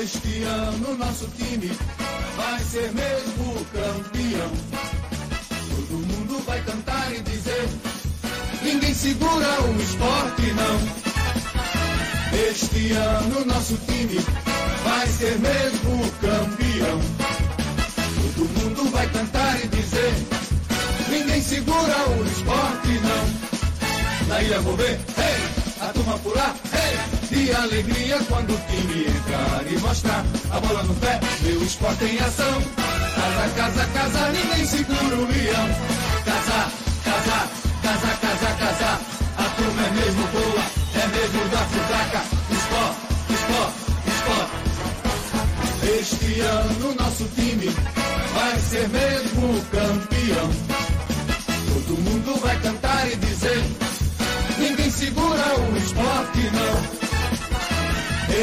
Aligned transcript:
Este 0.00 0.42
ano 0.44 0.96
nosso 0.96 1.26
time 1.30 1.66
vai 2.36 2.62
ser 2.62 2.92
mesmo 2.92 3.64
campeão. 3.72 4.52
Todo 5.68 5.98
mundo 6.06 6.44
vai 6.46 6.62
cantar 6.62 7.12
e 7.12 7.22
dizer: 7.22 7.87
ninguém 8.68 8.94
segura 8.94 9.62
o 9.62 9.82
esporte, 9.82 10.52
não. 10.52 10.78
Este 12.50 12.92
ano 12.92 13.44
nosso 13.46 13.76
time 13.86 14.20
vai 14.84 15.06
ser 15.06 15.38
mesmo 15.38 16.10
campeão. 16.20 17.00
Todo 18.36 18.48
mundo 18.60 18.90
vai 18.90 19.08
cantar 19.08 19.64
e 19.64 19.68
dizer: 19.68 20.14
ninguém 21.08 21.42
segura 21.42 21.96
o 22.10 22.24
esporte, 22.24 23.00
não. 23.08 24.28
Na 24.28 24.42
ilha 24.42 24.60
vou 24.60 24.76
ver, 24.76 25.00
hey, 25.16 25.88
a 25.88 25.92
turma 25.92 26.18
pular, 26.18 26.54
hey 26.72 27.18
de 27.30 27.52
alegria 27.52 28.18
quando 28.28 28.54
o 28.54 28.58
time 28.68 29.06
entrar 29.06 29.62
e 29.70 29.78
mostrar 29.78 30.24
a 30.50 30.60
bola 30.60 30.82
no 30.82 30.94
pé, 30.96 31.20
meu 31.42 31.62
esporte 31.62 32.04
em 32.04 32.18
ação. 32.18 32.62
Casa, 33.14 33.48
casa, 33.54 33.86
casa, 33.92 34.32
ninguém 34.32 34.66
segura 34.66 35.16
o 35.16 35.26
leão. 35.26 35.68
Casa, 36.24 36.70
casa, 37.04 37.48
casa, 37.82 38.16
casa, 38.20 38.27
turma 39.58 39.82
é 39.82 39.90
mesmo 39.90 40.22
boa, 40.28 40.62
é 40.94 41.06
mesmo 41.08 41.48
da 41.50 41.58
futaca. 41.58 42.22
Esporte, 42.54 43.00
esporte, 43.34 43.78
esporte. 44.06 44.54
Este 45.98 46.40
ano 46.40 46.94
nosso 46.94 47.24
time 47.34 47.66
vai 48.34 48.56
ser 48.58 48.88
mesmo 48.88 49.60
campeão. 49.72 50.48
Todo 51.74 51.98
mundo 52.02 52.40
vai 52.40 52.56
cantar 52.60 53.10
e 53.10 53.16
dizer: 53.16 53.62
ninguém 54.58 54.90
segura 54.90 55.42
o 55.58 55.76
esporte, 55.76 56.50
não. 56.54 56.98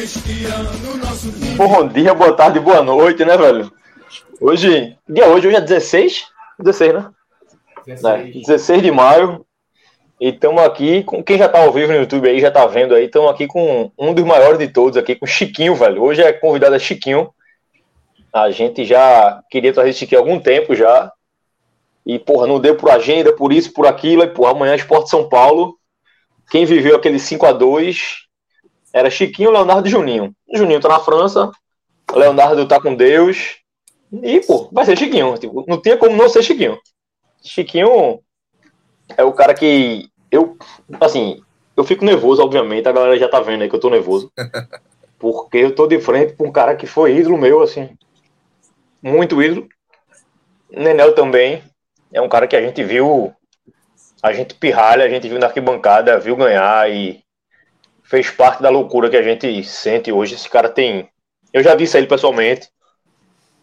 Este 0.03 0.45
ano 0.45 0.97
nosso 0.97 1.31
time... 1.31 1.55
Bom 1.55 1.88
dia, 1.88 2.13
boa 2.13 2.33
tarde, 2.33 2.59
boa 2.59 2.83
noite, 2.83 3.23
né, 3.23 3.38
velho? 3.38 3.72
Hoje, 4.41 4.97
dia 5.07 5.27
hoje, 5.27 5.47
hoje 5.47 5.55
é 5.55 5.61
16? 5.61 6.25
16, 6.59 6.94
né? 6.94 7.09
16, 7.88 8.35
é, 8.35 8.39
16 8.39 8.83
de 8.83 8.91
maio. 8.91 9.45
E 10.19 10.30
estamos 10.30 10.63
aqui 10.63 11.03
com 11.03 11.21
quem 11.21 11.38
já 11.38 11.49
tá 11.49 11.59
ao 11.59 11.73
vivo 11.73 11.91
no 11.91 11.99
YouTube 11.99 12.30
aí, 12.30 12.39
já 12.39 12.49
tá 12.49 12.66
vendo 12.66 12.95
aí. 12.95 13.05
Estamos 13.05 13.30
aqui 13.30 13.47
com 13.47 13.91
um 13.99 14.13
dos 14.13 14.23
maiores 14.23 14.57
de 14.57 14.69
todos 14.69 14.97
aqui, 14.97 15.16
com 15.16 15.25
Chiquinho, 15.25 15.75
velho. 15.75 16.02
Hoje 16.02 16.22
é 16.22 16.31
convidado 16.31 16.73
a 16.73 16.80
Chiquinho. 16.80 17.30
A 18.31 18.49
gente 18.49 18.85
já 18.85 19.44
queria 19.49 19.73
trazer 19.73 19.91
Chiquinho 19.91 20.22
há 20.22 20.23
algum 20.23 20.39
tempo 20.39 20.73
já. 20.73 21.11
E, 22.05 22.17
porra, 22.17 22.47
não 22.47 22.61
deu 22.61 22.77
por 22.77 22.91
agenda, 22.91 23.35
por 23.35 23.52
isso, 23.52 23.73
por 23.73 23.85
aquilo. 23.85 24.23
E, 24.23 24.27
porra, 24.27 24.52
amanhã 24.52 24.72
é 24.72 24.77
Esporte 24.77 25.09
São 25.09 25.27
Paulo. 25.27 25.77
Quem 26.50 26.63
viveu 26.63 26.95
aquele 26.95 27.19
5 27.19 27.45
a 27.45 27.52
2 27.52 28.25
era 28.94 29.09
Chiquinho, 29.09 29.52
Leonardo 29.52 29.88
e 29.88 29.91
Juninho. 29.91 30.33
Juninho 30.53 30.79
tá 30.79 30.88
na 30.88 31.00
França, 31.00 31.52
Leonardo 32.13 32.66
tá 32.66 32.79
com 32.79 32.95
Deus. 32.95 33.57
E, 34.23 34.39
pô, 34.39 34.69
vai 34.72 34.85
ser 34.85 34.97
Chiquinho. 34.97 35.38
Tipo, 35.38 35.66
não 35.67 35.81
tinha 35.81 35.97
como 35.97 36.16
não 36.16 36.29
ser 36.29 36.41
Chiquinho. 36.41 36.79
Chiquinho 37.44 38.22
é 39.17 39.23
o 39.23 39.33
cara 39.33 39.53
que 39.53 40.09
eu, 40.31 40.57
assim, 40.99 41.41
eu 41.75 41.83
fico 41.83 42.05
nervoso, 42.05 42.41
obviamente. 42.41 42.87
A 42.87 42.91
galera 42.91 43.17
já 43.17 43.27
tá 43.27 43.39
vendo 43.39 43.61
aí 43.61 43.69
que 43.69 43.75
eu 43.75 43.79
tô 43.79 43.89
nervoso. 43.89 44.31
Porque 45.19 45.57
eu 45.57 45.73
tô 45.73 45.87
de 45.87 45.99
frente 45.99 46.33
com 46.33 46.47
um 46.47 46.51
cara 46.51 46.75
que 46.75 46.85
foi 46.85 47.17
ídolo 47.17 47.37
meu, 47.37 47.61
assim. 47.61 47.89
Muito 49.01 49.41
ídolo. 49.41 49.67
Nenel 50.69 51.13
também. 51.13 51.63
É 52.13 52.21
um 52.21 52.29
cara 52.29 52.47
que 52.47 52.55
a 52.55 52.61
gente 52.61 52.83
viu. 52.83 53.33
A 54.21 54.33
gente 54.33 54.55
pirralha, 54.55 55.05
a 55.05 55.09
gente 55.09 55.27
viu 55.27 55.39
na 55.39 55.47
arquibancada, 55.47 56.19
viu 56.19 56.35
ganhar 56.35 56.89
e 56.89 57.23
fez 58.03 58.29
parte 58.29 58.61
da 58.61 58.69
loucura 58.69 59.09
que 59.09 59.17
a 59.17 59.21
gente 59.21 59.63
sente 59.63 60.11
hoje. 60.11 60.35
Esse 60.35 60.49
cara 60.49 60.69
tem. 60.69 61.09
Eu 61.53 61.63
já 61.63 61.75
disse 61.75 61.95
a 61.95 61.99
ele 61.99 62.07
pessoalmente. 62.07 62.69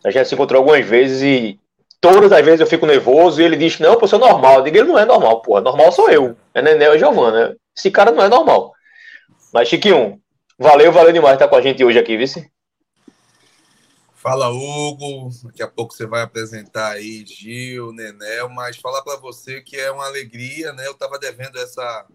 A 0.04 0.10
gente 0.10 0.28
se 0.28 0.34
encontrou 0.34 0.58
algumas 0.58 0.84
vezes 0.84 1.22
e 1.22 1.60
todas 2.02 2.32
as 2.32 2.44
vezes 2.44 2.60
eu 2.60 2.66
fico 2.66 2.84
nervoso 2.84 3.40
e 3.40 3.44
ele 3.44 3.56
diz: 3.56 3.78
Não, 3.78 3.96
pô, 3.96 4.04
isso 4.04 4.16
é 4.16 4.18
normal. 4.18 4.56
Eu 4.56 4.64
digo: 4.64 4.76
Ele 4.76 4.88
não 4.88 4.98
é 4.98 5.06
normal, 5.06 5.40
porra. 5.40 5.62
Normal 5.62 5.90
sou 5.92 6.10
eu. 6.10 6.36
É 6.52 6.60
Nenel 6.60 6.96
e 6.96 6.98
Giovana. 6.98 7.56
Esse 7.74 7.90
cara 7.90 8.10
não 8.10 8.22
é 8.22 8.28
normal. 8.28 8.74
Mas, 9.54 9.68
Chiquinho, 9.68 10.20
valeu, 10.58 10.92
valeu 10.92 11.12
demais 11.12 11.34
estar 11.34 11.48
com 11.48 11.56
a 11.56 11.62
gente 11.62 11.82
hoje 11.82 11.98
aqui, 11.98 12.16
vice. 12.16 12.50
Fala, 14.14 14.50
Hugo. 14.50 15.30
Daqui 15.44 15.62
a 15.62 15.68
pouco 15.68 15.94
você 15.94 16.06
vai 16.06 16.22
apresentar 16.22 16.92
aí 16.92 17.24
Gil, 17.24 17.92
Nenel, 17.92 18.48
mas 18.48 18.76
falar 18.76 19.02
para 19.02 19.16
você 19.16 19.60
que 19.60 19.76
é 19.76 19.90
uma 19.90 20.06
alegria, 20.06 20.72
né? 20.72 20.86
Eu 20.86 20.92
estava 20.92 21.18
devendo 21.18 21.58
essa 21.58 22.06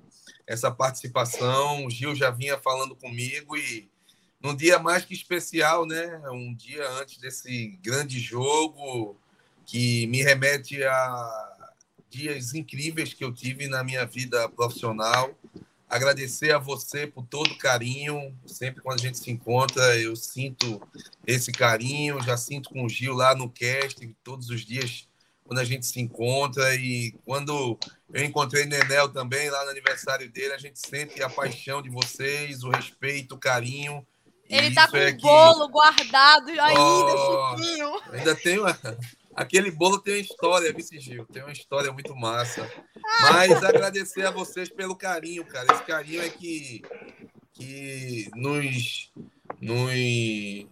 essa 0.46 0.72
participação. 0.72 1.86
O 1.86 1.90
Gil 1.90 2.16
já 2.16 2.30
vinha 2.30 2.58
falando 2.58 2.96
comigo 2.96 3.58
e 3.58 3.90
num 4.42 4.56
dia 4.56 4.80
mais 4.80 5.04
que 5.04 5.14
especial, 5.14 5.86
né? 5.86 6.22
Um 6.32 6.54
dia 6.54 6.88
antes 6.92 7.18
desse 7.18 7.78
grande 7.82 8.20
jogo 8.20 9.18
que 9.68 10.08
me 10.08 10.24
remete 10.24 10.82
a 10.84 11.68
dias 12.10 12.56
incríveis 12.56 13.14
que 13.14 13.24
eu 13.24 13.34
tive 13.34 13.68
na 13.68 13.84
minha 13.84 14.06
vida 14.06 14.48
profissional. 14.50 15.38
Agradecer 15.90 16.52
a 16.52 16.58
você 16.58 17.06
por 17.06 17.26
todo 17.28 17.52
o 17.52 17.58
carinho. 17.58 18.34
Sempre 18.46 18.82
quando 18.82 19.00
a 19.00 19.02
gente 19.02 19.18
se 19.20 19.30
encontra, 19.30 19.98
eu 19.98 20.16
sinto 20.16 20.82
esse 21.26 21.52
carinho. 21.52 22.24
Já 22.24 22.38
sinto 22.38 22.70
com 22.70 22.86
o 22.86 22.90
Gil 22.90 23.14
lá 23.14 23.36
no 23.36 23.50
cast, 23.50 24.16
todos 24.24 24.50
os 24.50 24.62
dias 24.66 25.08
quando 25.44 25.60
a 25.60 25.66
gente 25.66 25.86
se 25.86 26.00
encontra. 26.00 26.74
E 26.76 27.14
quando 27.26 27.78
eu 28.14 28.24
encontrei 28.24 28.66
Nenel 28.66 29.10
também 29.10 29.50
lá 29.50 29.66
no 29.66 29.72
aniversário 29.72 30.30
dele, 30.32 30.54
a 30.54 30.58
gente 30.58 30.80
sente 30.80 31.22
a 31.22 31.30
paixão 31.30 31.82
de 31.82 31.90
vocês, 31.90 32.64
o 32.64 32.70
respeito, 32.70 33.36
o 33.36 33.40
carinho. 33.40 34.06
Ele 34.50 34.74
tá 34.74 34.88
com 34.88 34.96
é 34.96 35.12
um 35.12 35.18
bolo 35.18 35.66
que... 35.66 35.74
guardado 35.74 36.50
ainda, 36.50 36.82
oh, 36.82 37.58
Chiquinho. 37.58 38.02
Ainda 38.14 38.36
tem 38.36 38.60
uma... 38.60 38.80
Aquele 39.38 39.70
bolo 39.70 40.00
tem 40.00 40.16
uma 40.16 40.20
história, 40.20 40.74
Vice 40.74 41.00
Gil, 41.00 41.26
tem 41.28 41.44
uma 41.44 41.52
história 41.52 41.92
muito 41.92 42.16
massa. 42.16 42.70
Mas 43.22 43.64
agradecer 43.64 44.26
a 44.26 44.32
vocês 44.32 44.68
pelo 44.68 44.96
carinho, 44.96 45.46
cara. 45.46 45.72
Esse 45.72 45.84
carinho 45.84 46.24
é 46.24 46.30
que, 46.30 46.82
que 47.54 48.30
nos, 48.36 49.12
nos, 49.62 50.68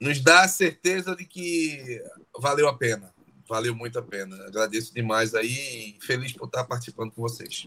nos 0.00 0.20
dá 0.20 0.42
a 0.42 0.48
certeza 0.48 1.16
de 1.16 1.24
que 1.24 2.00
valeu 2.38 2.68
a 2.68 2.78
pena 2.78 3.12
valeu 3.50 3.74
muito 3.74 3.98
a 3.98 4.02
pena. 4.02 4.36
Agradeço 4.46 4.94
demais 4.94 5.34
aí 5.34 5.48
e 5.48 5.96
feliz 6.00 6.32
por 6.32 6.46
estar 6.46 6.62
participando 6.62 7.10
com 7.10 7.20
vocês. 7.20 7.66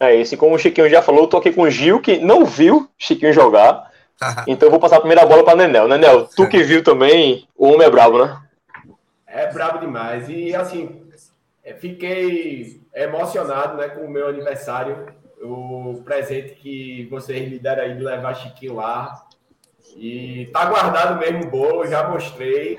É 0.00 0.16
isso, 0.16 0.34
e 0.34 0.38
como 0.38 0.54
o 0.54 0.58
Chiquinho 0.58 0.88
já 0.88 1.02
falou, 1.02 1.24
eu 1.24 1.26
tô 1.28 1.36
aqui 1.36 1.52
com 1.52 1.62
o 1.62 1.70
Gil, 1.70 2.00
que 2.00 2.16
não 2.16 2.46
viu 2.46 2.88
Chiquinho 2.96 3.34
jogar. 3.34 3.90
então 4.48 4.66
eu 4.66 4.70
vou 4.70 4.80
passar 4.80 4.96
a 4.96 5.00
primeira 5.00 5.26
bola 5.26 5.44
para 5.44 5.56
Nenel. 5.56 5.86
Nenel, 5.86 6.26
tu 6.26 6.48
que 6.48 6.62
viu 6.62 6.82
também, 6.82 7.46
o 7.54 7.66
homem 7.66 7.86
é 7.86 7.90
brabo, 7.90 8.24
né? 8.24 8.40
É 9.30 9.50
brabo 9.52 9.78
demais. 9.78 10.28
E 10.28 10.54
assim, 10.54 11.08
fiquei 11.78 12.82
emocionado 12.94 13.76
né, 13.76 13.88
com 13.88 14.02
o 14.02 14.10
meu 14.10 14.28
aniversário. 14.28 15.06
O 15.42 16.02
presente 16.04 16.54
que 16.54 17.06
vocês 17.10 17.48
me 17.48 17.58
deram 17.58 17.84
aí 17.84 17.96
de 17.96 18.02
levar 18.02 18.34
Chiquinho 18.34 18.74
lá. 18.74 19.26
E 19.96 20.48
tá 20.52 20.66
guardado 20.66 21.18
mesmo 21.18 21.44
o 21.44 21.50
bolo, 21.50 21.86
já 21.86 22.08
mostrei 22.08 22.78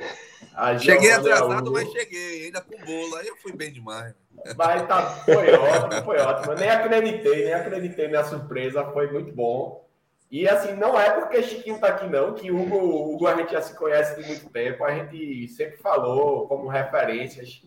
cheguei 0.79 1.11
atrasado, 1.11 1.71
mas 1.71 1.91
cheguei, 1.91 2.45
ainda 2.45 2.61
com 2.61 2.77
bolo. 2.85 3.15
Aí 3.15 3.27
eu 3.27 3.35
fui 3.37 3.53
bem 3.53 3.71
demais. 3.71 4.13
Mas 4.55 4.87
tá, 4.87 5.03
foi 5.25 5.53
ótimo, 5.53 6.03
foi 6.03 6.17
ótimo. 6.17 6.53
Eu 6.53 6.57
nem 6.57 6.69
acreditei, 6.69 7.45
nem 7.45 7.53
acreditei 7.53 8.07
na 8.07 8.23
surpresa, 8.23 8.85
foi 8.85 9.11
muito 9.11 9.31
bom. 9.33 9.87
E 10.31 10.47
assim, 10.47 10.73
não 10.75 10.97
é 10.97 11.09
porque 11.11 11.43
Chiquinho 11.43 11.77
tá 11.77 11.87
aqui, 11.87 12.07
não, 12.07 12.33
que 12.33 12.49
Hugo, 12.49 13.13
Hugo 13.13 13.27
a 13.27 13.35
gente 13.35 13.51
já 13.51 13.61
se 13.61 13.75
conhece 13.75 14.19
de 14.21 14.25
muito 14.25 14.49
tempo, 14.49 14.85
a 14.85 14.95
gente 14.95 15.47
sempre 15.49 15.75
falou 15.75 16.47
como 16.47 16.69
referências 16.69 17.61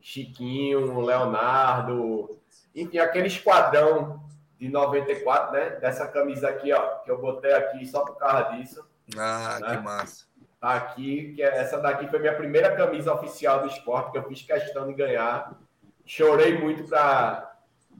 Chiquinho, 0.00 1.00
Leonardo, 1.00 2.38
enfim, 2.74 2.98
aquele 2.98 3.28
esquadrão 3.28 4.20
de 4.58 4.68
94, 4.68 5.52
né? 5.52 5.70
Dessa 5.76 6.08
camisa 6.08 6.48
aqui, 6.48 6.72
ó, 6.72 6.98
que 6.98 7.10
eu 7.10 7.20
botei 7.20 7.52
aqui 7.52 7.86
só 7.86 8.04
por 8.04 8.16
causa 8.16 8.56
disso. 8.56 8.84
Ah, 9.16 9.58
né? 9.60 9.76
que 9.76 9.82
massa. 9.82 10.26
Tá 10.60 10.74
aqui, 10.74 11.34
que 11.34 11.42
é, 11.42 11.58
essa 11.58 11.78
daqui 11.78 12.08
foi 12.08 12.18
minha 12.18 12.34
primeira 12.34 12.74
camisa 12.74 13.14
oficial 13.14 13.60
do 13.60 13.68
esporte, 13.68 14.10
que 14.10 14.18
eu 14.18 14.24
fiz 14.24 14.42
questão 14.42 14.88
de 14.88 14.94
ganhar. 14.94 15.56
Chorei 16.04 16.58
muito 16.58 16.88
para 16.88 17.47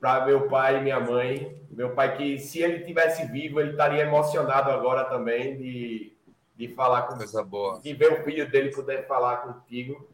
para 0.00 0.27
meu 0.27 0.49
pai 0.49 0.79
e 0.79 0.81
minha 0.83 1.00
mãe. 1.00 1.56
Meu 1.71 1.91
pai, 1.91 2.17
que 2.17 2.39
se 2.39 2.62
ele 2.62 2.85
tivesse 2.85 3.27
vivo, 3.27 3.61
ele 3.61 3.71
estaria 3.71 4.03
emocionado 4.03 4.71
agora 4.71 5.05
também 5.05 5.56
de, 5.56 6.12
de 6.56 6.69
falar 6.69 7.03
com 7.03 7.17
Coisa 7.17 7.45
boa. 7.45 7.81
de 7.81 7.93
ver 7.93 8.12
o 8.12 8.25
filho 8.25 8.50
dele 8.50 8.71
poder 8.71 9.06
falar 9.06 9.39
contigo. 9.39 10.09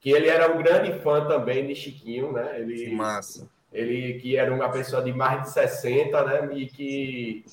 Que 0.00 0.10
ele 0.10 0.28
era 0.28 0.52
um 0.52 0.62
grande 0.62 0.98
fã 1.00 1.26
também 1.26 1.66
de 1.66 1.74
Chiquinho, 1.74 2.32
né? 2.32 2.60
Ele, 2.60 2.86
que 2.86 2.94
massa. 2.94 3.48
Ele 3.72 4.14
que 4.20 4.36
era 4.36 4.52
uma 4.52 4.70
pessoa 4.70 5.02
de 5.02 5.12
mais 5.12 5.42
de 5.42 5.50
60, 5.50 6.24
né? 6.24 6.54
E 6.54 6.66
que 6.66 7.44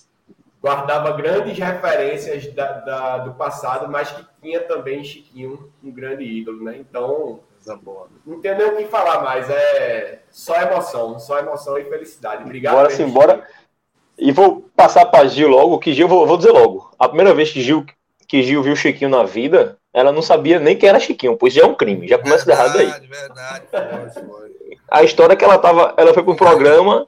guardava 0.61 1.11
grandes 1.13 1.57
referências 1.57 2.47
da, 2.53 2.79
da, 2.79 3.17
do 3.19 3.33
passado, 3.33 3.91
mas 3.91 4.11
que 4.11 4.25
tinha 4.41 4.61
também 4.61 5.03
Chiquinho, 5.03 5.71
um 5.83 5.91
grande 5.91 6.23
ídolo, 6.23 6.63
né? 6.63 6.77
Então, 6.77 7.41
não 8.25 8.41
tem 8.41 8.57
nem 8.57 8.67
o 8.67 8.77
que 8.77 8.85
falar 8.85 9.23
mais, 9.23 9.49
é 9.49 10.21
só 10.29 10.55
emoção, 10.61 11.19
só 11.19 11.39
emoção 11.39 11.77
e 11.77 11.83
felicidade. 11.85 12.43
Obrigado. 12.43 12.75
Bora 12.75 12.89
sim, 12.89 13.07
bora. 13.09 13.47
E 14.17 14.31
vou 14.31 14.69
passar 14.75 15.05
para 15.07 15.27
Gil 15.27 15.47
logo, 15.47 15.79
que 15.79 15.93
Gil, 15.93 16.07
vou, 16.07 16.25
vou 16.27 16.37
dizer 16.37 16.51
logo. 16.51 16.91
A 16.99 17.07
primeira 17.07 17.33
vez 17.33 17.51
que 17.51 17.61
Gil, 17.61 17.85
que 18.27 18.43
Gil 18.43 18.61
viu 18.61 18.75
Chiquinho 18.75 19.09
na 19.09 19.23
vida, 19.23 19.77
ela 19.93 20.11
não 20.11 20.21
sabia 20.21 20.59
nem 20.59 20.77
quem 20.77 20.89
era 20.89 20.99
Chiquinho, 20.99 21.37
pois 21.37 21.53
já 21.53 21.63
é 21.63 21.65
um 21.65 21.75
crime, 21.75 22.07
já 22.07 22.17
começa 22.17 22.45
verdade, 22.45 22.79
errado 22.79 22.79
aí. 22.79 23.07
Verdade, 23.07 23.67
verdade. 23.71 24.79
A 24.91 25.03
história 25.03 25.33
é 25.33 25.35
que 25.35 25.43
ela 25.43 25.57
tava, 25.57 25.93
ela 25.97 26.13
foi 26.13 26.23
para 26.23 26.33
um 26.33 26.35
programa 26.35 27.07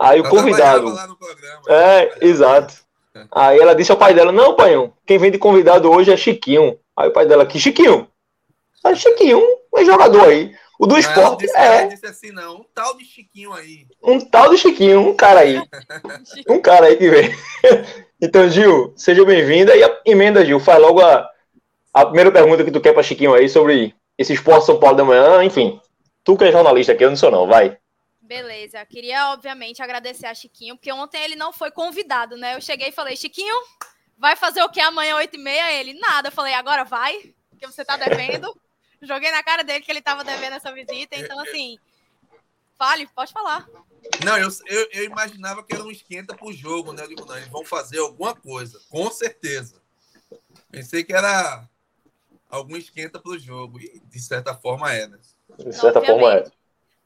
Aí 0.00 0.18
o 0.18 0.28
convidado. 0.30 0.84
Programa, 0.84 1.16
é, 1.68 2.06
né? 2.06 2.10
exato. 2.22 2.74
Aí 3.30 3.58
ela 3.58 3.74
disse 3.74 3.92
ao 3.92 3.98
pai 3.98 4.14
dela: 4.14 4.32
Não, 4.32 4.56
pai, 4.56 4.72
quem 5.04 5.18
vem 5.18 5.30
de 5.30 5.36
convidado 5.36 5.90
hoje 5.90 6.10
é 6.10 6.16
Chiquinho. 6.16 6.78
Aí 6.96 7.10
o 7.10 7.12
pai 7.12 7.26
dela: 7.26 7.44
Que 7.44 7.58
Chiquinho? 7.58 8.08
Aí 8.82 8.96
Chiquinho, 8.96 9.42
um 9.72 9.84
jogador 9.84 10.28
aí. 10.28 10.54
O 10.78 10.86
do 10.86 10.96
esporte 10.96 11.40
disse, 11.40 11.56
é. 11.58 11.86
disse 11.88 12.06
assim: 12.06 12.32
Não, 12.32 12.56
um 12.56 12.64
tal 12.74 12.96
de 12.96 13.04
Chiquinho 13.04 13.52
aí. 13.52 13.86
Um 14.02 14.18
tal 14.18 14.48
de 14.50 14.56
Chiquinho, 14.56 15.00
um 15.00 15.14
cara 15.14 15.40
aí. 15.40 15.60
um 16.48 16.58
cara 16.58 16.86
aí 16.86 16.96
que 16.96 17.10
vem. 17.10 17.30
então, 18.20 18.48
Gil, 18.48 18.94
seja 18.96 19.22
bem-vinda. 19.24 19.76
E 19.76 19.84
a 19.84 20.00
emenda, 20.06 20.44
Gil, 20.44 20.58
faz 20.58 20.80
logo 20.80 21.00
a, 21.02 21.28
a 21.92 22.06
primeira 22.06 22.32
pergunta 22.32 22.64
que 22.64 22.70
tu 22.70 22.80
quer 22.80 22.94
para 22.94 23.02
Chiquinho 23.02 23.34
aí 23.34 23.46
sobre 23.46 23.94
esse 24.16 24.32
esporte 24.32 24.64
São 24.64 24.80
Paulo 24.80 24.96
da 24.96 25.04
manhã. 25.04 25.44
Enfim, 25.44 25.78
tu 26.24 26.34
que 26.34 26.44
é 26.44 26.52
jornalista 26.52 26.92
aqui, 26.92 27.04
eu 27.04 27.10
não 27.10 27.16
sou, 27.16 27.30
não, 27.30 27.46
vai. 27.46 27.76
Beleza. 28.22 28.82
Queria, 28.86 29.32
obviamente, 29.32 29.82
agradecer 29.82 30.26
a 30.26 30.34
Chiquinho, 30.34 30.76
porque 30.76 30.90
ontem 30.90 31.22
ele 31.22 31.36
não 31.36 31.52
foi 31.52 31.70
convidado, 31.70 32.38
né? 32.38 32.54
Eu 32.54 32.60
cheguei 32.62 32.88
e 32.88 32.92
falei, 32.92 33.16
Chiquinho, 33.16 33.54
vai 34.16 34.34
fazer 34.34 34.62
o 34.62 34.70
que 34.70 34.80
amanhã, 34.80 35.16
8h30? 35.16 35.72
Ele, 35.72 35.94
nada. 36.00 36.28
Eu 36.28 36.32
falei, 36.32 36.54
agora 36.54 36.84
vai, 36.84 37.34
que 37.58 37.66
você 37.66 37.84
tá 37.84 37.98
devendo. 37.98 38.50
Joguei 39.02 39.30
na 39.30 39.42
cara 39.42 39.62
dele 39.62 39.84
que 39.84 39.90
ele 39.90 40.02
tava 40.02 40.24
devendo 40.24 40.54
essa 40.54 40.72
visita. 40.72 41.16
Então, 41.16 41.38
assim, 41.40 41.78
fale, 42.78 43.06
pode 43.08 43.32
falar. 43.32 43.68
Não, 44.24 44.36
eu, 44.36 44.48
eu, 44.66 44.88
eu 44.92 45.04
imaginava 45.04 45.62
que 45.62 45.74
era 45.74 45.84
um 45.84 45.90
esquenta 45.90 46.36
pro 46.36 46.52
jogo, 46.52 46.92
né? 46.92 47.04
Eu 47.04 47.08
digo, 47.08 47.24
não, 47.24 47.36
eles 47.36 47.48
vão 47.48 47.64
fazer 47.64 47.98
alguma 47.98 48.34
coisa, 48.34 48.80
com 48.88 49.10
certeza. 49.10 49.80
Pensei 50.70 51.04
que 51.04 51.12
era 51.12 51.68
algum 52.48 52.76
esquenta 52.76 53.18
pro 53.18 53.38
jogo, 53.38 53.80
e 53.80 54.00
de 54.00 54.20
certa 54.20 54.54
forma 54.54 54.92
é, 54.92 55.06
né? 55.06 55.18
De 55.58 55.72
certa 55.72 55.98
Obviamente. 55.98 56.20
forma 56.20 56.34
é. 56.34 56.60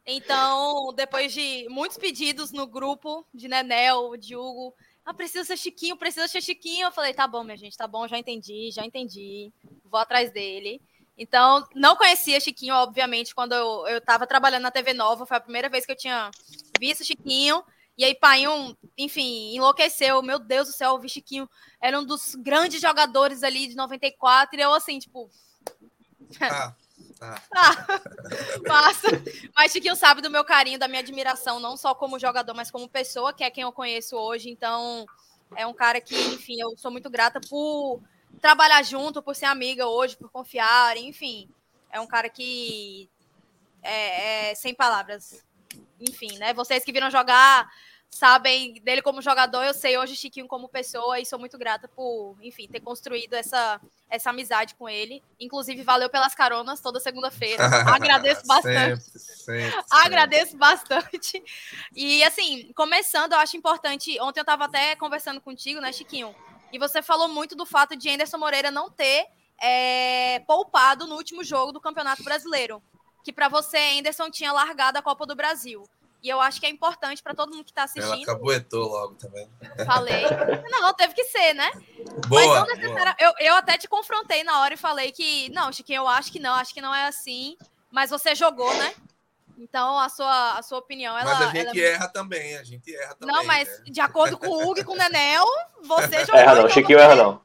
Então, 0.06 0.92
depois 0.94 1.32
de 1.32 1.66
muitos 1.70 1.96
pedidos 1.96 2.52
no 2.52 2.66
grupo 2.66 3.26
de 3.32 3.48
Nenel, 3.48 4.16
de 4.16 4.36
Hugo, 4.36 4.74
ah, 5.04 5.14
precisa 5.14 5.44
ser 5.44 5.56
Chiquinho, 5.56 5.96
precisa 5.96 6.28
ser 6.28 6.42
Chiquinho. 6.42 6.86
Eu 6.86 6.92
falei, 6.92 7.14
tá 7.14 7.26
bom, 7.26 7.42
minha 7.42 7.56
gente, 7.56 7.76
tá 7.76 7.86
bom, 7.86 8.06
já 8.06 8.18
entendi, 8.18 8.70
já 8.70 8.84
entendi. 8.84 9.52
Vou 9.84 10.00
atrás 10.00 10.30
dele. 10.30 10.80
Então, 11.16 11.66
não 11.74 11.94
conhecia 11.96 12.40
Chiquinho, 12.40 12.74
obviamente, 12.74 13.34
quando 13.34 13.52
eu, 13.52 13.86
eu 13.86 14.00
tava 14.00 14.26
trabalhando 14.26 14.62
na 14.62 14.70
TV 14.70 14.92
Nova. 14.92 15.24
Foi 15.24 15.36
a 15.36 15.40
primeira 15.40 15.68
vez 15.68 15.86
que 15.86 15.92
eu 15.92 15.96
tinha 15.96 16.30
visto 16.78 17.04
Chiquinho. 17.04 17.62
E 17.96 18.04
aí, 18.04 18.14
Painho, 18.14 18.76
enfim, 18.98 19.54
enlouqueceu. 19.54 20.20
Meu 20.22 20.38
Deus 20.40 20.66
do 20.66 20.74
céu, 20.74 20.94
o 20.94 21.08
Chiquinho 21.08 21.48
era 21.80 21.98
um 21.98 22.04
dos 22.04 22.34
grandes 22.34 22.80
jogadores 22.80 23.44
ali 23.44 23.68
de 23.68 23.76
94. 23.76 24.58
E 24.58 24.62
eu, 24.62 24.74
assim, 24.74 24.98
tipo. 24.98 25.30
Ah. 26.40 26.74
Ah. 27.54 27.76
passa. 28.66 29.08
Mas 29.54 29.70
Chiquinho 29.70 29.94
sabe 29.94 30.20
do 30.20 30.30
meu 30.30 30.44
carinho, 30.44 30.80
da 30.80 30.88
minha 30.88 31.00
admiração, 31.00 31.60
não 31.60 31.76
só 31.76 31.94
como 31.94 32.18
jogador, 32.18 32.54
mas 32.54 32.72
como 32.72 32.88
pessoa, 32.88 33.32
que 33.32 33.44
é 33.44 33.50
quem 33.50 33.62
eu 33.62 33.72
conheço 33.72 34.16
hoje. 34.16 34.50
Então, 34.50 35.06
é 35.56 35.64
um 35.64 35.72
cara 35.72 36.00
que, 36.00 36.16
enfim, 36.16 36.60
eu 36.60 36.76
sou 36.76 36.90
muito 36.90 37.08
grata 37.08 37.40
por 37.40 38.02
trabalhar 38.40 38.82
junto, 38.82 39.22
por 39.22 39.34
ser 39.34 39.46
amiga 39.46 39.86
hoje, 39.86 40.16
por 40.16 40.30
confiar, 40.30 40.96
enfim. 40.96 41.48
É 41.90 42.00
um 42.00 42.06
cara 42.06 42.28
que 42.28 43.08
é, 43.82 44.50
é 44.50 44.54
sem 44.54 44.74
palavras. 44.74 45.44
Enfim, 46.00 46.38
né? 46.38 46.52
Vocês 46.52 46.84
que 46.84 46.92
viram 46.92 47.10
jogar 47.10 47.68
sabem 48.14 48.74
dele 48.74 49.02
como 49.02 49.20
jogador, 49.20 49.64
eu 49.64 49.74
sei 49.74 49.98
hoje 49.98 50.14
Chiquinho 50.14 50.46
como 50.46 50.68
pessoa 50.68 51.18
e 51.18 51.26
sou 51.26 51.36
muito 51.36 51.58
grata 51.58 51.88
por, 51.88 52.36
enfim, 52.40 52.68
ter 52.68 52.78
construído 52.78 53.34
essa, 53.34 53.80
essa 54.08 54.30
amizade 54.30 54.76
com 54.76 54.88
ele. 54.88 55.20
Inclusive, 55.38 55.82
valeu 55.82 56.08
pelas 56.08 56.32
caronas 56.32 56.80
toda 56.80 57.00
segunda-feira. 57.00 57.64
Agradeço 57.92 58.46
bastante. 58.46 59.02
sempre, 59.02 59.18
sempre, 59.18 59.84
Agradeço 59.90 60.52
sempre. 60.52 60.58
bastante. 60.58 61.42
E 61.92 62.22
assim, 62.22 62.72
começando, 62.74 63.32
eu 63.32 63.38
acho 63.38 63.56
importante. 63.56 64.16
Ontem 64.20 64.40
eu 64.40 64.44
estava 64.44 64.66
até 64.66 64.94
conversando 64.94 65.40
contigo, 65.40 65.80
né, 65.80 65.92
Chiquinho? 65.92 66.34
E 66.74 66.78
você 66.78 67.00
falou 67.00 67.28
muito 67.28 67.54
do 67.54 67.64
fato 67.64 67.94
de 67.94 68.10
Anderson 68.10 68.36
Moreira 68.36 68.68
não 68.68 68.90
ter 68.90 69.28
é, 69.62 70.40
poupado 70.40 71.06
no 71.06 71.14
último 71.14 71.44
jogo 71.44 71.70
do 71.70 71.80
Campeonato 71.80 72.24
Brasileiro. 72.24 72.82
Que 73.22 73.32
para 73.32 73.48
você, 73.48 73.78
Anderson 73.96 74.28
tinha 74.28 74.50
largado 74.50 74.98
a 74.98 75.02
Copa 75.02 75.24
do 75.24 75.36
Brasil. 75.36 75.88
E 76.20 76.28
eu 76.28 76.40
acho 76.40 76.58
que 76.58 76.66
é 76.66 76.68
importante 76.68 77.22
para 77.22 77.32
todo 77.32 77.52
mundo 77.52 77.62
que 77.62 77.70
está 77.70 77.84
assistindo. 77.84 78.14
Ela 78.14 78.26
cabuetou 78.26 78.88
logo 78.88 79.14
também. 79.14 79.48
Falei. 79.86 80.24
Não, 80.68 80.92
teve 80.94 81.14
que 81.14 81.22
ser, 81.26 81.54
né? 81.54 81.70
Boa, 82.26 82.66
Mas 82.66 82.78
não 82.80 83.14
Eu, 83.20 83.32
eu 83.38 83.54
até 83.54 83.78
te 83.78 83.86
confrontei 83.86 84.42
na 84.42 84.60
hora 84.60 84.74
e 84.74 84.76
falei 84.76 85.12
que, 85.12 85.48
não, 85.50 85.72
Chiquinho, 85.72 85.98
eu 85.98 86.08
acho 86.08 86.32
que 86.32 86.40
não, 86.40 86.54
acho 86.54 86.74
que 86.74 86.80
não 86.80 86.92
é 86.92 87.06
assim. 87.06 87.56
Mas 87.88 88.10
você 88.10 88.34
jogou, 88.34 88.74
né? 88.74 88.92
Então, 89.58 89.98
a 89.98 90.08
sua, 90.08 90.58
a 90.58 90.62
sua 90.62 90.78
opinião, 90.78 91.16
ela... 91.16 91.32
Mas 91.32 91.48
a 91.48 91.50
gente 91.50 91.80
ela... 91.80 91.94
erra 91.94 92.08
também, 92.08 92.56
a 92.56 92.64
gente 92.64 92.94
erra 92.94 93.14
também. 93.14 93.34
Não, 93.34 93.44
mas 93.44 93.68
né? 93.68 93.84
de 93.86 94.00
acordo 94.00 94.36
com 94.36 94.48
o 94.48 94.62
Hugo 94.62 94.80
e 94.80 94.84
com 94.84 94.92
o 94.92 94.96
Nenel, 94.96 95.46
você 95.82 96.20
jogou. 96.26 96.40
Erra 96.40 96.54
não, 96.54 96.68
Chiquinho 96.68 96.98
erra 96.98 97.14
não. 97.14 97.42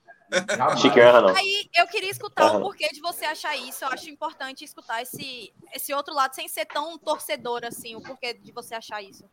Chiquinho 0.78 1.04
erra 1.04 1.22
não. 1.22 1.36
Aí 1.36 1.70
eu 1.76 1.88
queria 1.88 2.10
escutar 2.10 2.56
o 2.56 2.62
porquê 2.62 2.90
de 2.90 3.00
você 3.00 3.26
achar 3.26 3.56
isso. 3.56 3.84
Eu 3.84 3.90
acho 3.90 4.10
importante 4.10 4.64
escutar 4.64 5.02
esse, 5.02 5.54
esse 5.74 5.94
outro 5.94 6.14
lado 6.14 6.36
sem 6.36 6.48
ser 6.48 6.66
tão 6.66 6.98
torcedor 6.98 7.62
assim, 7.64 7.96
o 7.96 8.02
porquê 8.02 8.34
de 8.34 8.52
você 8.52 8.76
achar 8.76 9.02
isso. 9.02 9.24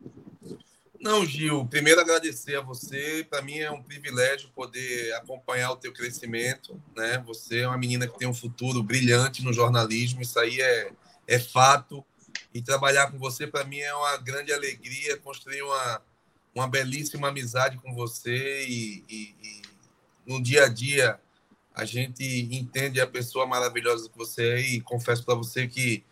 Não, 0.99 1.23
Gil, 1.25 1.65
primeiro 1.67 2.01
agradecer 2.01 2.55
a 2.55 2.61
você. 2.61 3.25
Para 3.29 3.41
mim 3.41 3.59
é 3.59 3.71
um 3.71 3.83
privilégio 3.83 4.49
poder 4.49 5.13
acompanhar 5.13 5.71
o 5.71 5.77
teu 5.77 5.93
crescimento, 5.93 6.81
né? 6.95 7.23
Você 7.27 7.59
é 7.59 7.67
uma 7.67 7.77
menina 7.77 8.07
que 8.07 8.17
tem 8.17 8.27
um 8.27 8.33
futuro 8.33 8.81
brilhante 8.81 9.43
no 9.43 9.53
jornalismo, 9.53 10.21
isso 10.21 10.39
aí 10.39 10.59
é, 10.59 10.91
é 11.27 11.39
fato. 11.39 12.03
E 12.57 12.61
trabalhar 12.63 13.11
com 13.11 13.19
você 13.19 13.45
para 13.45 13.63
mim 13.63 13.77
é 13.77 13.93
uma 13.93 14.17
grande 14.17 14.51
alegria, 14.51 15.15
construir 15.17 15.61
uma, 15.61 16.01
uma 16.55 16.67
belíssima 16.67 17.27
amizade 17.27 17.77
com 17.77 17.93
você 17.93 18.65
e, 18.65 19.03
e, 19.07 19.35
e 19.43 19.61
no 20.25 20.41
dia 20.41 20.63
a 20.63 20.67
dia 20.67 21.19
a 21.75 21.85
gente 21.85 22.23
entende 22.51 22.99
a 22.99 23.05
pessoa 23.05 23.45
maravilhosa 23.45 24.09
que 24.09 24.17
você 24.17 24.53
é 24.53 24.59
e 24.59 24.81
confesso 24.81 25.23
para 25.23 25.35
você 25.35 25.67
que 25.67 26.03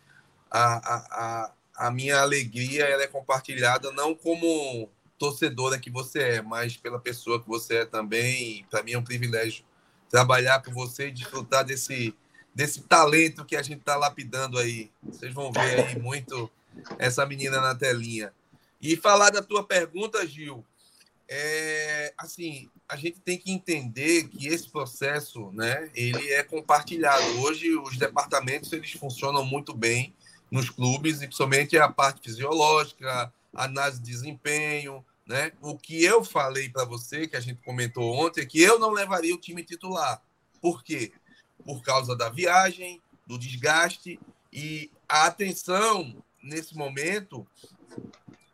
a, 0.48 0.76
a, 0.94 1.52
a, 1.78 1.90
minha 1.90 2.20
alegria 2.20 2.84
ela 2.84 3.02
é 3.02 3.08
compartilhada 3.08 3.90
não 3.90 4.14
como 4.14 4.88
torcedora 5.18 5.80
que 5.80 5.90
você 5.90 6.20
é, 6.20 6.42
mas 6.42 6.76
pela 6.76 7.00
pessoa 7.00 7.42
que 7.42 7.48
você 7.48 7.78
é 7.78 7.84
também. 7.84 8.64
Para 8.70 8.84
mim 8.84 8.92
é 8.92 8.98
um 8.98 9.02
privilégio 9.02 9.64
trabalhar 10.08 10.62
com 10.62 10.70
você 10.70 11.08
e 11.08 11.10
desfrutar 11.10 11.64
desse, 11.64 12.14
desse 12.56 12.80
talento 12.80 13.44
que 13.44 13.54
a 13.54 13.60
gente 13.60 13.80
está 13.80 13.96
lapidando 13.96 14.58
aí. 14.58 14.90
Vocês 15.02 15.32
vão 15.34 15.52
ver 15.52 15.84
aí 15.84 15.98
muito 16.00 16.50
essa 16.98 17.26
menina 17.26 17.60
na 17.60 17.74
telinha. 17.74 18.32
E 18.80 18.96
falar 18.96 19.28
da 19.28 19.42
tua 19.42 19.62
pergunta, 19.62 20.26
Gil, 20.26 20.64
é, 21.28 22.14
assim, 22.16 22.70
a 22.88 22.96
gente 22.96 23.20
tem 23.20 23.36
que 23.36 23.52
entender 23.52 24.28
que 24.28 24.48
esse 24.48 24.70
processo, 24.70 25.50
né, 25.52 25.90
ele 25.94 26.32
é 26.32 26.42
compartilhado. 26.42 27.40
Hoje 27.40 27.76
os 27.76 27.98
departamentos 27.98 28.72
eles 28.72 28.92
funcionam 28.92 29.44
muito 29.44 29.74
bem 29.74 30.14
nos 30.50 30.70
clubes, 30.70 31.16
e 31.20 31.26
principalmente 31.26 31.76
a 31.76 31.90
parte 31.90 32.22
fisiológica, 32.22 33.30
análise 33.52 34.00
de 34.00 34.10
desempenho, 34.10 35.04
né? 35.26 35.52
O 35.60 35.76
que 35.76 36.02
eu 36.02 36.24
falei 36.24 36.70
para 36.70 36.84
você, 36.84 37.26
que 37.26 37.36
a 37.36 37.40
gente 37.40 37.60
comentou 37.62 38.14
ontem, 38.14 38.40
é 38.40 38.46
que 38.46 38.62
eu 38.62 38.78
não 38.78 38.92
levaria 38.92 39.34
o 39.34 39.40
time 39.40 39.62
titular. 39.62 40.22
Por 40.60 40.82
quê? 40.82 41.12
Por 41.64 41.82
causa 41.82 42.16
da 42.16 42.28
viagem, 42.28 43.00
do 43.26 43.38
desgaste 43.38 44.18
e 44.52 44.90
a 45.08 45.26
atenção 45.26 46.22
nesse 46.42 46.76
momento 46.76 47.46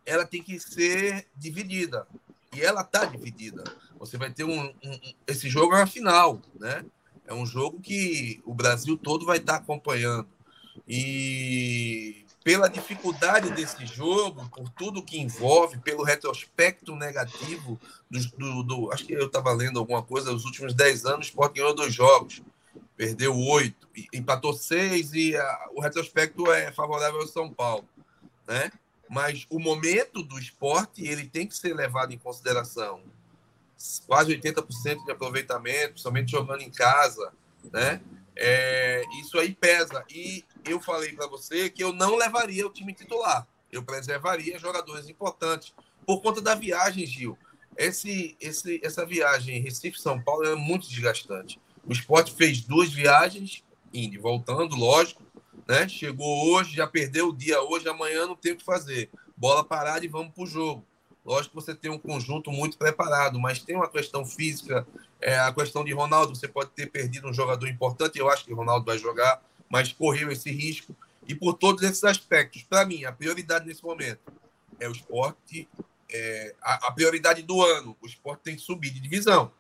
ela 0.05 0.25
tem 0.25 0.43
que 0.43 0.59
ser 0.59 1.27
dividida 1.37 2.07
e 2.55 2.61
ela 2.61 2.83
está 2.83 3.05
dividida. 3.05 3.63
Você 3.99 4.17
vai 4.17 4.31
ter 4.31 4.45
um, 4.45 4.67
um, 4.67 5.01
Esse 5.27 5.49
jogo 5.49 5.75
é 5.75 5.79
uma 5.79 5.87
final, 5.87 6.41
né? 6.59 6.85
É 7.27 7.33
um 7.33 7.47
jogo 7.47 7.81
que 7.81 8.43
o 8.45 8.53
Brasil 8.53 8.97
todo 8.97 9.25
vai 9.25 9.39
estar 9.39 9.55
tá 9.55 9.59
acompanhando. 9.59 10.29
E 10.89 12.27
pela 12.43 12.69
dificuldade 12.69 13.51
desse 13.53 13.87
jogo, 13.87 14.49
por 14.49 14.69
tudo 14.71 15.03
que 15.03 15.21
envolve, 15.21 15.79
pelo 15.79 16.03
retrospecto 16.03 16.97
negativo 16.97 17.81
do, 18.11 18.21
do, 18.37 18.63
do 18.65 18.93
acho 18.93 19.07
que 19.07 19.13
eu 19.13 19.27
estava 19.27 19.53
lendo 19.53 19.79
alguma 19.79 20.03
coisa, 20.03 20.33
nos 20.33 20.45
últimos 20.45 20.75
10 20.75 21.07
anos, 21.07 21.27
o 21.27 21.29
Sport 21.29 21.55
ganhou 21.55 21.75
dois 21.75 21.95
jogos, 21.95 22.43
perdeu 22.97 23.37
oito, 23.37 23.89
empatou 24.13 24.53
seis 24.53 25.13
e 25.13 25.37
a, 25.37 25.69
o 25.73 25.81
retrospecto 25.81 26.51
é 26.51 26.73
favorável 26.73 27.21
ao 27.21 27.27
São 27.27 27.53
Paulo, 27.53 27.89
né? 28.47 28.71
mas 29.13 29.47
o 29.51 29.59
momento 29.59 30.23
do 30.23 30.39
esporte 30.39 31.07
ele 31.07 31.29
tem 31.29 31.47
que 31.47 31.55
ser 31.55 31.75
levado 31.75 32.15
em 32.15 32.19
consideração. 32.19 33.03
Quase 34.07 34.35
80% 34.35 35.05
de 35.05 35.13
aproveitamento, 35.13 36.01
somente 36.01 36.31
jogando 36.31 36.63
em 36.63 36.71
casa, 36.71 37.31
né? 37.71 38.01
É, 38.35 39.03
isso 39.21 39.39
aí 39.39 39.55
pesa. 39.55 40.03
E 40.09 40.43
eu 40.65 40.81
falei 40.81 41.13
para 41.13 41.27
você 41.27 41.69
que 41.69 41.85
eu 41.85 41.93
não 41.93 42.17
levaria 42.17 42.67
o 42.67 42.73
time 42.73 42.95
titular. 42.95 43.47
Eu 43.71 43.83
preservaria 43.83 44.59
jogadores 44.59 45.11
importantes 45.11 45.75
por 46.07 46.23
conta 46.23 46.41
da 46.41 46.55
viagem, 46.55 47.05
Gil. 47.05 47.37
Esse, 47.77 48.35
esse, 48.41 48.81
essa 48.83 49.05
viagem 49.05 49.61
Recife-São 49.61 50.23
Paulo 50.23 50.47
é 50.47 50.55
muito 50.55 50.89
desgastante. 50.89 51.61
O 51.85 51.93
esporte 51.93 52.33
fez 52.33 52.61
duas 52.61 52.93
viagens, 52.93 53.65
indo 53.93 54.15
e 54.15 54.19
voltando, 54.19 54.77
lógico. 54.77 55.23
Né? 55.67 55.89
Chegou 55.89 56.53
hoje, 56.53 56.77
já 56.77 56.87
perdeu 56.87 57.29
o 57.29 57.37
dia 57.37 57.61
hoje, 57.63 57.89
amanhã 57.89 58.27
não 58.27 58.37
tem 58.37 58.53
o 58.53 58.57
que 58.57 58.65
fazer. 58.65 59.11
Bola 59.37 59.65
parada 59.65 60.05
e 60.05 60.09
vamos 60.09 60.33
para 60.33 60.45
o 60.45 60.47
jogo. 60.47 60.85
Lógico 61.25 61.57
que 61.57 61.65
você 61.65 61.75
tem 61.75 61.91
um 61.91 61.99
conjunto 61.99 62.51
muito 62.51 62.77
preparado, 62.77 63.39
mas 63.39 63.63
tem 63.63 63.77
uma 63.77 63.89
questão 63.89 64.25
física, 64.25 64.87
é, 65.21 65.39
a 65.39 65.53
questão 65.53 65.85
de 65.85 65.93
Ronaldo, 65.93 66.35
você 66.35 66.49
pode 66.49 66.71
ter 66.71 66.91
perdido 66.91 67.29
um 67.29 67.33
jogador 67.33 67.69
importante, 67.69 68.19
eu 68.19 68.29
acho 68.29 68.45
que 68.45 68.53
o 68.53 68.57
Ronaldo 68.57 68.85
vai 68.85 68.99
jogar, 68.99 69.41
mas 69.69 69.93
correu 69.93 70.33
esse 70.33 70.51
risco. 70.51 70.95
E 71.27 71.35
por 71.35 71.55
todos 71.55 71.83
esses 71.85 72.03
aspectos, 72.03 72.65
para 72.65 72.85
mim, 72.85 73.05
a 73.05 73.13
prioridade 73.13 73.67
nesse 73.67 73.85
momento 73.85 74.21
é 74.81 74.89
o 74.89 74.93
esporte, 74.93 75.69
é, 76.11 76.55
a, 76.61 76.89
a, 76.89 76.93
prioridade 76.93 77.43
do 77.43 77.63
ano, 77.63 77.97
o 78.03 78.07
esporte 78.07 78.41
tem 78.41 78.57
que 78.57 78.63
subir 78.63 78.91
de 78.91 78.99
divisão. 78.99 79.53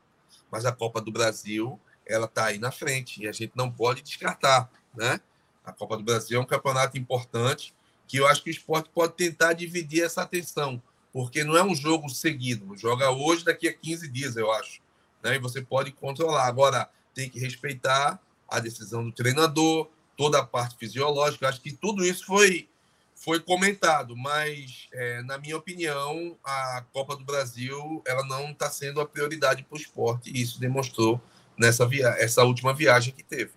Mas 0.50 0.66
a 0.66 0.72
Copa 0.72 1.00
do 1.00 1.12
Brasil, 1.12 1.80
ela 2.12 2.26
está 2.26 2.46
aí 2.46 2.58
na 2.58 2.70
frente 2.70 3.22
e 3.22 3.28
a 3.28 3.32
gente 3.32 3.52
não 3.54 3.70
pode 3.70 4.02
descartar, 4.02 4.70
né? 4.94 5.20
A 5.64 5.72
Copa 5.72 5.96
do 5.96 6.02
Brasil 6.02 6.38
é 6.38 6.42
um 6.42 6.46
campeonato 6.46 6.98
importante 6.98 7.74
que 8.06 8.18
eu 8.18 8.26
acho 8.26 8.42
que 8.42 8.50
o 8.50 8.52
esporte 8.52 8.90
pode 8.92 9.14
tentar 9.14 9.54
dividir 9.54 10.04
essa 10.04 10.22
atenção, 10.22 10.82
porque 11.12 11.44
não 11.44 11.56
é 11.56 11.62
um 11.62 11.74
jogo 11.74 12.08
seguido. 12.08 12.76
Joga 12.76 13.10
hoje, 13.10 13.44
daqui 13.44 13.68
a 13.68 13.72
15 13.72 14.08
dias, 14.08 14.36
eu 14.36 14.50
acho. 14.52 14.80
Né? 15.22 15.36
E 15.36 15.38
você 15.38 15.62
pode 15.62 15.92
controlar. 15.92 16.46
Agora, 16.46 16.90
tem 17.14 17.30
que 17.30 17.38
respeitar 17.38 18.20
a 18.48 18.60
decisão 18.60 19.04
do 19.04 19.12
treinador, 19.12 19.88
toda 20.16 20.40
a 20.40 20.44
parte 20.44 20.76
fisiológica. 20.76 21.48
Acho 21.48 21.60
que 21.60 21.72
tudo 21.72 22.04
isso 22.04 22.26
foi, 22.26 22.68
foi 23.14 23.40
comentado, 23.40 24.16
mas, 24.16 24.88
é, 24.92 25.22
na 25.22 25.38
minha 25.38 25.56
opinião, 25.56 26.36
a 26.44 26.84
Copa 26.92 27.16
do 27.16 27.24
Brasil 27.24 28.02
ela 28.06 28.24
não 28.26 28.50
está 28.50 28.70
sendo 28.70 29.00
a 29.00 29.06
prioridade 29.06 29.62
para 29.62 29.76
o 29.76 29.80
esporte, 29.80 30.30
e 30.30 30.42
isso 30.42 30.60
demonstrou 30.60 31.20
nessa 31.62 31.86
via 31.86 32.08
essa 32.18 32.44
última 32.44 32.74
viagem 32.74 33.14
que 33.16 33.22
teve. 33.22 33.50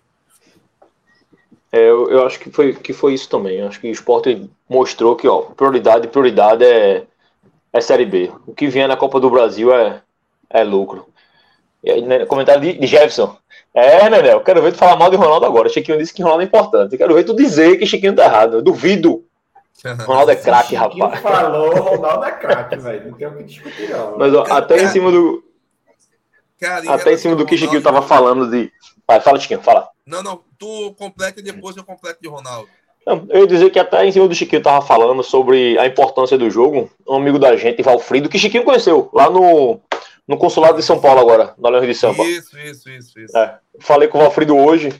É, 1.70 1.78
eu, 1.78 2.08
eu, 2.08 2.26
acho 2.26 2.38
que 2.38 2.50
foi, 2.50 2.72
que 2.72 2.92
foi 2.92 3.12
isso 3.12 3.28
também. 3.28 3.58
Eu 3.58 3.68
acho 3.68 3.80
que 3.80 3.88
o 3.88 3.92
esporte 3.92 4.48
mostrou 4.68 5.16
que 5.16 5.28
ó, 5.28 5.42
prioridade, 5.42 6.08
prioridade 6.08 6.64
é, 6.64 7.04
é 7.72 7.80
Série 7.80 8.06
B. 8.06 8.32
O 8.46 8.54
que 8.54 8.68
vier 8.68 8.88
na 8.88 8.96
Copa 8.96 9.20
do 9.20 9.28
Brasil 9.28 9.74
é, 9.74 10.00
é 10.48 10.64
lucro. 10.64 11.08
E 11.84 11.90
aí, 11.90 12.02
né, 12.02 12.24
comentário 12.24 12.62
de, 12.62 12.72
de 12.74 12.86
Jefferson. 12.86 13.36
É, 13.74 14.08
né, 14.08 14.32
eu 14.32 14.40
quero 14.40 14.62
ver 14.62 14.72
tu 14.72 14.78
falar 14.78 14.96
mal 14.96 15.10
de 15.10 15.16
Ronaldo 15.16 15.44
agora. 15.44 15.68
Chiquinho 15.68 15.98
disse 15.98 16.14
que 16.14 16.22
Ronaldo 16.22 16.42
é 16.42 16.46
importante. 16.46 16.92
Eu 16.92 16.98
quero 16.98 17.14
ver 17.14 17.24
tu 17.24 17.36
dizer 17.36 17.76
que 17.76 17.84
Chiquinho 17.84 18.14
tá 18.14 18.24
errado. 18.24 18.54
Eu 18.54 18.62
duvido. 18.62 19.24
Ronaldo 20.06 20.30
é 20.30 20.36
craque, 20.36 20.74
rapaz. 20.74 21.20
falou, 21.20 21.74
Ronaldo 21.74 22.24
é 22.24 22.32
craque, 22.32 22.76
velho. 22.76 23.10
Não 23.10 23.18
tem 23.18 23.26
o 23.26 23.36
que 23.36 23.44
discutir, 23.44 23.90
não. 23.90 24.16
Mas 24.16 24.34
ó, 24.34 24.44
até 24.48 24.82
em 24.82 24.88
cima 24.88 25.10
do. 25.10 25.44
Cara, 26.60 26.94
até 26.94 27.12
em 27.12 27.18
cima 27.18 27.36
do 27.36 27.44
que 27.44 27.56
Chiquinho 27.56 27.82
tava 27.82 28.02
falando 28.02 28.50
de. 28.50 28.72
Vai, 29.06 29.20
fala, 29.20 29.38
Chiquinho, 29.38 29.60
fala. 29.60 29.88
Não, 30.06 30.22
não, 30.22 30.40
tu 30.58 30.94
completa 30.94 31.40
e 31.40 31.42
depois 31.42 31.76
eu 31.76 31.84
completo 31.84 32.20
de 32.20 32.28
Ronaldo. 32.28 32.68
Não, 33.06 33.24
eu 33.30 33.42
ia 33.42 33.46
dizer 33.46 33.70
que 33.70 33.78
até 33.78 34.04
em 34.04 34.10
cima 34.10 34.26
do 34.26 34.34
Chiquinho 34.34 34.62
tava 34.62 34.84
falando 34.84 35.22
sobre 35.22 35.78
a 35.78 35.86
importância 35.86 36.36
do 36.36 36.50
jogo. 36.50 36.90
Um 37.06 37.16
amigo 37.16 37.38
da 37.38 37.56
gente, 37.56 37.82
Valfrido, 37.82 38.28
que 38.28 38.38
Chiquinho 38.38 38.64
conheceu 38.64 39.08
lá 39.12 39.30
no, 39.30 39.80
no 40.26 40.36
consulado 40.36 40.76
de 40.76 40.82
São 40.82 41.00
Paulo 41.00 41.20
agora, 41.20 41.54
na 41.58 41.68
Leões 41.68 41.86
de 41.86 41.94
Samba. 41.94 42.24
Isso, 42.24 42.58
isso, 42.58 42.90
isso. 42.90 43.20
isso. 43.20 43.36
É, 43.36 43.58
falei 43.80 44.08
com 44.08 44.18
o 44.18 44.22
Valfrido 44.22 44.56
hoje. 44.56 44.92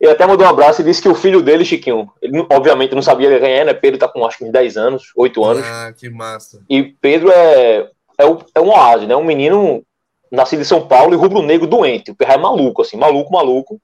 Ele 0.00 0.10
até 0.10 0.26
mandou 0.26 0.44
um 0.44 0.50
abraço 0.50 0.80
e 0.80 0.84
disse 0.84 1.00
que 1.00 1.08
o 1.08 1.14
filho 1.14 1.40
dele, 1.40 1.64
Chiquinho, 1.64 2.10
ele 2.20 2.44
obviamente 2.50 2.92
não 2.92 3.02
sabia 3.02 3.38
ganhar, 3.38 3.64
né? 3.64 3.72
Pedro 3.72 4.00
tá 4.00 4.08
com 4.08 4.26
acho 4.26 4.38
que 4.38 4.44
uns 4.44 4.50
10 4.50 4.76
anos, 4.76 5.12
8 5.14 5.44
anos. 5.44 5.64
Ah, 5.64 5.94
que 5.96 6.10
massa. 6.10 6.60
E 6.68 6.82
Pedro 6.82 7.30
é, 7.30 7.88
é, 8.18 8.24
é 8.56 8.60
um 8.60 8.70
oásis, 8.70 9.06
né? 9.06 9.14
Um 9.14 9.22
menino 9.22 9.84
nascido 10.32 10.62
em 10.62 10.64
São 10.64 10.86
Paulo 10.88 11.12
e 11.12 11.16
rubro-negro 11.16 11.66
doente. 11.66 12.10
O 12.10 12.14
Pirraia 12.14 12.38
é 12.38 12.40
maluco, 12.40 12.80
assim, 12.82 12.96
maluco, 12.96 13.30
maluco. 13.30 13.80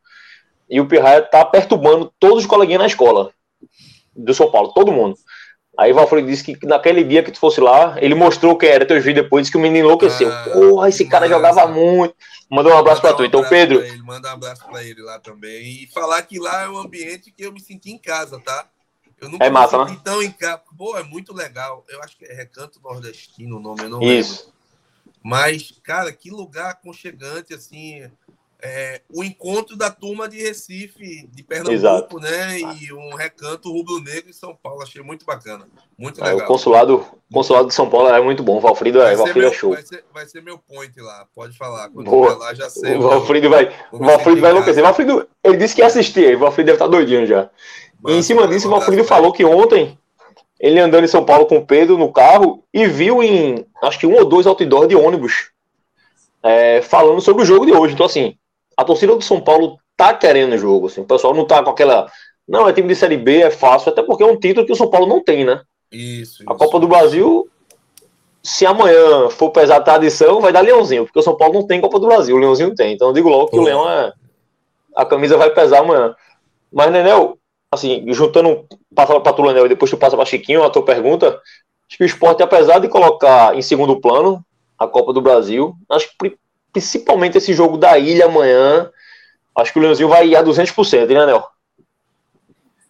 E 0.68 0.80
o 0.80 0.86
Pirraia 0.86 1.22
tá 1.22 1.44
perturbando 1.44 2.12
todos 2.18 2.38
os 2.38 2.46
coleguinhas 2.46 2.80
na 2.80 2.86
escola 2.86 3.30
do 4.16 4.34
São 4.34 4.50
Paulo, 4.50 4.72
todo 4.72 4.90
mundo. 4.90 5.16
Aí 5.78 5.92
o 5.92 5.94
Valfrido 5.94 6.26
disse 6.26 6.42
que 6.42 6.66
naquele 6.66 7.04
dia 7.04 7.22
que 7.22 7.30
tu 7.30 7.38
fosse 7.38 7.60
lá, 7.60 7.96
ele 8.00 8.14
mostrou 8.14 8.56
que 8.56 8.66
era 8.66 8.84
teus 8.84 9.04
vídeos 9.04 9.24
depois, 9.24 9.42
disse 9.42 9.52
que 9.52 9.58
o 9.58 9.60
menino 9.60 9.86
enlouqueceu. 9.86 10.28
Ah, 10.28 10.50
Porra, 10.52 10.88
esse 10.88 11.06
cara 11.06 11.28
jogava 11.28 11.68
muito. 11.68 12.16
Mandou 12.50 12.72
um 12.72 12.78
abraço 12.78 13.00
para 13.00 13.14
tu. 13.14 13.24
Então, 13.24 13.48
Pedro. 13.48 13.80
Ele, 13.80 14.02
manda 14.02 14.28
um 14.28 14.32
abraço 14.32 14.66
para 14.66 14.82
ele 14.82 15.00
lá 15.02 15.20
também. 15.20 15.84
E 15.84 15.86
falar 15.86 16.22
que 16.22 16.40
lá 16.40 16.62
é 16.62 16.68
um 16.68 16.78
ambiente 16.78 17.30
que 17.30 17.44
eu 17.44 17.52
me 17.52 17.60
senti 17.60 17.92
em 17.92 17.98
casa, 17.98 18.40
tá? 18.40 18.66
Eu 19.20 19.28
nunca 19.28 19.44
é 19.44 19.50
massa, 19.50 19.78
me 19.78 19.84
senti 19.84 19.96
né? 19.98 20.02
tão 20.02 20.22
em 20.22 20.32
casa. 20.32 20.62
Pô, 20.76 20.96
é 20.96 21.04
muito 21.04 21.32
legal. 21.32 21.84
Eu 21.88 22.02
acho 22.02 22.16
que 22.16 22.24
é 22.24 22.34
Recanto 22.34 22.80
Nordestino 22.82 23.58
o 23.58 23.60
nome, 23.60 23.82
eu 23.82 23.90
não 23.90 24.02
Isso. 24.02 24.46
lembro. 24.46 24.57
Mas, 25.28 25.78
cara, 25.82 26.10
que 26.10 26.30
lugar 26.30 26.70
aconchegante, 26.70 27.52
assim 27.52 28.10
é, 28.60 29.02
o 29.14 29.22
encontro 29.22 29.76
da 29.76 29.88
turma 29.88 30.28
de 30.28 30.38
Recife, 30.38 31.28
de 31.32 31.42
Pernambuco, 31.44 31.74
Exato. 31.74 32.18
né? 32.18 32.58
E 32.58 32.92
um 32.92 33.14
recanto 33.14 33.70
rubro-negro 33.70 34.30
em 34.30 34.32
São 34.32 34.56
Paulo. 34.60 34.82
Achei 34.82 35.00
muito 35.00 35.24
bacana. 35.24 35.68
Muito 35.96 36.20
legal. 36.20 36.40
É, 36.40 36.42
o 36.42 36.46
consulado, 36.46 37.06
consulado 37.32 37.68
de 37.68 37.74
São 37.74 37.88
Paulo 37.88 38.08
é 38.08 38.20
muito 38.20 38.42
bom. 38.42 38.56
O 38.56 38.60
Valfrido, 38.60 39.00
é, 39.00 39.14
Valfrido 39.14 39.40
meu, 39.40 39.50
é 39.50 39.52
show. 39.52 39.72
Vai 39.74 39.82
ser, 39.82 40.04
vai 40.12 40.26
ser, 40.26 40.42
meu 40.42 40.58
point 40.58 40.98
lá. 41.00 41.26
Pode 41.34 41.56
falar. 41.56 41.88
Quando 41.90 42.10
Boa. 42.10 42.36
lá, 42.36 42.54
já 42.54 42.68
sei. 42.68 42.96
O 42.96 43.02
Valfrido 43.02 43.48
vai, 43.48 43.72
o 43.92 43.98
Valfrido 43.98 44.40
vai 44.40 44.50
enlouquecer. 44.50 44.82
Valfrido, 44.82 45.28
ele 45.44 45.56
disse 45.58 45.74
que 45.74 45.82
ia 45.82 45.86
assistir. 45.86 46.34
O 46.34 46.40
Valfrido 46.40 46.66
deve 46.66 46.76
estar 46.76 46.88
doidinho 46.88 47.26
já. 47.26 47.48
Mas, 48.02 48.14
e 48.14 48.18
em 48.18 48.22
cima 48.22 48.48
disso, 48.48 48.66
o 48.66 48.70
Valfrido 48.70 49.04
falou 49.04 49.32
que 49.32 49.44
ontem 49.44 49.96
ele 50.58 50.80
andando 50.80 51.04
em 51.04 51.08
São 51.08 51.24
Paulo 51.24 51.46
com 51.46 51.58
o 51.58 51.66
Pedro 51.66 51.96
no 51.96 52.12
carro 52.12 52.64
e 52.72 52.86
viu 52.86 53.22
em 53.22 53.64
acho 53.82 53.98
que 53.98 54.06
um 54.06 54.16
ou 54.16 54.24
dois 54.24 54.46
outdoors 54.46 54.88
de 54.88 54.96
ônibus 54.96 55.50
é, 56.42 56.82
falando 56.82 57.20
sobre 57.20 57.42
o 57.42 57.46
jogo 57.46 57.66
de 57.66 57.72
hoje. 57.72 57.94
Então, 57.94 58.06
assim, 58.06 58.36
a 58.76 58.84
torcida 58.84 59.14
do 59.14 59.22
São 59.22 59.40
Paulo 59.40 59.78
tá 59.96 60.14
querendo 60.14 60.54
o 60.54 60.58
jogo, 60.58 60.86
assim. 60.86 61.00
O 61.00 61.06
pessoal 61.06 61.34
não 61.34 61.44
tá 61.44 61.62
com 61.62 61.70
aquela. 61.70 62.10
Não, 62.46 62.68
é 62.68 62.72
time 62.72 62.88
de 62.88 62.94
Série 62.94 63.16
B, 63.16 63.42
é 63.42 63.50
fácil, 63.50 63.90
até 63.90 64.02
porque 64.02 64.22
é 64.22 64.26
um 64.26 64.38
título 64.38 64.66
que 64.66 64.72
o 64.72 64.76
São 64.76 64.88
Paulo 64.88 65.06
não 65.06 65.22
tem, 65.22 65.44
né? 65.44 65.60
Isso. 65.92 66.42
A 66.46 66.54
Copa 66.54 66.78
do 66.80 66.88
Brasil, 66.88 67.48
se 68.42 68.64
amanhã 68.64 69.28
for 69.30 69.50
pesar 69.50 69.76
a 69.76 69.82
tradição, 69.82 70.40
vai 70.40 70.52
dar 70.52 70.60
Leãozinho, 70.60 71.04
porque 71.04 71.18
o 71.18 71.22
São 71.22 71.36
Paulo 71.36 71.54
não 71.54 71.66
tem 71.66 71.80
Copa 71.80 71.98
do 71.98 72.06
Brasil, 72.06 72.36
o 72.36 72.38
Leãozinho 72.38 72.74
tem. 72.74 72.94
Então 72.94 73.08
eu 73.08 73.14
digo 73.14 73.28
logo 73.28 73.50
que 73.50 73.56
Pô. 73.56 73.62
o 73.62 73.64
Leão 73.64 73.88
é. 73.88 74.12
A 74.96 75.04
camisa 75.04 75.36
vai 75.36 75.50
pesar 75.50 75.80
amanhã. 75.80 76.14
Mas, 76.72 76.90
Nenel, 76.90 77.37
assim, 77.70 78.04
juntando, 78.12 78.66
passa 78.94 79.18
para 79.20 79.32
tu, 79.32 79.42
Nenel, 79.42 79.66
e 79.66 79.68
depois 79.68 79.90
tu 79.90 79.96
passa 79.96 80.16
para 80.16 80.24
Chiquinho, 80.24 80.62
a 80.62 80.70
tua 80.70 80.84
pergunta. 80.84 81.40
Acho 81.88 81.96
que 81.96 82.04
o 82.04 82.06
esporte, 82.06 82.42
apesar 82.42 82.78
de 82.78 82.88
colocar 82.88 83.54
em 83.56 83.62
segundo 83.62 84.00
plano 84.00 84.44
a 84.78 84.86
Copa 84.86 85.12
do 85.12 85.22
Brasil, 85.22 85.74
acho 85.90 86.08
que 86.18 86.38
principalmente 86.72 87.38
esse 87.38 87.52
jogo 87.52 87.76
da 87.76 87.98
ilha 87.98 88.26
amanhã, 88.26 88.90
acho 89.56 89.72
que 89.72 89.78
o 89.78 89.82
Leãozinho 89.82 90.08
vai 90.08 90.28
ir 90.28 90.36
a 90.36 90.42
200%, 90.42 91.08
né, 91.08 91.26
Nel? 91.26 91.44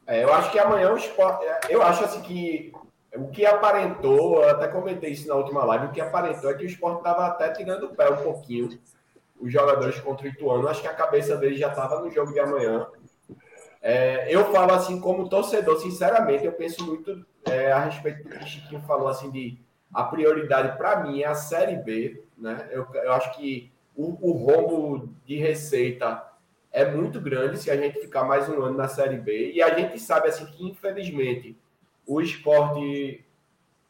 É, 0.07 0.25
eu 0.25 0.33
acho 0.33 0.51
que 0.51 0.59
amanhã 0.59 0.93
o 0.93 0.97
esporte. 0.97 1.45
É, 1.45 1.61
eu 1.69 1.83
acho 1.83 2.05
assim 2.05 2.21
que 2.23 2.73
o 3.15 3.29
que 3.29 3.45
aparentou, 3.47 4.43
eu 4.43 4.51
até 4.51 4.69
comentei 4.69 5.11
isso 5.11 5.29
na 5.29 5.35
última 5.35 5.65
live, 5.65 5.87
o 5.87 5.91
que 5.93 6.01
aparentou 6.01 6.51
é 6.51 6.55
que 6.55 6.65
o 6.65 6.67
esporte 6.67 6.99
estava 6.99 7.27
até 7.27 7.51
tirando 7.51 7.85
o 7.85 7.95
pé 7.95 8.11
um 8.11 8.17
pouquinho. 8.17 8.79
Os 9.41 9.53
jogadores 9.53 10.01
contra 10.01 10.27
o 10.27 10.29
Ituano, 10.29 10.67
acho 10.67 10.81
que 10.83 10.89
a 10.89 10.95
cabeça 10.95 11.37
dele 11.37 11.57
já 11.57 11.69
estava 11.69 12.01
no 12.01 12.11
jogo 12.11 12.33
de 12.33 12.41
amanhã. 12.41 12.87
É, 13.81 14.35
eu 14.35 14.53
falo 14.53 14.73
assim, 14.73 15.01
como 15.01 15.29
torcedor, 15.29 15.79
sinceramente, 15.79 16.45
eu 16.45 16.53
penso 16.53 16.85
muito 16.85 17.25
é, 17.45 17.71
a 17.71 17.81
respeito 17.81 18.25
do 18.25 18.31
que 18.31 18.45
o 18.45 18.47
Chiquinho 18.47 18.83
falou, 18.83 19.09
assim, 19.09 19.31
de 19.31 19.59
a 19.93 20.05
prioridade 20.05 20.77
para 20.77 21.03
mim 21.03 21.23
é 21.23 21.27
a 21.27 21.35
Série 21.35 21.77
B. 21.77 22.23
Né? 22.37 22.69
Eu, 22.71 22.87
eu 22.95 23.13
acho 23.13 23.37
que 23.37 23.73
o, 23.97 24.31
o 24.31 24.33
rombo 24.33 25.09
de 25.25 25.37
receita 25.37 26.25
é 26.71 26.85
muito 26.85 27.21
grande 27.21 27.59
se 27.59 27.71
a 27.71 27.77
gente 27.77 28.01
ficar 28.01 28.25
mais 28.25 28.49
um 28.49 28.63
ano 28.63 28.77
na 28.77 28.89
Série 28.89 29.17
B. 29.17 29.53
E 29.53 29.63
a 29.63 29.77
gente 29.77 29.99
sabe 29.99 30.29
assim 30.29 30.47
que, 30.47 30.65
infelizmente, 30.67 31.57
o 32.07 32.21
esporte 32.21 33.25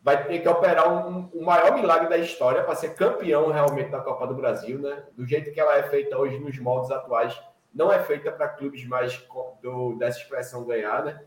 vai 0.02 0.25
ter 0.26 0.38
que 0.38 0.49
operar 0.49 0.88
um, 0.88 1.28
o 1.35 1.45
maior 1.45 1.75
milagre 1.75 2.09
da 2.09 2.16
história 2.16 2.62
para 2.62 2.75
ser 2.75 2.95
campeão 2.95 3.50
realmente 3.50 3.90
da 3.90 4.00
Copa 4.00 4.26
do 4.26 4.35
Brasil, 4.35 4.78
né? 4.78 5.02
Do 5.16 5.26
jeito 5.26 5.52
que 5.52 5.61
ela 5.61 5.76
é 5.76 5.83
feita 5.85 6.16
hoje 6.16 6.38
nos 6.38 6.59
moldes 6.59 6.90
atuais, 6.90 7.38
não 7.75 7.93
é 7.93 8.03
feita 8.03 8.31
para 8.31 8.49
clubes 8.49 8.85
mais 8.87 9.25
do, 9.63 9.95
dessa 9.95 10.19
expressão 10.19 10.65
ganhar, 10.65 11.05
né? 11.05 11.23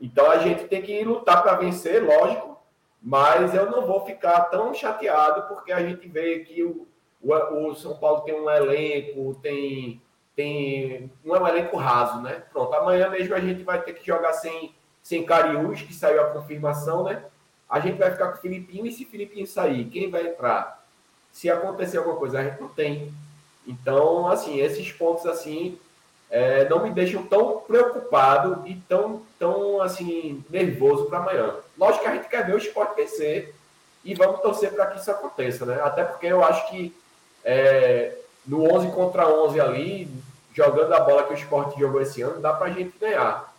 Então 0.00 0.30
a 0.30 0.38
gente 0.38 0.64
tem 0.64 0.82
que 0.82 1.04
lutar 1.04 1.42
para 1.42 1.56
vencer, 1.56 2.02
lógico, 2.02 2.60
mas 3.00 3.54
eu 3.54 3.70
não 3.70 3.86
vou 3.86 4.04
ficar 4.04 4.42
tão 4.42 4.72
chateado 4.74 5.48
porque 5.54 5.72
a 5.72 5.80
gente 5.80 6.08
vê 6.08 6.40
que 6.40 6.62
o, 6.62 6.86
o, 7.20 7.68
o 7.68 7.74
São 7.74 7.96
Paulo 7.96 8.22
tem 8.22 8.34
um 8.34 8.50
elenco, 8.50 9.38
tem, 9.42 10.02
tem 10.34 11.10
não 11.24 11.36
é 11.36 11.40
um 11.40 11.48
elenco 11.48 11.76
raso, 11.76 12.20
né? 12.20 12.42
Pronto, 12.52 12.74
amanhã 12.74 13.08
mesmo 13.10 13.34
a 13.34 13.40
gente 13.40 13.62
vai 13.62 13.80
ter 13.82 13.92
que 13.92 14.06
jogar 14.06 14.32
sem, 14.32 14.74
sem 15.02 15.24
Cariús, 15.24 15.82
que 15.82 15.94
saiu 15.94 16.22
a 16.22 16.30
confirmação, 16.30 17.04
né? 17.04 17.24
a 17.72 17.80
gente 17.80 17.96
vai 17.96 18.10
ficar 18.10 18.28
com 18.28 18.36
o 18.36 18.40
Filipinho 18.42 18.84
e 18.84 18.92
se 18.92 19.04
o 19.04 19.08
Filipinho 19.08 19.46
sair, 19.46 19.86
quem 19.86 20.10
vai 20.10 20.26
entrar? 20.26 20.84
Se 21.30 21.48
acontecer 21.48 21.96
alguma 21.96 22.16
coisa, 22.16 22.38
a 22.38 22.44
gente 22.44 22.60
não 22.60 22.68
tem. 22.68 23.10
Então, 23.66 24.26
assim, 24.28 24.60
esses 24.60 24.90
pontos 24.92 25.26
assim 25.26 25.78
é, 26.30 26.66
não 26.68 26.82
me 26.82 26.90
deixam 26.90 27.22
tão 27.24 27.58
preocupado 27.60 28.66
e 28.66 28.74
tão, 28.88 29.22
tão 29.38 29.82
assim, 29.82 30.42
nervoso 30.48 31.04
para 31.04 31.18
amanhã. 31.18 31.54
Lógico 31.78 32.04
que 32.04 32.10
a 32.10 32.14
gente 32.14 32.28
quer 32.28 32.46
ver 32.46 32.54
o 32.54 32.58
esporte 32.58 32.96
vencer 32.96 33.54
e 34.02 34.14
vamos 34.14 34.40
torcer 34.40 34.72
para 34.72 34.86
que 34.86 34.98
isso 34.98 35.10
aconteça, 35.10 35.66
né? 35.66 35.80
Até 35.82 36.02
porque 36.02 36.26
eu 36.26 36.42
acho 36.42 36.70
que 36.70 36.96
é, 37.44 38.16
no 38.46 38.64
11 38.74 38.90
contra 38.92 39.28
11 39.28 39.60
ali, 39.60 40.08
jogando 40.54 40.92
a 40.94 41.00
bola 41.00 41.24
que 41.24 41.34
o 41.34 41.36
esporte 41.36 41.78
jogou 41.78 42.00
esse 42.00 42.22
ano, 42.22 42.40
dá 42.40 42.52
para 42.52 42.66
a 42.66 42.70
gente 42.70 42.96
ganhar. 42.98 43.52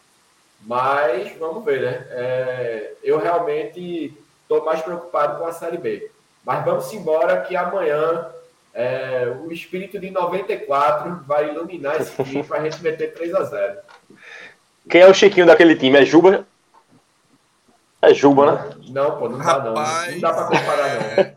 Mas 0.62 1.38
vamos 1.38 1.64
ver, 1.64 1.82
né? 1.82 2.08
É, 2.10 2.94
eu 3.04 3.20
realmente 3.20 4.18
estou 4.42 4.66
mais 4.66 4.82
preocupado 4.82 5.38
com 5.38 5.46
a 5.46 5.54
Série 5.54 5.78
B. 5.78 6.10
Mas 6.44 6.66
vamos 6.66 6.92
embora 6.92 7.42
que 7.42 7.56
amanhã 7.56 8.30
é, 8.74 9.28
o 9.44 9.52
espírito 9.52 10.00
de 10.00 10.10
94 10.10 11.24
vai 11.28 11.50
iluminar 11.50 12.02
esse 12.02 12.24
time 12.24 12.44
para 12.44 12.60
a 12.60 12.64
gente 12.70 12.82
meter 12.82 13.14
3 13.14 13.36
a 13.36 13.44
0 13.44 13.80
Quem 14.90 15.02
é 15.02 15.08
o 15.08 15.14
Chiquinho 15.14 15.46
daquele 15.46 15.76
time? 15.76 15.98
É 15.98 16.06
Juba? 16.06 16.48
É 18.02 18.14
Juba, 18.14 18.52
né? 18.52 18.78
Não, 18.90 19.18
pô, 19.18 19.30
não 19.30 19.38
dá 19.38 19.44
Rapaz, 19.44 20.08
não. 20.08 20.14
Não 20.14 20.22
dá 20.22 20.34
para 20.34 20.46
comparar, 20.46 20.94
não. 20.96 21.02
É, 21.02 21.36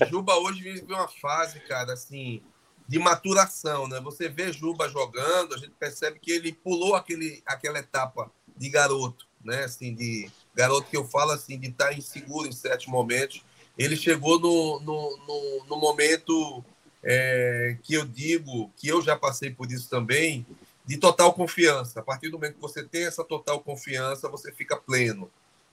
é, 0.00 0.06
Juba 0.06 0.34
hoje 0.36 0.62
vive 0.62 0.92
uma 0.92 1.06
fase, 1.06 1.60
cara, 1.60 1.92
assim, 1.92 2.42
de 2.88 2.98
maturação, 2.98 3.86
né? 3.86 4.00
Você 4.00 4.28
vê 4.28 4.50
Juba 4.50 4.88
jogando, 4.88 5.54
a 5.54 5.58
gente 5.58 5.72
percebe 5.78 6.18
que 6.18 6.32
ele 6.32 6.52
pulou 6.52 6.96
aquele, 6.96 7.42
aquela 7.46 7.78
etapa 7.78 8.30
de 8.56 8.70
garoto, 8.70 9.26
né? 9.44 9.64
Assim, 9.64 9.94
de 9.94 10.30
garoto 10.54 10.88
que 10.88 10.96
eu 10.96 11.04
falo 11.04 11.32
assim, 11.32 11.58
de 11.58 11.68
estar 11.68 11.92
inseguro 11.92 12.48
em 12.48 12.52
certos 12.52 12.86
momentos 12.86 13.44
ele 13.78 13.96
chegou 13.96 14.40
no, 14.40 14.80
no, 14.80 15.16
no, 15.26 15.64
no 15.66 15.76
momento 15.76 16.64
é, 17.02 17.76
que 17.82 17.94
eu 17.94 18.04
digo, 18.04 18.70
que 18.76 18.88
eu 18.88 19.02
já 19.02 19.16
passei 19.16 19.50
por 19.50 19.70
isso 19.70 19.88
também, 19.88 20.46
de 20.84 20.96
total 20.96 21.32
confiança. 21.34 22.00
A 22.00 22.02
partir 22.02 22.30
do 22.30 22.38
momento 22.38 22.54
que 22.54 22.60
você 22.60 22.82
tem 22.82 23.04
essa 23.04 23.22
total 23.22 23.60
confiança, 23.60 24.28
você 24.28 24.50
fica 24.52 24.76
pleno. 24.76 25.30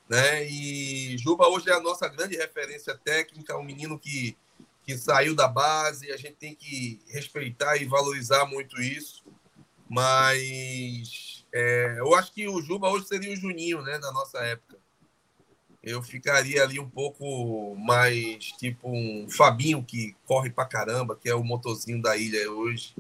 Né? 0.10 0.46
E 0.46 1.18
Juba 1.18 1.48
hoje 1.48 1.70
é 1.70 1.74
a 1.74 1.80
nossa 1.80 2.08
grande 2.10 2.36
referência 2.36 3.00
técnica, 3.04 3.58
um 3.58 3.64
menino 3.64 3.98
que, 3.98 4.36
que 4.86 4.98
saiu 4.98 5.34
da 5.34 5.48
base, 5.48 6.12
a 6.12 6.18
gente 6.18 6.36
tem 6.36 6.54
que 6.54 7.02
respeitar 7.08 7.78
e 7.78 7.86
valorizar 7.86 8.46
muito 8.46 8.82
isso. 8.82 9.24
Mas 9.90 11.46
é, 11.54 11.96
eu 12.00 12.14
acho 12.16 12.34
que 12.34 12.48
o 12.50 12.62
Juba 12.62 12.90
hoje 12.90 13.08
seria 13.08 13.32
o 13.32 13.36
Juninho, 13.36 13.82
né, 13.82 13.98
na 13.98 14.12
nossa 14.12 14.40
época 14.40 14.83
eu 15.84 16.02
ficaria 16.02 16.64
ali 16.64 16.80
um 16.80 16.90
pouco 16.90 17.76
mais 17.76 18.46
tipo 18.54 18.90
um 18.90 19.28
Fabinho 19.30 19.84
que 19.84 20.16
corre 20.26 20.50
pra 20.50 20.66
caramba, 20.66 21.16
que 21.16 21.28
é 21.28 21.36
o 21.36 21.44
motorzinho 21.44 22.02
da 22.02 22.16
ilha 22.16 22.50
hoje. 22.50 22.96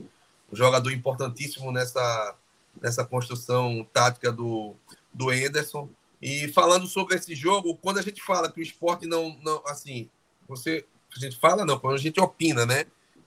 Um 0.51 0.55
jogador 0.55 0.91
importantíssimo 0.91 1.71
nessa, 1.71 2.35
nessa 2.81 3.05
construção 3.05 3.87
tática 3.93 4.31
do, 4.31 4.75
do 5.13 5.33
Enderson. 5.33 5.89
E 6.21 6.49
falando 6.49 6.85
sobre 6.85 7.15
esse 7.15 7.33
jogo, 7.33 7.77
quando 7.77 7.99
a 7.99 8.01
gente 8.01 8.21
fala 8.21 8.51
que 8.51 8.59
o 8.59 8.63
esporte 8.63 9.07
não, 9.07 9.37
não 9.41 9.63
assim, 9.65 10.09
você 10.47 10.85
a 11.15 11.19
gente 11.19 11.37
fala 11.37 11.65
não, 11.65 11.79
quando 11.79 11.95
a 11.95 11.99
gente 11.99 12.19
opina, 12.19 12.65
né? 12.65 12.85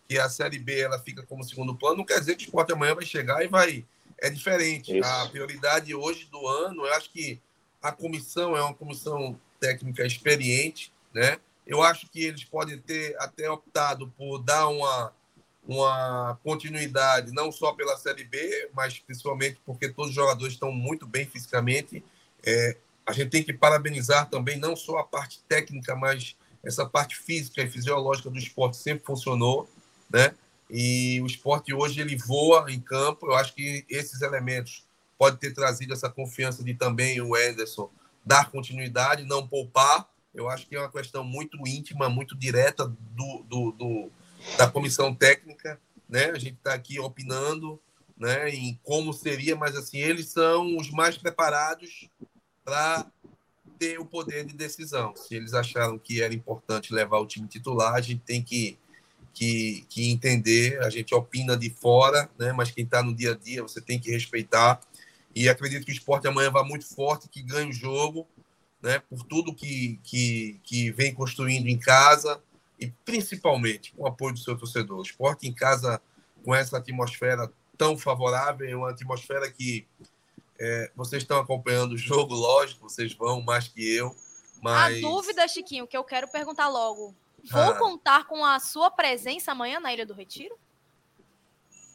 Que 0.09 0.19
a 0.19 0.29
Série 0.29 0.59
B 0.59 0.81
ela 0.81 0.99
fica 0.99 1.23
como 1.23 1.45
segundo 1.45 1.75
plano, 1.75 1.99
não 1.99 2.05
quer 2.05 2.19
dizer 2.19 2.37
que 2.37 2.45
o 2.45 2.47
esporte 2.47 2.73
amanhã 2.73 2.95
vai 2.95 3.05
chegar 3.05 3.43
e 3.45 3.49
vai. 3.49 3.87
É 4.19 4.29
diferente. 4.29 4.97
Isso. 4.97 5.09
A 5.09 5.29
prioridade 5.29 5.95
hoje 5.95 6.27
do 6.27 6.47
ano, 6.47 6.85
eu 6.85 6.95
acho 6.95 7.11
que 7.11 7.41
a 7.83 7.93
comissão 7.93 8.57
é 8.57 8.63
uma 8.63 8.75
comissão 8.75 9.39
técnica 9.61 10.05
experiente, 10.05 10.93
né? 11.13 11.39
Eu 11.67 11.83
acho 11.83 12.09
que 12.09 12.25
eles 12.25 12.45
podem 12.45 12.79
ter 12.79 13.17
até 13.19 13.51
optado 13.51 14.09
por 14.17 14.39
dar 14.39 14.69
uma, 14.69 15.13
uma 15.67 16.39
continuidade, 16.45 17.33
não 17.33 17.51
só 17.51 17.73
pela 17.73 17.97
Série 17.97 18.25
B, 18.25 18.71
mas 18.73 18.99
principalmente 19.01 19.59
porque 19.67 19.89
todos 19.89 20.11
os 20.11 20.15
jogadores 20.15 20.53
estão 20.53 20.71
muito 20.71 21.07
bem 21.07 21.27
fisicamente. 21.27 22.05
É, 22.45 22.77
a 23.05 23.13
gente 23.13 23.31
tem 23.31 23.43
que 23.43 23.53
parabenizar 23.53 24.31
também 24.31 24.59
não 24.59 24.77
só 24.77 24.99
a 24.99 25.05
parte 25.05 25.41
técnica, 25.49 25.97
mas 25.97 26.37
essa 26.63 26.87
parte 26.87 27.17
física 27.17 27.63
e 27.63 27.71
fisiológica 27.71 28.31
do 28.31 28.39
esporte 28.39 28.77
sempre 28.77 29.05
funcionou, 29.05 29.69
né? 30.11 30.35
E 30.69 31.21
o 31.21 31.27
esporte 31.27 31.73
hoje 31.73 32.01
ele 32.01 32.17
voa 32.17 32.71
em 32.71 32.81
campo. 32.81 33.27
Eu 33.27 33.35
acho 33.35 33.55
que 33.55 33.85
esses 33.89 34.23
elementos 34.23 34.85
podem 35.17 35.39
ter 35.39 35.55
trazido 35.55 35.93
essa 35.93 36.11
confiança 36.11 36.63
de 36.63 36.75
também 36.75 37.21
o 37.21 37.35
Anderson 37.35 37.91
dar 38.27 38.51
continuidade, 38.51 39.25
não 39.25 39.47
poupar. 39.47 40.11
Eu 40.35 40.51
acho 40.51 40.67
que 40.67 40.75
é 40.75 40.81
uma 40.81 40.91
questão 40.91 41.23
muito 41.25 41.57
íntima, 41.67 42.11
muito 42.11 42.37
direta 42.37 42.87
do, 42.87 43.45
do, 43.45 43.73
do 43.73 44.13
da 44.59 44.69
comissão 44.69 45.15
técnica. 45.15 45.81
Né? 46.09 46.27
A 46.27 46.39
gente 46.39 46.57
está 46.57 46.75
aqui 46.75 46.99
opinando 46.99 47.81
né, 48.19 48.51
em 48.51 48.79
como 48.83 49.13
seria, 49.13 49.55
mas 49.55 49.77
assim, 49.77 49.99
eles 49.99 50.29
são 50.29 50.77
os 50.77 50.91
mais 50.91 51.17
preparados 51.17 52.09
para 52.65 53.07
ter 53.79 53.99
o 54.01 54.07
poder 54.07 54.45
de 54.45 54.55
decisão. 54.55 55.15
Se 55.15 55.35
eles 55.35 55.55
acharam 55.55 55.99
que 55.99 56.23
era 56.23 56.35
importante 56.35 56.95
levar 56.95 57.19
o 57.19 57.27
time 57.27 57.47
titular, 57.47 57.95
a 57.95 58.01
gente 58.01 58.23
tem 58.25 58.43
que, 58.43 58.79
que, 59.35 59.85
que 59.89 60.11
entender, 60.11 60.81
a 60.83 60.91
gente 60.91 61.15
opina 61.15 61.57
de 61.57 61.71
fora, 61.71 62.29
né, 62.39 62.53
mas 62.53 62.71
quem 62.71 62.85
está 62.85 63.03
no 63.03 63.15
dia 63.15 63.33
a 63.33 63.37
dia, 63.37 63.63
você 63.63 63.81
tem 63.81 63.99
que 63.99 64.11
respeitar. 64.11 64.81
E 65.37 65.51
acredito 65.51 65.85
que 65.85 65.93
o 65.93 65.95
esporte 65.95 66.27
amanhã 66.27 66.51
vai 66.51 66.65
muito 66.65 66.87
forte, 66.87 67.29
que 67.29 67.43
ganhe 67.43 67.69
o 67.69 67.73
jogo, 67.73 68.27
né, 68.83 69.01
por 69.01 69.23
tudo 69.23 69.55
que, 69.55 70.01
que, 70.03 70.59
que 70.65 70.91
vem 70.91 71.13
construindo 71.13 71.69
em 71.69 71.79
casa 71.79 72.43
e 72.81 72.91
principalmente 73.05 73.93
com 73.93 74.05
o 74.05 74.07
apoio 74.07 74.33
do 74.33 74.41
seu 74.41 74.57
torcedor. 74.57 74.99
O 74.99 75.03
esporte 75.03 75.47
em 75.47 75.53
casa, 75.53 76.01
com 76.43 76.55
essa 76.55 76.79
atmosfera 76.79 77.53
tão 77.77 77.99
favorável, 77.99 78.67
é 78.67 78.75
uma 78.75 78.91
atmosfera 78.91 79.51
que 79.51 79.87
é, 80.59 80.91
vocês 80.97 81.23
estão 81.23 81.39
acompanhando 81.39 81.93
o 81.93 81.99
jogo, 81.99 82.35
lógico, 82.35 82.89
vocês 82.89 83.13
vão 83.13 83.43
mais 83.43 83.69
que 83.69 83.95
eu. 83.95 84.17
Mas... 84.63 84.97
A 84.97 85.01
dúvida, 85.03 85.47
Chiquinho, 85.49 85.87
que 85.87 85.99
eu 85.99 86.03
quero 86.03 86.29
perguntar 86.29 86.69
logo: 86.69 87.15
vou 87.51 87.61
ah. 87.61 87.75
contar 87.75 88.27
com 88.27 88.43
a 88.43 88.59
sua 88.59 88.91
presença 88.91 89.53
amanhã 89.53 89.81
na 89.81 89.93
Ilha 89.93 90.07
do 90.07 90.15
Retiro? 90.15 90.59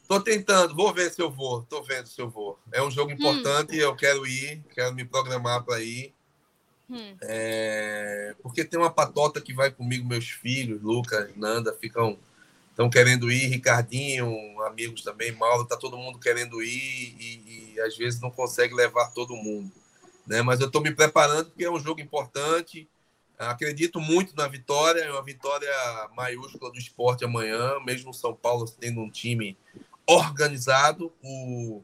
Tô 0.08 0.20
tentando, 0.20 0.74
vou 0.74 0.92
ver 0.92 1.10
se 1.10 1.22
eu 1.22 1.30
vou. 1.30 1.62
Tô 1.62 1.82
vendo 1.82 2.06
se 2.06 2.20
eu 2.20 2.28
vou. 2.28 2.58
É 2.72 2.82
um 2.82 2.90
jogo 2.90 3.10
hum. 3.10 3.14
importante, 3.14 3.76
hum. 3.76 3.80
eu 3.80 3.96
quero 3.96 4.26
ir, 4.26 4.62
quero 4.74 4.94
me 4.94 5.04
programar 5.04 5.64
para 5.64 5.80
ir. 5.80 6.14
Hum. 6.90 7.16
É... 7.22 8.34
Porque 8.42 8.64
tem 8.64 8.78
uma 8.78 8.90
patota 8.90 9.40
que 9.40 9.54
vai 9.54 9.70
comigo, 9.70 10.06
meus 10.06 10.28
filhos, 10.28 10.82
Lucas, 10.82 11.30
Nanda, 11.36 11.72
ficam 11.72 12.18
estão 12.72 12.88
querendo 12.88 13.30
ir, 13.30 13.48
Ricardinho, 13.48 14.60
amigos 14.62 15.02
também, 15.02 15.30
Mauro, 15.32 15.66
tá 15.66 15.76
todo 15.76 15.98
mundo 15.98 16.18
querendo 16.18 16.62
ir 16.62 17.14
e, 17.20 17.74
e 17.74 17.80
às 17.80 17.96
vezes 17.96 18.20
não 18.20 18.30
consegue 18.30 18.74
levar 18.74 19.12
todo 19.12 19.36
mundo. 19.36 19.70
Né? 20.26 20.42
Mas 20.42 20.60
eu 20.60 20.66
estou 20.66 20.82
me 20.82 20.90
preparando 20.90 21.50
porque 21.50 21.64
é 21.64 21.70
um 21.70 21.78
jogo 21.78 22.00
importante. 22.00 22.88
Acredito 23.38 24.00
muito 24.00 24.34
na 24.36 24.46
vitória, 24.46 25.00
é 25.00 25.10
uma 25.10 25.22
vitória 25.22 25.70
maiúscula 26.14 26.70
do 26.70 26.78
esporte 26.78 27.24
amanhã, 27.24 27.78
mesmo 27.84 28.14
São 28.14 28.34
Paulo 28.34 28.70
tendo 28.78 29.00
um 29.00 29.10
time 29.10 29.56
organizado. 30.16 31.12
O, 31.22 31.82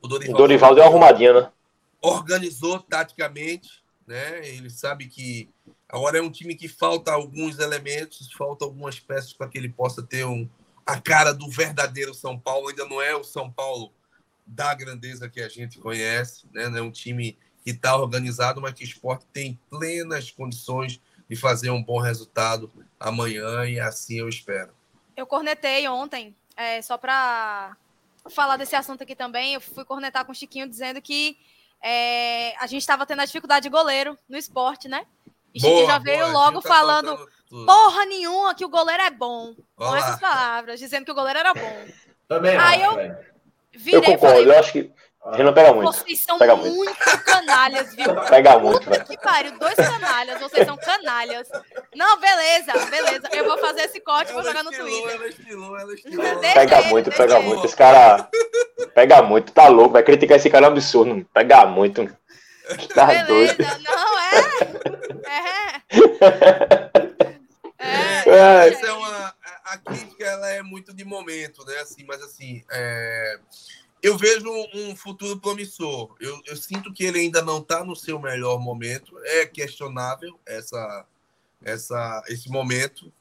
o 0.00 0.08
Dorival, 0.08 0.34
o 0.34 0.38
Dorival 0.38 0.74
deu 0.74 0.84
uma 0.84 0.90
arrumadinha, 0.90 1.32
né? 1.32 1.52
Organizou 2.00 2.80
taticamente, 2.80 3.82
né? 4.06 4.46
Ele 4.48 4.70
sabe 4.70 5.06
que 5.06 5.48
agora 5.88 6.18
é 6.18 6.22
um 6.22 6.30
time 6.30 6.54
que 6.54 6.68
falta 6.68 7.12
alguns 7.12 7.58
elementos, 7.58 8.32
falta 8.32 8.64
algumas 8.64 8.98
peças 8.98 9.32
para 9.32 9.48
que 9.48 9.58
ele 9.58 9.68
possa 9.68 10.02
ter 10.02 10.24
um, 10.24 10.48
a 10.86 11.00
cara 11.00 11.32
do 11.32 11.48
verdadeiro 11.48 12.14
São 12.14 12.38
Paulo. 12.38 12.68
Ainda 12.68 12.86
não 12.86 13.00
é 13.00 13.14
o 13.14 13.24
São 13.24 13.50
Paulo 13.50 13.92
da 14.46 14.74
grandeza 14.74 15.28
que 15.28 15.40
a 15.40 15.48
gente 15.48 15.78
conhece, 15.78 16.46
né? 16.52 16.68
Não 16.68 16.78
é 16.78 16.82
um 16.82 16.90
time 16.90 17.38
que 17.64 17.70
está 17.70 17.96
organizado, 17.96 18.60
mas 18.60 18.74
que 18.74 18.82
o 18.82 18.84
esporte 18.84 19.24
tem 19.32 19.58
plenas 19.70 20.30
condições 20.30 21.00
de 21.28 21.36
fazer 21.36 21.70
um 21.70 21.82
bom 21.82 21.98
resultado 21.98 22.70
amanhã 22.98 23.64
e 23.64 23.78
assim 23.80 24.18
eu 24.18 24.28
espero. 24.28 24.72
Eu 25.16 25.26
cornetei 25.26 25.86
ontem 25.88 26.34
é, 26.56 26.82
só 26.82 26.96
para 26.96 27.76
falar 28.30 28.56
desse 28.56 28.76
assunto 28.76 29.02
aqui 29.02 29.14
também, 29.14 29.54
eu 29.54 29.60
fui 29.60 29.84
cornetar 29.84 30.24
com 30.24 30.32
o 30.32 30.34
Chiquinho 30.34 30.68
dizendo 30.68 31.00
que 31.00 31.36
é, 31.82 32.54
a 32.58 32.66
gente 32.66 32.82
estava 32.82 33.04
tendo 33.04 33.20
a 33.20 33.24
dificuldade 33.24 33.64
de 33.64 33.70
goleiro 33.70 34.16
no 34.28 34.36
esporte, 34.36 34.88
né? 34.88 35.06
E 35.54 35.60
boa, 35.60 35.70
Chiquinho 35.70 35.86
já 35.86 35.98
veio 35.98 36.26
boa, 36.26 36.32
logo 36.32 36.62
tá 36.62 36.68
falando 36.68 37.28
porra 37.50 38.06
nenhuma 38.06 38.54
que 38.54 38.64
o 38.64 38.68
goleiro 38.68 39.02
é 39.02 39.10
bom. 39.10 39.54
Olá. 39.76 39.90
Com 39.90 39.96
essas 39.96 40.20
palavras, 40.20 40.80
dizendo 40.80 41.04
que 41.04 41.10
o 41.10 41.14
goleiro 41.14 41.38
era 41.38 41.52
bom. 41.52 41.86
Também 42.28 42.56
Aí 42.56 42.82
eu 42.82 42.94
virei, 43.72 43.98
eu 43.98 44.02
concordo, 44.02 44.36
falei, 44.36 44.46
eu 44.46 44.58
acho 44.58 44.72
que 44.72 44.92
a 45.24 45.30
gente 45.36 45.44
não 45.44 45.54
pega 45.54 45.72
muito. 45.72 45.92
Vocês 45.92 46.22
são 46.22 46.36
pega 46.36 46.56
muito, 46.56 46.74
muito 46.74 46.94
canalhas, 47.24 47.94
viu? 47.94 48.12
Pega 48.28 48.58
muito, 48.58 48.90
velho. 48.90 49.04
Que 49.04 49.16
pariu, 49.16 49.56
dois 49.56 49.76
canalhas, 49.76 50.40
vocês 50.40 50.66
são 50.66 50.76
canalhas. 50.76 51.48
Não, 51.94 52.18
beleza, 52.18 52.72
beleza. 52.86 53.28
Eu 53.32 53.44
vou 53.44 53.56
fazer 53.58 53.82
esse 53.82 54.00
corte 54.00 54.30
e 54.30 54.34
vou 54.34 54.42
jogar 54.42 54.64
no 54.64 54.72
Twitter. 54.72 55.14
Ela 55.14 55.28
estilou, 55.28 55.78
ela 55.78 55.94
estilou. 55.94 56.40
Pega 56.40 56.82
muito, 56.82 57.10
pega 57.12 57.40
muito. 57.40 57.64
Esse 57.66 57.76
cara 57.76 58.28
pega 58.94 59.22
muito, 59.22 59.52
tá 59.52 59.68
louco. 59.68 59.92
Vai 59.92 60.02
criticar 60.02 60.38
esse 60.38 60.50
cara 60.50 60.66
é 60.66 60.68
um 60.68 60.72
absurdo. 60.72 61.24
Pega 61.32 61.66
muito. 61.66 62.04
Tá 62.94 63.06
beleza, 63.06 63.26
doido. 63.26 63.64
não 63.84 64.18
é? 64.18 64.32
É. 67.78 68.30
é, 68.30 68.68
é, 68.68 68.86
é 68.86 68.92
uma, 68.92 69.34
a 69.64 69.78
crítica 69.78 70.24
ela 70.24 70.48
é 70.50 70.62
muito 70.62 70.94
de 70.94 71.04
momento, 71.04 71.64
né? 71.64 71.78
Assim, 71.78 72.04
mas 72.04 72.22
assim, 72.22 72.62
é, 72.70 73.38
eu 74.02 74.18
vejo 74.18 74.50
um 74.74 74.96
futuro 74.96 75.38
promissor. 75.38 76.14
Eu, 76.20 76.40
eu 76.46 76.56
sinto 76.56 76.92
que 76.92 77.04
ele 77.04 77.20
ainda 77.20 77.40
não 77.40 77.58
está 77.58 77.84
no 77.84 77.94
seu 77.94 78.18
melhor 78.18 78.58
momento. 78.58 79.16
É 79.24 79.46
questionável 79.46 80.38
essa, 80.44 81.06
essa, 81.62 82.24
esse 82.26 82.50
momento, 82.50 83.12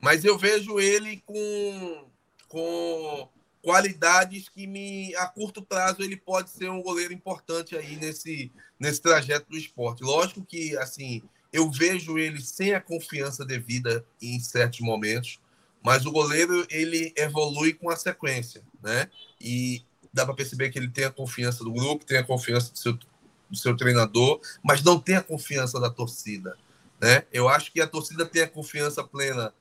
mas 0.00 0.24
eu 0.24 0.38
vejo 0.38 0.78
ele 0.78 1.22
com, 1.26 2.06
com 2.48 3.28
qualidades 3.60 4.48
que 4.48 4.66
me 4.66 5.14
a 5.16 5.26
curto 5.26 5.60
prazo 5.60 6.02
ele 6.02 6.16
pode 6.16 6.50
ser 6.50 6.70
um 6.70 6.80
goleiro 6.80 7.12
importante 7.12 7.76
aí 7.76 7.96
nesse 7.96 8.52
nesse 8.78 9.02
trajeto 9.02 9.50
do 9.50 9.58
esporte. 9.58 10.04
Lógico 10.04 10.44
que 10.44 10.76
assim 10.78 11.20
eu 11.52 11.68
vejo 11.70 12.16
ele 12.16 12.40
sem 12.40 12.74
a 12.74 12.80
confiança 12.80 13.44
devida 13.44 14.06
em 14.22 14.38
certos 14.38 14.80
momentos, 14.80 15.40
mas 15.82 16.06
o 16.06 16.12
goleiro 16.12 16.64
ele 16.70 17.12
evolui 17.16 17.74
com 17.74 17.90
a 17.90 17.96
sequência, 17.96 18.62
né? 18.80 19.10
E 19.40 19.82
dá 20.12 20.24
para 20.24 20.34
perceber 20.34 20.70
que 20.70 20.78
ele 20.78 20.88
tem 20.88 21.04
a 21.04 21.10
confiança 21.10 21.64
do 21.64 21.72
grupo, 21.72 22.04
tem 22.04 22.18
a 22.18 22.24
confiança 22.24 22.72
do 22.72 22.78
seu, 22.78 22.92
do 22.92 23.56
seu 23.56 23.76
treinador, 23.76 24.40
mas 24.62 24.82
não 24.82 24.98
tem 24.98 25.16
a 25.16 25.22
confiança 25.22 25.80
da 25.80 25.90
torcida, 25.90 26.56
né? 27.00 27.24
Eu 27.32 27.48
acho 27.48 27.72
que 27.72 27.80
a 27.80 27.86
torcida 27.86 28.26
tem 28.26 28.42
a 28.42 28.48
confiança 28.48 29.04
plena 29.04 29.52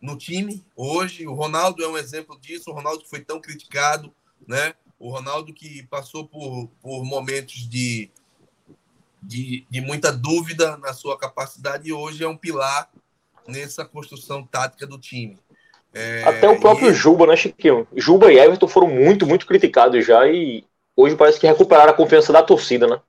no 0.00 0.16
time 0.16 0.64
hoje. 0.74 1.26
O 1.26 1.34
Ronaldo 1.34 1.82
é 1.82 1.88
um 1.88 1.98
exemplo 1.98 2.38
disso. 2.40 2.70
O 2.70 2.74
Ronaldo 2.74 3.04
foi 3.04 3.20
tão 3.20 3.40
criticado, 3.40 4.12
né? 4.46 4.74
O 4.98 5.10
Ronaldo 5.10 5.52
que 5.52 5.82
passou 5.84 6.26
por, 6.26 6.68
por 6.80 7.04
momentos 7.04 7.68
de, 7.68 8.10
de, 9.22 9.66
de 9.68 9.80
muita 9.80 10.10
dúvida 10.10 10.76
na 10.78 10.94
sua 10.94 11.18
capacidade 11.18 11.88
e 11.88 11.92
hoje 11.92 12.24
é 12.24 12.28
um 12.28 12.36
pilar 12.36 12.90
nessa 13.46 13.84
construção 13.84 14.44
tática 14.44 14.86
do 14.86 14.98
time. 14.98 15.38
É, 15.98 16.24
Até 16.24 16.46
o 16.46 16.60
próprio 16.60 16.90
e... 16.90 16.94
Juba, 16.94 17.26
né, 17.26 17.34
Chiquinho? 17.34 17.88
Juba 17.96 18.30
e 18.30 18.38
Everton 18.38 18.68
foram 18.68 18.88
muito, 18.88 19.26
muito 19.26 19.46
criticados 19.46 20.04
já 20.04 20.28
e 20.28 20.62
hoje 20.94 21.16
parece 21.16 21.40
que 21.40 21.46
recuperaram 21.46 21.90
a 21.90 21.96
confiança 21.96 22.34
da 22.34 22.42
torcida, 22.42 22.86
né? 22.86 23.00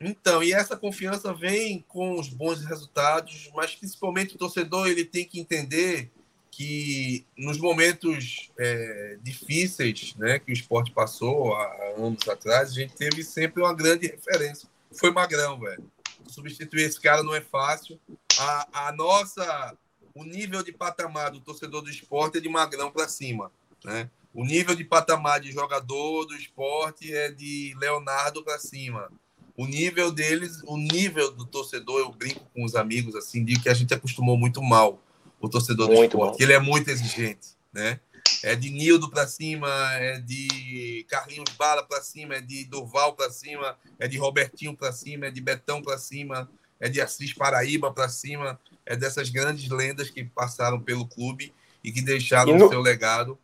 Então, 0.00 0.42
e 0.42 0.50
essa 0.50 0.74
confiança 0.74 1.34
vem 1.34 1.84
com 1.86 2.18
os 2.18 2.30
bons 2.30 2.64
resultados, 2.64 3.50
mas 3.54 3.74
principalmente 3.74 4.34
o 4.34 4.38
torcedor 4.38 4.88
ele 4.88 5.04
tem 5.04 5.26
que 5.26 5.38
entender 5.38 6.10
que 6.50 7.26
nos 7.36 7.58
momentos 7.58 8.50
é, 8.58 9.18
difíceis 9.22 10.14
né, 10.16 10.38
que 10.38 10.50
o 10.50 10.54
esporte 10.54 10.90
passou 10.92 11.54
há 11.54 11.94
anos 11.98 12.26
atrás, 12.26 12.70
a 12.70 12.72
gente 12.72 12.94
teve 12.94 13.22
sempre 13.22 13.62
uma 13.62 13.74
grande 13.74 14.06
referência. 14.06 14.66
Foi 14.92 15.10
Magrão, 15.10 15.60
velho. 15.60 15.84
Substituir 16.26 16.84
esse 16.84 16.98
cara 16.98 17.22
não 17.22 17.34
é 17.34 17.42
fácil. 17.42 18.00
A, 18.38 18.88
a 18.88 18.92
nossa, 18.92 19.76
o 20.14 20.24
nível 20.24 20.62
de 20.62 20.72
patamar 20.72 21.30
do 21.30 21.40
torcedor 21.40 21.82
do 21.82 21.90
esporte 21.90 22.38
é 22.38 22.40
de 22.40 22.48
Magrão 22.48 22.90
para 22.90 23.08
cima. 23.08 23.50
Né? 23.84 24.10
O 24.32 24.44
nível 24.44 24.74
de 24.74 24.84
patamar 24.84 25.40
de 25.40 25.50
jogador 25.50 26.24
do 26.26 26.34
esporte 26.34 27.12
é 27.12 27.30
de 27.30 27.74
Leonardo 27.78 28.44
para 28.44 28.58
cima. 28.58 29.10
O 29.56 29.66
nível 29.66 30.10
deles, 30.10 30.62
o 30.64 30.76
nível 30.76 31.30
do 31.32 31.44
torcedor, 31.44 32.00
eu 32.00 32.12
brinco 32.12 32.44
com 32.54 32.64
os 32.64 32.74
amigos 32.74 33.14
assim, 33.14 33.44
de 33.44 33.60
que 33.60 33.68
a 33.68 33.74
gente 33.74 33.92
acostumou 33.92 34.36
muito 34.36 34.62
mal 34.62 35.02
o 35.40 35.48
torcedor 35.48 35.88
do 35.88 35.94
muito 35.94 36.16
esporte. 36.16 36.42
Ele 36.42 36.52
é 36.52 36.58
muito 36.58 36.88
exigente, 36.88 37.48
né? 37.72 38.00
É 38.42 38.54
de 38.54 38.70
Nildo 38.70 39.10
para 39.10 39.26
cima, 39.26 39.68
é 39.94 40.18
de 40.18 41.04
Carlinhos 41.08 41.50
Bala 41.58 41.82
para 41.82 42.00
cima, 42.00 42.36
é 42.36 42.40
de 42.40 42.64
Durval 42.64 43.14
para 43.14 43.30
cima, 43.30 43.76
é 43.98 44.06
de 44.06 44.16
Robertinho 44.16 44.74
para 44.74 44.92
cima, 44.92 45.26
é 45.26 45.30
de 45.30 45.40
Betão 45.40 45.82
para 45.82 45.98
cima, 45.98 46.48
é 46.78 46.88
de 46.88 47.00
Assis 47.00 47.34
Paraíba 47.34 47.92
para 47.92 48.08
cima, 48.08 48.58
é 48.86 48.96
dessas 48.96 49.30
grandes 49.30 49.68
lendas 49.68 50.10
que 50.10 50.24
passaram 50.24 50.80
pelo 50.80 51.06
clube 51.06 51.52
e 51.82 51.92
que 51.92 52.02
deixaram 52.02 52.56
no, 52.56 52.66
o 52.66 52.68
seu 52.68 52.80
legado. 52.80 53.38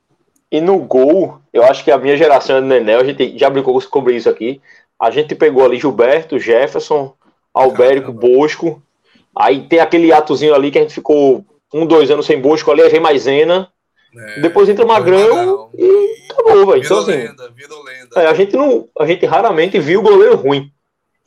E 0.51 0.61
no 0.61 0.79
gol, 0.79 1.40
eu 1.53 1.64
acho 1.64 1.83
que 1.85 1.90
a 1.90 1.99
minha 1.99 2.16
geração 2.16 2.61
do 2.61 2.66
Nenel, 2.66 3.01
a 3.01 3.05
gente 3.05 3.37
já 3.38 3.51
brincou 3.51 3.81
sobre 3.81 4.14
isso 4.14 4.29
aqui. 4.29 4.61
A 4.99 5.11
gente 5.11 5.35
pegou 5.35 5.64
ali 5.64 5.79
Gilberto, 5.79 6.38
Jefferson, 6.38 7.14
Albérico, 7.53 8.12
Caramba. 8.12 8.38
Bosco. 8.38 8.83
Aí 9.35 9.66
tem 9.68 9.81
aquele 9.81 10.12
atozinho 10.12 10.55
ali 10.55 10.70
que 10.70 10.79
a 10.79 10.83
gente 10.83 10.94
ficou 10.94 11.44
um, 11.72 11.87
dois 11.87 12.11
anos 12.11 12.27
sem 12.27 12.40
Bosco 12.40 12.70
ali, 12.70 12.83
aí 12.83 12.90
vem 12.90 13.01
Maisena. 13.01 13.70
É, 14.16 14.40
depois 14.40 14.68
entra 14.68 14.87
Magrão 14.87 15.68
e 15.77 16.31
acabou, 16.31 16.66
velho. 16.66 16.83
Então, 16.83 17.01
assim, 17.01 17.11
lenda, 17.11 17.53
lenda. 17.85 18.22
É, 18.22 18.27
a, 18.27 18.35
gente 18.35 18.57
não, 18.57 18.88
a 18.99 19.07
gente 19.07 19.27
raramente 19.27 19.79
viu 19.79 20.01
o 20.01 20.03
goleiro 20.03 20.37
ruim. 20.37 20.72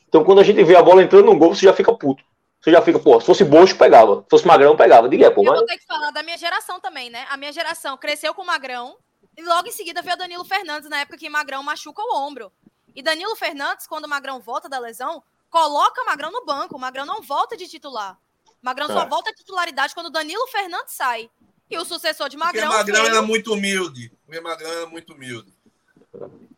Então, 0.08 0.24
quando 0.24 0.40
a 0.40 0.44
gente 0.44 0.64
vê 0.64 0.76
a 0.76 0.82
bola 0.82 1.04
entrando 1.04 1.26
no 1.26 1.38
gol, 1.38 1.54
você 1.54 1.66
já 1.68 1.74
fica 1.74 1.94
puto. 1.94 2.24
Você 2.62 2.72
já 2.72 2.82
fica, 2.82 3.00
pô, 3.00 3.20
se 3.20 3.26
fosse 3.26 3.44
Bosco, 3.44 3.80
pegava. 3.80 4.22
Se 4.24 4.30
fosse 4.30 4.46
Magrão, 4.46 4.76
pegava. 4.76 5.08
Diga, 5.08 5.32
pô, 5.32 5.44
mas... 5.44 5.54
Eu 5.54 5.60
vou 5.60 5.66
ter 5.66 5.78
que 5.78 5.86
falar 5.86 6.12
da 6.12 6.22
minha 6.22 6.38
geração 6.38 6.80
também, 6.80 7.10
né? 7.10 7.26
A 7.30 7.38
minha 7.38 7.54
geração 7.54 7.98
cresceu 7.98 8.34
com 8.34 8.42
o 8.42 8.46
Magrão 8.46 8.98
e 9.38 9.42
logo 9.42 9.68
em 9.68 9.72
seguida 9.72 10.02
veio 10.02 10.16
o 10.16 10.20
Danilo 10.20 10.44
Fernandes, 10.44 10.90
na 10.90 11.00
época 11.00 11.18
que 11.18 11.30
Magrão 11.30 11.64
machuca 11.64 12.02
o 12.02 12.18
ombro. 12.18 12.52
E 12.94 13.02
Danilo 13.02 13.36
Fernandes, 13.36 13.88
quando 13.88 14.06
o 14.06 14.10
Magrão 14.10 14.42
volta 14.42 14.68
da 14.68 14.78
lesão, 14.78 15.24
coloca 15.50 16.02
o 16.02 16.06
Magrão 16.06 16.32
no 16.32 16.46
banco. 16.46 16.76
O 16.76 16.80
Magrão 16.80 17.06
não 17.06 17.22
volta 17.22 17.56
de 17.56 17.68
titular. 17.68 18.20
Magrão 18.62 18.88
é. 18.90 18.94
só 18.94 19.06
volta 19.06 19.30
à 19.30 19.34
titularidade 19.34 19.94
quando 19.94 20.10
Danilo 20.10 20.46
Fernandes 20.48 20.94
sai. 20.94 21.30
E 21.70 21.78
o 21.78 21.86
sucessor 21.86 22.28
de 22.28 22.36
Magrão. 22.36 22.70
Porque 22.70 22.92
Magrão 22.92 23.06
era 23.06 23.22
muito 23.22 23.54
humilde. 23.54 24.12
Porque 24.26 24.42
Magrão 24.42 24.70
era 24.70 24.86
muito 24.88 25.14
humilde. 25.14 25.54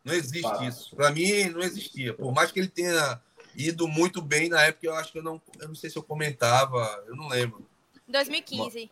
Não 0.04 0.14
existe 0.14 0.50
ah. 0.50 0.64
isso. 0.64 0.96
Para 0.96 1.10
mim, 1.10 1.50
não 1.50 1.60
existia. 1.60 2.14
Por 2.14 2.32
mais 2.32 2.50
que 2.50 2.58
ele 2.58 2.68
tenha 2.68 3.20
ido 3.54 3.86
muito 3.88 4.20
bem 4.20 4.48
na 4.48 4.62
época, 4.62 4.86
eu 4.86 4.94
acho 4.94 5.12
que 5.12 5.18
eu 5.18 5.22
não, 5.22 5.40
eu 5.58 5.68
não 5.68 5.74
sei 5.74 5.90
se 5.90 5.96
eu 5.96 6.02
comentava, 6.02 7.04
eu 7.06 7.14
não 7.14 7.28
lembro. 7.28 7.66
2015. 8.08 8.90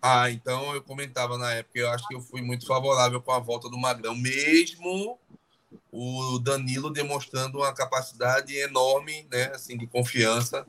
Ah, 0.00 0.30
então 0.30 0.74
eu 0.74 0.82
comentava 0.82 1.36
na 1.36 1.52
época, 1.54 1.78
eu 1.78 1.90
acho 1.90 2.06
que 2.06 2.14
eu 2.14 2.20
fui 2.20 2.40
muito 2.40 2.66
favorável 2.66 3.20
com 3.20 3.32
a 3.32 3.38
volta 3.38 3.68
do 3.68 3.78
Magrão, 3.78 4.14
mesmo 4.14 5.18
o 5.90 6.38
Danilo 6.38 6.90
demonstrando 6.90 7.58
uma 7.58 7.74
capacidade 7.74 8.56
enorme, 8.56 9.26
né, 9.30 9.50
assim, 9.54 9.76
de 9.76 9.86
confiança 9.86 10.66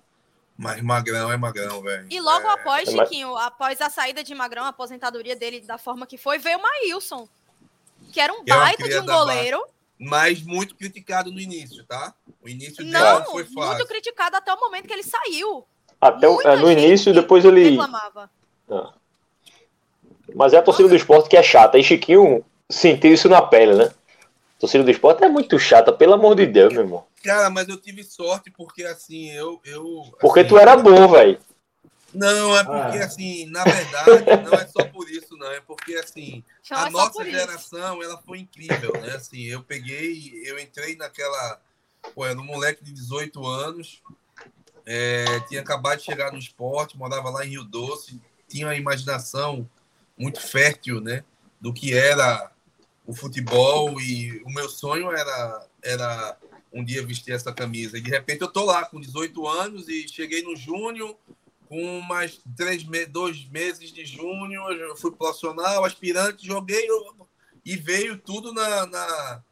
mas 0.59 0.81
Magrão 0.81 1.31
é 1.31 1.37
Magrão, 1.37 1.81
velho. 1.81 2.05
E 2.09 2.19
logo 2.19 2.45
é... 2.45 2.51
após, 2.51 2.89
Chiquinho, 2.89 3.33
após 3.37 3.79
a 3.79 3.89
saída 3.89 4.21
de 4.21 4.35
Magrão, 4.35 4.65
a 4.65 4.67
aposentadoria 4.67 5.33
dele 5.33 5.61
da 5.61 5.77
forma 5.77 6.05
que 6.05 6.17
foi, 6.17 6.37
veio 6.37 6.59
o 6.59 6.61
Maílson, 6.61 7.29
que 8.11 8.19
era 8.19 8.33
um 8.33 8.43
que 8.43 8.53
baita 8.53 8.83
de 8.83 8.99
um 8.99 9.05
goleiro. 9.05 9.65
Mas 9.99 10.41
muito 10.41 10.75
criticado 10.75 11.29
no 11.29 11.41
início, 11.41 11.83
tá? 11.83 12.13
O 12.41 12.47
início 12.47 12.77
dele 12.77 12.91
não, 12.91 13.25
foi 13.25 13.43
fácil. 13.43 13.75
muito 13.75 13.87
criticado 13.87 14.37
até 14.37 14.53
o 14.53 14.59
momento 14.59 14.87
que 14.87 14.93
ele 14.93 15.03
saiu. 15.03 15.65
Até 15.99 16.27
o, 16.27 16.41
é, 16.41 16.55
no 16.55 16.71
início, 16.71 17.13
depois 17.13 17.43
ele. 17.43 17.71
Reclamava. 17.71 18.31
Ah. 18.69 18.93
Mas 20.33 20.53
é 20.53 20.57
a 20.57 20.61
torcida 20.61 20.87
Nossa. 20.87 20.95
do 20.95 21.01
esporte 21.01 21.29
que 21.29 21.35
é 21.35 21.43
chata. 21.43 21.77
E 21.77 21.83
Chiquinho 21.83 22.45
sentiu 22.69 23.13
isso 23.13 23.27
na 23.27 23.41
pele, 23.41 23.75
né? 23.75 23.85
A 23.85 24.59
torcida 24.59 24.83
do 24.83 24.91
esporte 24.91 25.23
é 25.23 25.27
muito 25.27 25.59
chata, 25.59 25.91
pelo 25.91 26.13
amor 26.13 26.35
de 26.35 26.45
Deus, 26.45 26.71
meu 26.73 26.83
irmão. 26.83 27.05
Cara, 27.23 27.49
mas 27.49 27.67
eu 27.67 27.75
tive 27.75 28.03
sorte 28.03 28.49
porque 28.49 28.83
assim, 28.83 29.29
eu. 29.31 29.59
eu 29.65 30.05
porque 30.21 30.41
assim, 30.41 30.49
tu 30.49 30.57
era 30.57 30.77
bom, 30.77 31.07
velho. 31.09 31.39
Não, 32.13 32.57
é 32.57 32.63
porque 32.63 32.97
ah. 32.97 33.05
assim, 33.05 33.45
na 33.47 33.63
verdade, 33.63 34.43
não 34.43 34.53
é 34.53 34.67
só 34.67 34.83
por 34.85 35.09
isso, 35.09 35.35
não. 35.37 35.51
É 35.51 35.61
porque 35.61 35.95
assim, 35.95 36.43
a 36.71 36.87
é 36.87 36.89
nossa 36.89 37.23
geração, 37.23 38.01
ela 38.01 38.21
foi 38.21 38.39
incrível, 38.39 38.93
né? 39.01 39.15
Assim, 39.15 39.43
eu 39.43 39.63
peguei, 39.63 40.41
eu 40.45 40.59
entrei 40.59 40.95
naquela. 40.95 41.61
Pô, 42.15 42.25
era 42.25 42.39
um 42.39 42.45
moleque 42.45 42.83
de 42.83 42.91
18 42.93 43.45
anos, 43.45 44.01
é, 44.85 45.39
tinha 45.41 45.61
acabado 45.61 45.99
de 45.99 46.05
chegar 46.05 46.31
no 46.31 46.39
esporte, 46.39 46.97
morava 46.97 47.29
lá 47.29 47.45
em 47.45 47.49
Rio 47.49 47.63
Doce, 47.63 48.19
tinha 48.47 48.65
uma 48.65 48.75
imaginação 48.75 49.69
muito 50.17 50.41
fértil, 50.41 50.99
né? 50.99 51.23
Do 51.61 51.73
que 51.73 51.93
era 51.93 52.51
o 53.05 53.13
futebol 53.13 53.99
e 53.99 54.41
o 54.45 54.49
meu 54.49 54.69
sonho 54.69 55.11
era, 55.11 55.67
era 55.83 56.37
um 56.71 56.83
dia 56.83 57.05
vestir 57.05 57.33
essa 57.33 57.53
camisa. 57.53 57.97
E 57.97 58.01
de 58.01 58.09
repente 58.09 58.41
eu 58.41 58.47
tô 58.47 58.63
lá 58.65 58.85
com 58.85 58.99
18 58.99 59.47
anos 59.47 59.87
e 59.87 60.07
cheguei 60.07 60.43
no 60.43 60.55
junho, 60.55 61.15
com 61.69 62.01
mais 62.01 62.41
três 62.57 62.83
me 62.83 63.05
dois 63.05 63.45
meses 63.45 63.93
de 63.93 64.03
junho, 64.03 64.67
eu 64.71 64.97
fui 64.97 65.11
profissional, 65.11 65.85
aspirante, 65.85 66.45
joguei 66.45 66.87
e 67.63 67.77
veio 67.77 68.17
tudo 68.17 68.51
na, 68.51 68.87
na, 68.87 69.43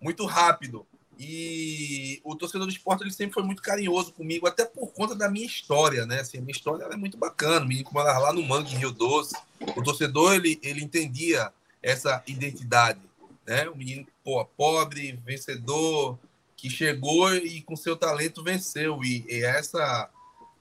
muito 0.00 0.26
rápido. 0.26 0.84
E 1.16 2.20
o 2.24 2.34
torcedor 2.34 2.66
do 2.66 2.72
esporte 2.72 3.04
ele 3.04 3.12
sempre 3.12 3.34
foi 3.34 3.44
muito 3.44 3.62
carinhoso 3.62 4.12
comigo, 4.12 4.48
até 4.48 4.64
por 4.64 4.92
conta 4.92 5.14
da 5.14 5.30
minha 5.30 5.46
história, 5.46 6.04
né? 6.04 6.20
Assim, 6.20 6.38
a 6.38 6.40
minha 6.40 6.50
história 6.50 6.82
é 6.82 6.96
muito 6.96 7.16
bacana. 7.16 7.64
Menino 7.64 7.84
como 7.84 8.00
lá 8.00 8.32
no 8.32 8.42
Mangue, 8.42 8.74
em 8.74 8.78
Rio 8.78 8.90
Doce. 8.90 9.36
O 9.76 9.82
torcedor 9.82 10.34
ele, 10.34 10.58
ele 10.60 10.82
entendia 10.82 11.52
essa 11.80 12.20
identidade, 12.26 13.00
né? 13.46 13.68
O 13.68 13.76
menino 13.76 14.04
pô, 14.24 14.44
pobre, 14.44 15.12
vencedor, 15.24 16.18
que 16.56 16.68
chegou 16.68 17.32
e 17.32 17.62
com 17.62 17.76
seu 17.76 17.96
talento 17.96 18.42
venceu. 18.42 19.04
E, 19.04 19.24
e 19.28 19.44
essa 19.44 20.10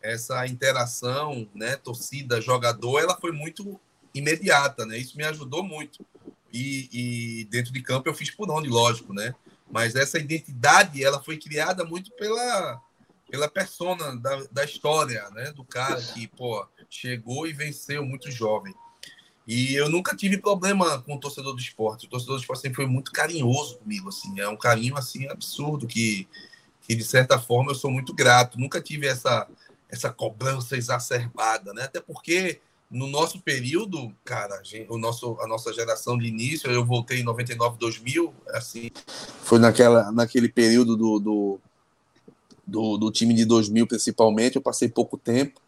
essa 0.03 0.45
interação, 0.45 1.47
né, 1.55 1.77
torcida, 1.77 2.41
jogador, 2.41 2.99
ela 2.99 3.17
foi 3.19 3.31
muito 3.31 3.79
imediata, 4.13 4.85
né? 4.85 4.97
Isso 4.97 5.17
me 5.17 5.23
ajudou 5.23 5.63
muito. 5.63 6.05
E, 6.51 6.89
e, 6.91 7.45
dentro 7.45 7.73
de 7.73 7.81
campo 7.81 8.07
eu 8.07 8.13
fiz 8.13 8.29
por 8.29 8.51
onde, 8.51 8.69
lógico, 8.69 9.13
né? 9.13 9.33
Mas 9.71 9.95
essa 9.95 10.19
identidade, 10.19 11.03
ela 11.03 11.23
foi 11.23 11.37
criada 11.37 11.83
muito 11.83 12.11
pela 12.11 12.79
pela 13.33 13.49
persona 13.49 14.15
da, 14.15 14.43
da 14.51 14.63
história, 14.63 15.27
né? 15.31 15.51
Do 15.53 15.63
cara 15.63 15.99
que, 15.99 16.27
pô, 16.27 16.67
chegou 16.87 17.47
e 17.47 17.53
venceu 17.53 18.05
muito 18.05 18.29
jovem. 18.29 18.75
E 19.47 19.73
eu 19.73 19.89
nunca 19.89 20.15
tive 20.15 20.37
problema 20.37 21.01
com 21.01 21.15
o 21.15 21.19
torcedor 21.19 21.53
do 21.53 21.59
esporte. 21.59 22.05
O 22.05 22.09
torcedor 22.09 22.35
do 22.35 22.41
esporte 22.41 22.61
sempre 22.61 22.75
foi 22.75 22.85
muito 22.85 23.11
carinhoso 23.11 23.79
comigo, 23.79 24.09
assim. 24.09 24.39
É 24.39 24.47
um 24.47 24.55
carinho, 24.55 24.95
assim, 24.95 25.27
absurdo 25.27 25.87
que, 25.87 26.27
que 26.83 26.93
de 26.93 27.03
certa 27.03 27.39
forma, 27.39 27.71
eu 27.71 27.75
sou 27.75 27.89
muito 27.89 28.13
grato. 28.13 28.59
Nunca 28.59 28.79
tive 28.79 29.07
essa, 29.07 29.47
essa 29.93 30.11
cobrança 30.11 30.75
exacerbada, 30.75 31.71
né? 31.71 31.83
Até 31.83 32.01
porque 32.01 32.59
no 32.89 33.07
nosso 33.07 33.39
período, 33.39 34.11
cara, 34.25 34.59
o 34.89 34.97
nosso, 34.97 35.37
a 35.39 35.47
nossa 35.47 35.71
geração 35.71 36.17
de 36.17 36.25
início, 36.25 36.69
eu 36.71 36.83
voltei 36.83 37.19
em 37.19 37.23
99, 37.23 37.77
2000, 37.77 38.33
assim, 38.49 38.89
foi 39.43 39.59
naquela, 39.59 40.11
naquele 40.11 40.49
período 40.49 40.97
do, 40.97 41.19
do, 41.19 41.59
do, 42.65 42.97
do 42.97 43.11
time 43.11 43.35
de 43.35 43.45
2000, 43.45 43.85
principalmente. 43.85 44.55
Eu 44.55 44.63
passei 44.63 44.89
pouco 44.89 45.15
tempo, 45.15 45.61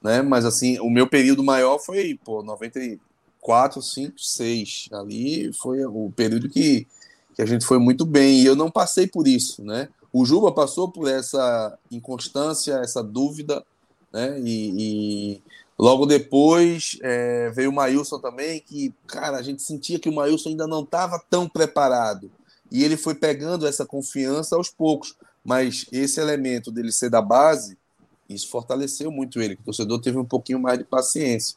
né? 0.00 0.22
Mas, 0.22 0.44
assim, 0.44 0.78
o 0.78 0.88
meu 0.88 1.08
período 1.08 1.42
maior 1.42 1.78
foi, 1.80 2.18
pô, 2.24 2.44
94, 2.44 3.82
5, 3.82 4.14
6. 4.16 4.88
Ali 4.92 5.52
foi 5.52 5.84
o 5.84 6.12
período 6.14 6.48
que, 6.48 6.86
que 7.34 7.42
a 7.42 7.46
gente 7.46 7.66
foi 7.66 7.78
muito 7.78 8.04
bem. 8.04 8.40
E 8.40 8.46
eu 8.46 8.54
não 8.54 8.70
passei 8.70 9.08
por 9.08 9.26
isso, 9.26 9.64
né? 9.64 9.88
O 10.16 10.24
Juba 10.24 10.52
passou 10.52 10.88
por 10.88 11.08
essa 11.08 11.76
inconstância, 11.90 12.74
essa 12.74 13.02
dúvida, 13.02 13.64
né? 14.12 14.40
E, 14.40 14.70
e 14.78 15.42
logo 15.76 16.06
depois 16.06 16.96
é, 17.02 17.50
veio 17.50 17.70
o 17.70 17.74
Maílson 17.74 18.20
também, 18.20 18.60
que, 18.60 18.94
cara, 19.08 19.38
a 19.38 19.42
gente 19.42 19.60
sentia 19.60 19.98
que 19.98 20.08
o 20.08 20.14
Maílson 20.14 20.50
ainda 20.50 20.68
não 20.68 20.84
estava 20.84 21.20
tão 21.28 21.48
preparado. 21.48 22.30
E 22.70 22.84
ele 22.84 22.96
foi 22.96 23.16
pegando 23.16 23.66
essa 23.66 23.84
confiança 23.84 24.54
aos 24.54 24.70
poucos. 24.70 25.16
Mas 25.44 25.84
esse 25.90 26.20
elemento 26.20 26.70
dele 26.70 26.92
ser 26.92 27.10
da 27.10 27.20
base, 27.20 27.76
isso 28.28 28.48
fortaleceu 28.48 29.10
muito 29.10 29.42
ele, 29.42 29.54
o 29.54 29.64
torcedor 29.64 30.00
teve 30.00 30.16
um 30.16 30.24
pouquinho 30.24 30.60
mais 30.60 30.78
de 30.78 30.84
paciência. 30.84 31.56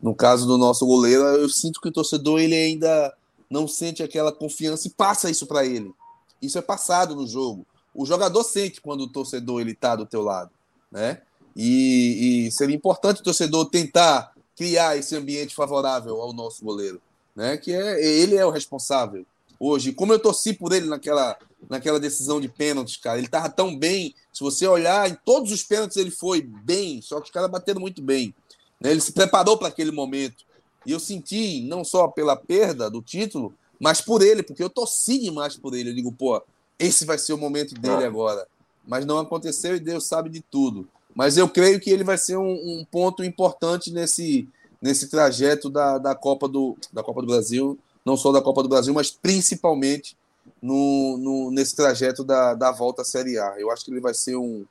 No 0.00 0.14
caso 0.14 0.46
do 0.46 0.56
nosso 0.56 0.86
goleiro, 0.86 1.22
eu 1.22 1.50
sinto 1.50 1.82
que 1.82 1.88
o 1.88 1.92
torcedor 1.92 2.40
ele 2.40 2.54
ainda 2.54 3.14
não 3.50 3.68
sente 3.68 4.02
aquela 4.02 4.32
confiança 4.32 4.88
e 4.88 4.90
passa 4.90 5.30
isso 5.30 5.46
para 5.46 5.66
ele. 5.66 5.92
Isso 6.40 6.58
é 6.58 6.62
passado 6.62 7.14
no 7.14 7.26
jogo. 7.26 7.66
O 7.94 8.06
jogador 8.06 8.44
sente 8.44 8.80
quando 8.80 9.02
o 9.02 9.08
torcedor 9.08 9.60
ele 9.60 9.72
está 9.72 9.96
do 9.96 10.06
teu 10.06 10.22
lado, 10.22 10.50
né? 10.90 11.20
E, 11.56 12.46
e, 12.46 12.52
seria 12.52 12.76
importante 12.76 13.20
o 13.20 13.24
torcedor 13.24 13.68
tentar 13.68 14.32
criar 14.56 14.96
esse 14.96 15.16
ambiente 15.16 15.54
favorável 15.54 16.20
ao 16.20 16.32
nosso 16.32 16.64
goleiro, 16.64 17.00
né? 17.34 17.56
Que 17.56 17.72
é 17.72 18.04
ele 18.04 18.36
é 18.36 18.46
o 18.46 18.50
responsável 18.50 19.26
hoje. 19.58 19.92
Como 19.92 20.12
eu 20.12 20.18
torci 20.18 20.52
por 20.52 20.72
ele 20.72 20.86
naquela 20.86 21.36
naquela 21.68 21.98
decisão 21.98 22.40
de 22.40 22.48
pênaltis, 22.48 22.96
cara, 22.96 23.18
ele 23.18 23.28
tava 23.28 23.48
tão 23.48 23.76
bem. 23.76 24.14
Se 24.32 24.44
você 24.44 24.66
olhar 24.66 25.10
em 25.10 25.16
todos 25.24 25.50
os 25.50 25.62
pênaltis 25.62 25.96
ele 25.96 26.10
foi 26.10 26.42
bem, 26.42 27.02
só 27.02 27.20
que 27.20 27.26
os 27.26 27.30
caras 27.30 27.50
bateram 27.50 27.80
muito 27.80 28.00
bem. 28.00 28.34
Né? 28.80 28.92
Ele 28.92 29.00
se 29.00 29.12
preparou 29.12 29.56
para 29.58 29.68
aquele 29.68 29.90
momento. 29.90 30.44
E 30.86 30.92
eu 30.92 31.00
senti 31.00 31.60
não 31.62 31.84
só 31.84 32.06
pela 32.08 32.36
perda 32.36 32.88
do 32.88 33.02
título, 33.02 33.52
mas 33.78 34.00
por 34.00 34.22
ele, 34.22 34.42
porque 34.42 34.62
eu 34.62 34.70
torci 34.70 35.18
demais 35.18 35.56
por 35.56 35.74
ele. 35.74 35.90
Eu 35.90 35.94
digo, 35.94 36.12
pô, 36.12 36.42
esse 36.78 37.04
vai 37.04 37.18
ser 37.18 37.32
o 37.32 37.38
momento 37.38 37.74
dele 37.74 38.04
agora. 38.04 38.46
Mas 38.86 39.04
não 39.04 39.18
aconteceu 39.18 39.76
e 39.76 39.80
Deus 39.80 40.06
sabe 40.06 40.30
de 40.30 40.40
tudo. 40.40 40.88
Mas 41.14 41.36
eu 41.36 41.48
creio 41.48 41.80
que 41.80 41.90
ele 41.90 42.04
vai 42.04 42.16
ser 42.16 42.36
um, 42.36 42.52
um 42.52 42.86
ponto 42.90 43.24
importante 43.24 43.90
nesse, 43.90 44.48
nesse 44.80 45.08
trajeto 45.08 45.68
da, 45.68 45.98
da, 45.98 46.14
Copa 46.14 46.48
do, 46.48 46.76
da 46.92 47.02
Copa 47.02 47.20
do 47.20 47.26
Brasil, 47.26 47.78
não 48.04 48.16
só 48.16 48.32
da 48.32 48.40
Copa 48.40 48.62
do 48.62 48.68
Brasil, 48.68 48.94
mas 48.94 49.10
principalmente 49.10 50.16
no, 50.62 51.18
no, 51.18 51.50
nesse 51.50 51.74
trajeto 51.76 52.24
da, 52.24 52.54
da 52.54 52.70
volta 52.70 53.02
à 53.02 53.04
Série 53.04 53.38
A. 53.38 53.54
Eu 53.58 53.70
acho 53.70 53.84
que 53.84 53.90
ele 53.90 54.00
vai 54.00 54.14
ser 54.14 54.36
um, 54.36 54.64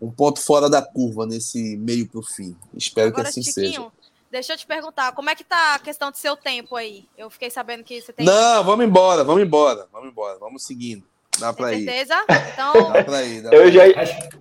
um 0.00 0.10
ponto 0.10 0.40
fora 0.40 0.68
da 0.68 0.82
curva 0.82 1.26
nesse 1.26 1.76
meio 1.76 2.06
para 2.06 2.20
o 2.20 2.22
fim. 2.22 2.56
Espero 2.74 3.08
Agora, 3.08 3.24
que 3.24 3.30
assim 3.30 3.42
Chiquinho, 3.42 3.72
seja. 3.72 3.92
Deixa 4.36 4.52
eu 4.52 4.58
te 4.58 4.66
perguntar, 4.66 5.12
como 5.12 5.30
é 5.30 5.34
que 5.34 5.42
tá 5.42 5.76
a 5.76 5.78
questão 5.78 6.10
do 6.10 6.18
seu 6.18 6.36
tempo 6.36 6.76
aí? 6.76 7.06
Eu 7.16 7.30
fiquei 7.30 7.48
sabendo 7.48 7.82
que 7.82 8.02
você 8.02 8.12
tem. 8.12 8.26
Não, 8.26 8.62
vamos 8.62 8.84
embora, 8.84 9.24
vamos 9.24 9.42
embora, 9.42 9.86
vamos 9.90 10.10
embora, 10.10 10.38
vamos 10.38 10.62
seguindo. 10.62 11.02
Dá 11.38 11.54
pra 11.54 11.72
ir. 11.72 11.86
certeza? 11.86 12.14
Então. 12.52 12.92
Dá 12.92 13.02
pra 13.02 13.22
ir, 13.22 13.40
dá 13.40 13.50
eu, 13.50 13.72
já, 13.72 13.84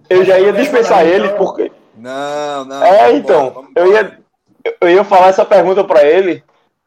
eu 0.10 0.26
já 0.26 0.38
ia 0.38 0.52
dispensar 0.52 1.06
ele, 1.06 1.30
porque. 1.36 1.72
Não, 1.96 2.66
não. 2.66 2.84
É, 2.84 3.14
então. 3.14 3.48
Embora, 3.48 3.68
eu, 3.74 3.94
ia, 3.94 4.20
eu 4.82 4.90
ia 4.90 5.04
falar 5.06 5.30
essa 5.30 5.46
pergunta 5.46 5.82
pra 5.82 6.04
ele, 6.04 6.44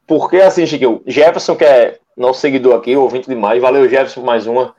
porque 0.06 0.36
assim, 0.36 0.66
Chiquinho, 0.66 1.02
Jefferson, 1.06 1.56
que 1.56 1.64
é 1.64 1.98
nosso 2.14 2.40
seguidor 2.40 2.76
aqui, 2.76 2.94
ouvinte 2.94 3.26
demais, 3.26 3.62
valeu, 3.62 3.88
Jefferson, 3.88 4.20
por 4.20 4.26
mais 4.26 4.46
uma. 4.46 4.74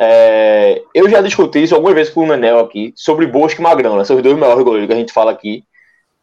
É, 0.00 0.82
eu 0.94 1.06
já 1.10 1.20
discuti 1.20 1.62
isso 1.62 1.74
algumas 1.74 1.94
vezes 1.94 2.14
com 2.14 2.22
o 2.22 2.26
Menel 2.26 2.60
aqui, 2.60 2.94
sobre 2.96 3.26
Bosco 3.26 3.60
e 3.60 3.62
Magrão, 3.62 3.98
né? 3.98 4.04
São 4.04 4.16
os 4.16 4.22
dois 4.22 4.34
melhores 4.34 4.64
goleiros 4.64 4.86
que 4.86 4.94
a 4.94 4.98
gente 4.98 5.12
fala 5.12 5.30
aqui. 5.30 5.64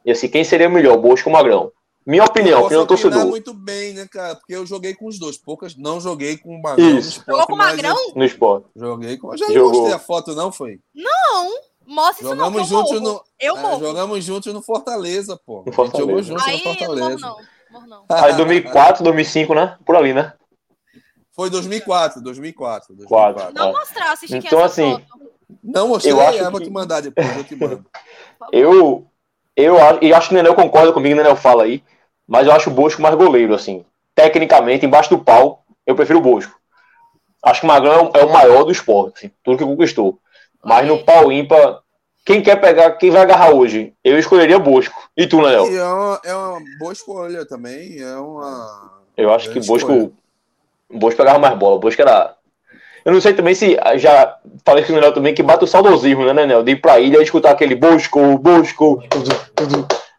E 0.05 0.11
assim, 0.11 0.27
quem 0.27 0.43
seria 0.43 0.69
melhor, 0.69 0.97
Bosco 0.97 1.29
ou 1.29 1.33
Magrão? 1.35 1.71
Minha 2.05 2.23
opinião, 2.23 2.59
eu 2.59 2.65
opinião 2.65 2.83
do 2.83 2.87
torcedor. 2.87 3.25
muito 3.25 3.51
bem, 3.51 3.93
né, 3.93 4.07
cara? 4.07 4.35
Porque 4.35 4.53
eu 4.53 4.63
joguei 4.63 4.93
com 4.93 5.07
os 5.07 5.17
dois. 5.17 5.37
Poucas, 5.37 5.75
não 5.75 5.99
joguei 5.99 6.37
com 6.37 6.55
o 6.55 6.61
Magrão 6.61 6.97
Isso. 6.99 7.23
no 7.25 7.33
Jogou 7.33 7.47
com 7.47 7.53
o 7.53 7.57
Magrão? 7.57 7.97
Eu... 8.09 8.15
No 8.15 8.23
esporte. 8.23 8.67
Joguei 8.75 9.17
com. 9.17 9.35
Já 9.35 9.47
Jogou. 9.47 9.73
mostrei 9.73 9.93
a 9.93 9.99
foto, 9.99 10.35
não 10.35 10.51
foi? 10.51 10.79
Não! 10.93 11.51
Mostra 11.87 12.29
jogamos 12.29 12.63
isso 12.63 12.73
não, 12.73 12.85
juntos 12.85 13.01
no. 13.01 13.23
Eu 13.39 13.57
é, 13.57 13.79
Jogamos 13.79 14.23
juntos 14.23 14.53
no 14.53 14.61
Fortaleza, 14.61 15.39
pô. 15.43 15.63
No 15.65 15.71
Fortaleza. 15.71 16.07
jogou 16.07 16.23
juntos 16.23 16.47
Aí, 16.47 16.57
no 16.57 16.63
Fortaleza. 16.63 16.99
Morro 16.99 17.19
não. 17.19 17.37
Morro 17.71 17.87
não. 17.87 18.05
Aí 18.09 18.35
2004, 18.35 19.03
2005, 19.03 19.55
né? 19.55 19.77
Por 19.83 19.95
ali, 19.95 20.13
né? 20.13 20.33
Foi 21.31 21.49
2004, 21.49 22.21
2004. 22.21 22.95
2004. 22.95 23.53
Não 23.53 23.71
mostrasse, 23.71 24.35
Então, 24.35 24.63
assim. 24.63 24.91
Foto. 24.93 25.25
Não 25.63 25.87
mostrei, 25.87 26.13
eu 26.13 26.21
acho 26.21 26.39
é, 26.39 26.45
que... 26.45 26.51
vou 26.51 26.61
te 26.61 26.69
mandar 26.69 27.01
depois, 27.01 27.37
eu 27.37 27.43
te 27.43 27.55
mando. 27.55 27.85
eu, 28.51 29.07
eu, 29.55 29.77
e 30.01 30.13
acho 30.13 30.29
que 30.29 30.33
o 30.33 30.37
Nenel 30.37 30.53
concorda 30.53 30.91
comigo, 30.91 31.13
o 31.13 31.17
Nenel 31.17 31.35
fala 31.35 31.63
aí, 31.63 31.83
mas 32.27 32.47
eu 32.47 32.53
acho 32.53 32.69
o 32.69 32.73
Bosco 32.73 33.01
mais 33.01 33.15
goleiro, 33.15 33.53
assim. 33.53 33.85
Tecnicamente, 34.13 34.85
embaixo 34.85 35.09
do 35.09 35.19
pau, 35.19 35.63
eu 35.85 35.95
prefiro 35.95 36.19
o 36.19 36.21
Bosco. 36.21 36.59
Acho 37.43 37.61
que 37.61 37.65
o 37.65 37.69
Magrão 37.69 38.11
é 38.13 38.23
o 38.23 38.31
maior 38.31 38.63
do 38.63 38.71
esporte, 38.71 39.17
assim, 39.17 39.31
tudo 39.43 39.57
que 39.57 39.63
conquistou. 39.63 40.19
Mas 40.63 40.87
no 40.87 41.03
pau 41.03 41.31
ímpar, 41.31 41.79
quem 42.25 42.41
quer 42.41 42.59
pegar, 42.59 42.91
quem 42.93 43.11
vai 43.11 43.21
agarrar 43.21 43.51
hoje? 43.51 43.93
Eu 44.03 44.17
escolheria 44.17 44.57
Bosco. 44.57 45.09
E 45.15 45.27
tu, 45.27 45.37
Nenel? 45.37 45.67
É 45.67 45.83
uma, 45.83 46.21
é 46.25 46.35
uma 46.35 46.59
boa 46.79 46.91
escolha 46.91 47.45
também. 47.45 48.01
É 48.01 48.17
uma. 48.17 48.99
Eu 49.15 49.31
acho 49.31 49.51
que 49.51 49.59
Bosco. 49.59 50.11
O 50.89 50.97
Bosco 50.97 51.17
pegava 51.17 51.37
mais 51.37 51.55
bola. 51.57 51.75
O 51.75 51.79
Bosco 51.79 52.01
era 52.01 52.34
eu 53.05 53.13
não 53.13 53.21
sei 53.21 53.33
também 53.33 53.53
se 53.53 53.77
já 53.97 54.35
falei 54.65 54.83
com 54.83 54.91
o 54.91 54.95
Nenel 54.95 55.13
também 55.13 55.33
que 55.33 55.43
bate 55.43 55.63
o 55.63 55.67
saudosismo, 55.67 56.25
né, 56.25 56.33
Nenel? 56.33 56.63
De 56.63 56.71
ir 56.71 56.81
pra 56.81 56.99
ilha 56.99 57.19
e 57.19 57.23
escutar 57.23 57.51
aquele 57.51 57.75
Bosco, 57.75 58.39
Bosco. 58.39 59.03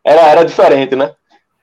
Era, 0.05 0.23
era 0.29 0.45
diferente, 0.45 0.95
né? 0.95 1.13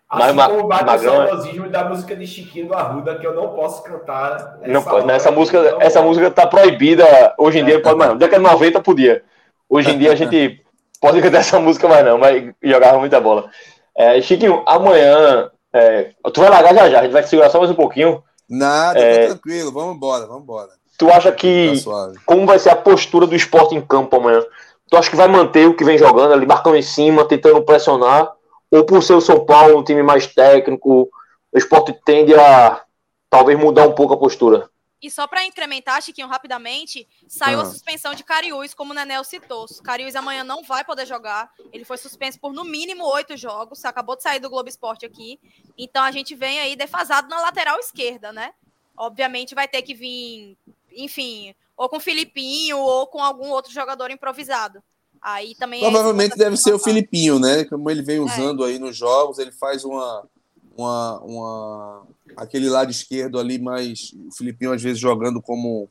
Assim 0.09 0.33
Mas, 0.35 0.47
como 0.47 0.67
bate 0.67 0.85
Magrão, 0.85 1.17
o 1.17 1.21
é- 1.23 1.27
saudosismo 1.27 1.69
da 1.69 1.85
música 1.85 2.13
de 2.13 2.27
Chiquinho 2.27 2.67
do 2.67 2.73
Arruda, 2.73 3.15
que 3.15 3.25
eu 3.25 3.33
não 3.33 3.55
posso 3.55 3.81
cantar. 3.83 4.59
Não 4.65 4.83
pode, 4.83 5.07
né? 5.07 5.15
Essa 5.15 5.31
música, 5.31 5.71
não 5.71 5.81
essa 5.81 6.01
música 6.01 6.29
tá 6.29 6.45
proibida 6.45 7.33
hoje 7.37 7.59
em 7.59 7.65
dia, 7.65 7.81
pode 7.81 7.97
mais 7.97 8.11
não. 8.11 8.17
Década 8.17 8.43
de 8.43 8.51
90 8.51 8.81
podia. 8.81 9.23
Hoje 9.69 9.91
em 9.91 9.97
dia 9.97 10.11
a 10.11 10.15
gente 10.15 10.61
pode 10.99 11.21
cantar 11.21 11.39
essa 11.39 11.57
música 11.57 11.87
mais 11.87 12.03
não, 12.03 12.17
mas 12.17 12.53
jogava 12.61 12.99
muita 12.99 13.21
bola. 13.21 13.49
É, 13.97 14.21
Chiquinho, 14.21 14.61
amanhã. 14.65 15.49
É, 15.71 16.11
tu 16.31 16.41
vai 16.41 16.49
largar 16.49 16.75
já 16.75 16.89
já, 16.89 16.99
a 16.99 17.03
gente 17.03 17.13
vai 17.13 17.23
segurar 17.23 17.49
só 17.49 17.59
mais 17.59 17.71
um 17.71 17.75
pouquinho. 17.75 18.21
Nada, 18.47 18.99
é, 18.99 19.27
tranquilo, 19.27 19.71
vamos 19.71 19.95
embora, 19.95 20.27
vamos 20.27 20.43
embora. 20.43 20.82
Tu 20.97 21.09
acha 21.09 21.31
que. 21.31 21.73
Tá 21.83 22.13
como 22.25 22.45
vai 22.45 22.59
ser 22.59 22.69
a 22.69 22.75
postura 22.75 23.25
do 23.25 23.35
esporte 23.35 23.75
em 23.75 23.81
campo 23.81 24.15
amanhã? 24.15 24.43
Tu 24.89 24.97
acha 24.97 25.09
que 25.09 25.15
vai 25.15 25.27
manter 25.27 25.67
o 25.67 25.75
que 25.75 25.83
vem 25.83 25.97
jogando 25.97 26.33
ali, 26.33 26.45
marcando 26.45 26.75
em 26.75 26.81
cima, 26.81 27.27
tentando 27.27 27.61
pressionar? 27.63 28.31
Ou 28.69 28.85
por 28.85 29.01
ser 29.03 29.13
o 29.13 29.21
São 29.21 29.45
Paulo 29.45 29.77
um 29.77 29.83
time 29.83 30.03
mais 30.03 30.27
técnico, 30.27 31.09
o 31.51 31.57
esporte 31.57 31.93
tende 32.05 32.33
a 32.35 32.81
talvez 33.29 33.57
mudar 33.57 33.87
um 33.87 33.93
pouco 33.93 34.13
a 34.13 34.17
postura? 34.17 34.69
E 35.03 35.11
só 35.11 35.27
para 35.27 35.43
incrementar, 35.43 36.01
Chiquinho, 36.01 36.29
rapidamente, 36.29 37.05
saiu 37.27 37.59
ah. 37.59 37.63
a 37.63 37.65
suspensão 37.65 38.13
de 38.13 38.23
Cariús, 38.23 38.73
como 38.73 38.93
o 38.93 38.95
Nenel 38.95 39.25
citou. 39.25 39.65
Cariús 39.83 40.15
amanhã 40.15 40.45
não 40.45 40.63
vai 40.63 40.85
poder 40.85 41.05
jogar. 41.05 41.51
Ele 41.73 41.83
foi 41.83 41.97
suspenso 41.97 42.39
por 42.39 42.53
no 42.53 42.63
mínimo 42.63 43.03
oito 43.13 43.35
jogos. 43.35 43.83
Acabou 43.83 44.15
de 44.15 44.23
sair 44.23 44.39
do 44.39 44.49
Globo 44.49 44.69
Esporte 44.69 45.05
aqui. 45.05 45.37
Então 45.77 46.01
a 46.03 46.11
gente 46.11 46.33
vem 46.35 46.57
aí 46.61 46.77
defasado 46.77 47.27
na 47.27 47.41
lateral 47.41 47.77
esquerda, 47.79 48.31
né? 48.31 48.53
Obviamente 48.95 49.53
vai 49.53 49.67
ter 49.67 49.81
que 49.81 49.93
vir 49.93 50.57
enfim, 50.95 51.53
ou 51.77 51.89
com 51.89 51.97
o 51.97 52.01
Filipinho 52.01 52.77
ou 52.77 53.07
com 53.07 53.19
algum 53.19 53.49
outro 53.49 53.71
jogador 53.71 54.11
improvisado. 54.11 54.81
Aí 55.21 55.55
também 55.55 55.79
é 55.79 55.89
Provavelmente 55.89 56.33
é 56.33 56.37
deve 56.37 56.57
ser 56.57 56.73
o 56.73 56.79
Filipinho, 56.79 57.39
né? 57.39 57.63
Como 57.65 57.89
ele 57.89 58.01
vem 58.01 58.17
é. 58.17 58.21
usando 58.21 58.65
é. 58.65 58.69
aí 58.69 58.79
nos 58.79 58.95
jogos, 58.95 59.39
ele 59.39 59.51
faz 59.51 59.85
uma, 59.85 60.27
uma, 60.75 61.19
uma 61.21 62.07
aquele 62.35 62.69
lado 62.69 62.91
esquerdo 62.91 63.39
ali, 63.39 63.57
mas 63.57 64.13
o 64.27 64.31
Filipinho 64.35 64.73
às 64.73 64.81
vezes 64.81 64.99
jogando 64.99 65.41
como 65.41 65.89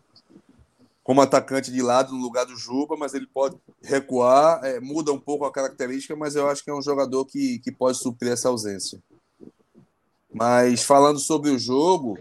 como 1.03 1.21
atacante 1.21 1.73
de 1.73 1.83
lado 1.83 2.15
no 2.15 2.23
lugar 2.23 2.47
do 2.47 2.57
Juba, 2.57 2.97
mas 2.97 3.13
ele 3.13 3.27
pode 3.27 3.57
recuar, 3.83 4.65
é, 4.65 4.79
muda 4.79 5.13
um 5.13 5.19
pouco 5.19 5.45
a 5.45 5.51
característica, 5.51 6.15
mas 6.15 6.37
eu 6.37 6.49
acho 6.49 6.63
que 6.63 6.71
é 6.71 6.75
um 6.75 6.83
jogador 6.83 7.25
que, 7.25 7.59
que 7.59 7.73
pode 7.73 7.99
suprir 7.99 8.31
essa 8.31 8.49
ausência. 8.49 9.01
Mas 10.33 10.85
falando 10.85 11.19
sobre 11.19 11.51
o 11.51 11.59
jogo, 11.59 12.17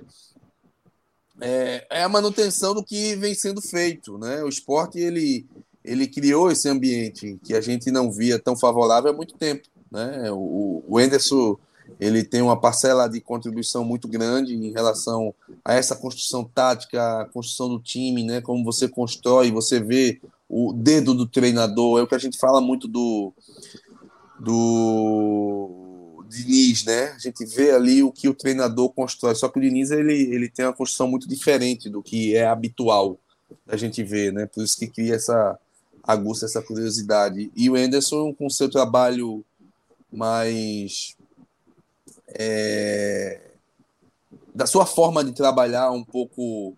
é, 1.41 1.88
é 1.89 2.04
a 2.04 2.10
manutenção 2.10 2.73
do 2.73 2.84
que 2.84 3.15
vem 3.15 3.34
sendo 3.34 3.62
feito, 3.62 4.17
né? 4.17 4.43
O 4.43 4.49
esporte 4.49 4.99
ele 4.99 5.45
ele 5.84 6.08
criou 6.08 6.51
esse 6.51 6.69
ambiente 6.69 7.39
que 7.43 7.56
a 7.56 7.62
gente 7.62 7.89
não 7.89 8.12
via 8.12 8.38
tão 8.38 8.56
favorável 8.56 9.12
há 9.12 9.13
muito 9.13 9.34
tempo. 9.34 9.67
Né? 9.91 10.32
O, 10.32 10.84
o 10.88 10.99
Enderson 10.99 11.58
ele 11.99 12.23
tem 12.23 12.41
uma 12.41 12.60
parcela 12.60 13.08
de 13.08 13.19
contribuição 13.19 13.84
muito 13.84 14.08
grande 14.08 14.56
em 14.56 14.71
relação 14.71 15.34
a 15.65 15.73
essa 15.73 15.95
construção 15.95 16.43
tática, 16.43 17.21
a 17.21 17.25
construção 17.25 17.67
do 17.67 17.80
time, 17.80 18.23
né? 18.23 18.41
como 18.41 18.63
você 18.63 18.88
constrói, 18.88 19.51
você 19.51 19.80
vê 19.80 20.21
o 20.47 20.71
dedo 20.71 21.13
do 21.13 21.25
treinador, 21.25 21.99
é 21.99 22.04
o 22.04 22.08
que 22.08 22.15
a 22.15 22.19
gente 22.19 22.38
fala 22.38 22.62
muito 22.62 22.88
do, 22.88 23.34
do 24.39 25.90
Diniz, 26.32 26.86
né? 26.86 27.12
A 27.12 27.20
gente 27.20 27.46
vê 27.46 27.72
ali 27.72 28.02
o 28.02 28.12
que 28.12 28.30
o 28.30 28.34
treinador 28.34 28.89
constrói, 28.89 29.36
só 29.36 29.50
que 29.50 29.60
o 29.60 29.62
Diniz 29.62 29.91
ele, 29.91 30.13
ele 30.13 30.50
tem 30.50 30.65
uma 30.65 30.74
construção 30.74 31.08
muito 31.08 31.28
diferente 31.28 31.89
do 31.89 32.02
que 32.02 32.36
é 32.36 32.48
habitual 32.48 33.20
a 33.67 33.76
gente 33.76 34.04
ver, 34.04 34.32
né? 34.32 34.46
Por 34.46 34.63
isso 34.63 34.78
que 34.78 34.88
cria 34.88 35.15
essa 35.15 35.60
aguça 36.04 36.46
essa 36.46 36.62
curiosidade. 36.62 37.52
E 37.56 37.70
o 37.70 37.76
Anderson 37.76 38.34
com 38.34 38.50
seu 38.50 38.70
trabalho 38.70 39.44
mais 40.12 41.15
é, 42.28 43.39
da 44.54 44.65
sua 44.65 44.86
forma 44.86 45.24
de 45.24 45.32
trabalhar 45.34 45.91
um 45.91 46.04
pouco 46.04 46.76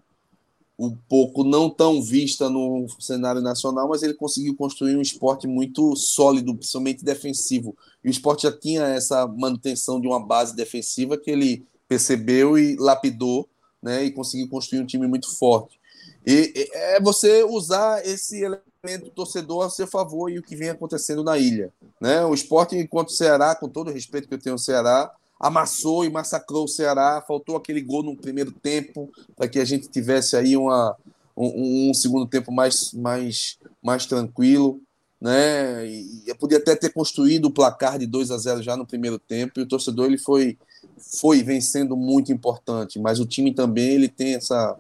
um 0.78 0.96
pouco 1.08 1.44
não 1.44 1.70
tão 1.70 2.02
vista 2.02 2.50
no 2.50 2.88
cenário 3.00 3.42
nacional, 3.42 3.88
mas 3.88 4.02
ele 4.02 4.14
conseguiu 4.14 4.56
construir 4.56 4.96
um 4.96 5.02
esporte 5.02 5.48
muito 5.48 5.96
sólido, 5.96 6.56
principalmente 6.56 7.06
defensivo. 7.06 7.76
E 8.04 8.08
o 8.08 8.12
esporte 8.12 8.44
já 8.44 8.52
tinha 8.52 8.84
essa 8.84 9.28
manutenção 9.28 10.02
de 10.02 10.08
uma 10.08 10.20
base 10.20 10.56
defensiva 10.56 11.18
que 11.18 11.30
ele 11.30 11.66
percebeu 11.88 12.58
e 12.58 12.76
lapidou, 12.76 13.48
né, 13.82 14.04
e 14.04 14.12
conseguiu 14.12 14.50
construir 14.50 14.82
um 14.82 14.86
time 14.86 15.08
muito 15.08 15.36
forte. 15.38 15.80
E 16.26 16.70
é 16.74 17.02
você 17.02 17.44
usar 17.44 18.06
esse 18.06 18.42
elemento 18.42 19.12
torcedor 19.12 19.66
a 19.66 19.70
seu 19.70 19.86
favor 19.86 20.32
e 20.32 20.40
o 20.40 20.44
que 20.44 20.56
vem 20.56 20.70
acontecendo 20.70 21.24
na 21.24 21.38
ilha, 21.38 21.72
né? 22.00 22.26
O 22.26 22.34
esporte 22.34 22.78
enquanto 22.78 23.10
o 23.10 23.14
Ceará, 23.14 23.56
com 23.56 23.68
todo 23.70 23.90
o 23.90 23.94
respeito 23.94 24.28
que 24.28 24.34
eu 24.34 24.40
tenho 24.40 24.56
ao 24.56 24.60
Ceará, 24.60 25.14
amassou 25.44 26.06
e 26.06 26.10
massacrou 26.10 26.64
o 26.64 26.70
Ceará. 26.70 27.22
Faltou 27.28 27.58
aquele 27.58 27.82
gol 27.82 28.02
no 28.02 28.16
primeiro 28.16 28.52
tempo 28.52 29.12
para 29.36 29.48
que 29.48 29.60
a 29.60 29.66
gente 29.66 29.90
tivesse 29.90 30.38
aí 30.38 30.56
uma, 30.56 30.96
um, 31.36 31.90
um, 31.90 31.94
segundo 31.94 32.26
tempo 32.26 32.50
mais, 32.50 32.94
mais, 32.94 33.58
mais 33.82 34.06
tranquilo. 34.06 34.80
Né? 35.20 35.86
E 35.86 36.24
eu 36.28 36.36
podia 36.36 36.58
até 36.58 36.78
ter 36.78 36.94
construído 36.94 37.46
o 37.46 37.52
placar 37.52 38.00
de 38.00 38.06
2 38.06 38.32
a 38.32 38.38
0 38.38 38.64
já 38.64 38.78
no 38.78 38.86
primeiro 38.86 39.20
tempo, 39.20 39.60
e 39.60 39.64
o 39.64 39.68
torcedor 39.68 40.06
ele 40.06 40.18
foi, 40.18 40.58
foi 40.98 41.44
vencendo 41.44 41.96
muito 41.96 42.32
importante, 42.32 43.00
mas 43.00 43.20
o 43.20 43.26
time 43.26 43.54
também 43.54 43.92
ele 43.92 44.10
tem 44.10 44.36
essa, 44.36 44.78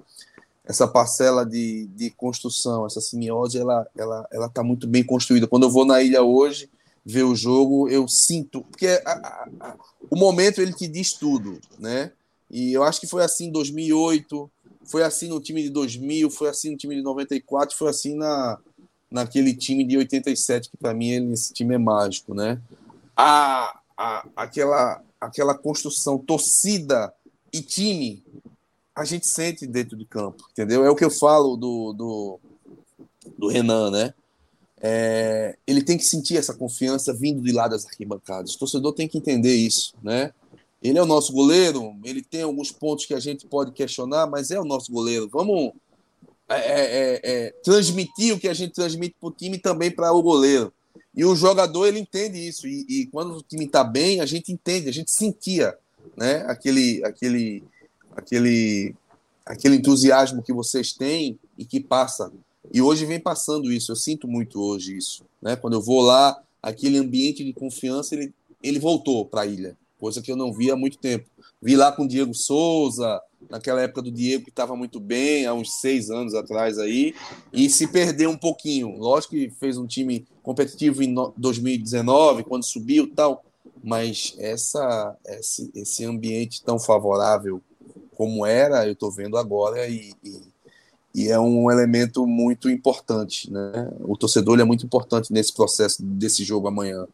essa 0.65 0.86
parcela 0.86 1.45
de, 1.45 1.88
de 1.95 2.10
construção, 2.10 2.86
essa 2.86 2.99
simiose, 2.99 3.58
ela 3.58 3.88
ela 3.97 4.28
ela 4.32 4.47
está 4.47 4.62
muito 4.62 4.86
bem 4.86 5.04
construída. 5.04 5.47
Quando 5.47 5.63
eu 5.63 5.69
vou 5.69 5.86
na 5.86 6.02
ilha 6.02 6.21
hoje, 6.23 6.69
ver 7.05 7.23
o 7.23 7.35
jogo, 7.35 7.89
eu 7.89 8.07
sinto. 8.07 8.61
Porque 8.61 8.87
a, 9.05 9.11
a, 9.11 9.47
a, 9.59 9.75
o 10.09 10.15
momento 10.15 10.61
ele 10.61 10.73
te 10.73 10.87
diz 10.87 11.13
tudo, 11.13 11.59
né? 11.77 12.11
E 12.49 12.71
eu 12.71 12.83
acho 12.83 12.99
que 12.99 13.07
foi 13.07 13.23
assim 13.23 13.47
em 13.47 13.51
2008, 13.51 14.49
foi 14.85 15.03
assim 15.03 15.27
no 15.27 15.41
time 15.41 15.63
de 15.63 15.69
2000, 15.69 16.29
foi 16.29 16.49
assim 16.49 16.71
no 16.71 16.77
time 16.77 16.95
de 16.95 17.01
94, 17.01 17.75
foi 17.75 17.89
assim 17.89 18.15
na, 18.15 18.59
naquele 19.09 19.55
time 19.55 19.83
de 19.83 19.97
87, 19.97 20.69
que 20.69 20.77
para 20.77 20.93
mim 20.93 21.31
esse 21.31 21.53
time 21.53 21.75
é 21.75 21.77
mágico, 21.77 22.33
né? 22.33 22.61
A, 23.15 23.79
a, 23.97 24.27
aquela, 24.35 25.01
aquela 25.19 25.55
construção, 25.55 26.17
torcida 26.17 27.13
e 27.51 27.61
time, 27.61 28.23
a 28.95 29.05
gente 29.05 29.27
sente 29.27 29.65
dentro 29.65 29.97
de 29.97 30.05
campo, 30.05 30.43
entendeu? 30.51 30.85
É 30.85 30.89
o 30.89 30.95
que 30.95 31.05
eu 31.05 31.11
falo 31.11 31.55
do, 31.55 31.93
do, 31.93 32.39
do 33.37 33.47
Renan, 33.47 33.91
né? 33.91 34.13
É, 34.85 35.55
ele 35.65 35.81
tem 35.81 35.97
que 35.97 36.03
sentir 36.03 36.35
essa 36.35 36.53
confiança 36.53 37.13
vindo 37.13 37.41
de 37.41 37.53
lá 37.53 37.69
das 37.69 37.85
arquibancadas. 37.85 38.53
O 38.53 38.59
torcedor 38.59 38.91
tem 38.91 39.07
que 39.07 39.17
entender 39.17 39.55
isso, 39.55 39.93
né? 40.03 40.33
Ele 40.81 40.99
é 40.99 41.01
o 41.01 41.05
nosso 41.05 41.31
goleiro, 41.31 41.95
ele 42.03 42.21
tem 42.21 42.41
alguns 42.41 42.69
pontos 42.69 43.05
que 43.05 43.13
a 43.13 43.19
gente 43.19 43.47
pode 43.47 43.71
questionar, 43.71 44.27
mas 44.27 44.51
é 44.51 44.59
o 44.59 44.65
nosso 44.65 44.91
goleiro. 44.91 45.29
Vamos 45.31 45.71
é, 46.49 46.57
é, 46.57 46.81
é, 46.81 47.19
é 47.23 47.51
transmitir 47.63 48.35
o 48.35 48.39
que 48.39 48.49
a 48.49 48.53
gente 48.53 48.73
transmite 48.73 49.15
para 49.17 49.29
o 49.29 49.31
time 49.31 49.57
também 49.57 49.89
para 49.89 50.11
o 50.11 50.21
goleiro. 50.21 50.73
E 51.15 51.23
o 51.23 51.33
jogador 51.33 51.87
ele 51.87 51.99
entende 51.99 52.45
isso. 52.45 52.67
E, 52.67 52.85
e 52.89 53.05
quando 53.05 53.37
o 53.37 53.41
time 53.41 53.63
está 53.63 53.85
bem, 53.85 54.19
a 54.19 54.25
gente 54.25 54.51
entende, 54.51 54.89
a 54.89 54.93
gente 54.93 55.11
sentia, 55.11 55.77
né? 56.17 56.43
Aquele, 56.47 57.01
aquele, 57.05 57.63
aquele, 58.17 58.93
aquele 59.45 59.77
entusiasmo 59.77 60.43
que 60.43 60.51
vocês 60.51 60.91
têm 60.91 61.39
e 61.57 61.63
que 61.63 61.79
passa 61.79 62.29
e 62.71 62.82
hoje 62.82 63.06
vem 63.06 63.19
passando 63.19 63.71
isso, 63.71 63.91
eu 63.91 63.95
sinto 63.95 64.28
muito 64.28 64.62
hoje 64.62 64.97
isso. 64.97 65.23
Né? 65.41 65.56
Quando 65.56 65.73
eu 65.73 65.82
vou 65.82 66.02
lá, 66.02 66.41
aquele 66.62 66.97
ambiente 66.97 67.43
de 67.43 67.54
confiança, 67.54 68.15
ele, 68.15 68.34
ele 68.62 68.80
voltou 68.80 69.26
para 69.26 69.41
a 69.41 69.45
ilha, 69.45 69.78
coisa 69.99 70.21
que 70.21 70.32
eu 70.32 70.36
não 70.36 70.54
via 70.54 70.73
há 70.73 70.78
muito 70.78 70.97
tempo. 70.97 71.30
Vi 71.62 71.76
lá 71.76 71.91
com 71.91 72.04
o 72.04 72.08
Diego 72.08 72.34
Souza, 72.34 73.21
naquela 73.49 73.82
época 73.82 74.02
do 74.02 74.12
Diego 74.12 74.45
que 74.45 74.49
estava 74.49 74.76
muito 74.76 74.99
bem, 74.99 75.45
há 75.45 75.54
uns 75.54 75.80
seis 75.80 76.10
anos 76.10 76.34
atrás 76.34 76.78
aí, 76.78 77.13
e 77.52 77.69
se 77.69 77.88
perdeu 77.88 78.30
um 78.30 78.38
pouquinho. 78.38 78.97
Lógico 78.97 79.34
que 79.34 79.49
fez 79.49 79.78
um 79.78 79.88
time 79.88 80.26
competitivo 80.41 81.04
em 81.04 81.13
2019, 81.38 82.43
quando 82.43 82.63
subiu 82.63 83.12
tal, 83.13 83.43
mas 83.84 84.36
essa, 84.38 85.15
esse, 85.26 85.71
esse 85.76 86.06
ambiente 86.06 86.63
tão 86.63 86.80
favorável 86.80 87.62
como 88.15 88.45
era, 88.45 88.86
eu 88.86 88.93
estou 88.93 89.12
vendo 89.12 89.38
agora 89.38 89.88
e, 89.88 90.13
e 90.23 90.52
e 91.13 91.30
é 91.30 91.39
um 91.39 91.69
elemento 91.69 92.26
muito 92.26 92.69
importante, 92.69 93.52
né? 93.52 93.91
O 94.02 94.17
torcedor 94.17 94.60
é 94.60 94.63
muito 94.63 94.86
importante 94.86 95.32
nesse 95.32 95.54
processo 95.54 96.04
desse 96.04 96.43
jogo 96.43 96.67
amanhã, 96.67 97.08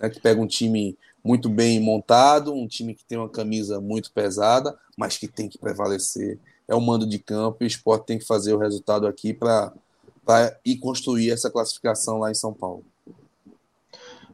né? 0.00 0.10
que 0.10 0.20
pega 0.20 0.40
um 0.40 0.46
time 0.46 0.96
muito 1.22 1.48
bem 1.48 1.80
montado, 1.80 2.52
um 2.52 2.66
time 2.66 2.94
que 2.94 3.04
tem 3.04 3.16
uma 3.16 3.28
camisa 3.28 3.80
muito 3.80 4.12
pesada, 4.12 4.76
mas 4.96 5.16
que 5.16 5.28
tem 5.28 5.48
que 5.48 5.56
prevalecer. 5.56 6.38
É 6.66 6.74
o 6.74 6.80
mando 6.80 7.06
de 7.06 7.18
campo 7.18 7.58
e 7.60 7.64
o 7.64 7.66
esporte 7.66 8.06
tem 8.06 8.18
que 8.18 8.26
fazer 8.26 8.52
o 8.52 8.58
resultado 8.58 9.06
aqui 9.06 9.32
para 9.32 9.72
ir 10.64 10.76
construir 10.76 11.30
essa 11.30 11.50
classificação 11.50 12.18
lá 12.18 12.30
em 12.30 12.34
São 12.34 12.52
Paulo. 12.52 12.84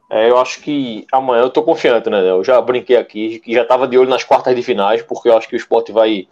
É, 0.09 0.29
eu 0.29 0.37
acho 0.37 0.61
que 0.61 1.05
amanhã 1.09 1.43
eu 1.43 1.47
estou 1.47 1.63
confiante, 1.63 2.09
né? 2.09 2.29
Eu 2.29 2.43
já 2.43 2.59
brinquei 2.59 2.97
aqui 2.97 3.39
que 3.39 3.53
já 3.53 3.61
estava 3.61 3.87
de 3.87 3.97
olho 3.97 4.09
nas 4.09 4.25
quartas 4.25 4.53
de 4.53 4.61
finais, 4.61 5.01
porque 5.01 5.29
eu 5.29 5.37
acho 5.37 5.47
que 5.47 5.55
o 5.55 5.57
esporte 5.57 5.93
vai, 5.93 6.27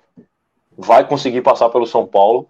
vai 0.78 1.08
conseguir 1.08 1.41
passar 1.41 1.69
pelo 1.69 1.86
São 1.86 2.06
Paulo. 2.06 2.45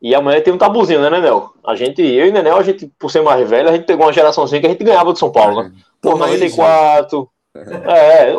E 0.00 0.14
amanhã 0.14 0.40
tem 0.40 0.52
um 0.52 0.58
tabuzinho, 0.58 1.00
né, 1.00 1.10
Nenel? 1.10 1.52
A 1.66 1.74
gente, 1.74 2.00
eu 2.00 2.26
e 2.26 2.32
Nenel, 2.32 2.56
a 2.56 2.62
gente, 2.62 2.90
por 2.98 3.10
ser 3.10 3.20
mais 3.20 3.48
velho, 3.48 3.68
a 3.68 3.72
gente 3.72 3.84
pegou 3.84 4.06
uma 4.06 4.12
geraçãozinha 4.12 4.60
que 4.60 4.66
a 4.66 4.70
gente 4.70 4.84
ganhava 4.84 5.12
do 5.12 5.18
São 5.18 5.32
Paulo, 5.32 5.62
né? 5.62 5.72
Pô, 6.00 6.16
94. 6.16 7.28
É, 7.54 8.32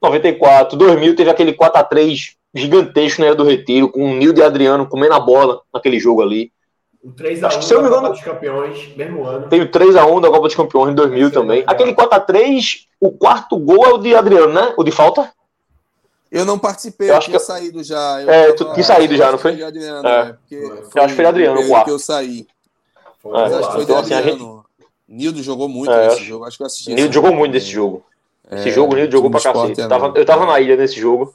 94, 0.00 0.78
2000 0.78 1.16
teve 1.16 1.30
aquele 1.30 1.52
4x3 1.52 2.34
gigantesco 2.54 3.20
na 3.20 3.28
Era 3.28 3.36
do 3.36 3.42
Retiro, 3.42 3.88
com 3.88 4.04
o 4.04 4.14
Nildo 4.14 4.38
e 4.38 4.42
Adriano 4.42 4.86
comendo 4.86 5.14
a 5.14 5.20
bola 5.20 5.60
naquele 5.72 5.98
jogo 5.98 6.22
ali. 6.22 6.52
O 7.02 7.10
3x1 7.12 7.82
da 7.82 7.90
Copa 7.90 8.10
dos 8.10 8.20
Campeões, 8.22 8.96
mesmo 8.96 9.24
ano. 9.24 9.48
Tem 9.48 9.60
o 9.60 9.68
3x1 9.68 10.20
da 10.20 10.28
Copa 10.28 10.42
dos 10.42 10.54
Campeões 10.54 10.92
em 10.92 10.94
2000 10.94 11.30
também. 11.32 11.64
Aquele 11.66 11.92
4x3, 11.92 12.86
o 13.00 13.10
quarto 13.10 13.58
gol 13.58 13.84
é 13.84 13.92
o 13.92 13.98
de 13.98 14.14
Adriano, 14.14 14.52
né? 14.52 14.72
O 14.76 14.84
de 14.84 14.90
falta? 14.90 15.30
Eu 16.34 16.44
não 16.44 16.58
participei, 16.58 17.10
eu, 17.10 17.16
acho 17.16 17.30
que 17.30 17.36
eu 17.36 17.40
saído 17.40 17.84
já. 17.84 18.20
Eu 18.20 18.28
é, 18.28 18.52
tu 18.54 18.64
tinha 18.72 18.82
saído 18.82 19.16
já, 19.16 19.30
não 19.30 19.38
foi? 19.38 19.62
Adriano, 19.62 20.08
é. 20.08 20.24
né? 20.24 20.38
foi, 20.48 20.58
eu 20.58 21.04
acho 21.04 21.08
que 21.08 21.14
foi 21.14 21.24
Adriano, 21.26 21.60
o 21.60 21.68
quarto. 21.68 21.84
Que 21.84 21.90
eu 21.92 21.98
saí. 22.00 22.48
Foi, 23.22 23.30
Mas 23.30 23.52
acho 23.52 23.68
que 23.68 23.74
foi 23.74 23.82
então, 23.84 23.98
assim, 23.98 24.14
Adriano. 24.14 24.64
Gente... 24.78 24.88
Nildo 25.06 25.42
jogou 25.44 25.68
muito 25.68 25.92
é, 25.92 26.08
nesse 26.08 26.24
jogo, 26.24 26.44
acho 26.44 26.56
que 26.56 26.64
eu 26.64 26.66
assisti. 26.66 26.92
Nildo 26.92 27.14
jogou 27.14 27.32
muito 27.32 27.52
nesse 27.52 27.68
jogo. 27.68 28.04
Esse 28.50 28.68
é, 28.68 28.72
jogo 28.72 28.94
o 28.94 28.96
Nildo 28.96 29.12
jogou 29.12 29.30
pra 29.30 29.40
cacete. 29.40 29.80
Eu 29.80 29.88
tava, 29.88 30.12
eu 30.16 30.24
tava 30.24 30.44
na 30.44 30.58
ilha 30.58 30.76
nesse 30.76 30.98
jogo. 30.98 31.32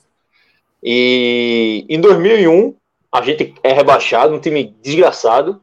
E 0.84 1.86
em 1.88 2.02
2001, 2.02 2.76
a 3.10 3.22
gente 3.22 3.56
é 3.64 3.72
rebaixado, 3.72 4.36
um 4.36 4.40
time 4.40 4.76
desgraçado. 4.82 5.62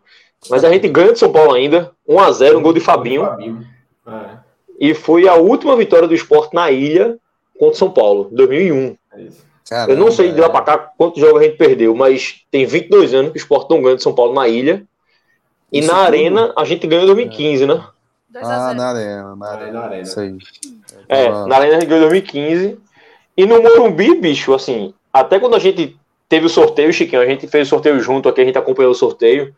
Mas 0.49 0.64
a 0.64 0.70
gente 0.70 0.89
ganha 0.89 1.12
de 1.12 1.18
São 1.18 1.30
Paulo 1.30 1.53
ainda. 1.53 1.93
1x0, 2.09 2.57
um 2.57 2.62
gol 2.62 2.72
de 2.72 2.80
Fabinho. 2.80 3.26
Fabinho. 3.26 3.66
É. 4.07 4.39
E 4.80 4.95
foi 4.95 5.28
a 5.28 5.34
última 5.34 5.76
vitória 5.76 6.09
do 6.09 6.14
esporte 6.14 6.55
na 6.55 6.70
ilha 6.70 7.18
contra 7.59 7.76
São 7.76 7.91
Paulo, 7.91 8.28
2001. 8.32 8.97
Caramba, 9.69 9.93
eu 9.93 9.97
não 9.97 10.12
sei 10.12 10.33
de 10.33 10.41
lá 10.41 10.49
para 10.49 10.64
cá 10.64 10.79
quantos 10.79 11.21
jogos 11.21 11.41
a 11.41 11.45
gente 11.45 11.57
perdeu, 11.57 11.95
mas 11.95 12.45
tem 12.51 12.64
22 12.64 13.14
anos 13.14 13.33
que 13.33 13.39
o 13.39 13.41
Sport 13.41 13.69
não 13.69 13.83
ganha 13.83 13.97
de 13.97 14.03
São 14.03 14.14
Paulo 14.14 14.33
na 14.33 14.47
ilha. 14.47 14.85
E 15.73 15.81
Isso 15.81 15.89
na 15.89 15.95
tudo. 15.95 16.07
Arena 16.07 16.53
a 16.57 16.64
gente 16.64 16.87
ganhou 16.87 17.03
em 17.03 17.07
2015, 17.07 17.64
é. 17.64 17.67
né? 17.67 17.85
Ah, 18.37 18.75
na 18.75 18.91
arena, 18.91 19.37
na 19.37 19.47
arena, 19.49 19.73
na 19.73 19.81
arena. 19.81 20.03
Isso 20.03 20.21
aí. 20.21 20.37
É, 21.09 21.29
na 21.29 21.57
arena 21.57 21.77
a 21.77 21.81
gente 21.81 21.89
ganhou 21.89 22.07
em 22.07 22.11
2015. 22.11 22.79
E 23.37 23.47
no 23.47 23.62
Morumbi, 23.62 24.14
bicho, 24.17 24.55
assim, 24.55 24.95
até 25.12 25.41
quando 25.41 25.57
a 25.57 25.59
gente 25.59 25.97
teve 26.29 26.47
o 26.47 26.51
sorteio, 26.51 26.93
Chiquinho, 26.93 27.23
a 27.23 27.27
gente 27.27 27.47
fez 27.49 27.67
o 27.67 27.71
sorteio 27.71 27.99
junto 28.01 28.29
aqui, 28.29 28.43
a 28.43 28.45
gente 28.45 28.59
acompanhou 28.59 28.93
o 28.93 28.95
sorteio. 28.95 29.55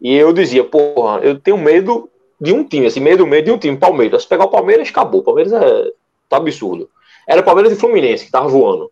E 0.00 0.14
eu 0.14 0.32
dizia, 0.32 0.64
porra, 0.64 1.20
eu 1.20 1.38
tenho 1.38 1.56
medo 1.56 2.10
de 2.40 2.52
um 2.52 2.62
time, 2.62 2.86
assim, 2.86 3.00
medo, 3.00 3.26
medo 3.26 3.46
de 3.46 3.50
um 3.52 3.58
time, 3.58 3.76
Palmeiras. 3.76 4.22
Se 4.22 4.28
pegar 4.28 4.44
o 4.44 4.50
Palmeiras, 4.50 4.88
acabou. 4.88 5.20
O 5.20 5.24
Palmeiras 5.24 5.52
é 5.52 5.92
tá 6.28 6.36
absurdo. 6.36 6.90
Era 7.26 7.42
Palmeiras 7.42 7.72
e 7.72 7.76
Fluminense 7.76 8.26
que 8.26 8.30
tava 8.30 8.48
voando. 8.48 8.90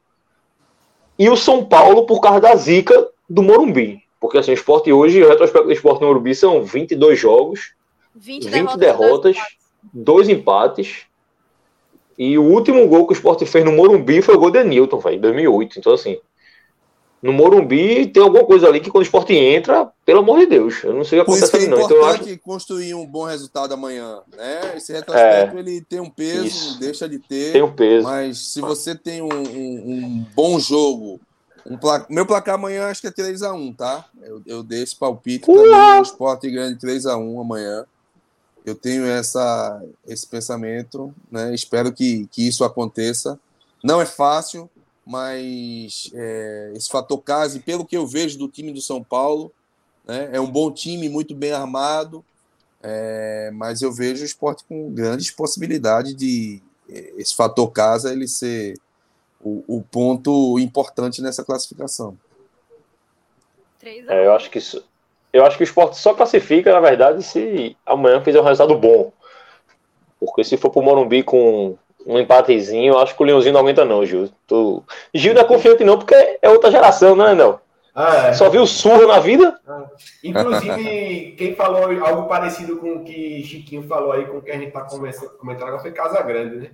E 1.19 1.29
o 1.29 1.37
São 1.37 1.65
Paulo 1.65 2.07
por 2.07 2.21
causa 2.21 2.41
da 2.41 2.55
zica 2.57 3.09
do 3.29 3.43
Morumbi. 3.43 4.03
Porque 4.21 4.39
assim, 4.39 4.53
o 4.53 4.55
esporte 4.55 4.93
hoje, 4.93 5.23
o 5.23 5.29
retrospecto 5.29 5.67
do 5.67 5.73
esporte 5.73 6.01
no 6.01 6.09
Morumbi 6.09 6.35
são 6.35 6.63
22 6.65 7.19
jogos 7.19 7.75
20, 8.15 8.45
20 8.45 8.77
derrotas, 8.77 8.79
derrotas 8.79 9.37
dois, 9.93 10.29
empates. 10.29 11.03
E 12.17 12.39
o 12.39 12.45
último 12.45 12.87
gol 12.87 13.07
que 13.07 13.13
o 13.13 13.17
Sport 13.17 13.45
fez 13.45 13.65
no 13.65 13.73
Morumbi 13.73 14.23
foi 14.23 14.37
o 14.37 14.39
gol 14.39 14.51
de 14.51 14.63
Newton, 14.63 14.99
velho, 14.99 15.17
em 15.17 15.21
2008. 15.21 15.79
Então, 15.79 15.93
assim, 15.93 16.19
no 17.25 17.33
Morumbi 17.33 18.07
tem 18.07 18.23
alguma 18.23 18.45
coisa 18.45 18.69
ali 18.69 18.81
que 18.81 18.91
quando 18.91 19.01
o 19.01 19.07
esporte 19.07 19.33
entra, 19.33 19.91
pelo 20.05 20.19
amor 20.19 20.41
de 20.41 20.47
Deus, 20.47 20.85
eu 20.85 20.93
não 20.93 21.03
sei 21.05 21.19
o 21.19 21.25
que 21.25 21.31
acontece 21.31 21.57
ali, 21.57 21.65
é 21.65 21.69
não. 21.69 21.81
Então 21.81 21.97
eu 21.97 22.05
acho 22.05 22.39
construir 22.41 22.93
um 22.93 23.07
bom 23.07 23.25
resultado 23.25 23.73
amanhã, 23.73 24.21
né? 24.37 24.77
Esse 24.77 24.93
retrospecto 24.93 25.57
é, 25.57 25.61
ele 25.61 25.81
tem 25.81 26.01
um 26.01 26.11
peso, 26.11 26.45
isso. 26.45 26.79
deixa 26.79 27.09
de 27.09 27.19
ter. 27.19 27.53
Tem 27.53 27.63
um 27.63 27.73
peso. 27.73 28.05
Mas 28.05 28.37
se 28.53 28.61
você 28.61 28.95
tem 28.95 29.23
um, 29.23 29.33
um, 29.33 29.89
um 29.89 30.27
bom 30.37 30.61
jogo, 30.61 31.19
um 31.65 31.79
placa... 31.79 32.05
meu 32.11 32.27
placar 32.27 32.57
amanhã 32.57 32.89
acho 32.89 33.01
que 33.01 33.07
é 33.07 33.11
3x1, 33.11 33.75
tá? 33.75 34.05
Eu, 34.23 34.43
eu 34.45 34.63
dei 34.63 34.83
esse 34.83 34.95
palpite 34.95 35.47
para 35.47 36.01
o 36.01 36.03
esporte 36.03 36.51
grande 36.51 36.79
3x1 36.79 37.41
amanhã. 37.41 37.87
Eu 38.67 38.75
tenho 38.75 39.07
essa, 39.07 39.83
esse 40.07 40.27
pensamento, 40.27 41.11
né? 41.33 41.55
Espero 41.55 41.91
que, 41.91 42.27
que 42.31 42.47
isso 42.47 42.65
aconteça. 42.65 43.41
Não 43.83 43.99
é 43.99 44.05
fácil, 44.05 44.69
mas 45.07 46.11
é, 46.15 46.73
esse 46.75 46.89
fator 46.89 47.19
casa, 47.19 47.61
pelo 47.61 47.85
que 47.85 47.97
eu 47.97 48.07
vejo 48.07 48.39
do 48.39 48.49
time 48.49 48.73
do 48.73 48.81
São 48.81 49.03
Paulo, 49.03 49.53
né, 50.05 50.31
é 50.33 50.41
um 50.41 50.51
bom 50.51 50.71
time, 50.71 51.09
muito 51.09 51.35
bem 51.35 51.53
armado, 51.53 52.25
é, 52.83 53.51
mas 53.53 53.83
eu 53.83 53.93
vejo 53.93 54.23
o 54.23 54.27
esporte 54.27 54.65
com 54.65 54.93
grandes 54.93 55.31
possibilidades 55.31 56.15
de 56.15 56.63
é, 56.89 57.15
esse 57.17 57.35
fator 57.35 57.71
casa 57.71 58.13
ele 58.13 58.29
ser 58.29 58.79
o, 59.41 59.65
o 59.67 59.83
ponto 59.83 60.59
importante 60.59 61.21
nessa 61.23 61.45
classificação. 61.45 62.17
É, 63.83 64.27
eu 64.27 64.33
acho 64.33 64.51
que 64.51 64.59
isso, 64.59 64.83
eu 65.33 65.45
acho 65.45 65.57
que 65.57 65.63
o 65.63 65.65
esporte 65.65 65.99
só 65.99 66.15
classifica, 66.15 66.73
na 66.73 66.81
verdade, 66.81 67.23
se 67.23 67.77
amanhã 67.85 68.23
fizer 68.23 68.41
um 68.41 68.45
resultado 68.45 68.79
bom. 68.79 69.13
Porque 70.19 70.45
se 70.45 70.57
for 70.57 70.71
para 70.71 70.81
o 70.81 70.85
Morumbi 70.85 71.23
com 71.23 71.77
um 72.07 72.19
empatezinho, 72.19 72.99
acho 72.99 73.17
que 73.17 73.23
o 73.23 73.27
Leãozinho 73.27 73.53
não 73.53 73.61
aguenta, 73.61 73.85
não, 73.85 74.05
Gil. 74.05 74.31
Tu... 74.47 74.83
Gil 75.15 75.35
não 75.35 75.43
é 75.43 75.45
confiante, 75.45 75.85
não, 75.85 75.99
porque 75.99 76.15
é 76.41 76.49
outra 76.49 76.71
geração, 76.71 77.17
né, 77.17 77.35
não? 77.35 77.61
Ah, 77.95 78.29
é. 78.29 78.33
Só 78.33 78.51
viu 78.51 78.67
surra 78.67 79.07
na 79.07 79.21
vida? 79.21 79.59
Ah. 79.67 79.87
Inclusive, 80.23 81.35
quem 81.39 81.55
falou 81.55 81.85
algo 82.05 82.29
parecido 82.29 82.79
com 82.79 82.95
o 82.95 83.05
que 83.05 83.45
Chiquinho 83.45 83.85
falou 83.85 84.13
aí, 84.13 84.27
com 84.27 84.39
o 84.39 84.43
que 84.43 84.51
a 84.51 84.59
gente 84.59 84.73
tá 84.73 84.81
comentando 85.39 85.69
agora, 85.69 85.83
foi 85.83 85.93
Casa 85.93 86.21
Grande, 86.23 86.57
né? 86.57 86.71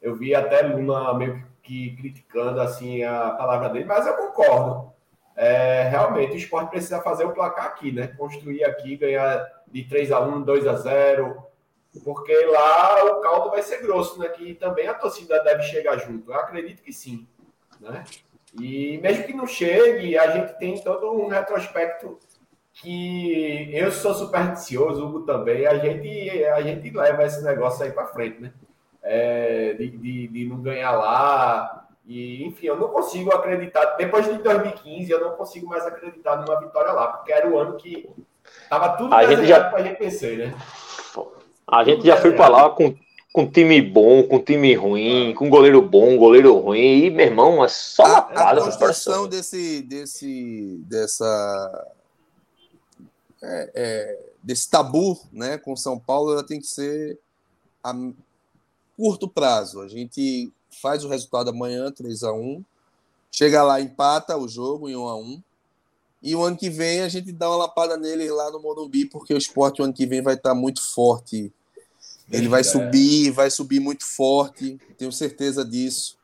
Eu 0.00 0.14
vi 0.14 0.34
até 0.34 0.62
Luna 0.62 1.12
meio 1.14 1.42
que 1.62 1.96
criticando 1.96 2.60
assim 2.60 3.02
a 3.02 3.30
palavra 3.30 3.68
dele, 3.68 3.84
mas 3.84 4.06
eu 4.06 4.14
concordo. 4.14 4.92
É, 5.36 5.88
realmente, 5.88 6.34
o 6.34 6.36
esporte 6.36 6.70
precisa 6.70 7.02
fazer 7.02 7.24
o 7.24 7.32
placar 7.32 7.66
aqui, 7.66 7.90
né? 7.90 8.06
Construir 8.16 8.64
aqui, 8.64 8.96
ganhar 8.96 9.44
de 9.66 9.84
3 9.84 10.12
a 10.12 10.20
1 10.20 10.42
2 10.42 10.66
a 10.66 10.74
0 10.76 11.49
porque 12.04 12.32
lá 12.46 13.04
o 13.04 13.20
caldo 13.20 13.50
vai 13.50 13.62
ser 13.62 13.82
grosso, 13.82 14.18
né? 14.18 14.28
Que 14.28 14.54
também 14.54 14.86
a 14.86 14.94
torcida 14.94 15.42
deve 15.42 15.62
chegar 15.64 15.96
junto. 15.98 16.30
Eu 16.30 16.36
acredito 16.36 16.82
que 16.82 16.92
sim, 16.92 17.26
né? 17.80 18.04
E 18.58 18.98
mesmo 18.98 19.24
que 19.24 19.34
não 19.34 19.46
chegue, 19.46 20.16
a 20.18 20.30
gente 20.30 20.58
tem 20.58 20.80
todo 20.80 21.12
um 21.12 21.28
retrospecto 21.28 22.18
que 22.72 23.70
eu 23.72 23.90
sou 23.92 24.14
supersticioso, 24.14 25.04
Hugo 25.04 25.20
também, 25.22 25.66
a 25.66 25.76
gente, 25.78 26.44
a 26.44 26.60
gente 26.62 26.90
leva 26.90 27.24
esse 27.24 27.42
negócio 27.42 27.84
aí 27.84 27.92
para 27.92 28.06
frente, 28.06 28.40
né? 28.40 28.52
É, 29.02 29.74
de, 29.74 29.90
de, 29.90 30.28
de, 30.28 30.44
não 30.46 30.60
ganhar 30.60 30.92
lá. 30.92 31.88
E, 32.06 32.44
enfim, 32.44 32.66
eu 32.66 32.76
não 32.76 32.88
consigo 32.88 33.32
acreditar. 33.32 33.96
Depois 33.96 34.24
de 34.26 34.34
2015, 34.42 35.10
eu 35.10 35.20
não 35.20 35.36
consigo 35.36 35.66
mais 35.66 35.86
acreditar 35.86 36.36
numa 36.36 36.60
vitória 36.60 36.92
lá, 36.92 37.08
porque 37.08 37.32
era 37.32 37.48
o 37.48 37.58
ano 37.58 37.76
que 37.76 38.08
tava 38.68 38.96
tudo 38.96 39.14
a 39.14 39.24
gente 39.26 39.46
já... 39.46 39.68
para 39.68 39.78
a 39.78 39.82
gente 39.82 39.98
vencer, 39.98 40.38
né? 40.38 40.54
A 41.70 41.84
gente 41.84 42.06
já 42.06 42.16
foi 42.16 42.32
para 42.32 42.48
lá 42.48 42.70
com, 42.70 42.94
com 43.32 43.50
time 43.50 43.80
bom, 43.80 44.24
com 44.24 44.42
time 44.42 44.74
ruim, 44.74 45.34
com 45.34 45.48
goleiro 45.48 45.80
bom, 45.80 46.16
goleiro 46.16 46.58
ruim, 46.58 47.04
e, 47.04 47.10
meu 47.10 47.26
irmão, 47.26 47.64
é 47.64 47.68
só 47.68 48.04
a, 48.04 48.50
a 48.50 48.60
construção 48.60 49.28
desse, 49.28 49.82
desse, 49.82 50.80
dessa, 50.86 51.92
é, 53.42 53.70
é, 53.74 54.18
desse 54.42 54.68
tabu 54.68 55.18
né, 55.32 55.58
com 55.58 55.76
São 55.76 55.98
Paulo, 55.98 56.32
ela 56.32 56.44
tem 56.44 56.60
que 56.60 56.66
ser 56.66 57.18
a 57.84 57.94
curto 58.96 59.28
prazo. 59.28 59.80
A 59.80 59.88
gente 59.88 60.52
faz 60.82 61.04
o 61.04 61.08
resultado 61.08 61.50
amanhã, 61.50 61.90
3 61.90 62.24
a 62.24 62.32
1 62.32 62.64
chega 63.30 63.62
lá, 63.62 63.80
empata 63.80 64.36
o 64.36 64.48
jogo 64.48 64.88
em 64.88 64.96
1 64.96 65.08
a 65.08 65.16
1 65.16 65.42
e 66.22 66.34
o 66.34 66.42
ano 66.42 66.56
que 66.56 66.68
vem 66.68 67.00
a 67.00 67.08
gente 67.08 67.32
dá 67.32 67.48
uma 67.48 67.56
lapada 67.56 67.96
nele 67.96 68.30
lá 68.30 68.50
no 68.50 68.60
Morumbi, 68.60 69.06
porque 69.06 69.32
o 69.32 69.38
esporte 69.38 69.80
o 69.80 69.84
ano 69.84 69.94
que 69.94 70.04
vem 70.04 70.20
vai 70.20 70.34
estar 70.34 70.54
muito 70.54 70.82
forte 70.82 71.52
ele 72.30 72.48
vai 72.48 72.62
subir, 72.62 73.30
vai 73.30 73.50
subir 73.50 73.80
muito 73.80 74.04
forte, 74.04 74.78
tenho 74.96 75.12
certeza 75.12 75.64
disso. 75.64 76.18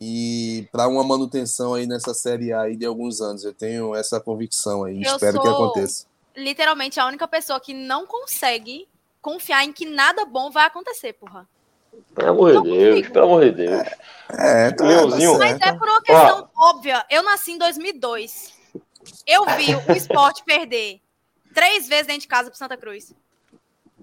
E 0.00 0.68
para 0.72 0.88
uma 0.88 1.04
manutenção 1.04 1.74
aí 1.74 1.86
nessa 1.86 2.12
Série 2.12 2.52
A 2.52 2.62
aí 2.62 2.76
de 2.76 2.84
alguns 2.84 3.20
anos, 3.20 3.44
eu 3.44 3.54
tenho 3.54 3.94
essa 3.94 4.20
convicção 4.20 4.84
aí, 4.84 5.02
eu 5.02 5.12
espero 5.12 5.40
que 5.40 5.48
aconteça. 5.48 6.06
Literalmente 6.36 6.98
a 6.98 7.06
única 7.06 7.28
pessoa 7.28 7.60
que 7.60 7.72
não 7.72 8.06
consegue 8.06 8.88
confiar 9.22 9.64
em 9.64 9.72
que 9.72 9.86
nada 9.86 10.24
bom 10.24 10.50
vai 10.50 10.66
acontecer, 10.66 11.12
porra. 11.14 11.48
Pelo 12.14 12.30
amor 12.30 12.62
de 12.62 12.70
Deus, 12.70 13.08
pelo 13.08 13.24
amor 13.24 13.44
de 13.44 13.52
Deus. 13.52 13.88
É, 14.30 14.70
tá, 14.72 14.84
Leãozinho. 14.84 15.38
Mas 15.38 15.60
é 15.60 15.72
por 15.72 15.88
uma 15.88 16.02
questão 16.02 16.48
Ó. 16.56 16.70
óbvia. 16.70 17.04
Eu 17.08 17.22
nasci 17.22 17.52
em 17.52 17.58
2002. 17.58 18.52
Eu 19.26 19.44
vi 19.56 19.74
o 19.74 19.92
esporte 19.96 20.42
perder 20.44 21.00
três 21.54 21.86
vezes 21.86 22.06
dentro 22.06 22.22
de 22.22 22.28
casa 22.28 22.50
pro 22.50 22.58
Santa 22.58 22.76
Cruz. 22.76 23.14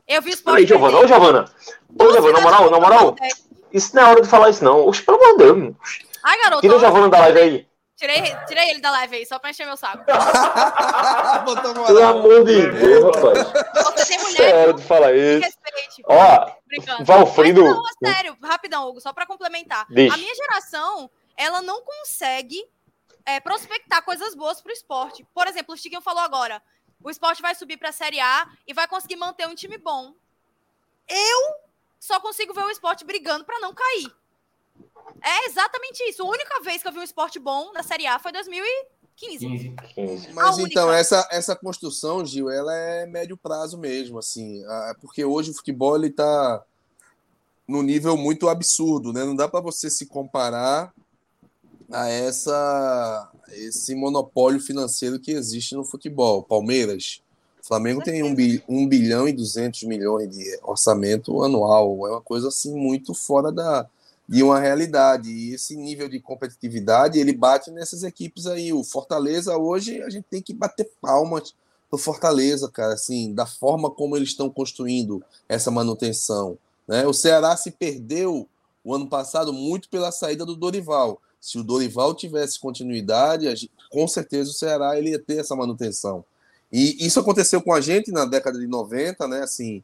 Eu 0.08 0.22
vi 0.22 0.32
os 0.32 0.46
Aí, 0.48 0.66
Giovana, 0.66 0.98
ô 1.00 1.08
Giovana. 1.08 1.46
Ô, 2.00 2.12
Giovana, 2.12 2.34
na 2.34 2.42
moral, 2.42 2.70
na 2.70 2.80
moral. 2.80 3.16
Isso 3.72 3.96
não 3.96 4.04
é 4.04 4.10
hora 4.12 4.22
de 4.22 4.28
falar 4.28 4.50
isso, 4.50 4.64
não. 4.64 4.88
Oxe, 4.88 5.02
pelo 5.04 5.18
amor 5.18 5.38
de 5.38 5.44
Deus. 5.46 5.76
Ai, 6.24 6.38
garoto. 6.44 6.62
Tira 6.62 6.76
o 6.76 6.80
Giovana 6.80 7.10
da 7.10 7.20
live 7.20 7.40
aí. 7.40 7.72
Tirei, 8.02 8.36
tirei 8.48 8.70
ele 8.72 8.82
da 8.82 8.90
live 8.90 9.18
aí, 9.18 9.26
só 9.28 9.38
pra 9.38 9.52
encher 9.52 9.64
meu 9.64 9.78
saco. 9.78 10.04
Pelo 11.86 12.04
amor 12.04 12.44
de 12.46 12.72
Deus, 12.72 13.16
rapaz. 13.16 13.48
Você 13.94 14.06
tem 14.08 14.24
mulher. 14.24 14.50
É 14.50 14.58
hora 14.58 14.74
de 14.74 14.82
falar 14.82 15.14
isso. 15.14 15.46
Respeite. 15.46 16.04
Ó, 16.06 16.52
Valfrido. 17.04 17.64
Mas 17.64 17.76
não, 17.76 18.12
sério, 18.12 18.38
rapidão, 18.42 18.88
Hugo, 18.88 19.00
só 19.00 19.14
pra 19.14 19.28
complementar. 19.28 19.86
Deixa. 19.88 20.16
A 20.16 20.18
minha 20.18 20.34
geração, 20.34 21.12
ela 21.38 21.62
não 21.62 21.84
consegue 21.84 22.66
é, 23.24 23.40
prospectar 23.40 24.04
coisas 24.04 24.34
boas 24.34 24.60
pro 24.62 24.72
esporte. 24.72 25.24
Por 25.32 25.46
exemplo, 25.48 25.76
o 25.76 25.78
Chiquinho 25.78 26.02
falou 26.02 26.24
agora 26.24 26.60
o 27.04 27.10
esporte 27.10 27.42
vai 27.42 27.56
subir 27.56 27.78
para 27.78 27.90
a 27.90 27.94
Série 27.94 28.20
A 28.20 28.50
e 28.68 28.74
vai 28.74 28.88
conseguir 28.88 29.16
manter 29.16 29.48
um 29.48 29.56
time 29.56 29.78
bom. 29.78 30.14
Eu 31.08 31.56
só 32.00 32.20
consigo 32.20 32.54
ver 32.54 32.64
o 32.64 32.70
esporte 32.70 33.06
brigando 33.06 33.46
para 33.46 33.60
não 33.60 33.74
cair. 33.74 34.14
É 35.22 35.46
exatamente 35.48 36.02
isso. 36.04 36.24
A 36.24 36.30
única 36.30 36.62
vez 36.62 36.82
que 36.82 36.88
eu 36.88 36.92
vi 36.92 37.00
um 37.00 37.04
esporte 37.04 37.40
bom 37.40 37.72
na 37.74 37.84
Série 37.84 38.08
A 38.08 38.20
foi 38.20 38.32
2015. 38.32 39.76
15. 39.96 40.34
Mas 40.34 40.58
então, 40.58 40.92
essa, 40.92 41.28
essa 41.32 41.56
construção, 41.56 42.26
Gil, 42.26 42.50
ela 42.50 42.74
é 42.76 43.06
médio 43.06 43.38
prazo 43.38 43.78
mesmo, 43.78 44.18
assim. 44.18 44.64
Porque 45.00 45.24
hoje 45.24 45.52
o 45.52 45.54
futebol 45.54 45.96
ele 45.96 46.10
tá 46.10 46.64
no 47.68 47.84
nível 47.84 48.18
muito 48.18 48.50
absurdo, 48.50 49.14
né? 49.14 49.24
Não 49.24 49.36
dá 49.36 49.48
para 49.48 49.62
você 49.62 49.90
se 49.90 50.08
comparar 50.08 50.94
a 51.92 52.08
essa 52.10 53.30
esse 53.50 53.94
monopólio 53.94 54.60
financeiro 54.60 55.20
que 55.20 55.32
existe 55.32 55.76
no 55.76 55.84
futebol. 55.84 56.42
Palmeiras, 56.42 57.22
Flamengo 57.62 58.02
tem 58.02 58.24
um, 58.24 58.34
bi, 58.34 58.64
bilhão 58.88 59.28
e 59.28 59.34
200 59.34 59.84
milhões 59.84 60.30
de 60.30 60.60
orçamento 60.64 61.44
anual. 61.44 62.08
É 62.08 62.12
uma 62.12 62.22
coisa 62.22 62.48
assim 62.48 62.74
muito 62.74 63.14
fora 63.14 63.52
da, 63.52 63.88
de 64.28 64.42
uma 64.42 64.60
realidade. 64.60 65.30
E 65.30 65.54
esse 65.54 65.76
nível 65.76 66.10
de 66.10 66.20
competitividade 66.20 67.20
ele 67.20 67.34
bate 67.34 67.70
nessas 67.70 68.04
equipes 68.04 68.48
aí. 68.48 68.74
O 68.74 68.84
Fortaleza 68.84 69.58
hoje 69.58 70.02
a 70.02 70.10
gente 70.10 70.26
tem 70.30 70.42
que 70.42 70.54
bater 70.54 70.90
palmas 71.02 71.54
pro 71.90 71.98
Fortaleza, 72.00 72.70
cara, 72.70 72.94
assim, 72.94 73.34
da 73.34 73.46
forma 73.46 73.92
como 73.92 74.16
eles 74.16 74.30
estão 74.30 74.50
construindo 74.50 75.22
essa 75.50 75.70
manutenção. 75.70 76.58
Né? 76.88 77.06
O 77.06 77.14
Ceará 77.14 77.56
se 77.58 77.70
perdeu 77.70 78.48
o 78.84 78.96
ano 78.96 79.08
passado 79.08 79.52
muito 79.52 79.90
pela 79.90 80.12
saída 80.12 80.46
do 80.46 80.56
Dorival. 80.56 81.22
Se 81.42 81.58
o 81.58 81.64
Dorival 81.64 82.14
tivesse 82.14 82.60
continuidade, 82.60 83.70
com 83.90 84.08
certeza 84.08 84.52
o 84.52 84.54
Ceará 84.54 84.98
ele 84.98 85.10
ia 85.10 85.20
ter 85.20 85.40
essa 85.40 85.56
manutenção. 85.56 86.24
E 86.72 87.06
isso 87.06 87.20
aconteceu 87.20 87.62
com 87.62 87.74
a 87.74 87.82
gente 87.82 88.12
na 88.12 88.26
década 88.26 88.60
de 88.60 88.68
90, 88.68 89.28
né? 89.28 89.42
Assim, 89.42 89.84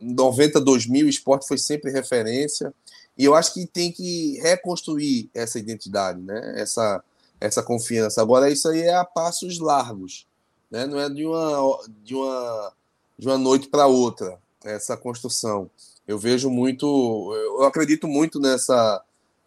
90, 0.00 0.60
2000, 0.60 1.06
o 1.06 1.10
esporte 1.10 1.46
foi 1.46 1.58
sempre 1.58 1.90
referência. 1.90 2.72
E 3.18 3.24
eu 3.24 3.34
acho 3.34 3.52
que 3.52 3.66
tem 3.66 3.92
que 3.92 4.38
reconstruir 4.40 5.28
essa 5.34 5.58
identidade, 5.58 6.20
né? 6.22 6.54
Essa, 6.56 7.02
essa 7.40 7.62
confiança. 7.62 8.22
Agora, 8.22 8.50
isso 8.50 8.68
aí 8.68 8.82
é 8.82 8.94
a 8.94 9.04
passos 9.04 9.58
largos, 9.58 10.26
né? 10.70 10.86
Não 10.86 10.98
é 10.98 11.10
de 11.10 11.26
uma, 11.26 11.80
de 12.02 12.14
uma, 12.14 12.72
de 13.18 13.26
uma 13.26 13.38
noite 13.38 13.68
para 13.68 13.86
outra, 13.86 14.38
essa 14.64 14.96
construção. 14.96 15.68
Eu 16.06 16.18
vejo 16.18 16.48
muito, 16.48 16.86
eu 17.34 17.64
acredito 17.64 18.06
muito 18.06 18.38
nessa 18.38 19.02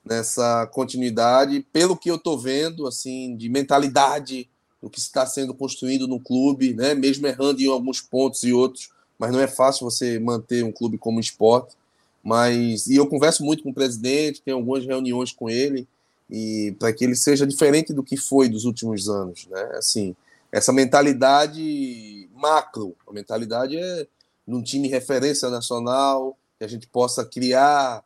nessa 0.07 0.67
continuidade, 0.67 1.65
pelo 1.71 1.97
que 1.97 2.09
eu 2.09 2.15
estou 2.15 2.37
vendo, 2.37 2.87
assim, 2.87 3.35
de 3.35 3.49
mentalidade 3.49 4.49
do 4.81 4.89
que 4.89 4.99
está 4.99 5.25
sendo 5.25 5.53
construído 5.53 6.07
no 6.07 6.19
clube, 6.19 6.73
né? 6.73 6.93
Mesmo 6.93 7.27
errando 7.27 7.61
em 7.61 7.67
alguns 7.67 8.01
pontos 8.01 8.43
e 8.43 8.53
outros, 8.53 8.89
mas 9.17 9.31
não 9.31 9.39
é 9.39 9.47
fácil 9.47 9.89
você 9.89 10.19
manter 10.19 10.63
um 10.63 10.71
clube 10.71 10.97
como 10.97 11.19
esporte. 11.19 11.75
Mas, 12.23 12.87
e 12.87 12.95
eu 12.95 13.07
converso 13.07 13.43
muito 13.43 13.63
com 13.63 13.69
o 13.69 13.73
presidente, 13.73 14.41
tenho 14.41 14.57
algumas 14.57 14.85
reuniões 14.85 15.31
com 15.31 15.49
ele, 15.49 15.87
e 16.29 16.75
para 16.77 16.91
que 16.91 17.03
ele 17.03 17.15
seja 17.15 17.47
diferente 17.47 17.93
do 17.93 18.03
que 18.03 18.17
foi 18.17 18.49
dos 18.49 18.65
últimos 18.65 19.07
anos, 19.07 19.47
né? 19.47 19.71
Assim, 19.73 20.15
essa 20.51 20.73
mentalidade 20.73 22.29
macro, 22.35 22.95
a 23.07 23.13
mentalidade 23.13 23.77
é 23.77 24.07
num 24.45 24.61
time 24.61 24.87
referência 24.87 25.49
nacional, 25.49 26.37
que 26.57 26.65
a 26.65 26.67
gente 26.67 26.87
possa 26.87 27.25
criar 27.25 28.03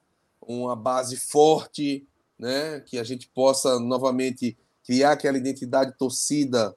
uma 0.51 0.75
base 0.75 1.17
forte, 1.17 2.05
né? 2.37 2.79
Que 2.81 2.97
a 2.97 3.03
gente 3.03 3.27
possa 3.27 3.79
novamente 3.79 4.57
criar 4.83 5.11
aquela 5.11 5.37
identidade 5.37 5.93
torcida 5.97 6.75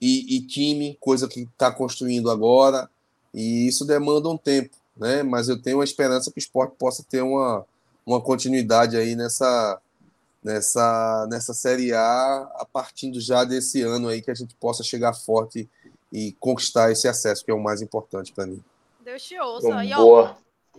e, 0.00 0.36
e 0.36 0.46
time, 0.46 0.96
coisa 1.00 1.26
que 1.26 1.40
está 1.40 1.72
construindo 1.72 2.30
agora, 2.30 2.88
e 3.34 3.66
isso 3.66 3.84
demanda 3.84 4.28
um 4.28 4.36
tempo, 4.36 4.76
né? 4.96 5.22
Mas 5.22 5.48
eu 5.48 5.60
tenho 5.60 5.80
a 5.80 5.84
esperança 5.84 6.30
que 6.30 6.38
o 6.38 6.40
esporte 6.40 6.76
possa 6.78 7.02
ter 7.02 7.22
uma, 7.22 7.64
uma 8.06 8.20
continuidade 8.20 8.96
aí 8.96 9.16
nessa 9.16 9.80
nessa, 10.42 11.26
nessa 11.28 11.52
Série 11.52 11.92
A, 11.92 12.50
a 12.54 12.64
partir 12.64 13.12
já 13.20 13.44
desse 13.44 13.82
ano 13.82 14.08
aí, 14.08 14.22
que 14.22 14.30
a 14.30 14.34
gente 14.34 14.54
possa 14.54 14.82
chegar 14.82 15.12
forte 15.12 15.68
e 16.12 16.32
conquistar 16.40 16.90
esse 16.90 17.06
acesso, 17.06 17.44
que 17.44 17.50
é 17.50 17.54
o 17.54 17.62
mais 17.62 17.82
importante 17.82 18.32
para 18.32 18.46
mim. 18.46 18.62
Deus 19.04 19.22
te 19.22 19.38
ouça. 19.38 19.84
E, 19.84 19.92
ó, 19.92 20.34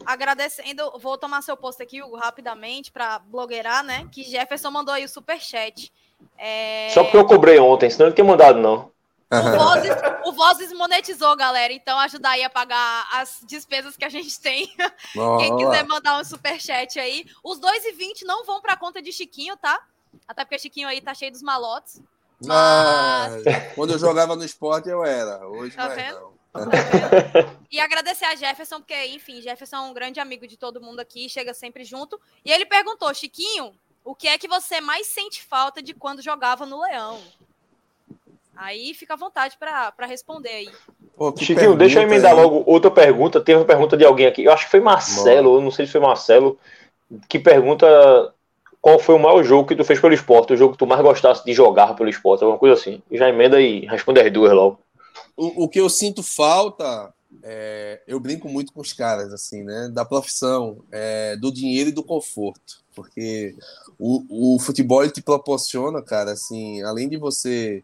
agradecendo, 0.05 0.91
vou 0.99 1.17
tomar 1.17 1.41
seu 1.41 1.55
posto 1.55 1.83
aqui, 1.83 2.01
Hugo, 2.01 2.15
rapidamente, 2.15 2.91
para 2.91 3.19
blogueirar, 3.19 3.83
né? 3.83 4.07
Que 4.11 4.23
Jefferson 4.23 4.71
mandou 4.71 4.93
aí 4.93 5.05
o 5.05 5.09
superchat. 5.09 5.91
É... 6.37 6.89
Só 6.93 7.03
porque 7.03 7.17
eu 7.17 7.25
cobrei 7.25 7.59
ontem, 7.59 7.89
senão 7.89 8.07
ele 8.07 8.15
tinha 8.15 8.25
mandado, 8.25 8.59
não. 8.59 8.91
O 9.31 9.57
Vozes, 9.57 9.91
o 10.25 10.31
Vozes 10.31 10.73
monetizou, 10.73 11.35
galera. 11.37 11.71
Então 11.71 11.99
ajudar 11.99 12.31
aí 12.31 12.43
a 12.43 12.49
pagar 12.49 13.07
as 13.13 13.41
despesas 13.45 13.95
que 13.95 14.03
a 14.03 14.09
gente 14.09 14.39
tem. 14.39 14.73
Oh, 15.15 15.37
Quem 15.37 15.55
quiser 15.55 15.85
mandar 15.85 16.19
um 16.19 16.23
superchat 16.23 16.99
aí. 16.99 17.25
Os 17.43 17.59
2,20 17.59 18.23
não 18.25 18.43
vão 18.43 18.59
para 18.59 18.75
conta 18.75 19.01
de 19.01 19.11
Chiquinho, 19.11 19.55
tá? 19.55 19.79
Até 20.27 20.43
porque 20.43 20.57
Chiquinho 20.57 20.87
aí 20.87 20.99
tá 20.99 21.13
cheio 21.13 21.31
dos 21.31 21.43
malotes. 21.43 22.01
Mas... 22.43 23.43
quando 23.75 23.93
eu 23.93 23.99
jogava 23.99 24.35
no 24.35 24.43
esporte, 24.43 24.89
eu 24.89 25.03
era. 25.05 25.45
Hoje 25.47 25.75
tá 25.75 25.95
não. 25.95 26.38
E 27.71 27.79
agradecer 27.79 28.25
a 28.25 28.35
Jefferson, 28.35 28.77
porque, 28.79 28.95
enfim, 29.07 29.41
Jefferson 29.41 29.75
é 29.75 29.81
um 29.81 29.93
grande 29.93 30.19
amigo 30.19 30.47
de 30.47 30.57
todo 30.57 30.81
mundo 30.81 30.99
aqui, 30.99 31.29
chega 31.29 31.53
sempre 31.53 31.83
junto. 31.83 32.19
E 32.43 32.51
ele 32.51 32.65
perguntou, 32.65 33.13
Chiquinho, 33.13 33.71
o 34.03 34.15
que 34.15 34.27
é 34.27 34.37
que 34.37 34.47
você 34.47 34.81
mais 34.81 35.07
sente 35.07 35.43
falta 35.43 35.81
de 35.81 35.93
quando 35.93 36.21
jogava 36.21 36.65
no 36.65 36.81
Leão? 36.81 37.19
Aí 38.55 38.93
fica 38.93 39.13
à 39.13 39.17
vontade 39.17 39.57
para 39.57 40.05
responder 40.05 40.49
aí. 40.49 40.69
Pô, 41.15 41.33
Chiquinho, 41.37 41.75
deixa 41.75 41.99
eu 41.99 42.03
emendar 42.03 42.35
logo 42.35 42.63
outra 42.65 42.89
pergunta. 42.89 43.39
Teve 43.39 43.59
uma 43.59 43.65
pergunta 43.65 43.95
de 43.95 44.03
alguém 44.03 44.25
aqui. 44.25 44.43
Eu 44.43 44.51
acho 44.51 44.65
que 44.65 44.71
foi 44.71 44.79
Marcelo, 44.79 45.51
ou 45.51 45.61
não 45.61 45.71
sei 45.71 45.85
se 45.85 45.91
foi 45.91 46.01
Marcelo, 46.01 46.57
que 47.27 47.37
pergunta 47.39 48.33
qual 48.81 48.97
foi 48.97 49.15
o 49.15 49.19
maior 49.19 49.43
jogo 49.43 49.67
que 49.67 49.75
tu 49.75 49.83
fez 49.83 49.99
pelo 49.99 50.13
esporte, 50.13 50.53
o 50.53 50.57
jogo 50.57 50.73
que 50.73 50.79
tu 50.79 50.87
mais 50.87 51.01
gostasse 51.01 51.45
de 51.45 51.53
jogar 51.53 51.95
pelo 51.95 52.09
esporte, 52.09 52.43
alguma 52.43 52.57
coisa 52.57 52.75
assim. 52.75 53.01
E 53.11 53.17
já 53.17 53.29
emenda 53.29 53.61
e 53.61 53.85
responde 53.85 54.19
as 54.19 54.31
duas 54.31 54.51
logo. 54.51 54.79
O, 55.35 55.63
o 55.63 55.69
que 55.69 55.79
eu 55.79 55.89
sinto 55.89 56.21
falta, 56.23 57.13
é, 57.43 58.01
eu 58.07 58.19
brinco 58.19 58.49
muito 58.49 58.73
com 58.73 58.81
os 58.81 58.93
caras, 58.93 59.31
assim, 59.33 59.63
né? 59.63 59.89
Da 59.93 60.03
profissão, 60.03 60.83
é, 60.91 61.35
do 61.37 61.51
dinheiro 61.51 61.89
e 61.89 61.93
do 61.93 62.03
conforto. 62.03 62.83
Porque 62.95 63.55
o, 63.97 64.55
o 64.55 64.59
futebol 64.59 65.07
te 65.09 65.21
proporciona, 65.21 66.01
cara, 66.01 66.31
assim, 66.31 66.81
além 66.83 67.07
de 67.07 67.17
você 67.17 67.83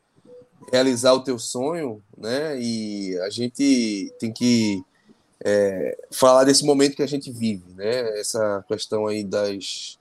realizar 0.72 1.14
o 1.14 1.24
teu 1.24 1.38
sonho, 1.38 2.02
né? 2.18 2.60
E 2.60 3.18
a 3.20 3.30
gente 3.30 4.14
tem 4.20 4.32
que 4.32 4.84
é, 5.44 5.98
falar 6.12 6.44
desse 6.44 6.66
momento 6.66 6.96
que 6.96 7.04
a 7.04 7.08
gente 7.08 7.32
vive, 7.32 7.72
né? 7.74 8.20
Essa 8.20 8.64
questão 8.68 9.08
aí 9.08 9.24
das 9.24 10.00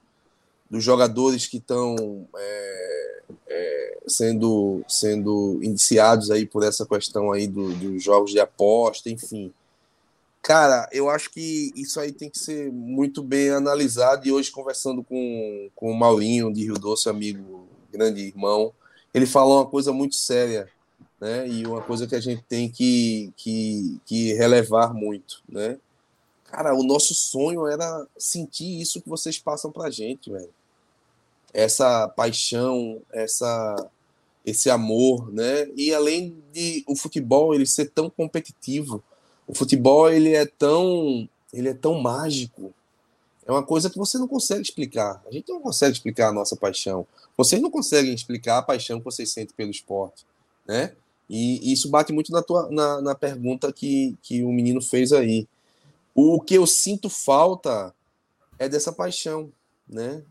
dos 0.74 0.82
jogadores 0.82 1.46
que 1.46 1.58
estão 1.58 2.26
é, 2.36 3.22
é, 3.46 3.98
sendo 4.08 4.84
sendo 4.88 5.60
indiciados 5.62 6.32
aí 6.32 6.44
por 6.44 6.64
essa 6.64 6.84
questão 6.84 7.30
aí 7.30 7.46
do, 7.46 7.72
dos 7.74 8.02
jogos 8.02 8.32
de 8.32 8.40
aposta, 8.40 9.08
enfim. 9.08 9.52
Cara, 10.42 10.88
eu 10.90 11.08
acho 11.08 11.30
que 11.30 11.72
isso 11.76 12.00
aí 12.00 12.10
tem 12.10 12.28
que 12.28 12.40
ser 12.40 12.72
muito 12.72 13.22
bem 13.22 13.50
analisado. 13.50 14.26
E 14.26 14.32
hoje, 14.32 14.50
conversando 14.50 15.04
com, 15.04 15.70
com 15.76 15.92
o 15.92 15.96
Maurinho 15.96 16.52
de 16.52 16.64
Rio 16.64 16.74
Doce, 16.74 17.08
amigo, 17.08 17.68
grande 17.92 18.22
irmão, 18.22 18.72
ele 19.14 19.26
falou 19.26 19.58
uma 19.58 19.66
coisa 19.66 19.92
muito 19.92 20.16
séria, 20.16 20.68
né? 21.20 21.46
E 21.48 21.64
uma 21.64 21.82
coisa 21.82 22.04
que 22.04 22.16
a 22.16 22.20
gente 22.20 22.42
tem 22.48 22.68
que, 22.68 23.32
que, 23.36 24.00
que 24.04 24.32
relevar 24.34 24.92
muito, 24.92 25.40
né? 25.48 25.78
Cara, 26.42 26.74
o 26.74 26.82
nosso 26.82 27.14
sonho 27.14 27.68
era 27.68 28.06
sentir 28.18 28.80
isso 28.80 29.00
que 29.00 29.08
vocês 29.08 29.38
passam 29.38 29.70
pra 29.70 29.88
gente, 29.88 30.32
velho. 30.32 30.50
Essa 31.54 32.08
paixão, 32.08 33.00
essa 33.12 33.90
esse 34.44 34.68
amor, 34.68 35.32
né? 35.32 35.66
E 35.74 35.94
além 35.94 36.36
de 36.52 36.84
o 36.86 36.94
futebol 36.94 37.54
ele 37.54 37.64
ser 37.64 37.86
tão 37.90 38.10
competitivo, 38.10 39.02
o 39.46 39.54
futebol 39.54 40.10
ele 40.10 40.34
é 40.34 40.44
tão 40.44 41.26
ele 41.52 41.68
é 41.68 41.74
tão 41.74 42.00
mágico. 42.00 42.74
É 43.46 43.52
uma 43.52 43.62
coisa 43.62 43.88
que 43.88 43.98
você 43.98 44.18
não 44.18 44.26
consegue 44.26 44.62
explicar. 44.62 45.22
A 45.26 45.30
gente 45.30 45.50
não 45.50 45.60
consegue 45.60 45.92
explicar 45.92 46.28
a 46.28 46.32
nossa 46.32 46.56
paixão. 46.56 47.06
Vocês 47.36 47.60
não 47.60 47.70
conseguem 47.70 48.14
explicar 48.14 48.58
a 48.58 48.62
paixão 48.62 48.98
que 48.98 49.04
vocês 49.04 49.30
sentem 49.30 49.54
pelo 49.56 49.70
esporte, 49.70 50.26
né? 50.66 50.94
E, 51.28 51.72
isso 51.72 51.88
bate 51.88 52.12
muito 52.12 52.32
na, 52.32 52.42
tua, 52.42 52.70
na, 52.70 53.00
na 53.00 53.14
pergunta 53.14 53.72
que, 53.72 54.16
que 54.22 54.42
o 54.42 54.52
menino 54.52 54.80
fez 54.80 55.12
aí. 55.12 55.46
O 56.14 56.40
que 56.40 56.54
eu 56.54 56.66
sinto 56.66 57.08
falta 57.08 57.94
é 58.58 58.68
dessa 58.68 58.92
paixão, 58.92 59.50
né? 59.88 60.22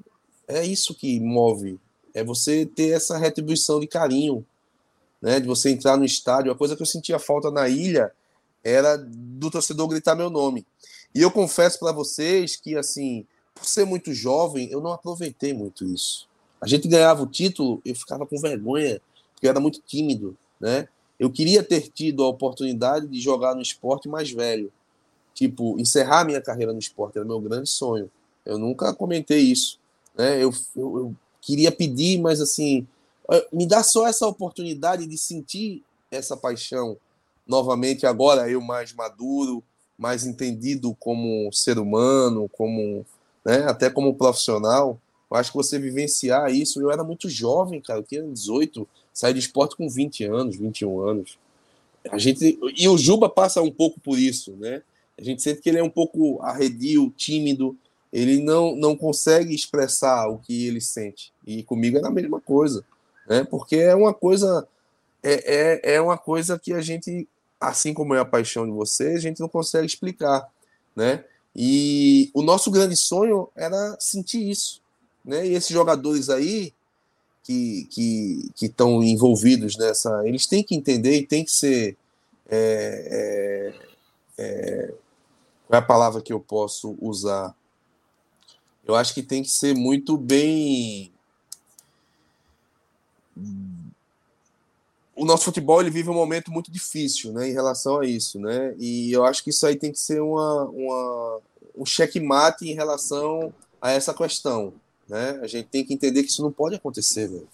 É 0.48 0.66
isso 0.66 0.94
que 0.94 1.20
move. 1.20 1.80
É 2.14 2.24
você 2.24 2.66
ter 2.66 2.90
essa 2.90 3.18
retribuição 3.18 3.80
de 3.80 3.88
carinho, 3.88 4.46
né? 5.22 5.40
De 5.40 5.48
você 5.48 5.70
entrar 5.70 5.98
no 5.98 6.06
estádio. 6.06 6.52
A 6.52 6.56
coisa 6.56 6.76
que 6.76 6.82
eu 6.82 6.86
sentia 6.86 7.18
falta 7.18 7.50
na 7.50 7.68
ilha 7.68 8.12
era 8.64 8.98
do 8.98 9.50
torcedor 9.50 9.88
gritar 9.88 10.16
meu 10.16 10.30
nome. 10.30 10.66
E 11.14 11.22
eu 11.22 11.32
confesso 11.32 11.80
para 11.80 11.92
vocês 11.92 12.56
que, 12.56 12.76
assim, 12.76 13.26
por 13.54 13.66
ser 13.66 13.86
muito 13.86 14.14
jovem, 14.14 14.70
eu 14.72 14.82
não 14.82 14.92
aproveitei 14.92 15.54
muito 15.54 15.86
isso. 15.86 16.28
A 16.60 16.68
gente 16.68 16.88
ganhava 16.88 17.22
o 17.22 17.28
título, 17.28 17.82
eu 17.86 17.94
ficava 17.94 18.26
com 18.26 18.40
vergonha, 18.40 19.02
porque 19.34 19.46
eu 19.46 19.50
era 19.50 19.60
muito 19.60 19.82
tímido, 19.82 20.36
né? 20.60 20.88
Eu 21.20 21.30
queria 21.30 21.62
ter 21.62 21.90
tido 21.90 22.24
a 22.24 22.28
oportunidade 22.28 23.08
de 23.08 23.20
jogar 23.20 23.54
no 23.54 23.62
esporte 23.62 24.08
mais 24.08 24.32
velho. 24.32 24.72
Tipo, 25.34 25.80
encerrar 25.80 26.26
minha 26.26 26.42
carreira 26.42 26.74
no 26.74 26.80
esporte 26.80 27.18
era 27.18 27.26
meu 27.26 27.40
grande 27.40 27.70
sonho. 27.70 28.10
Eu 28.46 28.58
nunca 28.58 28.94
comentei 28.94 29.40
isso. 29.40 29.80
Né? 30.18 30.44
Eu, 30.44 30.52
eu, 30.76 30.98
eu 30.98 31.16
queria 31.42 31.72
pedir, 31.72 32.20
mas 32.20 32.40
assim, 32.42 32.88
eh, 33.32 33.48
me 33.52 33.66
dá 33.66 33.84
só 33.84 34.08
essa 34.08 34.28
oportunidade 34.28 35.06
de 35.06 35.18
sentir 35.18 35.84
essa 36.12 36.38
paixão 36.38 36.98
novamente, 37.48 38.06
agora 38.06 38.50
eu 38.50 38.62
mais 38.62 38.94
maduro, 38.94 39.64
mais 39.98 40.26
entendido 40.26 40.96
como 41.00 41.52
ser 41.52 41.78
humano, 41.78 42.50
como 42.50 43.06
né, 43.46 43.64
até 43.66 43.90
como 43.90 44.16
profissional. 44.16 45.00
Eu 45.30 45.38
acho 45.38 45.52
que 45.52 45.58
você 45.58 45.80
vivenciar 45.80 46.52
isso. 46.52 46.82
Eu 46.82 46.92
era 46.92 47.04
muito 47.04 47.30
jovem, 47.30 47.82
cara, 47.82 48.00
eu 48.00 48.04
tinha 48.04 48.24
18, 48.24 48.88
saí 49.14 49.34
de 49.34 49.40
esporte 49.40 49.76
com 49.76 49.90
20 49.90 50.26
anos, 50.26 50.56
21 50.56 51.00
anos. 51.02 51.38
A 52.12 52.18
gente 52.18 52.60
e 52.76 52.88
o 52.88 52.98
Juba 52.98 53.30
passa 53.30 53.62
um 53.62 53.72
pouco 53.72 54.00
por 54.00 54.18
isso, 54.18 54.52
né? 54.54 54.82
A 55.18 55.24
gente 55.24 55.42
sente 55.42 55.62
que 55.62 55.70
ele 55.70 55.78
é 55.78 55.84
um 55.84 55.90
pouco 55.90 56.42
arredio, 56.42 57.14
tímido, 57.16 57.78
ele 58.14 58.42
não 58.42 58.76
não 58.76 58.96
consegue 58.96 59.56
expressar 59.56 60.28
o 60.28 60.38
que 60.38 60.68
ele 60.68 60.80
sente. 60.80 61.34
E 61.46 61.64
comigo 61.64 61.98
era 61.98 62.08
a 62.08 62.12
mesma 62.12 62.40
coisa, 62.40 62.86
né? 63.28 63.44
Porque 63.44 63.78
é 63.78 63.96
uma 63.96 64.14
coisa 64.14 64.68
é, 65.24 65.92
é, 65.92 65.96
é 65.96 66.02
uma 66.02 66.18
coisa 66.18 66.60
que 66.60 66.74
a 66.74 66.82
gente, 66.82 67.28
assim 67.60 67.94
como 67.94 68.14
é 68.14 68.20
a 68.20 68.26
paixão 68.26 68.66
de 68.66 68.72
vocês, 68.72 69.16
a 69.16 69.22
gente 69.22 69.40
não 69.40 69.50
consegue 69.50 69.88
explicar, 69.88 70.48
né? 70.96 71.26
E 71.56 72.30
o 72.34 72.44
nosso 72.44 72.70
grande 72.70 72.96
sonho 72.96 73.50
era 73.56 73.98
sentir 74.00 74.50
isso. 74.50 74.82
Né? 75.26 75.48
E 75.48 75.54
esses 75.54 75.70
jogadores 75.70 76.30
aí 76.30 76.74
que 77.44 77.88
que 78.56 78.66
estão 78.66 79.04
envolvidos 79.04 79.78
nessa, 79.78 80.26
eles 80.28 80.48
têm 80.48 80.64
que 80.64 80.76
entender 80.76 81.18
e 81.18 81.28
têm 81.28 81.44
que 81.44 81.52
ser 81.52 81.98
é, 82.50 83.74
é, 84.38 84.44
é, 84.44 84.94
qual 85.68 85.78
é 85.80 85.84
a 85.84 85.86
palavra 85.86 86.22
que 86.22 86.32
eu 86.32 86.40
posso 86.40 86.98
usar? 87.02 87.56
Eu 88.86 88.96
acho 88.96 89.14
que 89.14 89.24
tem 89.24 89.42
que 89.42 89.50
ser 89.50 89.76
muito 89.76 90.18
bem. 90.18 91.12
O 95.16 95.26
nosso 95.26 95.46
futebol 95.46 95.80
ele 95.80 95.90
vive 95.90 96.10
um 96.10 96.14
momento 96.14 96.52
muito 96.52 96.72
difícil, 96.72 97.32
né, 97.32 97.48
em 97.50 97.54
relação 97.54 98.00
a 98.00 98.06
isso, 98.06 98.40
né? 98.40 98.76
E 98.78 99.12
eu 99.12 99.24
acho 99.24 99.44
que 99.44 99.52
isso 99.52 99.66
aí 99.66 99.76
tem 99.76 99.92
que 99.92 100.00
ser 100.00 100.22
uma, 100.22 100.64
uma 100.66 101.42
um 101.76 101.86
checkmate 101.86 102.70
em 102.70 102.74
relação 102.74 103.54
a 103.82 103.92
essa 103.92 104.14
questão, 104.14 104.74
né? 105.08 105.40
A 105.42 105.48
gente 105.48 105.68
tem 105.70 105.84
que 105.86 105.94
entender 105.94 106.24
que 106.24 106.30
isso 106.30 106.44
não 106.44 106.52
pode 106.52 106.76
acontecer, 106.76 107.28
velho. 107.28 107.48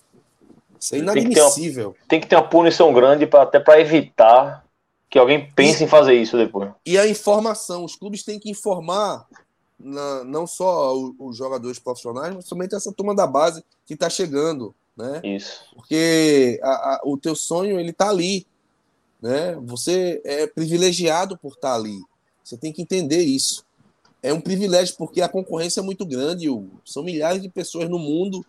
Isso 0.80 0.96
é 0.96 1.00
inadmissível. 1.00 1.36
Tem 1.38 1.60
que 1.60 1.66
ter 1.66 1.84
uma, 1.84 2.08
tem 2.08 2.22
que 2.22 2.28
ter 2.28 2.36
uma 2.36 2.48
punição 2.48 2.94
grande 2.94 3.28
para 3.28 3.44
até 3.44 3.60
para 3.60 3.80
evitar 3.80 4.66
Que 5.10 5.20
alguém 5.20 5.52
pense 5.52 5.84
e, 5.84 5.86
em 5.86 5.90
fazer 5.90 6.14
isso 6.14 6.38
depois. 6.38 6.72
E 6.86 6.98
a 6.98 7.08
informação, 7.08 7.84
os 7.84 7.96
clubes 7.96 8.24
têm 8.24 8.40
que 8.40 8.50
informar 8.50 9.28
na, 9.80 10.24
não 10.24 10.46
só 10.46 10.94
os 11.18 11.38
jogadores 11.38 11.80
profissionais, 11.80 12.36
mas 12.36 12.48
também 12.48 12.68
essa 12.72 12.92
turma 12.92 13.16
da 13.16 13.26
base 13.26 13.64
que 13.86 13.94
está 13.94 14.10
chegando, 14.10 14.76
né? 14.96 15.22
Isso. 15.24 15.64
Porque 15.74 16.60
a, 16.62 16.70
a, 16.70 17.02
o 17.06 17.18
teu 17.18 17.36
sonho 17.36 17.80
ele 17.80 17.92
está 17.92 18.10
ali, 18.10 18.46
né? 19.22 19.56
Você 19.64 20.22
é 20.26 20.46
privilegiado 20.46 21.38
por 21.38 21.54
estar 21.54 21.70
tá 21.70 21.76
ali. 21.76 22.02
Você 22.44 22.58
tem 22.58 22.74
que 22.74 22.82
entender 22.82 23.22
isso. 23.22 23.66
É 24.22 24.34
um 24.34 24.42
privilégio 24.42 24.96
porque 24.98 25.22
a 25.22 25.30
concorrência 25.30 25.80
é 25.80 25.84
muito 25.84 26.06
grande. 26.06 26.50
Hugo. 26.50 26.82
São 26.84 27.04
milhares 27.04 27.42
de 27.42 27.48
pessoas 27.48 27.90
no 27.90 28.00
mundo 28.00 28.46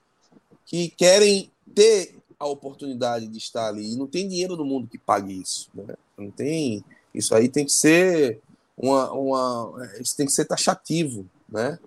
que 0.67 0.89
querem 0.91 1.51
ter 1.75 2.17
a 2.39 2.47
oportunidade 2.47 3.29
de 3.29 3.39
estar 3.39 3.69
ali 3.69 3.93
e 3.93 3.97
não 3.97 4.07
tem 4.07 4.27
dinheiro 4.27 4.57
no 4.57 4.65
mundo 4.65 4.89
que 4.89 4.99
pague 4.99 5.41
isso. 5.41 5.69
Né? 5.75 5.95
Não 6.17 6.31
tem. 6.31 6.85
Isso 7.15 7.35
aí 7.35 7.49
tem 7.49 7.65
que 7.65 7.73
ser 7.73 8.41
uma, 8.81 9.13
uma, 9.13 9.91
isso 10.01 10.17
tem 10.17 10.25
que 10.25 10.33
ser 10.33 10.47
taxativo, 10.47 11.27
né? 11.49 11.79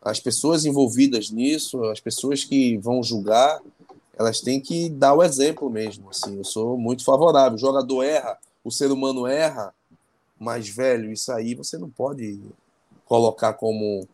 As 0.00 0.18
pessoas 0.18 0.64
envolvidas 0.64 1.30
nisso, 1.30 1.84
as 1.84 2.00
pessoas 2.00 2.42
que 2.42 2.78
vão 2.78 3.02
julgar, 3.02 3.60
elas 4.18 4.40
têm 4.40 4.58
que 4.58 4.88
dar 4.88 5.12
o 5.12 5.22
exemplo 5.22 5.68
mesmo. 5.68 6.08
Assim, 6.08 6.38
eu 6.38 6.44
sou 6.44 6.78
muito 6.78 7.04
favorável. 7.04 7.56
O 7.56 7.60
jogador 7.60 8.02
erra, 8.02 8.38
o 8.64 8.70
ser 8.70 8.90
humano 8.90 9.26
erra, 9.26 9.74
mas 10.38 10.68
velho, 10.70 11.12
isso 11.12 11.30
aí 11.30 11.54
você 11.54 11.76
não 11.76 11.90
pode 11.90 12.40
colocar 13.04 13.52
como 13.52 14.08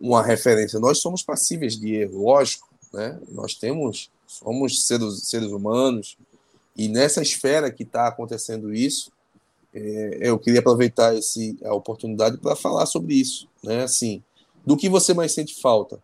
uma 0.00 0.22
referência. 0.22 0.80
Nós 0.80 0.98
somos 0.98 1.22
passíveis 1.22 1.78
de 1.78 1.94
erro, 1.94 2.24
lógico, 2.24 2.68
né? 2.92 3.20
Nós 3.30 3.54
temos, 3.54 4.10
somos 4.26 4.84
seres, 4.84 5.22
seres 5.28 5.52
humanos 5.52 6.16
e 6.76 6.88
nessa 6.88 7.22
esfera 7.22 7.70
que 7.70 7.84
está 7.84 8.08
acontecendo 8.08 8.74
isso, 8.74 9.12
é, 9.74 10.18
eu 10.20 10.38
queria 10.38 10.60
aproveitar 10.60 11.14
esse, 11.16 11.56
a 11.64 11.74
oportunidade 11.74 12.36
para 12.36 12.54
falar 12.54 12.86
sobre 12.86 13.14
isso, 13.14 13.48
né? 13.62 13.82
Assim, 13.82 14.22
do 14.66 14.76
que 14.76 14.88
você 14.88 15.14
mais 15.14 15.32
sente 15.32 15.60
falta? 15.60 15.98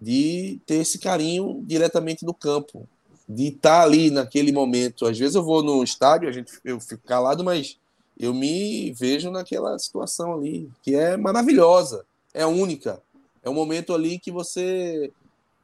De 0.00 0.60
ter 0.66 0.76
esse 0.76 0.98
carinho 0.98 1.62
diretamente 1.66 2.24
no 2.24 2.34
campo, 2.34 2.86
de 3.28 3.48
estar 3.48 3.78
tá 3.78 3.82
ali 3.82 4.10
naquele 4.10 4.52
momento. 4.52 5.06
Às 5.06 5.18
vezes 5.18 5.34
eu 5.34 5.42
vou 5.42 5.62
no 5.62 5.82
estádio, 5.82 6.28
a 6.28 6.32
gente, 6.32 6.52
eu 6.64 6.78
fico 6.80 7.02
calado, 7.06 7.42
mas 7.42 7.78
eu 8.18 8.34
me 8.34 8.92
vejo 8.92 9.30
naquela 9.30 9.78
situação 9.78 10.34
ali, 10.34 10.70
que 10.82 10.94
é 10.94 11.16
maravilhosa, 11.16 12.04
é 12.34 12.44
única. 12.44 13.00
É 13.42 13.48
um 13.48 13.54
momento 13.54 13.94
ali 13.94 14.18
que 14.18 14.30
você, 14.30 15.10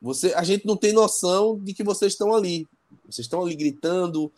você, 0.00 0.32
a 0.34 0.42
gente 0.42 0.66
não 0.66 0.76
tem 0.76 0.92
noção 0.92 1.58
de 1.58 1.74
que 1.74 1.84
vocês 1.84 2.12
estão 2.12 2.34
ali. 2.34 2.66
Vocês 3.04 3.26
estão 3.26 3.42
ali 3.42 3.54
gritando, 3.54 4.32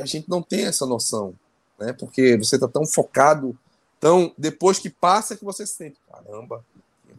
a 0.00 0.04
gente 0.04 0.28
não 0.28 0.42
tem 0.42 0.64
essa 0.64 0.84
noção 0.84 1.34
né? 1.78 1.92
Porque 1.92 2.36
você 2.36 2.56
está 2.56 2.68
tão 2.68 2.86
focado, 2.86 3.56
tão 4.00 4.32
depois 4.36 4.78
que 4.78 4.90
passa 4.90 5.36
que 5.36 5.44
você 5.44 5.66
sente, 5.66 5.96
caramba, 6.10 6.64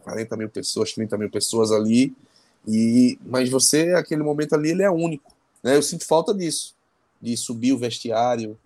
40 0.03 0.37
mil 0.37 0.49
pessoas, 0.49 0.93
30 0.93 1.17
mil 1.17 1.29
pessoas 1.29 1.71
ali, 1.71 2.15
e 2.67 3.19
mas 3.25 3.49
você 3.49 3.93
aquele 3.93 4.23
momento 4.23 4.53
ali 4.53 4.71
ele 4.71 4.83
é 4.83 4.89
único, 4.89 5.31
né? 5.63 5.75
Eu 5.75 5.81
sinto 5.81 6.05
falta 6.05 6.33
disso, 6.33 6.75
de 7.21 7.35
subir 7.37 7.73
o 7.73 7.77
vestiário, 7.77 8.57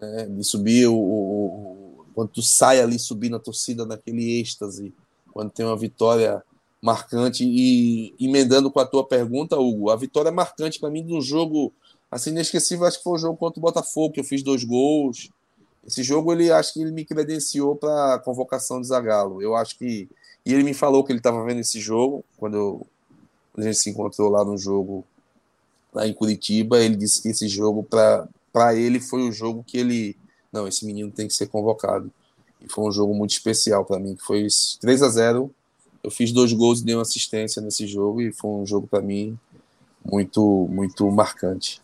né? 0.00 0.26
de 0.26 0.44
subir 0.44 0.86
o, 0.86 0.94
o, 0.94 2.06
quando 2.14 2.30
tu 2.30 2.42
sai 2.42 2.80
ali 2.80 2.98
subindo 2.98 3.36
a 3.36 3.40
torcida 3.40 3.84
naquele 3.84 4.40
êxtase, 4.40 4.92
quando 5.32 5.50
tem 5.50 5.66
uma 5.66 5.76
vitória 5.76 6.42
marcante 6.80 7.44
e 7.44 8.14
emendando 8.20 8.70
com 8.70 8.78
a 8.78 8.86
tua 8.86 9.04
pergunta, 9.06 9.56
Hugo, 9.56 9.90
a 9.90 9.96
vitória 9.96 10.30
marcante 10.30 10.78
para 10.78 10.90
mim 10.90 11.02
do 11.02 11.20
jogo 11.20 11.72
Assim, 12.14 12.30
inesquecível, 12.30 12.86
acho 12.86 12.98
que 12.98 13.02
foi 13.02 13.14
o 13.14 13.18
jogo 13.18 13.36
contra 13.36 13.58
o 13.58 13.60
Botafogo, 13.60 14.14
que 14.14 14.20
eu 14.20 14.24
fiz 14.24 14.40
dois 14.40 14.62
gols. 14.62 15.30
Esse 15.84 16.04
jogo, 16.04 16.32
ele 16.32 16.48
acho 16.48 16.72
que 16.72 16.80
ele 16.80 16.92
me 16.92 17.04
credenciou 17.04 17.74
para 17.74 18.14
a 18.14 18.18
convocação 18.20 18.80
de 18.80 18.86
Zagallo. 18.86 19.42
Eu 19.42 19.56
acho 19.56 19.76
que. 19.76 20.08
E 20.46 20.54
ele 20.54 20.62
me 20.62 20.72
falou 20.72 21.02
que 21.02 21.10
ele 21.10 21.18
estava 21.18 21.44
vendo 21.44 21.58
esse 21.58 21.80
jogo, 21.80 22.24
quando, 22.36 22.56
eu, 22.56 22.86
a 23.58 23.62
gente 23.62 23.78
se 23.78 23.90
encontrou 23.90 24.30
lá 24.30 24.44
no 24.44 24.56
jogo, 24.56 25.04
lá 25.92 26.06
em 26.06 26.14
Curitiba. 26.14 26.78
Ele 26.78 26.94
disse 26.94 27.20
que 27.20 27.30
esse 27.30 27.48
jogo, 27.48 27.82
para 27.82 28.76
ele, 28.76 29.00
foi 29.00 29.28
o 29.28 29.32
jogo 29.32 29.64
que 29.66 29.76
ele. 29.76 30.16
Não, 30.52 30.68
esse 30.68 30.86
menino 30.86 31.10
tem 31.10 31.26
que 31.26 31.34
ser 31.34 31.48
convocado. 31.48 32.12
E 32.62 32.68
foi 32.68 32.84
um 32.84 32.92
jogo 32.92 33.12
muito 33.12 33.32
especial 33.32 33.84
para 33.84 33.98
mim, 33.98 34.14
que 34.14 34.22
foi 34.22 34.46
3 34.80 35.02
a 35.02 35.08
0 35.08 35.50
Eu 36.00 36.12
fiz 36.12 36.30
dois 36.30 36.52
gols 36.52 36.78
e 36.78 36.84
dei 36.84 36.94
uma 36.94 37.02
assistência 37.02 37.60
nesse 37.60 37.88
jogo, 37.88 38.22
e 38.22 38.32
foi 38.32 38.50
um 38.50 38.64
jogo 38.64 38.86
para 38.86 39.02
mim 39.02 39.36
muito, 40.04 40.68
muito 40.70 41.10
marcante. 41.10 41.82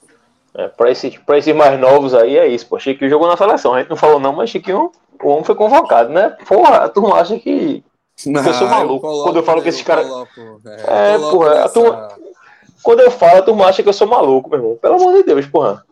É, 0.54 0.68
para 0.68 0.90
esses, 0.90 1.16
pra 1.18 1.38
esses 1.38 1.54
mais 1.54 1.78
novos 1.78 2.14
aí 2.14 2.36
é 2.36 2.46
isso, 2.46 2.66
pô. 2.66 2.78
Chiquinho 2.78 3.10
jogou 3.10 3.28
na 3.28 3.36
seleção. 3.36 3.74
A 3.74 3.80
gente 3.80 3.90
não 3.90 3.96
falou 3.96 4.18
não, 4.18 4.32
mas 4.32 4.50
Chiquinho, 4.50 4.90
o 5.22 5.28
homem 5.28 5.44
foi 5.44 5.54
convocado, 5.54 6.10
né? 6.10 6.36
Porra, 6.46 6.78
a 6.78 6.88
turma 6.88 7.16
acha 7.16 7.38
que, 7.38 7.84
não, 8.26 8.44
eu 8.44 8.54
sou 8.54 8.68
maluco. 8.68 8.94
Eu 8.94 9.00
coloco, 9.00 9.24
quando 9.24 9.36
eu 9.36 9.42
falo 9.42 9.62
que 9.62 9.68
esses 9.68 9.82
caras. 9.82 10.06
É, 10.86 11.14
é 11.14 11.18
porra, 11.18 11.50
nessa... 11.50 11.64
a 11.64 11.68
turma... 11.68 12.08
quando 12.82 13.00
eu 13.00 13.10
falo, 13.10 13.38
a 13.38 13.42
turma 13.42 13.66
acha 13.66 13.82
que 13.82 13.88
eu 13.88 13.92
sou 13.92 14.06
maluco, 14.06 14.50
meu 14.50 14.58
irmão. 14.58 14.78
Pelo 14.80 14.96
amor 14.96 15.14
de 15.14 15.22
Deus, 15.22 15.46
porra. 15.46 15.84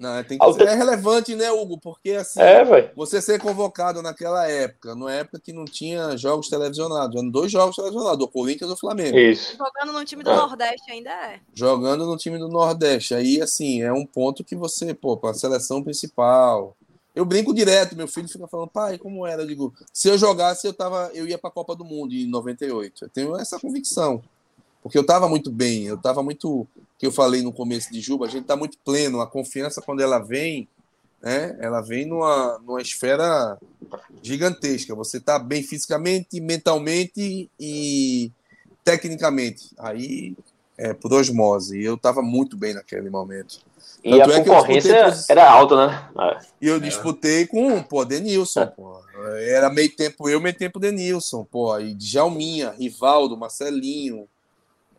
Não, 0.00 0.24
tem 0.24 0.38
que 0.38 0.52
ser 0.54 0.66
é 0.66 0.74
relevante, 0.74 1.36
né, 1.36 1.52
Hugo? 1.52 1.78
Porque 1.78 2.12
assim, 2.12 2.40
é, 2.40 2.90
você 2.96 3.20
ser 3.20 3.38
convocado 3.38 4.00
naquela 4.00 4.48
época, 4.48 4.94
numa 4.94 5.12
época 5.12 5.38
que 5.38 5.52
não 5.52 5.66
tinha 5.66 6.16
jogos 6.16 6.48
televisionados, 6.48 7.14
eram 7.14 7.28
dois 7.28 7.52
jogos 7.52 7.76
televisionados, 7.76 8.24
o 8.24 8.28
Corinthians 8.28 8.70
e 8.70 8.72
o 8.72 8.78
Flamengo. 8.78 9.18
Isso. 9.18 9.58
Jogando 9.58 9.92
no 9.92 10.02
time 10.02 10.22
do 10.22 10.30
é. 10.30 10.36
Nordeste 10.36 10.90
ainda 10.90 11.10
é. 11.10 11.40
Jogando 11.52 12.06
no 12.06 12.16
time 12.16 12.38
do 12.38 12.48
Nordeste. 12.48 13.14
Aí, 13.14 13.42
assim, 13.42 13.82
é 13.82 13.92
um 13.92 14.06
ponto 14.06 14.42
que 14.42 14.56
você, 14.56 14.94
pô, 14.94 15.18
para 15.18 15.32
a 15.32 15.34
seleção 15.34 15.82
principal. 15.82 16.74
Eu 17.14 17.26
brinco 17.26 17.52
direto, 17.52 17.94
meu 17.94 18.08
filho 18.08 18.28
fica 18.28 18.46
falando, 18.46 18.70
pai, 18.70 18.96
como 18.96 19.26
era? 19.26 19.42
Eu 19.42 19.46
digo, 19.46 19.74
se 19.92 20.08
eu 20.08 20.16
jogasse, 20.16 20.66
eu, 20.66 20.72
tava, 20.72 21.10
eu 21.12 21.28
ia 21.28 21.36
para 21.36 21.50
a 21.50 21.52
Copa 21.52 21.76
do 21.76 21.84
Mundo 21.84 22.14
em 22.14 22.26
98. 22.26 23.04
Eu 23.04 23.08
tenho 23.10 23.36
essa 23.36 23.60
convicção. 23.60 24.22
Porque 24.82 24.96
eu 24.96 25.02
estava 25.02 25.28
muito 25.28 25.50
bem, 25.50 25.84
eu 25.84 25.96
estava 25.96 26.22
muito. 26.22 26.66
que 26.98 27.06
eu 27.06 27.12
falei 27.12 27.42
no 27.42 27.52
começo 27.52 27.92
de 27.92 28.00
Juba, 28.00 28.26
a 28.26 28.28
gente 28.28 28.42
está 28.42 28.56
muito 28.56 28.78
pleno. 28.84 29.20
A 29.20 29.26
confiança, 29.26 29.82
quando 29.82 30.00
ela 30.00 30.18
vem, 30.18 30.66
né, 31.22 31.56
ela 31.60 31.80
vem 31.80 32.06
numa, 32.06 32.58
numa 32.64 32.80
esfera 32.80 33.58
gigantesca. 34.22 34.94
Você 34.94 35.18
está 35.18 35.38
bem 35.38 35.62
fisicamente, 35.62 36.40
mentalmente 36.40 37.50
e 37.58 38.32
tecnicamente. 38.82 39.70
Aí 39.78 40.34
é 40.78 40.94
por 40.94 41.12
osmose. 41.12 41.78
E 41.78 41.84
eu 41.84 41.94
estava 41.94 42.22
muito 42.22 42.56
bem 42.56 42.72
naquele 42.72 43.10
momento. 43.10 43.60
E 44.02 44.10
Tanto 44.10 44.32
a 44.32 44.36
é 44.36 44.44
concorrência 44.44 45.14
era 45.28 45.50
alta, 45.50 45.86
né? 45.86 46.10
E 46.60 46.66
eu 46.66 46.80
disputei 46.80 47.46
com, 47.46 47.82
pô, 47.82 48.02
Denilson, 48.04 48.66
pô. 48.68 48.98
Era 49.40 49.68
meio 49.68 49.94
tempo 49.94 50.26
eu, 50.26 50.40
meio 50.40 50.56
tempo 50.56 50.80
Denilson, 50.80 51.44
pô. 51.44 51.78
E 51.78 51.94
Djalminha, 51.94 52.70
Rivaldo, 52.70 53.36
Marcelinho, 53.36 54.26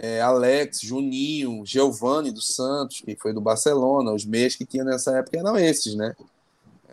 é, 0.04 0.20
Alex, 0.20 0.82
Juninho, 0.82 1.64
Giovanni 1.64 2.32
dos 2.32 2.56
Santos, 2.56 3.02
que 3.02 3.16
foi 3.16 3.34
do 3.34 3.40
Barcelona, 3.40 4.12
os 4.12 4.26
meios 4.26 4.56
que 4.56 4.66
tinha 4.66 4.84
nessa 4.84 5.16
época 5.20 5.38
eram 5.38 5.56
esses, 5.56 5.94
né? 5.94 6.16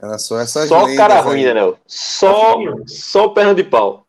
Era 0.01 0.19
só 0.19 0.39
essas 0.39 0.69
Só 0.69 0.95
cara 0.95 1.23
ruim, 1.23 1.43
né, 1.43 1.55
Nel? 1.55 1.79
Só, 1.87 2.59
só 2.87 3.29
perna 3.31 3.55
de 3.55 3.65
pau. 3.65 4.07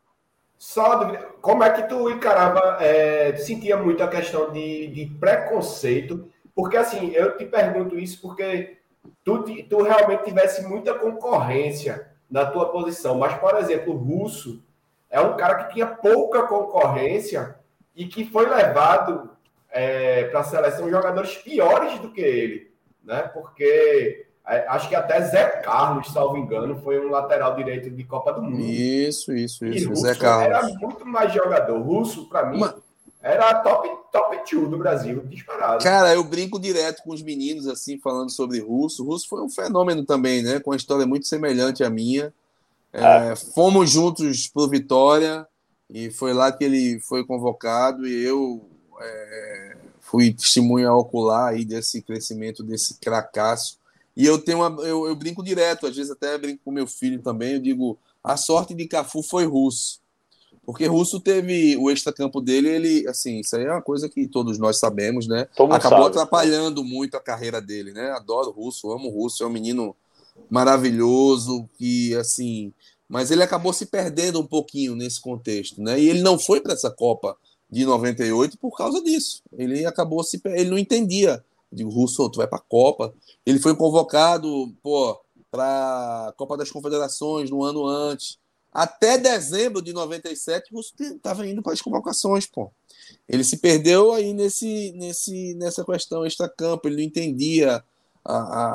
Só, 0.58 1.16
como 1.40 1.64
é 1.64 1.70
que 1.70 1.88
tu 1.88 2.10
encarava, 2.10 2.76
é, 2.84 3.34
sentia 3.38 3.78
muito 3.78 4.02
a 4.02 4.08
questão 4.08 4.52
de, 4.52 4.88
de 4.88 5.06
preconceito? 5.18 6.28
Porque, 6.54 6.76
assim, 6.76 7.10
eu 7.12 7.38
te 7.38 7.46
pergunto 7.46 7.98
isso 7.98 8.20
porque 8.20 8.76
tu, 9.24 9.42
tu 9.64 9.82
realmente 9.82 10.24
tivesse 10.24 10.62
muita 10.68 10.92
concorrência 10.92 12.06
na 12.30 12.44
tua 12.44 12.68
posição. 12.68 13.16
Mas, 13.16 13.34
por 13.38 13.56
exemplo, 13.56 13.94
o 13.94 13.96
Russo 13.96 14.62
é 15.08 15.18
um 15.22 15.38
cara 15.38 15.64
que 15.64 15.72
tinha 15.72 15.86
pouca 15.86 16.42
concorrência 16.42 17.58
e 17.94 18.06
que 18.06 18.24
foi 18.24 18.48
levado 18.48 19.30
é, 19.70 20.24
para 20.24 20.40
a 20.40 20.44
seleção 20.44 20.90
jogadores 20.90 21.36
piores 21.36 21.98
do 22.00 22.10
que 22.10 22.20
ele, 22.20 22.70
né? 23.04 23.22
Porque 23.22 24.26
é, 24.46 24.66
acho 24.68 24.88
que 24.88 24.94
até 24.94 25.20
Zé 25.22 25.46
Carlos, 25.62 26.08
salvo 26.08 26.36
engano, 26.36 26.80
foi 26.82 26.98
um 26.98 27.10
lateral 27.10 27.54
direito 27.54 27.90
de 27.90 28.02
Copa 28.04 28.32
do 28.32 28.42
Mundo. 28.42 28.60
Isso, 28.60 29.32
isso, 29.32 29.64
isso. 29.66 29.94
Zé 29.94 30.14
Carlos 30.14 30.46
era 30.46 30.62
muito 30.80 31.06
mais 31.06 31.32
jogador. 31.32 31.80
Russo, 31.80 32.28
para 32.28 32.46
mim, 32.46 32.58
Mas... 32.58 32.74
era 33.22 33.54
top 33.60 33.88
top 34.10 34.50
two 34.50 34.66
do 34.66 34.76
Brasil, 34.76 35.22
disparado. 35.26 35.84
Cara, 35.84 36.12
eu 36.12 36.24
brinco 36.24 36.58
direto 36.58 37.02
com 37.02 37.12
os 37.12 37.22
meninos 37.22 37.68
assim 37.68 37.98
falando 37.98 38.30
sobre 38.30 38.58
Russo. 38.58 39.04
Russo 39.04 39.28
foi 39.28 39.40
um 39.40 39.48
fenômeno 39.48 40.04
também, 40.04 40.42
né? 40.42 40.58
Com 40.58 40.70
uma 40.70 40.76
história 40.76 41.06
muito 41.06 41.26
semelhante 41.26 41.84
à 41.84 41.90
minha. 41.90 42.32
É, 42.92 43.04
ah. 43.04 43.36
Fomos 43.54 43.88
juntos 43.90 44.48
pro 44.48 44.68
Vitória. 44.68 45.46
E 45.92 46.10
foi 46.10 46.32
lá 46.32 46.52
que 46.52 46.64
ele 46.64 47.00
foi 47.00 47.24
convocado 47.24 48.06
e 48.06 48.24
eu 48.24 48.64
é, 49.00 49.76
fui 50.00 50.32
testemunha 50.32 50.92
ocular 50.92 51.48
aí 51.48 51.64
desse 51.64 52.00
crescimento 52.02 52.62
desse 52.62 52.98
cracaço. 52.98 53.78
E 54.16 54.24
eu 54.24 54.38
tenho 54.38 54.58
uma, 54.58 54.82
eu, 54.82 55.06
eu, 55.06 55.16
brinco 55.16 55.42
direto, 55.42 55.86
às 55.86 55.96
vezes 55.96 56.10
até 56.10 56.36
brinco 56.38 56.62
com 56.64 56.70
meu 56.70 56.86
filho 56.86 57.22
também, 57.22 57.54
eu 57.54 57.60
digo, 57.60 57.98
a 58.22 58.36
sorte 58.36 58.74
de 58.74 58.86
Cafu 58.86 59.22
foi 59.22 59.46
russo. 59.46 60.00
Porque 60.64 60.86
Russo 60.86 61.18
teve 61.18 61.76
o 61.78 61.90
extracampo 61.90 62.40
dele, 62.40 62.68
ele, 62.68 63.08
assim, 63.08 63.40
isso 63.40 63.56
aí 63.56 63.64
é 63.64 63.72
uma 63.72 63.82
coisa 63.82 64.08
que 64.08 64.28
todos 64.28 64.58
nós 64.58 64.78
sabemos, 64.78 65.26
né? 65.26 65.48
Todo 65.56 65.72
Acabou 65.72 66.04
sabe. 66.04 66.10
atrapalhando 66.10 66.84
muito 66.84 67.16
a 67.16 67.20
carreira 67.20 67.60
dele, 67.60 67.92
né? 67.92 68.10
Adoro 68.12 68.50
Russo, 68.50 68.92
amo 68.92 69.08
Russo, 69.08 69.42
é 69.42 69.46
um 69.46 69.50
menino 69.50 69.96
maravilhoso, 70.48 71.68
que 71.76 72.14
assim, 72.14 72.72
mas 73.10 73.32
ele 73.32 73.42
acabou 73.42 73.72
se 73.72 73.86
perdendo 73.86 74.38
um 74.38 74.46
pouquinho 74.46 74.94
nesse 74.94 75.20
contexto, 75.20 75.82
né? 75.82 75.98
E 75.98 76.08
ele 76.08 76.22
não 76.22 76.38
foi 76.38 76.60
para 76.60 76.74
essa 76.74 76.92
Copa 76.92 77.36
de 77.68 77.84
98 77.84 78.56
por 78.56 78.76
causa 78.76 79.02
disso. 79.02 79.42
Ele 79.52 79.84
acabou 79.84 80.22
se 80.22 80.40
ele 80.44 80.70
não 80.70 80.78
entendia. 80.78 81.44
Digo, 81.72 81.90
Russo, 81.90 82.30
tu 82.30 82.36
vai 82.36 82.46
para 82.46 82.58
a 82.58 82.62
Copa. 82.62 83.12
Ele 83.44 83.58
foi 83.58 83.74
convocado, 83.74 84.72
pô, 84.80 85.20
para 85.50 86.28
a 86.28 86.32
Copa 86.36 86.56
das 86.56 86.70
Confederações 86.70 87.50
no 87.50 87.64
ano 87.64 87.84
antes. 87.84 88.38
Até 88.72 89.18
dezembro 89.18 89.82
de 89.82 89.92
97, 89.92 90.72
o 90.72 90.76
Russo 90.76 90.94
estava 91.00 91.44
indo 91.44 91.62
para 91.62 91.72
as 91.72 91.82
convocações, 91.82 92.46
pô. 92.46 92.70
Ele 93.28 93.42
se 93.42 93.56
perdeu 93.56 94.12
aí 94.12 94.32
nesse, 94.32 94.92
nesse, 94.92 95.54
nessa 95.54 95.84
questão 95.84 96.24
extra-campo, 96.24 96.86
ele 96.86 96.98
não 96.98 97.02
entendia 97.02 97.82
a, 98.24 98.36
a, 98.36 98.66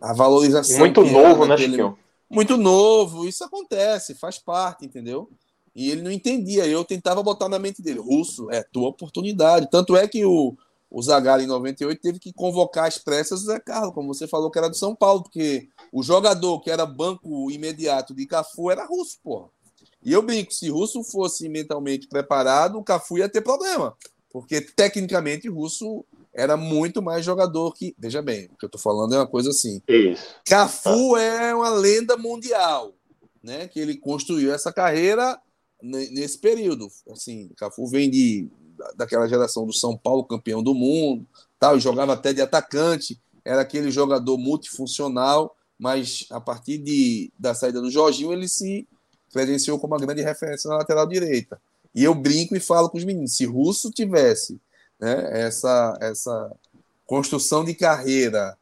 a, 0.00 0.10
a 0.10 0.12
valorização. 0.12 0.80
Muito 0.80 1.04
novo, 1.04 1.46
né, 1.46 1.56
Chiquinho? 1.56 1.96
Muito 2.34 2.56
novo, 2.56 3.26
isso 3.26 3.44
acontece, 3.44 4.14
faz 4.14 4.38
parte, 4.38 4.84
entendeu? 4.84 5.30
E 5.74 5.90
ele 5.90 6.02
não 6.02 6.10
entendia. 6.10 6.66
Eu 6.66 6.84
tentava 6.84 7.22
botar 7.22 7.48
na 7.48 7.58
mente 7.58 7.82
dele: 7.82 8.00
Russo, 8.00 8.50
é 8.50 8.62
tua 8.62 8.88
oportunidade. 8.88 9.70
Tanto 9.70 9.96
é 9.96 10.06
que 10.06 10.24
o, 10.24 10.56
o 10.90 11.02
Zagallo, 11.02 11.42
em 11.42 11.46
98, 11.46 12.00
teve 12.00 12.18
que 12.18 12.32
convocar 12.32 12.86
as 12.86 12.98
pressas 12.98 13.42
o 13.42 13.46
Zé 13.46 13.58
Carlos, 13.58 13.94
como 13.94 14.12
você 14.12 14.28
falou 14.28 14.50
que 14.50 14.58
era 14.58 14.68
do 14.68 14.76
São 14.76 14.94
Paulo, 14.94 15.22
porque 15.22 15.68
o 15.92 16.02
jogador 16.02 16.60
que 16.60 16.70
era 16.70 16.86
banco 16.86 17.50
imediato 17.50 18.14
de 18.14 18.26
Cafu 18.26 18.70
era 18.70 18.84
russo, 18.84 19.18
porra. 19.22 19.48
E 20.02 20.12
eu 20.12 20.22
brinco: 20.22 20.52
se 20.52 20.68
Russo 20.68 21.02
fosse 21.02 21.48
mentalmente 21.48 22.06
preparado, 22.06 22.78
o 22.78 22.84
Cafu 22.84 23.18
ia 23.18 23.28
ter 23.28 23.40
problema. 23.40 23.96
Porque 24.30 24.60
tecnicamente 24.60 25.48
Russo 25.48 26.04
era 26.34 26.56
muito 26.56 27.00
mais 27.00 27.24
jogador 27.24 27.72
que. 27.72 27.94
Veja 27.98 28.20
bem, 28.20 28.46
o 28.46 28.56
que 28.56 28.66
eu 28.66 28.68
tô 28.68 28.78
falando 28.78 29.14
é 29.14 29.18
uma 29.18 29.26
coisa 29.26 29.50
assim. 29.50 29.80
Isso. 29.88 30.34
Cafu 30.44 31.16
é 31.16 31.54
uma 31.54 31.70
lenda 31.70 32.16
mundial, 32.16 32.92
né? 33.42 33.68
Que 33.68 33.78
ele 33.78 33.96
construiu 33.96 34.52
essa 34.52 34.72
carreira 34.72 35.38
nesse 35.80 36.38
período. 36.38 36.88
Assim, 37.10 37.50
Cafu 37.56 37.86
vem 37.86 38.10
de, 38.10 38.48
daquela 38.96 39.28
geração 39.28 39.66
do 39.66 39.72
São 39.72 39.96
Paulo, 39.96 40.24
campeão 40.24 40.62
do 40.62 40.74
mundo, 40.74 41.26
tal, 41.58 41.78
jogava 41.78 42.14
até 42.14 42.32
de 42.32 42.40
atacante, 42.40 43.20
era 43.44 43.60
aquele 43.60 43.90
jogador 43.90 44.38
multifuncional, 44.38 45.54
mas 45.78 46.26
a 46.30 46.40
partir 46.40 46.78
de, 46.78 47.30
da 47.38 47.54
saída 47.54 47.80
do 47.80 47.90
Jorginho, 47.90 48.32
ele 48.32 48.48
se 48.48 48.88
credenciou 49.30 49.78
como 49.78 49.94
uma 49.94 50.00
grande 50.00 50.22
referência 50.22 50.68
na 50.68 50.78
lateral 50.78 51.06
direita. 51.06 51.60
E 51.94 52.02
eu 52.02 52.14
brinco 52.14 52.56
e 52.56 52.60
falo 52.60 52.88
com 52.88 52.98
os 52.98 53.04
meninos: 53.04 53.36
se 53.36 53.44
Russo 53.44 53.90
tivesse 53.90 54.58
né, 55.04 55.28
essa, 55.46 55.98
essa 56.00 56.50
construção 57.06 57.62
de 57.62 57.74
carreira, 57.74 58.56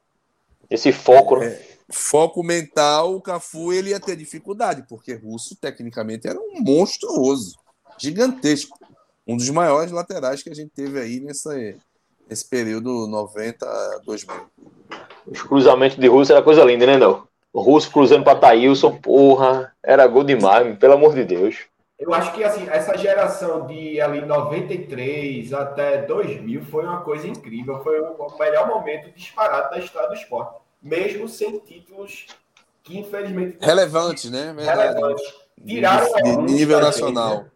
esse 0.68 0.90
foco, 0.90 1.38
né? 1.38 1.47
é, 1.47 1.68
foco 1.88 2.43
mental, 2.43 3.14
o 3.14 3.22
Cafu 3.22 3.72
ele 3.72 3.90
ia 3.90 4.01
ter 4.01 4.16
dificuldade, 4.16 4.84
porque 4.88 5.14
Russo 5.14 5.55
tecnicamente 5.55 6.26
era 6.26 6.38
um 6.38 6.61
monstruoso, 6.61 7.57
gigantesco, 7.97 8.76
um 9.24 9.36
dos 9.36 9.49
maiores 9.51 9.93
laterais 9.93 10.43
que 10.43 10.51
a 10.51 10.55
gente 10.55 10.72
teve 10.74 10.99
aí 10.99 11.20
nessa, 11.20 11.55
nesse 12.28 12.49
período 12.49 13.07
90 13.07 14.01
2000. 14.05 14.34
Os 15.24 15.43
cruzamentos 15.43 15.97
de 15.97 16.09
Russo 16.09 16.32
era 16.32 16.43
coisa 16.43 16.64
linda, 16.64 16.86
né, 16.86 16.97
não? 16.97 17.28
O 17.53 17.61
Russo 17.61 17.93
cruzando 17.93 18.24
para 18.24 18.38
Thailson, 18.38 18.99
porra, 18.99 19.72
era 19.80 20.07
gol 20.09 20.24
demais, 20.24 20.76
pelo 20.78 20.95
amor 20.95 21.14
de 21.14 21.24
Deus. 21.24 21.66
Eu 22.03 22.12
acho 22.12 22.32
que 22.34 22.42
assim, 22.42 22.68
essa 22.68 22.98
geração 22.98 23.66
de 23.66 24.00
ali 24.00 24.20
93 24.22 25.53
até 25.53 26.03
2000 26.03 26.62
foi 26.64 26.84
uma 26.84 27.00
coisa 27.03 27.28
incrível, 27.28 27.80
foi 27.82 28.00
o 28.00 28.36
melhor 28.38 28.66
momento 28.66 29.11
disparado 29.12 29.70
da 29.70 29.78
história 29.78 30.09
do 30.09 30.14
esporte 30.14 30.62
mesmo 30.82 31.28
sem 31.28 31.59
títulos 31.61 32.26
que 32.82 32.98
infelizmente 32.98 33.57
relevantes, 33.61 34.30
né? 34.30 34.53
Verdade. 34.53 34.94
Relevantes. 34.94 35.34
Tiraram 35.64 36.12
de, 36.14 36.46
de 36.46 36.53
nível 36.55 36.80
nacional. 36.80 37.36
Né? 37.36 37.50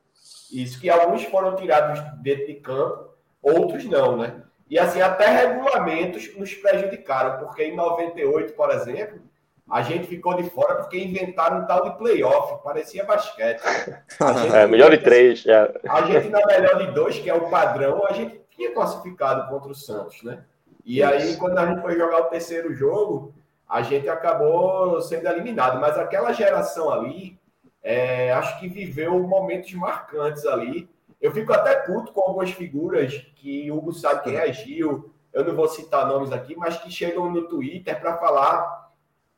Isso 0.52 0.80
que 0.80 0.88
alguns 0.88 1.24
foram 1.24 1.56
tirados 1.56 2.00
dentro 2.22 2.46
de 2.46 2.54
campo, 2.54 3.10
outros 3.42 3.84
não, 3.84 4.16
né? 4.16 4.42
E 4.70 4.78
assim, 4.78 5.00
até 5.00 5.26
regulamentos 5.26 6.36
nos 6.36 6.54
prejudicaram, 6.54 7.44
porque 7.44 7.64
em 7.64 7.74
98, 7.74 8.52
por 8.52 8.70
exemplo, 8.70 9.20
a 9.68 9.82
gente 9.82 10.06
ficou 10.06 10.34
de 10.34 10.48
fora 10.48 10.76
porque 10.76 10.98
inventaram 10.98 11.60
um 11.60 11.66
tal 11.66 11.82
de 11.82 11.98
playoff, 11.98 12.62
parecia 12.62 13.04
basquete. 13.04 13.60
É, 14.54 14.66
melhor 14.66 14.90
de 14.90 14.98
três. 14.98 15.44
É. 15.46 15.80
A 15.88 16.02
gente 16.02 16.28
na 16.28 16.44
melhor 16.46 16.78
de 16.78 16.92
dois, 16.92 17.18
que 17.18 17.28
é 17.28 17.34
o 17.34 17.50
padrão, 17.50 18.06
a 18.06 18.12
gente 18.12 18.40
tinha 18.50 18.72
classificado 18.72 19.48
contra 19.48 19.70
o 19.70 19.74
Santos, 19.74 20.22
né? 20.22 20.44
E 20.84 21.02
aí, 21.02 21.36
quando 21.36 21.58
a 21.58 21.66
gente 21.66 21.82
foi 21.82 21.98
jogar 21.98 22.20
o 22.22 22.24
terceiro 22.26 22.72
jogo, 22.72 23.34
a 23.68 23.82
gente 23.82 24.08
acabou 24.08 25.02
sendo 25.02 25.26
eliminado. 25.26 25.80
Mas 25.80 25.98
aquela 25.98 26.32
geração 26.32 26.90
ali, 26.92 27.38
é, 27.82 28.32
acho 28.32 28.60
que 28.60 28.68
viveu 28.68 29.18
momentos 29.26 29.72
marcantes 29.72 30.46
ali. 30.46 30.88
Eu 31.20 31.32
fico 31.32 31.52
até 31.52 31.74
puto 31.74 32.12
com 32.12 32.20
algumas 32.20 32.52
figuras 32.52 33.14
que 33.34 33.68
o 33.70 33.78
Hugo 33.78 33.92
sabe 33.92 34.22
que 34.22 34.30
reagiu. 34.30 35.12
Eu 35.32 35.44
não 35.44 35.56
vou 35.56 35.66
citar 35.66 36.06
nomes 36.06 36.30
aqui, 36.30 36.54
mas 36.54 36.76
que 36.76 36.90
chegam 36.90 37.30
no 37.32 37.48
Twitter 37.48 37.98
para 38.00 38.16
falar 38.16 38.85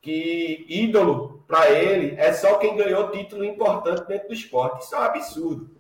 que 0.01 0.67
ídolo 0.69 1.45
para 1.47 1.71
ele 1.71 2.15
é 2.19 2.33
só 2.33 2.57
quem 2.57 2.77
ganhou 2.77 3.11
título 3.11 3.45
importante 3.45 4.07
dentro 4.07 4.29
do 4.29 4.35
esporte. 4.35 4.85
Isso 4.85 4.95
é 4.95 4.99
um 4.99 5.03
absurdo. 5.03 5.71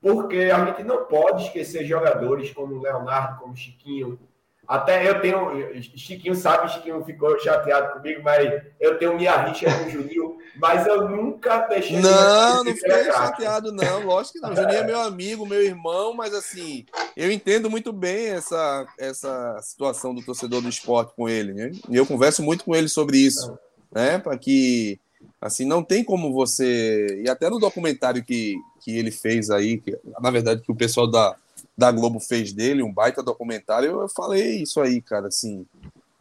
Porque 0.00 0.36
a 0.36 0.64
gente 0.66 0.84
não 0.84 1.04
pode 1.04 1.44
esquecer 1.44 1.84
jogadores 1.84 2.52
como 2.52 2.80
Leonardo, 2.80 3.40
como 3.40 3.56
Chiquinho, 3.56 4.18
até 4.66 5.08
eu 5.08 5.20
tenho. 5.20 5.82
Chiquinho 5.96 6.34
sabe, 6.34 6.72
Chiquinho 6.72 7.04
ficou 7.04 7.38
chateado 7.38 7.94
comigo, 7.94 8.20
mas 8.22 8.62
eu 8.80 8.98
tenho 8.98 9.16
minha 9.16 9.36
rixa 9.36 9.66
com 9.66 9.86
o 9.86 9.90
Juninho, 9.90 10.38
mas 10.56 10.86
eu 10.86 11.08
nunca 11.08 11.58
deixei. 11.60 12.00
Não, 12.00 12.64
não 12.64 12.74
fiquei 12.74 13.04
chateado, 13.04 13.70
não. 13.70 14.04
Lógico 14.04 14.34
que 14.34 14.40
não. 14.40 14.52
O 14.52 14.56
Juninho 14.56 14.78
é 14.78 14.84
meu 14.84 15.00
amigo, 15.00 15.46
meu 15.46 15.62
irmão, 15.62 16.14
mas 16.14 16.34
assim, 16.34 16.84
eu 17.16 17.30
entendo 17.30 17.70
muito 17.70 17.92
bem 17.92 18.30
essa, 18.30 18.86
essa 18.98 19.56
situação 19.62 20.12
do 20.12 20.24
torcedor 20.24 20.60
do 20.60 20.68
esporte 20.68 21.14
com 21.14 21.28
ele. 21.28 21.54
Né? 21.54 21.70
E 21.88 21.96
eu 21.96 22.04
converso 22.04 22.42
muito 22.42 22.64
com 22.64 22.74
ele 22.74 22.88
sobre 22.88 23.18
isso, 23.18 23.56
né? 23.92 24.18
Para 24.18 24.36
que. 24.36 24.98
Assim, 25.40 25.64
não 25.64 25.82
tem 25.82 26.02
como 26.02 26.32
você. 26.32 27.22
E 27.24 27.28
até 27.28 27.48
no 27.50 27.58
documentário 27.58 28.24
que, 28.24 28.56
que 28.80 28.96
ele 28.96 29.10
fez 29.10 29.50
aí, 29.50 29.78
que, 29.78 29.96
na 30.20 30.30
verdade, 30.30 30.62
que 30.62 30.72
o 30.72 30.76
pessoal 30.76 31.06
da 31.06 31.36
da 31.76 31.92
Globo 31.92 32.18
fez 32.18 32.52
dele, 32.52 32.82
um 32.82 32.92
baita 32.92 33.22
documentário, 33.22 34.00
eu 34.00 34.08
falei 34.08 34.62
isso 34.62 34.80
aí, 34.80 35.00
cara, 35.02 35.28
assim. 35.28 35.66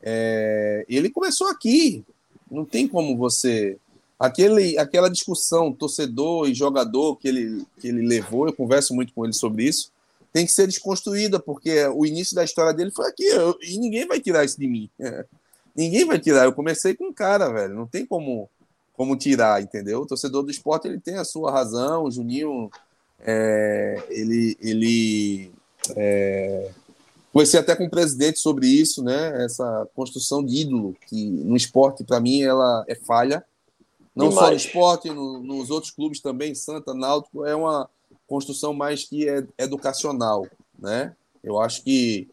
É, 0.01 0.85
ele 0.89 1.09
começou 1.09 1.47
aqui, 1.47 2.03
não 2.51 2.65
tem 2.65 2.87
como 2.87 3.15
você. 3.17 3.77
Aquele, 4.19 4.77
aquela 4.77 5.09
discussão 5.09 5.73
torcedor 5.73 6.49
e 6.49 6.53
jogador 6.53 7.17
que 7.17 7.27
ele, 7.27 7.65
que 7.79 7.87
ele 7.87 8.05
levou, 8.05 8.47
eu 8.47 8.53
converso 8.53 8.93
muito 8.93 9.13
com 9.13 9.25
ele 9.25 9.33
sobre 9.33 9.65
isso, 9.65 9.91
tem 10.31 10.45
que 10.45 10.51
ser 10.51 10.67
desconstruída, 10.67 11.39
porque 11.39 11.85
o 11.87 12.05
início 12.05 12.35
da 12.35 12.43
história 12.43 12.73
dele 12.73 12.91
foi 12.91 13.07
aqui, 13.07 13.25
eu, 13.25 13.57
e 13.61 13.77
ninguém 13.77 14.05
vai 14.05 14.19
tirar 14.19 14.43
isso 14.43 14.59
de 14.59 14.67
mim. 14.67 14.89
Ninguém 15.75 16.05
vai 16.05 16.19
tirar. 16.19 16.45
Eu 16.45 16.53
comecei 16.53 16.95
com 16.95 17.07
um 17.07 17.13
cara, 17.13 17.49
velho, 17.49 17.75
não 17.75 17.85
tem 17.85 18.05
como, 18.05 18.49
como 18.93 19.17
tirar, 19.17 19.61
entendeu? 19.61 20.01
O 20.01 20.05
torcedor 20.05 20.43
do 20.43 20.51
esporte 20.51 20.87
ele 20.87 20.99
tem 20.99 21.15
a 21.15 21.25
sua 21.25 21.51
razão, 21.51 22.03
o 22.03 22.11
Juninho 22.11 22.71
é, 23.19 24.01
ele, 24.09 24.57
ele 24.61 25.51
é, 25.95 26.71
conversei 27.33 27.59
até 27.59 27.75
com 27.75 27.85
o 27.85 27.89
presidente 27.89 28.39
sobre 28.39 28.67
isso, 28.67 29.03
né? 29.03 29.43
Essa 29.43 29.87
construção 29.93 30.43
de 30.43 30.61
ídolo 30.61 30.95
que 31.07 31.29
no 31.29 31.55
esporte 31.55 32.03
para 32.03 32.19
mim 32.19 32.41
ela 32.41 32.85
é 32.87 32.95
falha, 32.95 33.43
não 34.15 34.29
Demais. 34.29 34.45
só 34.45 34.51
no 34.51 34.57
esporte, 34.57 35.09
no, 35.09 35.43
nos 35.43 35.69
outros 35.69 35.91
clubes 35.91 36.21
também, 36.21 36.55
Santa, 36.55 36.93
Náutico 36.93 37.45
é 37.45 37.53
uma 37.53 37.89
construção 38.25 38.73
mais 38.73 39.03
que 39.03 39.27
é 39.27 39.45
educacional, 39.57 40.47
né? 40.79 41.13
Eu 41.43 41.59
acho 41.59 41.83
que 41.83 42.29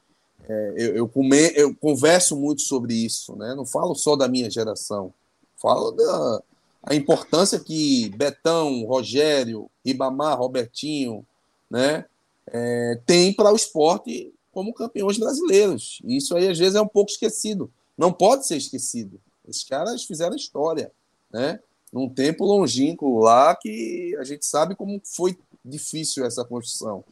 é, 0.49 0.75
eu, 0.77 0.97
eu, 0.97 1.09
come, 1.09 1.53
eu 1.55 1.75
converso 1.75 2.37
muito 2.37 2.63
sobre 2.63 2.95
isso, 2.95 3.37
né? 3.37 3.55
Não 3.55 3.65
falo 3.65 3.95
só 3.95 4.17
da 4.17 4.29
minha 4.29 4.51
geração, 4.51 5.13
falo 5.57 5.93
da, 5.93 6.43
a 6.83 6.95
importância 6.95 7.61
que 7.61 8.09
Betão, 8.11 8.85
Rogério, 8.85 9.71
Ribamar, 9.85 10.39
Robertinho, 10.39 11.25
né, 11.71 12.05
é, 12.47 13.01
tem 13.07 13.33
para 13.33 13.53
o 13.53 13.57
esporte 13.57 14.35
como 14.51 14.75
campeões 14.75 15.17
brasileiros. 15.17 16.01
Isso 16.05 16.37
aí 16.37 16.49
às 16.49 16.59
vezes 16.59 16.75
é 16.75 16.81
um 16.81 16.89
pouco 16.89 17.11
esquecido. 17.11 17.71
Não 17.97 18.13
pode 18.13 18.47
ser 18.47 18.57
esquecido. 18.57 19.21
Esses 19.49 19.65
caras 19.65 20.05
fizeram 20.05 20.37
história, 20.37 20.91
né? 21.31 21.61
Num 21.93 22.09
tempo 22.09 22.45
longínquo 22.45 23.21
lá 23.21 23.55
que 23.55 24.17
a 24.19 24.25
gente 24.25 24.45
sabe 24.47 24.75
como 24.75 25.01
foi 25.05 25.39
difícil 25.65 26.25
essa 26.25 26.45
construção. 26.45 27.05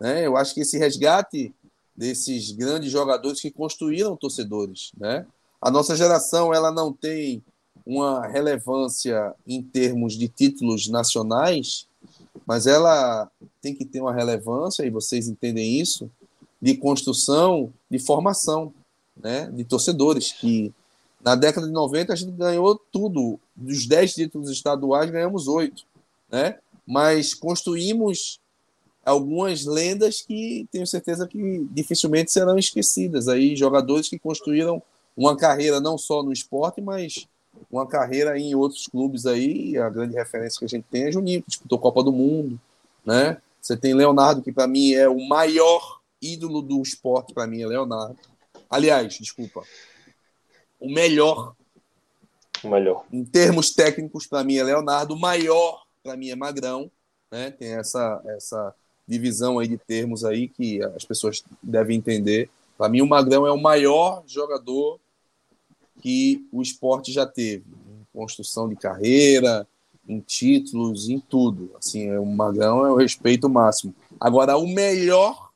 Né? 0.00 0.26
Eu 0.26 0.36
acho 0.36 0.54
que 0.54 0.60
esse 0.60 0.78
resgate 0.78 1.54
desses 1.96 2.52
grandes 2.52 2.90
jogadores 2.90 3.40
que 3.40 3.50
construíram 3.50 4.16
torcedores, 4.16 4.92
né? 4.96 5.26
A 5.60 5.70
nossa 5.70 5.96
geração 5.96 6.52
ela 6.52 6.70
não 6.70 6.92
tem 6.92 7.42
uma 7.84 8.26
relevância 8.26 9.34
em 9.46 9.62
termos 9.62 10.14
de 10.14 10.28
títulos 10.28 10.88
nacionais, 10.88 11.86
mas 12.46 12.66
ela 12.66 13.30
tem 13.62 13.74
que 13.74 13.84
ter 13.84 14.00
uma 14.00 14.12
relevância, 14.12 14.84
e 14.84 14.90
vocês 14.90 15.28
entendem 15.28 15.80
isso, 15.80 16.10
de 16.60 16.76
construção, 16.76 17.72
de 17.90 17.98
formação 17.98 18.72
né, 19.16 19.50
de 19.50 19.64
torcedores, 19.64 20.32
que 20.32 20.72
Na 21.20 21.34
década 21.34 21.66
de 21.66 21.72
90, 21.72 22.12
a 22.12 22.16
gente 22.16 22.30
ganhou 22.32 22.80
tudo. 22.92 23.40
Dos 23.56 23.86
10 23.86 24.14
títulos 24.14 24.50
estaduais, 24.50 25.10
ganhamos 25.10 25.48
8. 25.48 25.82
Né? 26.30 26.56
Mas 26.86 27.34
construímos 27.34 28.38
algumas 29.06 29.64
lendas 29.64 30.20
que 30.20 30.68
tenho 30.72 30.86
certeza 30.86 31.28
que 31.28 31.66
dificilmente 31.70 32.32
serão 32.32 32.58
esquecidas. 32.58 33.28
Aí, 33.28 33.54
jogadores 33.54 34.08
que 34.08 34.18
construíram 34.18 34.82
uma 35.16 35.36
carreira 35.36 35.80
não 35.80 35.96
só 35.96 36.22
no 36.22 36.32
esporte, 36.32 36.80
mas 36.80 37.28
uma 37.70 37.86
carreira 37.86 38.38
em 38.38 38.54
outros 38.54 38.88
clubes 38.88 39.24
aí. 39.24 39.78
A 39.78 39.88
grande 39.88 40.16
referência 40.16 40.58
que 40.58 40.64
a 40.64 40.68
gente 40.68 40.84
tem 40.90 41.04
é 41.04 41.12
Juninho, 41.12 41.40
que 41.42 41.50
disputou 41.50 41.78
Copa 41.78 42.02
do 42.02 42.12
Mundo. 42.12 42.60
Né? 43.04 43.40
Você 43.60 43.76
tem 43.76 43.94
Leonardo, 43.94 44.42
que 44.42 44.52
para 44.52 44.66
mim 44.66 44.92
é 44.92 45.08
o 45.08 45.26
maior 45.28 46.00
ídolo 46.20 46.60
do 46.60 46.82
esporte, 46.82 47.32
para 47.32 47.46
mim 47.46 47.62
é 47.62 47.66
Leonardo. 47.66 48.18
Aliás, 48.68 49.14
desculpa, 49.14 49.62
o 50.80 50.92
melhor. 50.92 51.54
O 52.64 52.68
melhor. 52.68 53.04
Em 53.12 53.24
termos 53.24 53.70
técnicos, 53.70 54.26
para 54.26 54.42
mim 54.42 54.56
é 54.56 54.64
Leonardo. 54.64 55.14
O 55.14 55.18
maior, 55.18 55.84
para 56.02 56.16
mim, 56.16 56.30
é 56.30 56.34
Magrão. 56.34 56.90
Né? 57.30 57.52
Tem 57.52 57.74
essa, 57.74 58.20
essa 58.26 58.74
divisão 59.06 59.58
aí 59.58 59.68
de 59.68 59.78
termos 59.78 60.24
aí 60.24 60.48
que 60.48 60.82
as 60.82 61.04
pessoas 61.04 61.42
devem 61.62 61.96
entender. 61.96 62.50
Para 62.76 62.88
mim, 62.88 63.00
o 63.00 63.06
Magrão 63.06 63.46
é 63.46 63.52
o 63.52 63.60
maior 63.60 64.22
jogador 64.26 64.98
que 66.00 66.46
o 66.52 66.60
esporte 66.60 67.12
já 67.12 67.26
teve. 67.26 67.64
Em 67.88 68.06
construção 68.12 68.68
de 68.68 68.76
carreira, 68.76 69.66
em 70.08 70.20
títulos, 70.20 71.08
em 71.08 71.18
tudo. 71.18 71.70
Assim, 71.78 72.10
o 72.16 72.26
Magrão 72.26 72.84
é 72.86 72.90
o 72.90 72.96
respeito 72.96 73.48
máximo. 73.48 73.94
Agora, 74.20 74.56
o 74.56 74.66
melhor 74.66 75.50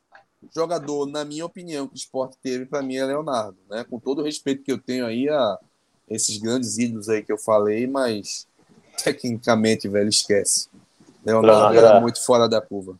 jogador, 0.53 1.05
na 1.05 1.23
minha 1.23 1.45
opinião, 1.45 1.87
que 1.87 1.93
o 1.93 1.95
esporte 1.95 2.37
teve, 2.41 2.65
para 2.65 2.81
mim, 2.81 2.95
é 2.95 3.05
Leonardo. 3.05 3.57
Né? 3.69 3.83
Com 3.83 3.99
todo 3.99 4.21
o 4.21 4.25
respeito 4.25 4.63
que 4.63 4.71
eu 4.71 4.77
tenho 4.77 5.05
aí 5.05 5.29
a 5.29 5.59
esses 6.09 6.37
grandes 6.37 6.77
ídolos 6.77 7.07
aí 7.07 7.23
que 7.23 7.31
eu 7.31 7.37
falei, 7.37 7.87
mas 7.87 8.47
tecnicamente, 9.03 9.87
velho, 9.87 10.09
esquece. 10.09 10.67
Leonardo 11.25 11.77
era 11.77 12.01
muito 12.01 12.23
fora 12.23 12.49
da 12.49 12.59
curva. 12.59 12.99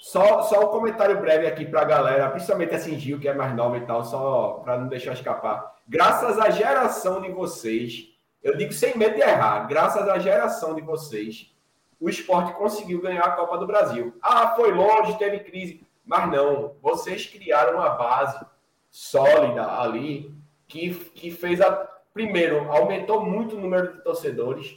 Só, 0.00 0.42
só 0.42 0.64
um 0.64 0.68
comentário 0.68 1.20
breve 1.20 1.46
aqui 1.46 1.66
para 1.66 1.82
a 1.82 1.84
galera, 1.84 2.30
principalmente 2.30 2.74
assim, 2.74 2.98
Gil, 2.98 3.20
que 3.20 3.28
é 3.28 3.34
mais 3.34 3.54
nova 3.54 3.76
e 3.76 3.82
tal, 3.82 4.02
só 4.02 4.60
para 4.64 4.78
não 4.78 4.88
deixar 4.88 5.12
escapar. 5.12 5.76
Graças 5.86 6.38
à 6.38 6.48
geração 6.48 7.20
de 7.20 7.30
vocês, 7.30 8.08
eu 8.42 8.56
digo 8.56 8.72
sem 8.72 8.96
medo 8.96 9.16
de 9.16 9.20
errar, 9.20 9.66
graças 9.66 10.08
à 10.08 10.18
geração 10.18 10.74
de 10.74 10.80
vocês, 10.80 11.54
o 12.00 12.08
esporte 12.08 12.54
conseguiu 12.54 13.02
ganhar 13.02 13.24
a 13.24 13.32
Copa 13.32 13.58
do 13.58 13.66
Brasil. 13.66 14.16
Ah, 14.22 14.54
foi 14.56 14.72
longe, 14.72 15.18
teve 15.18 15.40
crise. 15.40 15.86
Mas 16.02 16.30
não, 16.30 16.74
vocês 16.80 17.26
criaram 17.26 17.74
uma 17.74 17.90
base 17.90 18.42
sólida 18.90 19.70
ali 19.80 20.34
que, 20.66 20.94
que 20.94 21.30
fez 21.30 21.60
a. 21.60 21.88
Primeiro, 22.14 22.72
aumentou 22.72 23.24
muito 23.24 23.54
o 23.54 23.60
número 23.60 23.92
de 23.92 24.02
torcedores, 24.02 24.76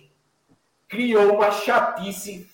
criou 0.87 1.33
uma 1.33 1.49
chatice 1.49 2.47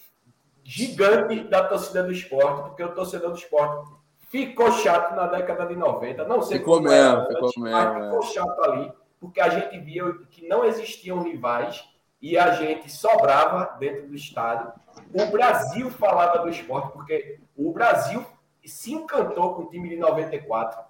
gigante 0.69 1.45
da 1.45 1.63
torcida 1.63 2.03
do 2.03 2.11
esporte, 2.11 2.61
porque 2.61 2.83
o 2.83 2.93
torcedor 2.93 3.31
do 3.31 3.37
esporte 3.37 3.91
ficou 4.29 4.71
chato 4.71 5.15
na 5.15 5.25
década 5.25 5.65
de 5.65 5.75
90. 5.75 6.25
Não 6.25 6.43
sei 6.43 6.59
ficou 6.59 6.75
como 6.75 6.89
mesmo, 6.89 7.25
ficou 7.25 7.47
antes, 7.47 7.63
mesmo, 7.63 7.71
mas 7.71 8.05
ficou 8.05 8.19
é. 8.19 8.33
chato 8.33 8.63
ali, 8.65 8.91
porque 9.19 9.41
a 9.41 9.49
gente 9.49 9.79
via 9.79 10.03
que 10.29 10.47
não 10.47 10.63
existiam 10.63 11.23
rivais 11.23 11.83
e 12.21 12.37
a 12.37 12.51
gente 12.51 12.87
sobrava 12.91 13.77
dentro 13.79 14.09
do 14.09 14.15
estádio. 14.15 14.71
O 15.11 15.25
Brasil 15.31 15.89
falava 15.89 16.43
do 16.43 16.49
esporte, 16.49 16.93
porque 16.93 17.39
o 17.57 17.71
Brasil 17.71 18.23
se 18.63 18.93
encantou 18.93 19.55
com 19.55 19.63
o 19.63 19.69
time 19.71 19.89
de 19.89 19.97
94. 19.97 20.83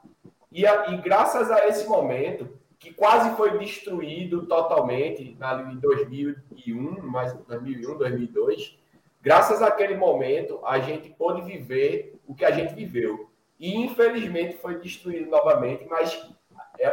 E, 0.52 0.66
e 0.66 0.98
graças 0.98 1.50
a 1.50 1.70
esse 1.70 1.88
momento, 1.88 2.50
que 2.78 2.94
quase 2.94 3.34
foi 3.38 3.58
destruído 3.58 4.46
totalmente 4.46 5.38
ali 5.40 5.74
em 5.74 5.78
2001, 5.78 7.02
mais 7.02 7.34
2001, 7.48 7.98
2002, 7.98 8.78
graças 9.22 9.62
àquele 9.62 9.96
momento, 9.96 10.60
a 10.66 10.80
gente 10.80 11.10
pôde 11.10 11.42
viver 11.42 12.20
o 12.28 12.34
que 12.34 12.46
a 12.46 12.52
gente 12.52 12.74
viveu. 12.74 13.30
E 13.60 13.76
infelizmente 13.76 14.58
foi 14.58 14.80
destruído 14.80 15.30
novamente, 15.30 15.86
mas 15.90 16.30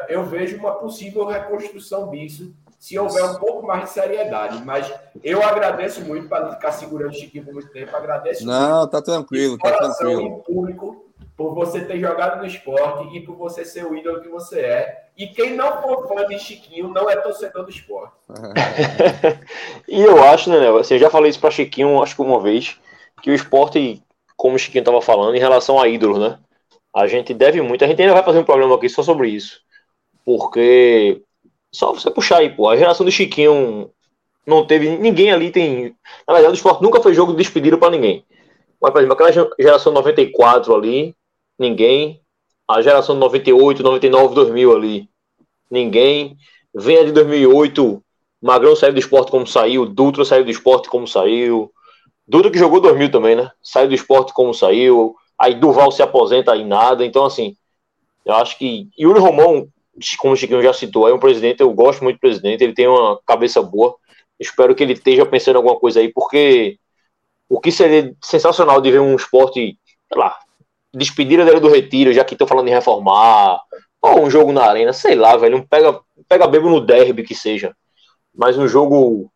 eu 0.09 0.25
vejo 0.25 0.57
uma 0.59 0.73
possível 0.73 1.25
reconstrução 1.27 2.11
disso 2.11 2.53
se 2.79 2.99
houver 2.99 3.25
um 3.25 3.37
pouco 3.37 3.67
mais 3.67 3.85
de 3.85 3.91
seriedade. 3.91 4.63
Mas 4.65 4.93
eu 5.23 5.43
agradeço 5.43 6.03
muito 6.03 6.29
para 6.29 6.45
não 6.45 6.53
ficar 6.53 6.73
segurando 6.73 7.11
o 7.13 7.15
Chiquinho 7.15 7.45
por 7.45 7.55
muito 7.55 7.71
tempo. 7.71 7.95
Agradeço 7.97 8.45
Não, 8.45 8.79
muito. 8.81 8.91
tá 8.91 9.03
tranquilo, 9.03 9.59
tá 9.59 9.73
tranquilo. 9.73 10.43
Público 10.43 11.06
por 11.37 11.55
você 11.55 11.85
ter 11.85 12.01
jogado 12.01 12.39
no 12.39 12.47
esporte 12.47 13.17
e 13.17 13.21
por 13.21 13.37
você 13.37 13.65
ser 13.65 13.85
o 13.85 13.95
ídolo 13.95 14.23
que 14.23 14.29
você 14.29 14.61
é. 14.61 15.07
E 15.17 15.27
quem 15.29 15.55
não 15.55 15.83
for 15.83 16.09
fã 16.09 16.27
de 16.27 16.39
Chiquinho 16.39 16.89
não 16.89 17.09
é 17.09 17.17
torcedor 17.17 17.65
do 17.65 17.71
esporte. 17.71 18.15
e 19.89 20.01
eu 20.01 20.23
acho, 20.25 20.51
né, 20.51 20.69
Assim, 20.79 20.95
eu 20.95 21.01
já 21.01 21.11
falei 21.11 21.31
isso 21.31 21.41
para 21.41 21.51
Chiquinho, 21.51 22.03
acho 22.03 22.15
que 22.15 22.23
uma 22.23 22.41
vez, 22.41 22.79
que 23.23 23.31
o 23.31 23.35
esporte, 23.35 24.03
como 24.37 24.57
o 24.57 24.59
Chiquinho 24.59 24.83
estava 24.83 25.01
falando, 25.03 25.35
em 25.35 25.41
relação 25.41 25.81
a 25.81 25.89
ídolos, 25.89 26.19
né? 26.19 26.39
A 26.95 27.07
gente 27.07 27.35
deve 27.35 27.61
muito. 27.61 27.85
A 27.85 27.89
gente 27.89 28.01
ainda 28.01 28.15
vai 28.15 28.23
fazer 28.23 28.39
um 28.39 28.45
programa 28.45 28.75
aqui 28.75 28.89
só 28.89 29.03
sobre 29.03 29.29
isso. 29.29 29.61
Porque 30.25 31.23
só 31.71 31.93
você 31.93 32.11
puxar 32.11 32.39
aí, 32.39 32.49
pô. 32.49 32.71
A 32.71 32.77
geração 32.77 33.05
do 33.05 33.13
Chiquinho 33.13 33.91
não 34.47 34.67
teve. 34.67 34.97
Ninguém 34.97 35.31
ali 35.31 35.51
tem. 35.51 35.95
Na 36.27 36.33
verdade, 36.33 36.55
o 36.55 36.57
esporte 36.57 36.83
nunca 36.83 37.03
foi 37.03 37.13
jogo 37.13 37.33
de 37.33 37.39
despedida 37.39 37.77
para 37.77 37.91
ninguém. 37.91 38.25
Mas, 38.81 38.93
por 38.93 38.99
exemplo, 38.99 39.15
aquela 39.15 39.51
geração 39.59 39.93
94 39.93 40.75
ali, 40.75 41.15
ninguém. 41.59 42.21
A 42.69 42.83
geração 42.83 43.15
98, 43.15 43.83
99, 43.83 44.35
2000 44.35 44.77
ali, 44.77 45.09
ninguém. 45.71 46.37
Vem 46.75 46.99
a 46.99 47.05
de 47.05 47.13
2008, 47.13 48.03
Magrão 48.43 48.77
saiu 48.77 48.93
do 48.93 48.99
esporte 48.99 49.31
como 49.31 49.47
saiu, 49.47 49.87
Dutra 49.87 50.25
saiu 50.25 50.45
do 50.45 50.51
esporte 50.51 50.89
como 50.89 51.07
saiu. 51.07 51.73
Dutra 52.27 52.51
que 52.51 52.59
jogou 52.59 52.81
2000 52.81 53.11
também, 53.11 53.37
né? 53.37 53.51
Saiu 53.63 53.89
do 53.89 53.95
esporte 53.95 54.33
como 54.33 54.53
saiu. 54.53 55.15
Aí 55.39 55.55
Duval 55.55 55.93
se 55.93 56.03
aposenta 56.03 56.57
em 56.57 56.67
nada. 56.67 57.05
Então, 57.05 57.25
assim, 57.25 57.57
eu 58.25 58.35
acho 58.35 58.59
que. 58.59 58.89
Yuri 58.99 59.21
Romão 59.21 59.69
como 60.19 60.35
o 60.35 60.37
Chiquinho 60.37 60.63
já 60.63 60.73
citou, 60.73 61.09
é 61.09 61.15
um 61.15 61.19
presidente, 61.19 61.61
eu 61.61 61.73
gosto 61.73 62.05
muito 62.05 62.17
do 62.17 62.21
presidente, 62.21 62.63
ele 62.63 62.75
tem 62.75 62.87
uma 62.87 63.19
cabeça 63.27 63.63
boa. 63.63 63.95
Espero 64.39 64.75
que 64.75 64.83
ele 64.83 64.93
esteja 64.93 65.25
pensando 65.25 65.55
em 65.55 65.59
alguma 65.59 65.79
coisa 65.79 66.01
aí, 66.01 66.13
porque 66.13 66.79
o 67.49 67.61
que 67.61 67.71
seria 67.71 68.15
sensacional 68.23 68.81
de 68.81 68.91
ver 68.91 69.01
um 69.01 69.15
esporte, 69.15 69.79
sei 70.13 70.19
lá, 70.19 70.37
despedida 70.95 71.45
dele 71.45 71.61
do 71.61 71.71
retiro, 71.71 72.13
já 72.13 72.25
que 72.25 72.35
estão 72.35 72.47
falando 72.47 72.69
em 72.69 72.75
reformar, 72.75 73.61
ou 74.03 74.25
um 74.25 74.31
jogo 74.31 74.53
na 74.53 74.65
arena, 74.65 74.93
sei 74.93 75.15
lá, 75.15 75.37
velho, 75.37 75.59
um 75.59 75.67
pega, 75.67 75.99
pega 76.29 76.47
bebo 76.47 76.69
no 76.69 76.81
derby 76.81 77.23
que 77.23 77.35
seja. 77.35 77.75
Mas 78.35 78.59
um 78.59 78.69
jogo 78.69 79.31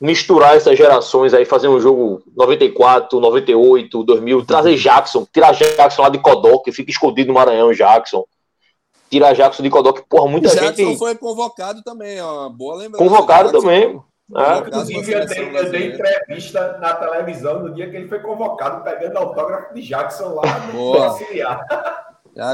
misturar 0.00 0.56
essas 0.56 0.78
gerações 0.78 1.34
aí, 1.34 1.44
fazer 1.44 1.68
um 1.68 1.78
jogo 1.78 2.22
94, 2.34 3.20
98, 3.20 4.02
2000, 4.02 4.46
trazer 4.46 4.76
Jackson, 4.76 5.26
tirar 5.32 5.52
Jackson 5.52 6.02
lá 6.02 6.08
de 6.08 6.18
Codó, 6.18 6.58
que 6.58 6.72
fica 6.72 6.90
escondido 6.90 7.28
no 7.28 7.34
Maranhão, 7.34 7.72
Jackson 7.72 8.24
tirar 9.10 9.34
Jackson 9.34 9.62
de 9.62 9.70
que, 9.70 10.02
porra, 10.08 10.30
muita 10.30 10.48
Jackson 10.48 10.66
gente... 10.66 10.76
Jackson 10.76 10.96
foi 10.96 11.16
convocado 11.16 11.82
também, 11.82 12.20
ó, 12.22 12.48
boa 12.48 12.76
lembrança. 12.76 13.04
Convocado 13.04 13.50
também. 13.50 14.00
É. 14.36 14.58
Inclusive, 14.58 15.12
eu 15.12 15.26
dei, 15.26 15.58
eu 15.58 15.70
dei 15.70 15.92
entrevista 15.92 16.78
na 16.78 16.94
televisão 16.94 17.60
no 17.60 17.74
dia 17.74 17.90
que 17.90 17.96
ele 17.96 18.08
foi 18.08 18.20
convocado, 18.20 18.84
pegando 18.84 19.16
autógrafo 19.18 19.74
de 19.74 19.82
Jackson 19.82 20.34
lá 20.34 20.42
no 20.72 20.94
auxiliar. 20.94 21.66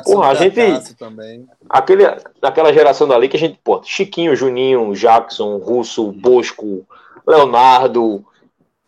Porra, 0.05 0.31
a 0.31 0.35
gente. 0.35 0.95
Também. 0.95 1.47
Aquele, 1.69 2.05
aquela 2.41 2.73
geração 2.73 3.07
dali 3.07 3.29
que 3.29 3.37
a 3.37 3.41
gente, 3.41 3.61
pô, 3.63 3.83
Chiquinho, 3.83 4.35
Juninho, 4.35 4.95
Jackson, 4.95 5.59
Russo, 5.59 6.11
Bosco, 6.13 6.87
Leonardo. 7.27 8.25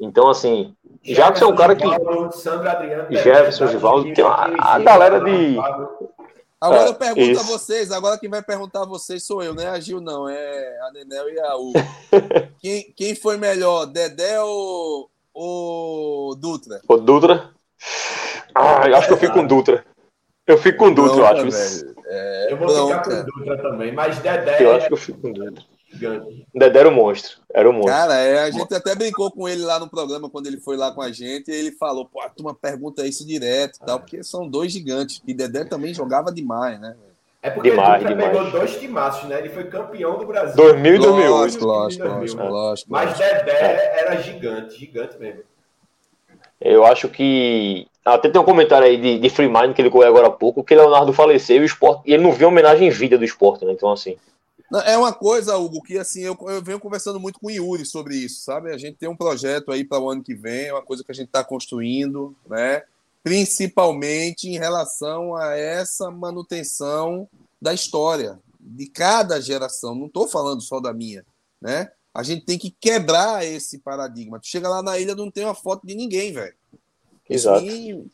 Então, 0.01 0.30
assim, 0.30 0.74
Jackson 1.03 1.47
é 1.47 1.49
um 1.49 1.57
cara 1.57 1.76
que. 1.76 1.84
Adriano, 1.84 3.07
Jefferson, 3.11 3.66
Givaldo, 3.66 4.14
tem 4.14 4.24
uma 4.24 4.51
a 4.59 4.78
galera 4.78 5.20
de. 5.20 5.57
Agora 6.61 6.82
é, 6.82 6.88
eu 6.88 6.94
pergunto 6.94 7.30
isso. 7.30 7.40
a 7.40 7.44
vocês, 7.44 7.92
agora 7.92 8.18
quem 8.18 8.28
vai 8.28 8.42
perguntar 8.42 8.82
a 8.82 8.86
vocês 8.86 9.24
sou 9.24 9.42
eu, 9.42 9.54
não 9.54 9.62
é 9.62 9.68
a 9.68 9.78
Gil, 9.78 10.00
não, 10.00 10.28
é 10.28 10.78
a 10.82 10.92
Nenel 10.92 11.30
e 11.30 11.40
a 11.40 11.56
U. 11.56 11.72
quem, 12.59 12.92
quem 12.96 13.14
foi 13.14 13.36
melhor, 13.36 13.86
Dedé 13.86 14.40
ou, 14.40 15.09
ou 15.32 16.34
Dutra? 16.34 16.80
O 16.88 16.96
Dutra? 16.96 17.52
Ah, 18.52 18.88
eu 18.88 18.96
acho 18.96 19.06
que 19.06 19.12
eu 19.12 19.18
fico 19.18 19.34
com 19.34 19.46
Dutra. 19.46 19.84
Eu 20.46 20.59
fico 20.59 20.78
com 20.78 20.92
Dutra, 20.92 21.16
eu 21.18 21.26
acho. 21.26 21.86
É, 22.06 22.52
eu 22.52 22.56
vou 22.56 22.88
ficar 22.88 23.02
com 23.04 23.24
Dutra 23.24 23.62
também, 23.62 23.92
mas 23.92 24.18
Dedé. 24.18 24.64
Eu 24.64 24.74
acho 24.74 24.88
que 24.88 24.92
eu 24.92 24.98
fico 24.98 25.20
com 25.20 25.32
Dutra. 25.32 25.64
Dedé 26.55 26.80
era 26.80 26.89
o 26.89 26.93
monstro. 26.93 27.39
Era 27.53 27.68
o 27.68 27.72
monstro. 27.72 27.93
Cara, 27.93 28.14
é, 28.14 28.41
a 28.41 28.51
gente 28.51 28.74
até 28.74 28.95
brincou 28.95 29.30
com 29.30 29.49
ele 29.49 29.62
lá 29.62 29.78
no 29.78 29.89
programa 29.89 30.28
quando 30.28 30.47
ele 30.47 30.61
foi 30.61 30.76
lá 30.76 30.93
com 30.93 31.01
a 31.01 31.11
gente. 31.11 31.51
E 31.51 31.55
ele 31.55 31.72
falou: 31.72 32.05
pô, 32.05 32.20
a 32.20 32.28
turma 32.28 32.55
pergunta 32.55 33.07
isso 33.07 33.26
direto 33.26 33.78
e 33.82 33.86
tal, 33.86 33.99
porque 34.01 34.22
são 34.22 34.47
dois 34.47 34.70
gigantes. 34.70 35.22
E 35.26 35.32
Dedé 35.32 35.64
também 35.64 35.95
jogava 35.95 36.30
demais, 36.30 36.78
né? 36.78 36.95
É 37.41 37.51
porque 37.51 37.70
demais, 37.70 38.05
ele 38.05 38.16
pegou 38.16 38.51
dois 38.51 38.76
timaços, 38.78 39.28
né? 39.28 39.39
Ele 39.39 39.49
foi 39.49 39.64
campeão 39.64 40.18
do 40.18 40.26
Brasil. 40.26 40.57
2000 40.57 40.95
e 40.95 40.99
2008. 40.99 41.30
Lógico, 41.30 41.64
lógico, 41.64 42.07
lógico, 42.07 42.43
lógico, 42.43 42.91
Mas 42.91 43.16
Dedé 43.16 44.01
era 44.01 44.20
gigante, 44.20 44.78
gigante 44.78 45.18
mesmo. 45.18 45.43
Eu 46.61 46.84
acho 46.84 47.09
que. 47.09 47.86
Até 48.05 48.28
tem 48.28 48.41
um 48.41 48.45
comentário 48.45 48.86
aí 48.86 48.97
de, 48.97 49.18
de 49.18 49.30
Free 49.30 49.49
Mind 49.49 49.74
que 49.74 49.82
ele 49.82 49.91
correu 49.91 50.09
agora 50.09 50.28
há 50.28 50.30
pouco, 50.30 50.64
que 50.64 50.74
Leonardo 50.74 51.12
faleceu 51.12 51.59
e 51.59 51.61
o 51.61 51.64
esporte. 51.64 52.03
E 52.07 52.14
ele 52.14 52.22
não 52.22 52.32
viu 52.32 52.49
homenagem 52.49 52.89
em 52.89 52.91
vida 52.91 53.18
do 53.18 53.24
esporte, 53.24 53.64
né? 53.64 53.72
Então, 53.72 53.91
assim. 53.91 54.16
É 54.84 54.98
uma 54.98 55.14
coisa, 55.14 55.56
Hugo, 55.56 55.82
que 55.82 55.96
assim, 55.96 56.20
eu, 56.20 56.36
eu 56.42 56.62
venho 56.62 56.78
conversando 56.78 57.18
muito 57.18 57.40
com 57.40 57.46
o 57.46 57.50
Yuri 57.50 57.86
sobre 57.86 58.16
isso, 58.16 58.42
sabe? 58.42 58.70
A 58.70 58.76
gente 58.76 58.98
tem 58.98 59.08
um 59.08 59.16
projeto 59.16 59.72
aí 59.72 59.82
para 59.82 59.98
o 59.98 60.10
ano 60.10 60.22
que 60.22 60.34
vem, 60.34 60.66
é 60.66 60.72
uma 60.72 60.82
coisa 60.82 61.02
que 61.02 61.10
a 61.10 61.14
gente 61.14 61.28
está 61.28 61.42
construindo, 61.42 62.36
né? 62.46 62.82
Principalmente 63.22 64.46
em 64.48 64.58
relação 64.58 65.34
a 65.34 65.56
essa 65.56 66.10
manutenção 66.10 67.26
da 67.60 67.72
história 67.72 68.38
de 68.60 68.86
cada 68.86 69.40
geração. 69.40 69.94
Não 69.94 70.06
estou 70.06 70.28
falando 70.28 70.60
só 70.60 70.80
da 70.80 70.92
minha, 70.92 71.24
né? 71.60 71.90
A 72.12 72.22
gente 72.22 72.44
tem 72.44 72.58
que 72.58 72.70
quebrar 72.70 73.46
esse 73.46 73.78
paradigma. 73.78 74.38
Tu 74.38 74.48
chega 74.48 74.68
lá 74.68 74.82
na 74.82 74.98
ilha 74.98 75.14
não 75.14 75.30
tem 75.30 75.44
uma 75.44 75.54
foto 75.54 75.86
de 75.86 75.94
ninguém, 75.94 76.32
velho. 76.32 76.54
Exato. 77.28 77.64
E 77.64 78.06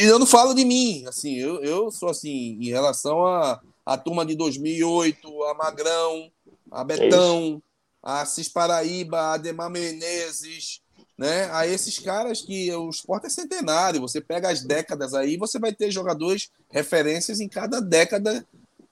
eu 0.00 0.18
não 0.18 0.26
falo 0.26 0.54
de 0.54 0.64
mim, 0.64 1.04
assim, 1.06 1.34
eu, 1.34 1.60
eu 1.62 1.90
sou 1.90 2.08
assim, 2.08 2.58
em 2.60 2.68
relação 2.68 3.26
a 3.26 3.60
a 3.84 3.98
turma 3.98 4.24
de 4.24 4.34
2008, 4.34 5.44
a 5.44 5.54
Magrão, 5.54 6.30
a 6.70 6.82
Betão, 6.82 7.62
é 7.62 7.74
a 8.02 8.24
Cis 8.26 8.48
Paraíba, 8.48 9.18
a 9.18 9.34
Ademar 9.34 9.70
Menezes, 9.70 10.80
né? 11.16 11.50
A 11.52 11.66
esses 11.66 11.98
caras 11.98 12.42
que 12.42 12.72
o 12.74 12.90
esporte 12.90 13.26
é 13.26 13.30
centenário. 13.30 14.00
Você 14.00 14.20
pega 14.20 14.50
as 14.50 14.62
décadas 14.62 15.14
aí, 15.14 15.36
você 15.36 15.58
vai 15.58 15.72
ter 15.72 15.90
jogadores 15.90 16.50
referências 16.70 17.40
em 17.40 17.48
cada 17.48 17.80
década 17.80 18.46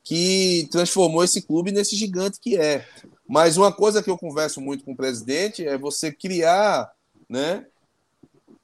que 0.05 0.69
transformou 0.71 1.23
esse 1.23 1.43
clube 1.43 1.73
nesse 1.73 1.97
gigante 1.97 2.41
que 2.41 2.57
é. 2.57 2.87
Mas 3.29 3.57
uma 3.57 3.73
coisa 3.73 4.03
que 4.03 4.11
eu 4.11 4.19
converso 4.19 4.61
muito 4.61 4.85
com 4.85 4.93
o 4.93 4.97
presidente 4.97 5.67
é 5.67 5.79
você 5.79 6.13
criar, 6.13 6.91
né? 7.29 7.67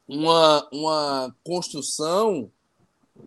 Uma, 0.06 0.68
uma 0.72 1.36
construção 1.44 2.50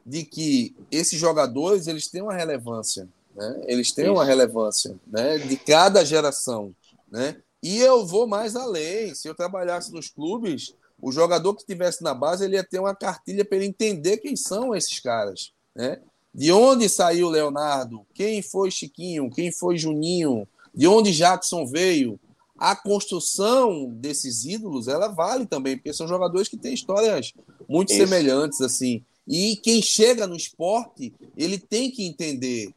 de 0.06 0.24
que 0.24 0.76
esses 0.92 1.20
jogadores 1.20 1.88
eles 1.88 2.08
têm 2.08 2.22
uma 2.22 2.34
relevância, 2.34 3.08
né? 3.36 3.64
Eles 3.68 3.92
têm 3.92 4.06
Isso. 4.06 4.14
uma 4.14 4.26
relevância, 4.26 5.00
né? 5.08 5.38
De 5.38 5.58
cada 5.58 6.04
geração, 6.04 6.74
né? 7.12 7.38
E 7.62 7.80
eu 7.80 8.06
vou 8.06 8.28
mais 8.28 8.56
além. 8.56 9.14
Se 9.14 9.28
eu 9.28 9.36
trabalhasse 9.36 9.92
nos 9.92 10.10
clubes, 10.10 10.74
o 11.02 11.12
jogador 11.12 11.54
que 11.54 11.62
estivesse 11.62 12.04
na 12.04 12.14
base 12.14 12.46
ele 12.46 12.56
ia 12.56 12.64
ter 12.64 12.80
uma 12.80 12.96
cartilha 12.96 13.46
para 13.46 13.58
ele 13.58 13.68
entender 13.68 14.18
quem 14.18 14.36
são 14.36 14.76
esses 14.76 15.00
caras, 15.00 15.52
né? 15.76 16.00
De 16.34 16.52
onde 16.52 16.88
saiu 16.88 17.30
Leonardo? 17.30 18.06
Quem 18.14 18.42
foi 18.42 18.72
Chiquinho? 18.72 19.30
Quem 19.30 19.52
foi 19.52 19.78
Juninho? 19.78 20.48
De 20.74 20.88
onde 20.88 21.12
Jackson 21.12 21.66
veio? 21.66 22.20
A 22.58 22.76
construção 22.76 23.90
desses 23.90 24.46
ídolos, 24.46 24.88
ela 24.88 25.08
vale 25.08 25.46
também, 25.46 25.76
porque 25.76 25.92
são 25.92 26.08
jogadores 26.08 26.48
que 26.48 26.56
têm 26.56 26.74
histórias 26.74 27.34
muito 27.68 27.92
Isso. 27.92 28.00
semelhantes 28.00 28.62
assim. 28.62 29.04
E 29.28 29.56
quem 29.58 29.82
chega 29.82 30.28
no 30.28 30.36
esporte, 30.36 31.14
ele 31.38 31.58
tem 31.58 31.92
que 31.92 32.06
entender 32.06 32.74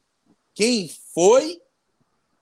quem 0.55 0.91
foi 1.15 1.61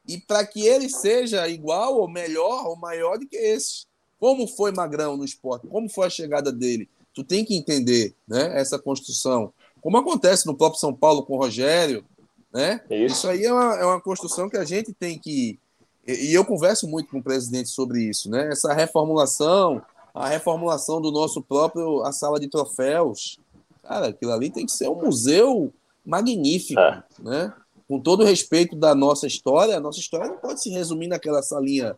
e 0.07 0.19
para 0.19 0.45
que 0.45 0.67
ele 0.67 0.89
seja 0.89 1.49
igual 1.49 1.99
ou 1.99 2.09
melhor 2.09 2.67
ou 2.67 2.77
maior 2.77 3.19
do 3.19 3.27
que 3.27 3.37
esse. 3.37 3.87
Como 4.19 4.47
foi 4.47 4.73
Magrão 4.73 5.17
no 5.17 5.25
esporte? 5.25 5.67
Como 5.67 5.89
foi 5.89 6.07
a 6.07 6.11
chegada 6.11 6.53
dele? 6.53 6.89
Tu 7.15 7.25
tem 7.25 7.45
que 7.45 7.57
entender 7.57 8.15
né, 8.27 8.59
essa 8.59 8.79
construção. 8.79 9.53
Como 9.81 9.97
acontece 9.97 10.47
no 10.47 10.57
próprio 10.57 10.81
São 10.81 10.95
Paulo 10.95 11.25
com 11.25 11.35
o 11.35 11.39
Rogério, 11.39 12.05
né? 12.53 12.81
Isso, 12.91 13.15
isso 13.15 13.29
aí 13.29 13.45
é 13.45 13.53
uma, 13.53 13.75
é 13.77 13.85
uma 13.85 14.01
construção 14.01 14.49
que 14.49 14.57
a 14.57 14.65
gente 14.65 14.93
tem 14.93 15.19
que. 15.19 15.59
E 16.07 16.35
eu 16.35 16.45
converso 16.45 16.87
muito 16.87 17.11
com 17.11 17.19
o 17.19 17.23
presidente 17.23 17.69
sobre 17.69 18.03
isso, 18.03 18.29
né? 18.29 18.49
Essa 18.51 18.73
reformulação, 18.73 19.83
a 20.15 20.29
reformulação 20.29 21.01
do 21.01 21.11
nosso 21.11 21.41
próprio 21.43 22.03
a 22.03 22.13
sala 22.13 22.39
de 22.39 22.49
troféus, 22.49 23.39
Cara, 23.83 24.09
aquilo 24.09 24.33
ali 24.33 24.51
tem 24.51 24.65
que 24.65 24.73
ser 24.73 24.89
um 24.89 25.03
museu 25.03 25.73
magnífico, 26.05 26.81
é. 26.81 27.03
né? 27.19 27.53
Com 27.89 28.01
todo 28.01 28.23
o 28.23 28.27
respeito 28.27 28.77
da 28.77 28.95
nossa 28.95 29.27
história, 29.27 29.77
a 29.77 29.81
nossa 29.81 29.99
história 29.99 30.29
não 30.29 30.39
pode 30.39 30.63
se 30.63 30.71
resumir 30.71 31.09
naquela 31.09 31.43
salinha, 31.43 31.95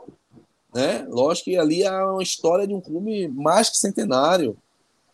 né? 0.74 1.07
Lógico 1.09 1.51
que 1.51 1.57
ali 1.57 1.82
é 1.82 2.05
uma 2.05 2.22
história 2.22 2.66
de 2.66 2.74
um 2.74 2.80
clube 2.80 3.28
mais 3.28 3.70
que 3.70 3.76
centenário, 3.76 4.57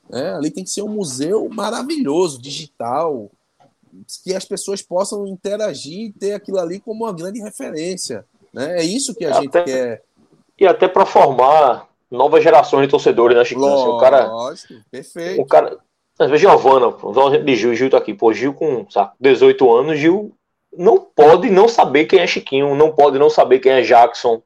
né? 0.09 0.35
Ali 0.35 0.51
tem 0.51 0.64
que 0.64 0.71
ser 0.71 0.83
um 0.83 0.89
museu 0.89 1.49
maravilhoso, 1.49 2.41
digital, 2.41 3.31
que 4.25 4.35
as 4.35 4.45
pessoas 4.45 4.81
possam 4.81 5.27
interagir 5.27 6.07
e 6.07 6.12
ter 6.12 6.33
aquilo 6.33 6.59
ali 6.59 6.81
como 6.81 7.05
uma 7.05 7.12
grande 7.12 7.41
referência, 7.41 8.25
né? 8.53 8.81
É 8.81 8.85
isso 8.85 9.14
que 9.14 9.25
a 9.25 9.31
até, 9.31 9.43
gente 9.43 9.64
quer. 9.64 10.03
E 10.59 10.66
até 10.66 10.89
para 10.89 11.05
formar 11.05 11.89
novas 12.11 12.43
gerações 12.43 12.87
de 12.87 12.91
torcedores, 12.91 13.37
né, 13.37 13.45
Chico? 13.45 13.61
Lógico, 13.61 13.97
o 13.97 13.99
cara, 13.99 14.31
perfeito. 14.91 15.41
O 15.41 15.47
cara, 15.47 15.79
vezes 16.29 16.43
Giovana, 16.43 16.91
vamos 16.91 17.45
de 17.45 17.57
Gil, 17.57 17.75
Gil 17.75 17.91
tá 17.91 17.99
aqui, 17.99 18.12
pô, 18.12 18.33
Gil 18.33 18.53
com 18.53 18.87
sabe, 18.91 19.12
18 19.21 19.73
anos, 19.73 19.99
Gil 19.99 20.35
não 20.77 20.99
pode 20.99 21.51
não 21.51 21.66
saber 21.66 22.05
quem 22.05 22.21
é 22.21 22.27
Chiquinho, 22.27 22.75
não 22.75 22.93
pode 22.93 23.18
não 23.18 23.31
saber 23.31 23.59
quem 23.59 23.73
é 23.73 23.83
Jackson. 23.83 24.43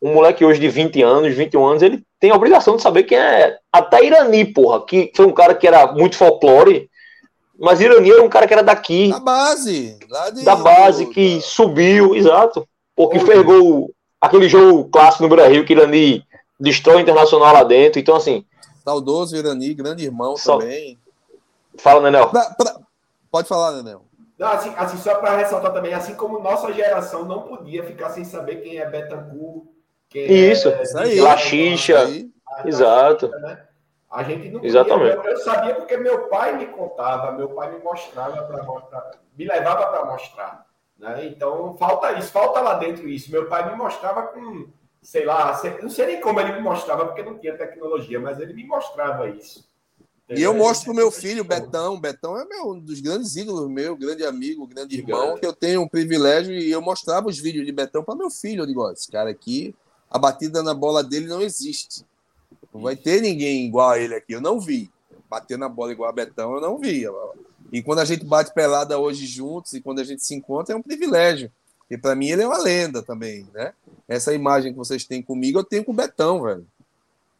Um 0.00 0.14
moleque 0.14 0.44
hoje 0.44 0.60
de 0.60 0.68
20 0.68 1.02
anos, 1.02 1.34
21 1.34 1.66
anos, 1.66 1.82
ele 1.82 2.02
tem 2.20 2.30
a 2.30 2.34
obrigação 2.34 2.76
de 2.76 2.82
saber 2.82 3.02
quem 3.04 3.18
é 3.18 3.58
até 3.72 4.04
Irani, 4.04 4.44
porra, 4.44 4.84
que 4.84 5.10
foi 5.14 5.26
um 5.26 5.32
cara 5.32 5.54
que 5.54 5.66
era 5.66 5.92
muito 5.92 6.16
folclore, 6.16 6.88
mas 7.58 7.80
Irani 7.80 8.10
era 8.10 8.22
um 8.22 8.28
cara 8.28 8.46
que 8.46 8.52
era 8.52 8.62
daqui. 8.62 9.10
Da 9.10 9.20
base. 9.20 9.98
De... 10.34 10.44
Da 10.44 10.56
base, 10.56 11.06
que 11.06 11.36
da... 11.36 11.40
subiu, 11.40 12.14
exato. 12.14 12.66
Porque 12.94 13.18
pegou 13.20 13.90
aquele 14.20 14.48
jogo 14.48 14.88
clássico 14.90 15.22
no 15.22 15.28
Brasil, 15.28 15.64
que 15.64 15.72
Irani 15.72 16.22
destrói 16.58 16.96
o 16.96 17.00
Internacional 17.00 17.52
lá 17.52 17.64
dentro. 17.64 17.98
Então, 17.98 18.16
assim, 18.16 18.44
Saudoso 18.86 19.36
Irani, 19.36 19.74
grande 19.74 20.04
irmão 20.04 20.36
só... 20.36 20.58
também. 20.58 20.96
Fala, 21.76 22.00
Nenel. 22.02 22.28
Pra, 22.28 22.50
pra... 22.50 22.76
Pode 23.32 23.48
falar, 23.48 23.72
Nenel. 23.72 24.04
Não, 24.38 24.46
assim, 24.46 24.72
assim 24.76 24.96
só 24.98 25.16
para 25.16 25.36
ressaltar 25.36 25.72
também, 25.72 25.92
assim 25.92 26.14
como 26.14 26.38
nossa 26.38 26.72
geração 26.72 27.24
não 27.24 27.42
podia 27.42 27.82
ficar 27.82 28.10
sem 28.10 28.24
saber 28.24 28.62
quem 28.62 28.78
é 28.78 28.88
Betancourt, 28.88 29.64
quem 30.08 30.30
Isso, 30.30 30.68
é, 30.68 30.82
isso 30.84 30.98
aí. 30.98 31.20
Lachicha. 31.20 32.06
Exato. 32.64 33.28
Né? 33.28 33.60
A 34.08 34.22
gente 34.22 34.50
não 34.50 34.64
Exatamente. 34.64 35.16
Podia, 35.16 35.30
eu 35.32 35.38
sabia 35.38 35.74
porque 35.74 35.96
meu 35.96 36.28
pai 36.28 36.56
me 36.56 36.66
contava, 36.66 37.32
meu 37.32 37.48
pai 37.48 37.72
me 37.72 37.82
mostrava 37.82 38.44
para 38.44 38.62
mostrar, 38.62 39.10
me 39.36 39.44
levava 39.46 39.86
para 39.88 40.04
mostrar. 40.04 40.66
Né? 40.96 41.26
Então 41.26 41.76
falta 41.76 42.12
isso, 42.12 42.30
falta 42.30 42.60
lá 42.60 42.74
dentro 42.74 43.08
isso. 43.08 43.32
Meu 43.32 43.48
pai 43.48 43.68
me 43.68 43.76
mostrava 43.76 44.28
com 44.28 44.68
sei 45.06 45.24
lá, 45.24 45.62
não 45.80 45.88
sei 45.88 46.06
nem 46.06 46.20
como 46.20 46.40
ele 46.40 46.54
me 46.54 46.60
mostrava, 46.60 47.06
porque 47.06 47.22
não 47.22 47.38
tinha 47.38 47.56
tecnologia, 47.56 48.18
mas 48.18 48.40
ele 48.40 48.52
me 48.52 48.66
mostrava 48.66 49.28
isso. 49.28 49.64
E 50.28 50.42
eu 50.42 50.52
mostro 50.52 50.86
pro 50.86 50.94
meu 50.94 51.12
filho, 51.12 51.44
Betão. 51.44 52.00
Betão 52.00 52.36
é 52.36 52.44
meu, 52.44 52.72
um 52.72 52.80
dos 52.80 52.98
grandes 52.98 53.36
ídolos 53.36 53.70
meu, 53.70 53.96
grande 53.96 54.24
amigo, 54.24 54.66
grande 54.66 54.98
irmão, 54.98 55.38
que 55.38 55.46
eu 55.46 55.52
tenho 55.52 55.80
um 55.82 55.88
privilégio 55.88 56.52
e 56.52 56.68
eu 56.68 56.82
mostrava 56.82 57.28
os 57.28 57.38
vídeos 57.38 57.64
de 57.64 57.70
Betão 57.70 58.02
para 58.02 58.16
meu 58.16 58.28
filho. 58.28 58.62
Eu 58.62 58.66
digo, 58.66 58.82
ó, 58.82 58.90
esse 58.90 59.08
cara 59.08 59.30
aqui, 59.30 59.72
a 60.10 60.18
batida 60.18 60.60
na 60.60 60.74
bola 60.74 61.04
dele 61.04 61.28
não 61.28 61.40
existe. 61.40 62.04
Não 62.74 62.80
vai 62.80 62.96
ter 62.96 63.22
ninguém 63.22 63.64
igual 63.64 63.90
a 63.90 64.00
ele 64.00 64.16
aqui. 64.16 64.32
Eu 64.32 64.40
não 64.40 64.58
vi. 64.58 64.90
Bater 65.30 65.56
na 65.56 65.68
bola 65.68 65.92
igual 65.92 66.10
a 66.10 66.12
Betão, 66.12 66.56
eu 66.56 66.60
não 66.60 66.78
vi. 66.78 67.04
E 67.70 67.80
quando 67.80 68.00
a 68.00 68.04
gente 68.04 68.24
bate 68.24 68.52
pelada 68.52 68.98
hoje 68.98 69.24
juntos 69.24 69.72
e 69.72 69.80
quando 69.80 70.00
a 70.00 70.04
gente 70.04 70.24
se 70.24 70.34
encontra, 70.34 70.74
é 70.74 70.76
um 70.76 70.82
privilégio. 70.82 71.48
E 71.90 71.96
para 71.96 72.14
mim 72.14 72.28
ele 72.28 72.42
é 72.42 72.46
uma 72.46 72.58
lenda 72.58 73.02
também, 73.02 73.46
né? 73.54 73.72
Essa 74.08 74.34
imagem 74.34 74.72
que 74.72 74.78
vocês 74.78 75.04
têm 75.04 75.22
comigo, 75.22 75.58
eu 75.58 75.64
tenho 75.64 75.84
com 75.84 75.92
o 75.92 75.94
Betão, 75.94 76.42
velho. 76.42 76.66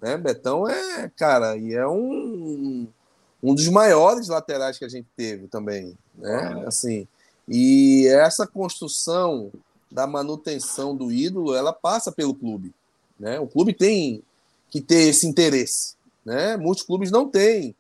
Né? 0.01 0.17
Betão 0.17 0.69
é, 0.69 1.11
cara, 1.17 1.57
e 1.57 1.75
é 1.75 1.87
um, 1.87 2.87
um 3.43 3.55
dos 3.55 3.69
maiores 3.69 4.29
laterais 4.29 4.79
que 4.79 4.85
a 4.85 4.89
gente 4.89 5.09
teve 5.17 5.49
também, 5.49 5.97
né? 6.15 6.65
Assim, 6.67 7.09
e 7.49 8.07
essa 8.09 8.47
construção 8.47 9.51
da 9.91 10.07
manutenção 10.07 10.97
do 10.97 11.13
ídolo, 11.13 11.55
ela 11.55 11.73
passa 11.73 12.11
pelo 12.11 12.35
clube, 12.35 12.75
né? 13.19 13.39
O 13.41 13.47
clube 13.47 13.73
tem 13.73 14.23
que 14.69 14.81
ter 14.81 15.09
esse 15.09 15.27
interesse, 15.27 15.95
né? 16.25 16.57
Muitos 16.57 16.85
clubes 16.85 17.11
não 17.11 17.29
têm 17.29 17.75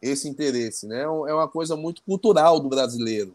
esse 0.00 0.28
interesse, 0.28 0.86
né? 0.86 1.02
É 1.02 1.08
uma 1.34 1.48
coisa 1.48 1.76
muito 1.76 2.02
cultural 2.02 2.60
do 2.60 2.68
brasileiro. 2.68 3.34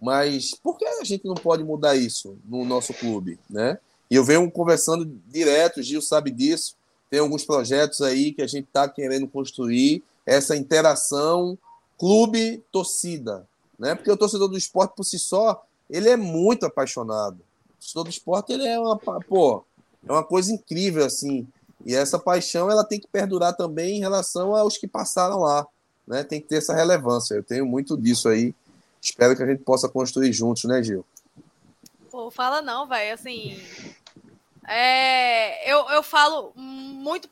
Mas 0.00 0.54
por 0.54 0.78
que 0.78 0.84
a 0.84 1.04
gente 1.04 1.26
não 1.26 1.34
pode 1.34 1.64
mudar 1.64 1.96
isso 1.96 2.38
no 2.44 2.64
nosso 2.64 2.94
clube, 2.94 3.38
né? 3.50 3.78
E 4.10 4.14
eu 4.14 4.24
venho 4.24 4.50
conversando 4.50 5.04
direto, 5.26 5.80
o 5.80 5.82
Gil 5.82 6.00
sabe 6.00 6.30
disso. 6.30 6.76
Tem 7.10 7.20
alguns 7.20 7.44
projetos 7.44 8.00
aí 8.00 8.32
que 8.32 8.42
a 8.42 8.46
gente 8.46 8.66
está 8.66 8.88
querendo 8.88 9.26
construir 9.26 10.02
essa 10.24 10.56
interação 10.56 11.58
clube-torcida, 11.98 13.46
né? 13.78 13.94
Porque 13.94 14.10
o 14.10 14.16
torcedor 14.16 14.48
do 14.48 14.56
esporte 14.56 14.94
por 14.94 15.04
si 15.04 15.18
só, 15.18 15.64
ele 15.90 16.08
é 16.08 16.16
muito 16.16 16.64
apaixonado. 16.64 17.40
O 17.70 17.80
torcedor 17.80 18.04
do 18.04 18.10
esporte, 18.10 18.52
ele 18.52 18.66
é 18.66 18.78
uma, 18.78 18.96
pô, 18.96 19.64
é 20.06 20.12
uma 20.12 20.24
coisa 20.24 20.52
incrível 20.52 21.04
assim. 21.04 21.46
E 21.84 21.94
essa 21.94 22.18
paixão, 22.18 22.70
ela 22.70 22.84
tem 22.84 23.00
que 23.00 23.08
perdurar 23.08 23.56
também 23.56 23.96
em 23.96 24.00
relação 24.00 24.54
aos 24.54 24.76
que 24.76 24.86
passaram 24.86 25.40
lá, 25.40 25.66
né? 26.06 26.22
Tem 26.22 26.40
que 26.40 26.46
ter 26.46 26.56
essa 26.56 26.74
relevância. 26.74 27.34
Eu 27.34 27.42
tenho 27.42 27.66
muito 27.66 27.96
disso 27.96 28.28
aí 28.28 28.54
Espero 29.00 29.36
que 29.36 29.42
a 29.42 29.46
gente 29.46 29.62
possa 29.62 29.88
construir 29.88 30.32
juntos, 30.32 30.64
né, 30.64 30.82
Gil? 30.82 31.04
Pô, 32.10 32.30
fala 32.30 32.60
não, 32.60 32.86
velho. 32.86 33.14
Assim, 33.14 33.60
é, 34.66 35.70
eu, 35.70 35.88
eu 35.90 36.02
falo 36.02 36.52
muito 36.56 37.28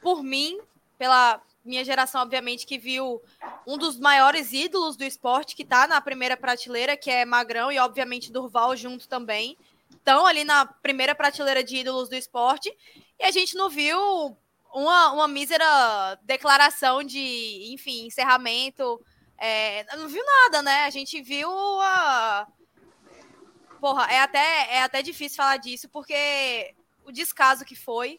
por 0.00 0.22
mim, 0.22 0.58
pela 0.98 1.40
minha 1.64 1.84
geração, 1.84 2.22
obviamente, 2.22 2.66
que 2.66 2.78
viu 2.78 3.20
um 3.66 3.76
dos 3.76 3.98
maiores 3.98 4.52
ídolos 4.52 4.96
do 4.96 5.04
esporte 5.04 5.54
que 5.54 5.64
tá 5.64 5.86
na 5.86 6.00
primeira 6.00 6.36
prateleira, 6.36 6.96
que 6.96 7.10
é 7.10 7.24
Magrão, 7.24 7.70
e 7.70 7.78
obviamente 7.78 8.32
Durval 8.32 8.74
junto 8.76 9.08
também. 9.08 9.56
estão 9.90 10.26
ali 10.26 10.44
na 10.44 10.64
primeira 10.64 11.14
prateleira 11.14 11.62
de 11.62 11.76
ídolos 11.76 12.08
do 12.08 12.14
esporte, 12.14 12.74
e 13.18 13.24
a 13.24 13.30
gente 13.30 13.54
não 13.56 13.68
viu 13.68 13.98
uma, 14.72 15.12
uma 15.12 15.28
mísera 15.28 16.18
declaração 16.22 17.02
de, 17.02 17.72
enfim, 17.72 18.06
encerramento. 18.06 19.00
É, 19.38 19.84
não 19.96 20.08
viu 20.08 20.22
nada, 20.24 20.62
né? 20.62 20.84
A 20.84 20.90
gente 20.90 21.22
viu 21.22 21.50
a. 21.80 22.46
Porra, 23.80 24.06
é 24.10 24.20
até, 24.20 24.74
é 24.74 24.82
até 24.82 25.00
difícil 25.02 25.36
falar 25.36 25.56
disso, 25.56 25.88
porque 25.88 26.74
o 27.04 27.12
descaso 27.12 27.64
que 27.64 27.76
foi, 27.76 28.18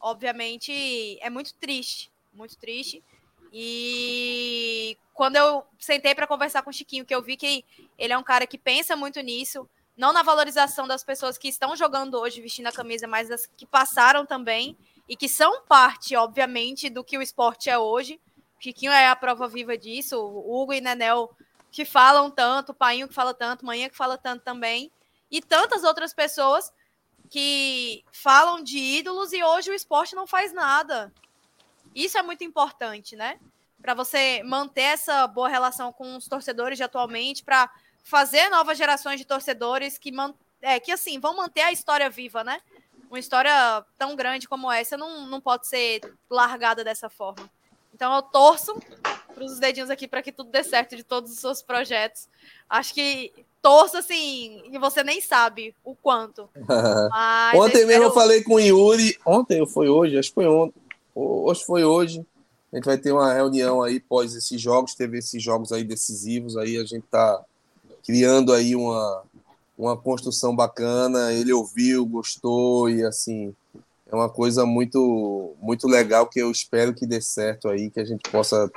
obviamente, 0.00 1.18
é 1.20 1.30
muito 1.30 1.54
triste. 1.54 2.10
Muito 2.34 2.58
triste. 2.58 3.02
E 3.52 4.98
quando 5.14 5.36
eu 5.36 5.64
sentei 5.78 6.14
para 6.14 6.26
conversar 6.26 6.62
com 6.62 6.70
o 6.70 6.72
Chiquinho, 6.72 7.06
que 7.06 7.14
eu 7.14 7.22
vi 7.22 7.36
que 7.36 7.64
ele 7.96 8.12
é 8.12 8.18
um 8.18 8.22
cara 8.22 8.46
que 8.46 8.58
pensa 8.58 8.96
muito 8.96 9.20
nisso, 9.20 9.68
não 9.96 10.12
na 10.12 10.22
valorização 10.22 10.86
das 10.86 11.02
pessoas 11.02 11.38
que 11.38 11.48
estão 11.48 11.74
jogando 11.74 12.18
hoje 12.18 12.42
vestindo 12.42 12.66
a 12.66 12.72
camisa, 12.72 13.06
mas 13.06 13.28
das 13.28 13.46
que 13.46 13.64
passaram 13.64 14.26
também 14.26 14.76
e 15.08 15.16
que 15.16 15.28
são 15.28 15.62
parte, 15.62 16.14
obviamente, 16.16 16.90
do 16.90 17.02
que 17.02 17.16
o 17.16 17.22
esporte 17.22 17.70
é 17.70 17.78
hoje. 17.78 18.20
Chiquinho 18.58 18.92
é 18.92 19.08
a 19.08 19.16
prova 19.16 19.48
viva 19.48 19.76
disso, 19.76 20.18
o 20.18 20.62
Hugo 20.62 20.72
e 20.72 20.80
Nenel 20.80 21.30
que 21.70 21.84
falam 21.84 22.30
tanto, 22.30 22.72
o 22.72 22.74
Painho 22.74 23.08
que 23.08 23.14
fala 23.14 23.34
tanto, 23.34 23.66
Manhã 23.66 23.88
que 23.88 23.96
fala 23.96 24.16
tanto 24.16 24.42
também, 24.42 24.90
e 25.30 25.42
tantas 25.42 25.84
outras 25.84 26.14
pessoas 26.14 26.72
que 27.28 28.04
falam 28.12 28.62
de 28.62 28.78
ídolos 28.78 29.32
e 29.32 29.42
hoje 29.42 29.70
o 29.70 29.74
esporte 29.74 30.14
não 30.14 30.26
faz 30.26 30.52
nada. 30.52 31.12
Isso 31.94 32.16
é 32.16 32.22
muito 32.22 32.44
importante, 32.44 33.16
né? 33.16 33.38
Para 33.82 33.94
você 33.94 34.42
manter 34.44 34.82
essa 34.82 35.26
boa 35.26 35.48
relação 35.48 35.92
com 35.92 36.16
os 36.16 36.28
torcedores 36.28 36.78
de 36.78 36.84
atualmente, 36.84 37.44
para 37.44 37.70
fazer 38.04 38.48
novas 38.48 38.78
gerações 38.78 39.18
de 39.18 39.26
torcedores 39.26 39.98
que, 39.98 40.12
é, 40.62 40.78
que 40.78 40.92
assim, 40.92 41.18
vão 41.18 41.36
manter 41.36 41.62
a 41.62 41.72
história 41.72 42.08
viva, 42.08 42.44
né? 42.44 42.60
Uma 43.08 43.18
história 43.18 43.84
tão 43.98 44.16
grande 44.16 44.48
como 44.48 44.70
essa 44.70 44.96
não, 44.96 45.26
não 45.26 45.40
pode 45.40 45.66
ser 45.66 46.00
largada 46.30 46.82
dessa 46.82 47.08
forma. 47.08 47.50
Então 47.96 48.14
eu 48.14 48.20
torço 48.20 48.78
para 49.02 49.42
os 49.42 49.58
dedinhos 49.58 49.88
aqui 49.88 50.06
para 50.06 50.20
que 50.20 50.30
tudo 50.30 50.50
dê 50.50 50.62
certo 50.62 50.94
de 50.94 51.02
todos 51.02 51.32
os 51.32 51.38
seus 51.38 51.62
projetos. 51.62 52.28
Acho 52.68 52.92
que 52.92 53.32
torço 53.62 53.96
assim, 53.96 54.60
e 54.70 54.78
você 54.78 55.02
nem 55.02 55.18
sabe 55.18 55.74
o 55.82 55.94
quanto. 55.94 56.46
ontem 57.56 57.86
mesmo 57.86 58.04
eu 58.04 58.12
falei 58.12 58.42
com 58.42 58.56
o 58.56 58.60
Yuri, 58.60 59.16
ontem 59.24 59.62
ou 59.62 59.66
foi 59.66 59.88
hoje, 59.88 60.18
acho 60.18 60.28
que 60.28 60.34
foi 60.34 60.46
ontem. 60.46 60.78
Hoje 61.14 61.64
foi 61.64 61.84
hoje. 61.86 62.26
A 62.70 62.76
gente 62.76 62.84
vai 62.84 62.98
ter 62.98 63.12
uma 63.12 63.32
reunião 63.32 63.82
aí 63.82 63.98
pós 63.98 64.34
esses 64.34 64.60
jogos, 64.60 64.94
teve 64.94 65.16
esses 65.16 65.42
jogos 65.42 65.72
aí 65.72 65.82
decisivos, 65.82 66.54
aí 66.58 66.76
a 66.76 66.84
gente 66.84 67.06
tá 67.10 67.42
criando 68.04 68.52
aí 68.52 68.76
uma, 68.76 69.22
uma 69.78 69.96
construção 69.96 70.54
bacana. 70.54 71.32
Ele 71.32 71.50
ouviu, 71.50 72.04
gostou 72.04 72.90
e 72.90 73.02
assim 73.02 73.54
é 74.10 74.14
uma 74.14 74.28
coisa 74.28 74.64
muito 74.64 75.54
muito 75.60 75.88
legal 75.88 76.26
que 76.26 76.40
eu 76.40 76.50
espero 76.50 76.94
que 76.94 77.06
dê 77.06 77.20
certo 77.20 77.68
aí, 77.68 77.90
que 77.90 78.00
a 78.00 78.04
gente 78.04 78.30
possa 78.30 78.70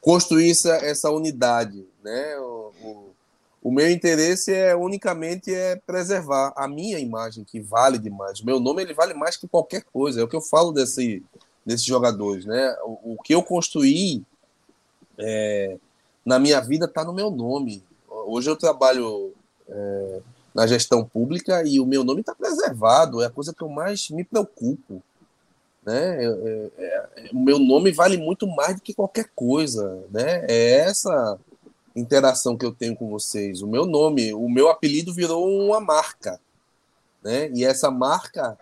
construir 0.00 0.50
essa, 0.50 0.76
essa 0.76 1.10
unidade, 1.10 1.86
né? 2.02 2.38
O, 2.38 2.72
o, 2.82 3.10
o, 3.62 3.72
meu 3.72 3.90
interesse 3.90 4.52
é 4.52 4.74
unicamente 4.74 5.54
é 5.54 5.76
preservar 5.76 6.52
a 6.56 6.66
minha 6.66 6.98
imagem, 6.98 7.44
que 7.44 7.60
vale 7.60 7.98
demais. 7.98 8.42
Meu 8.42 8.58
nome 8.58 8.82
ele 8.82 8.94
vale 8.94 9.14
mais 9.14 9.36
que 9.36 9.46
qualquer 9.46 9.84
coisa. 9.92 10.20
É 10.20 10.24
o 10.24 10.28
que 10.28 10.36
eu 10.36 10.40
falo 10.40 10.72
desse, 10.72 11.22
desses 11.64 11.86
jogadores, 11.86 12.44
né? 12.44 12.76
O, 12.84 13.14
o 13.14 13.22
que 13.22 13.34
eu 13.34 13.42
construí 13.42 14.24
é, 15.18 15.76
na 16.24 16.38
minha 16.38 16.60
vida 16.60 16.86
está 16.86 17.04
no 17.04 17.12
meu 17.12 17.30
nome. 17.30 17.82
Hoje 18.26 18.50
eu 18.50 18.56
trabalho 18.56 19.32
é, 19.68 20.20
na 20.54 20.66
gestão 20.66 21.04
pública 21.04 21.62
e 21.66 21.80
o 21.80 21.86
meu 21.86 22.04
nome 22.04 22.20
está 22.20 22.34
preservado, 22.34 23.22
é 23.22 23.26
a 23.26 23.30
coisa 23.30 23.54
que 23.54 23.62
eu 23.62 23.68
mais 23.68 24.10
me 24.10 24.24
preocupo. 24.24 25.02
Né? 25.84 26.24
É, 26.24 26.26
é, 26.26 26.70
é, 26.78 27.30
o 27.32 27.38
meu 27.40 27.58
nome 27.58 27.90
vale 27.92 28.16
muito 28.16 28.46
mais 28.46 28.76
do 28.76 28.82
que 28.82 28.94
qualquer 28.94 29.30
coisa. 29.34 30.04
Né? 30.10 30.44
É 30.48 30.78
essa 30.80 31.38
interação 31.94 32.56
que 32.56 32.64
eu 32.64 32.72
tenho 32.72 32.96
com 32.96 33.08
vocês. 33.08 33.62
O 33.62 33.66
meu 33.66 33.86
nome, 33.86 34.32
o 34.34 34.48
meu 34.48 34.68
apelido 34.68 35.12
virou 35.12 35.48
uma 35.48 35.80
marca. 35.80 36.40
Né? 37.22 37.50
E 37.54 37.64
essa 37.64 37.90
marca 37.90 38.58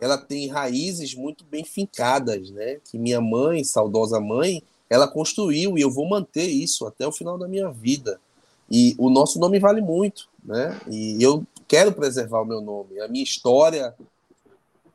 ela 0.00 0.18
tem 0.18 0.48
raízes 0.48 1.14
muito 1.14 1.44
bem 1.44 1.64
fincadas, 1.64 2.50
né? 2.50 2.78
Que 2.84 2.98
minha 2.98 3.20
mãe, 3.20 3.64
saudosa 3.64 4.20
mãe, 4.20 4.62
ela 4.90 5.08
construiu 5.08 5.76
e 5.76 5.80
eu 5.80 5.90
vou 5.90 6.08
manter 6.08 6.46
isso 6.46 6.86
até 6.86 7.06
o 7.06 7.12
final 7.12 7.38
da 7.38 7.48
minha 7.48 7.70
vida. 7.70 8.20
E 8.70 8.94
o 8.98 9.08
nosso 9.10 9.38
nome 9.38 9.58
vale 9.58 9.80
muito, 9.80 10.28
né? 10.44 10.78
E 10.90 11.22
eu 11.22 11.46
quero 11.68 11.92
preservar 11.92 12.42
o 12.42 12.46
meu 12.46 12.60
nome. 12.60 13.00
A 13.00 13.08
minha 13.08 13.24
história 13.24 13.94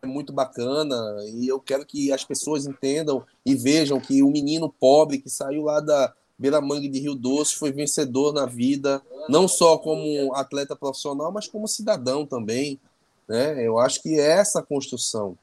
é 0.01 0.05
muito 0.05 0.33
bacana 0.33 0.95
e 1.27 1.47
eu 1.47 1.59
quero 1.59 1.85
que 1.85 2.11
as 2.11 2.23
pessoas 2.23 2.65
entendam 2.65 3.23
e 3.45 3.55
vejam 3.55 3.99
que 3.99 4.23
o 4.23 4.31
menino 4.31 4.73
pobre 4.79 5.19
que 5.19 5.29
saiu 5.29 5.63
lá 5.63 5.79
da 5.79 6.13
Beira 6.37 6.59
Mangue 6.59 6.89
de 6.89 6.99
Rio 6.99 7.13
Doce 7.13 7.55
foi 7.55 7.71
vencedor 7.71 8.33
na 8.33 8.47
vida, 8.47 9.01
não 9.29 9.47
só 9.47 9.77
como 9.77 10.33
atleta 10.33 10.75
profissional, 10.75 11.31
mas 11.31 11.47
como 11.47 11.67
cidadão 11.67 12.25
também. 12.25 12.79
Né? 13.27 13.65
Eu 13.65 13.77
acho 13.77 14.01
que 14.01 14.19
é 14.19 14.39
essa 14.39 14.61
construção 14.61 15.37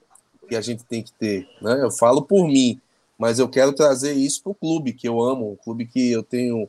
que 0.49 0.57
a 0.57 0.61
gente 0.61 0.83
tem 0.85 1.03
que 1.03 1.13
ter. 1.13 1.49
Né? 1.63 1.81
Eu 1.83 1.91
falo 1.93 2.23
por 2.23 2.49
mim, 2.49 2.81
mas 3.17 3.39
eu 3.39 3.49
quero 3.49 3.73
trazer 3.73 4.13
isso 4.13 4.43
para 4.43 4.53
o 4.53 4.55
clube 4.57 4.93
que 4.93 5.09
eu 5.09 5.21
amo, 5.21 5.53
um 5.53 5.57
clube 5.57 5.87
que 5.87 6.11
eu 6.11 6.23
tenho 6.23 6.69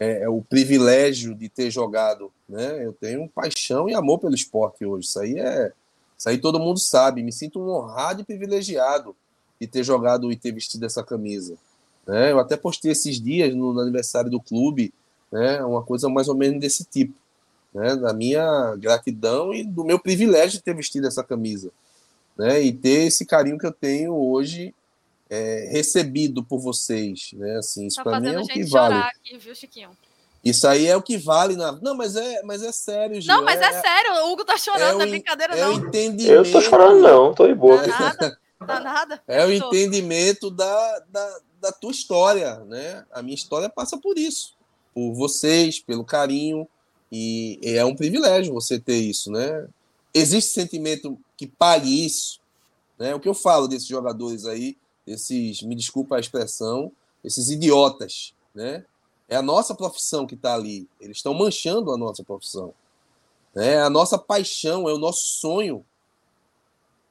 é, 0.00 0.22
é, 0.22 0.28
o 0.30 0.40
privilégio 0.40 1.34
de 1.34 1.50
ter 1.50 1.70
jogado, 1.70 2.32
né? 2.48 2.82
Eu 2.82 2.94
tenho 2.94 3.28
paixão 3.28 3.86
e 3.86 3.94
amor 3.94 4.18
pelo 4.18 4.34
esporte 4.34 4.82
hoje. 4.82 5.06
Isso 5.06 5.20
aí 5.20 5.38
é, 5.38 5.70
isso 6.16 6.26
aí 6.26 6.38
todo 6.38 6.58
mundo 6.58 6.80
sabe. 6.80 7.22
Me 7.22 7.30
sinto 7.30 7.60
honrado 7.60 8.22
e 8.22 8.24
privilegiado 8.24 9.14
de 9.60 9.66
ter 9.66 9.84
jogado 9.84 10.32
e 10.32 10.36
ter 10.36 10.52
vestido 10.52 10.86
essa 10.86 11.04
camisa. 11.04 11.54
Né? 12.06 12.32
Eu 12.32 12.40
até 12.40 12.56
postei 12.56 12.92
esses 12.92 13.20
dias 13.20 13.54
no, 13.54 13.74
no 13.74 13.80
aniversário 13.80 14.30
do 14.30 14.40
clube, 14.40 14.90
né? 15.30 15.62
Uma 15.62 15.82
coisa 15.82 16.08
mais 16.08 16.28
ou 16.28 16.34
menos 16.34 16.58
desse 16.58 16.82
tipo, 16.82 17.12
né? 17.74 17.94
Da 17.94 18.14
minha 18.14 18.74
gratidão 18.76 19.52
e 19.52 19.62
do 19.62 19.84
meu 19.84 19.98
privilégio 19.98 20.58
de 20.58 20.64
ter 20.64 20.74
vestido 20.74 21.06
essa 21.06 21.22
camisa, 21.22 21.70
né? 22.38 22.58
E 22.62 22.72
ter 22.72 23.06
esse 23.06 23.26
carinho 23.26 23.58
que 23.58 23.66
eu 23.66 23.72
tenho 23.72 24.14
hoje 24.14 24.74
é, 25.30 25.68
recebido 25.70 26.42
por 26.42 26.58
vocês, 26.58 27.30
né? 27.34 27.58
Assim, 27.58 27.86
isso 27.86 27.96
tá 27.96 28.02
para 28.02 28.20
mim 28.20 28.34
é 28.34 28.40
o 28.40 28.46
que 28.46 28.64
vale. 28.64 28.96
Aqui, 28.96 29.38
viu, 29.38 29.54
Chiquinho? 29.54 29.90
Isso 30.44 30.66
aí 30.66 30.86
é 30.86 30.96
o 30.96 31.02
que 31.02 31.16
vale 31.16 31.54
na. 31.54 31.72
Não, 31.72 31.94
mas 31.94 32.16
é, 32.16 32.42
mas 32.42 32.62
é 32.62 32.72
sério, 32.72 33.20
Gil. 33.20 33.32
Não, 33.32 33.44
mas 33.44 33.60
é, 33.60 33.66
é 33.66 33.80
sério. 33.80 34.24
O 34.24 34.32
Hugo 34.32 34.44
tá 34.44 34.56
chorando, 34.56 34.82
é 34.82 34.92
não 34.94 35.02
é 35.02 35.06
brincadeira, 35.06 35.54
é 35.54 35.60
não. 35.60 35.72
entendimento... 35.74 36.32
Eu 36.32 36.50
tô 36.50 36.60
chorando, 36.60 37.00
não, 37.00 37.32
tô 37.32 37.46
de 37.46 37.54
boa. 37.54 37.76
Não 37.76 37.88
nada, 37.88 38.38
não 38.58 38.66
nada. 38.66 39.22
É 39.28 39.46
o 39.46 39.52
entendimento 39.52 40.50
da, 40.50 40.98
da, 41.10 41.38
da 41.60 41.72
tua 41.72 41.92
história, 41.92 42.56
né? 42.60 43.04
A 43.12 43.22
minha 43.22 43.34
história 43.34 43.68
passa 43.68 43.98
por 43.98 44.18
isso. 44.18 44.56
Por 44.92 45.14
vocês, 45.14 45.78
pelo 45.78 46.04
carinho. 46.04 46.66
E 47.12 47.58
é 47.62 47.84
um 47.84 47.94
privilégio 47.94 48.54
você 48.54 48.78
ter 48.78 48.96
isso, 48.96 49.30
né? 49.30 49.68
Existe 50.14 50.52
sentimento 50.52 51.18
que 51.36 51.46
pague 51.46 52.06
isso, 52.06 52.40
né? 52.98 53.14
O 53.14 53.20
que 53.20 53.28
eu 53.28 53.34
falo 53.34 53.68
desses 53.68 53.86
jogadores 53.86 54.46
aí 54.46 54.76
esses, 55.12 55.62
me 55.62 55.74
desculpa 55.74 56.16
a 56.16 56.20
expressão, 56.20 56.92
esses 57.24 57.50
idiotas, 57.50 58.34
né? 58.54 58.84
É 59.28 59.36
a 59.36 59.42
nossa 59.42 59.74
profissão 59.74 60.26
que 60.26 60.34
está 60.34 60.54
ali. 60.54 60.88
Eles 61.00 61.18
estão 61.18 61.32
manchando 61.32 61.92
a 61.92 61.96
nossa 61.96 62.24
profissão. 62.24 62.74
É 63.54 63.80
a 63.80 63.90
nossa 63.90 64.18
paixão, 64.18 64.88
é 64.88 64.92
o 64.92 64.98
nosso 64.98 65.24
sonho, 65.24 65.84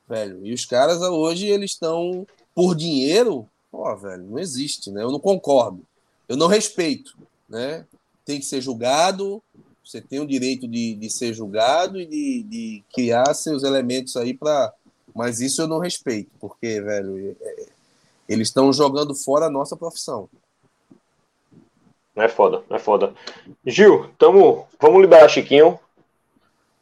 velho. 0.07 0.45
E 0.45 0.53
os 0.53 0.65
caras 0.65 1.01
hoje 1.01 1.47
eles 1.47 1.71
estão 1.71 2.25
por 2.55 2.75
dinheiro, 2.75 3.47
ó, 3.71 3.95
velho, 3.95 4.23
não 4.23 4.39
existe, 4.39 4.91
né? 4.91 5.03
Eu 5.03 5.11
não 5.11 5.19
concordo. 5.19 5.85
Eu 6.27 6.35
não 6.35 6.47
respeito, 6.47 7.17
né? 7.47 7.85
Tem 8.25 8.39
que 8.39 8.45
ser 8.45 8.61
julgado. 8.61 9.41
Você 9.83 10.01
tem 10.01 10.19
o 10.19 10.27
direito 10.27 10.67
de, 10.67 10.95
de 10.95 11.09
ser 11.09 11.33
julgado 11.33 11.99
e 11.99 12.05
de, 12.05 12.43
de 12.43 12.83
criar 12.93 13.33
seus 13.33 13.63
elementos 13.63 14.15
aí 14.15 14.33
para. 14.33 14.73
Mas 15.15 15.41
isso 15.41 15.61
eu 15.61 15.67
não 15.67 15.79
respeito, 15.79 16.29
porque, 16.39 16.79
velho, 16.79 17.35
é, 17.41 17.65
eles 18.29 18.49
estão 18.49 18.71
jogando 18.71 19.15
fora 19.15 19.47
a 19.47 19.49
nossa 19.49 19.75
profissão. 19.75 20.29
Não 22.15 22.23
é 22.23 22.29
foda, 22.29 22.61
não 22.69 22.77
é 22.77 22.79
foda. 22.79 23.13
Gil, 23.65 24.09
tamo, 24.19 24.67
vamos 24.79 25.01
liberar 25.01 25.27
Chiquinho. 25.27 25.79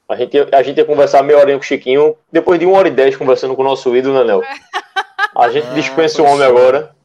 A 0.10 0.16
gente, 0.16 0.38
a 0.54 0.64
gente 0.64 0.78
ia 0.78 0.86
conversar 0.86 1.24
meia 1.24 1.40
horinha 1.40 1.58
com 1.58 1.64
o 1.64 1.66
Chiquinho, 1.66 2.16
depois 2.32 2.60
de 2.60 2.66
uma 2.66 2.78
hora 2.78 2.88
e 2.88 2.92
dez 2.92 3.16
conversando 3.16 3.56
com 3.56 3.62
o 3.62 3.66
nosso 3.66 3.96
ídolo, 3.96 4.16
né, 4.16 4.24
Nel? 4.26 4.42
A 5.36 5.50
gente 5.50 5.68
ah, 5.72 5.74
dispensa 5.74 6.22
o 6.22 6.26
homem 6.26 6.46
agora. 6.46 6.96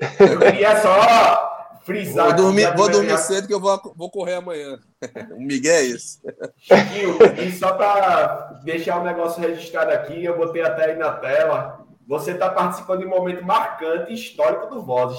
Eu 0.00 0.38
queria 0.38 0.80
só 0.80 1.78
frisar. 1.84 2.26
Vou 2.26 2.36
dormir, 2.36 2.76
vou 2.76 2.88
dormir 2.88 3.18
cedo 3.18 3.46
que 3.46 3.54
eu 3.54 3.60
vou, 3.60 3.80
vou 3.94 4.10
correr 4.10 4.34
amanhã. 4.34 4.78
O 5.36 5.40
Miguel 5.40 5.74
é 5.74 5.82
isso. 5.82 6.20
Chiquinho, 6.56 7.18
e 7.46 7.52
só 7.52 7.74
para 7.74 8.60
deixar 8.64 8.98
o 9.00 9.04
negócio 9.04 9.40
registrado 9.42 9.90
aqui, 9.90 10.24
eu 10.24 10.36
botei 10.36 10.62
até 10.62 10.86
aí 10.86 10.96
na 10.96 11.12
tela 11.12 11.83
você 12.06 12.32
está 12.32 12.50
participando 12.50 13.00
de 13.00 13.06
um 13.06 13.10
momento 13.10 13.44
marcante 13.44 14.12
histórico 14.12 14.66
do 14.66 14.82
Vozes. 14.82 15.18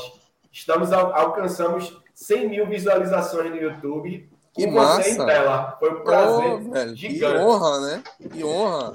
Estamos 0.52 0.92
alcançamos 0.94 1.96
100 2.14 2.50
mil 2.50 2.68
visualizações 2.68 3.50
no 3.52 3.58
YouTube 3.58 4.30
Que 4.54 4.66
com 4.66 4.72
massa. 4.72 5.04
você 5.04 5.10
em 5.12 5.26
tela. 5.26 5.76
Foi 5.80 5.92
um 5.92 6.04
prazer 6.04 6.46
Ô, 6.54 6.60
velho, 6.72 6.96
que 6.96 7.26
honra, 7.26 7.80
né? 7.82 8.04
Que 8.32 8.44
honra. 8.44 8.94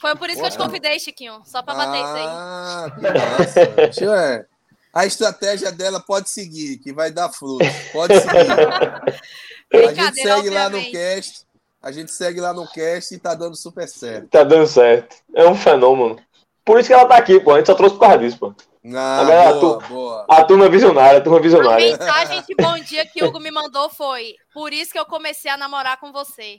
Foi 0.00 0.16
por 0.16 0.28
isso 0.28 0.40
que 0.40 0.46
eu 0.46 0.50
te 0.50 0.58
convidei, 0.58 0.98
Chiquinho. 0.98 1.40
Só 1.44 1.62
pra 1.62 1.74
bater 1.74 1.96
isso 1.98 2.14
aí. 2.14 2.26
Ah, 2.28 2.86
que 2.94 3.00
massa. 3.02 3.66
Deixa 3.66 4.04
eu- 4.04 4.14
é. 4.14 4.44
A 4.92 5.06
estratégia 5.06 5.72
dela 5.72 5.98
pode 5.98 6.28
seguir, 6.30 6.78
que 6.78 6.92
vai 6.92 7.10
dar 7.10 7.28
fruto. 7.28 7.64
Pode 7.92 8.14
seguir. 8.20 9.88
A 9.88 9.92
gente 9.92 10.20
segue 10.20 10.50
lá 10.50 10.68
no 10.68 10.80
cast. 10.90 11.44
A 11.82 11.90
gente 11.92 12.12
segue 12.12 12.40
lá 12.40 12.52
no 12.52 12.66
cast 12.70 13.14
e 13.14 13.18
tá 13.18 13.34
dando 13.34 13.56
super 13.56 13.88
certo. 13.88 14.28
Tá 14.28 14.44
dando 14.44 14.66
certo. 14.66 15.16
É 15.34 15.46
um 15.48 15.54
fenômeno. 15.54 16.16
Por 16.64 16.78
isso 16.80 16.88
que 16.88 16.94
ela 16.94 17.06
tá 17.06 17.16
aqui, 17.16 17.38
pô. 17.40 17.52
A 17.52 17.58
gente 17.58 17.66
só 17.66 17.74
trouxe 17.74 17.94
por 17.96 18.00
causa 18.02 18.18
disso, 18.18 18.38
pô. 18.38 18.54
Ah, 18.94 19.20
Agora, 19.20 19.54
boa, 19.54 19.78
tu- 19.78 19.88
boa. 19.88 20.26
A 20.28 20.44
turma 20.44 20.66
é 20.66 20.68
visionária, 20.68 21.18
a 21.18 21.20
turma 21.22 21.38
é 21.38 21.40
A 21.40 21.42
visionária. 21.42 21.90
mensagem 21.98 22.42
de 22.46 22.54
bom 22.54 22.78
dia 22.78 23.06
que 23.06 23.22
o 23.22 23.28
Hugo 23.28 23.40
me 23.40 23.50
mandou 23.50 23.88
foi: 23.90 24.34
Por 24.52 24.72
isso 24.72 24.92
que 24.92 24.98
eu 24.98 25.06
comecei 25.06 25.50
a 25.50 25.56
namorar 25.56 25.98
com 25.98 26.12
você. 26.12 26.58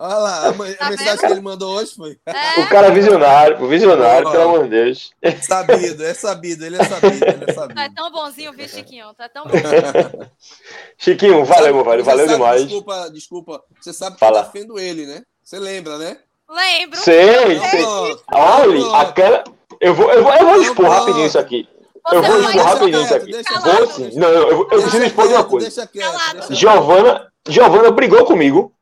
Olha 0.00 0.14
lá, 0.14 0.46
a, 0.48 0.52
ma- 0.52 0.68
a 0.68 0.74
Tá 0.76 0.90
mensagem 0.90 1.18
que 1.18 1.26
ele 1.32 1.40
mandou 1.40 1.74
hoje 1.74 1.92
foi 1.96 2.16
É, 2.24 2.60
O 2.60 2.68
cara 2.68 2.86
é 2.86 2.90
visionário, 2.92 3.58
pô. 3.58 3.66
Visionário, 3.66 4.22
Boa. 4.24 4.30
pelo 4.32 4.44
amor 4.48 4.64
de 4.64 4.70
Deus. 4.70 5.10
sabido, 5.42 6.04
é 6.04 6.14
sabido, 6.14 6.64
ele 6.64 6.76
é 6.76 6.84
sabido, 6.84 7.24
ele 7.24 7.42
é 7.42 7.46
tu 7.46 7.50
é 7.50 7.52
sabido. 7.52 7.94
tão 7.96 8.10
bonzinho, 8.12 8.52
viu, 8.52 8.68
Chiquinho? 8.68 9.06
É 9.18 9.28
tão 9.28 9.42
bonzinho. 9.44 10.30
Chiquinho, 10.96 11.44
valeu, 11.44 11.74
meu 11.74 11.84
velho. 11.84 12.04
Valeu 12.04 12.26
sabe- 12.26 12.38
demais. 12.38 12.62
Desculpa, 12.62 13.10
desculpa. 13.10 13.64
Você 13.80 13.92
sabe 13.92 14.14
que 14.14 14.20
Fala. 14.20 14.38
eu 14.40 14.44
defendo 14.44 14.78
ele, 14.78 15.04
né? 15.06 15.22
Você 15.42 15.58
lembra, 15.58 15.98
né? 15.98 16.18
Lembro. 16.48 16.98
Sei, 16.98 17.60
sei. 17.60 17.84
Olha, 18.32 18.96
aquela. 19.02 19.44
Eu 19.80 19.94
vou, 19.94 20.10
eu 20.10 20.22
vou, 20.22 20.32
eu 20.32 20.46
vou 20.46 20.62
expor 20.62 20.86
rapidinho 20.86 21.26
isso 21.26 21.38
aqui. 21.38 21.68
Eu 22.10 22.22
Você 22.22 22.28
vou 22.28 22.38
não 22.40 22.48
expor 22.48 22.64
rapidinho 22.64 23.02
isso 23.02 23.08
quieto, 23.08 23.22
aqui. 23.22 23.32
Vou 23.32 23.62
quieto, 23.62 23.90
sim. 23.92 24.18
Não, 24.18 24.28
eu, 24.28 24.42
eu, 24.42 24.58
eu 24.58 24.66
preciso 24.66 24.92
Deixa 24.92 25.06
expor 25.06 25.26
de 25.28 25.34
uma 25.34 25.40
quieto, 25.40 25.50
coisa. 25.50 25.86
Quieto, 25.86 25.90
quieto. 25.92 26.54
Giovana, 26.54 27.32
Giovana 27.46 27.90
brigou 27.90 28.24
comigo. 28.24 28.72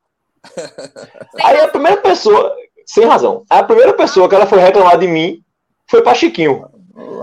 Aí 1.42 1.60
a 1.60 1.68
primeira 1.68 1.96
pessoa, 2.00 2.54
sem 2.86 3.04
razão, 3.04 3.44
a 3.50 3.62
primeira 3.64 3.92
pessoa 3.94 4.28
que 4.28 4.34
ela 4.34 4.46
foi 4.46 4.60
reclamar 4.60 4.96
de 4.96 5.08
mim 5.08 5.42
foi 5.88 6.02
pra 6.02 6.14
Chiquinho. 6.14 6.68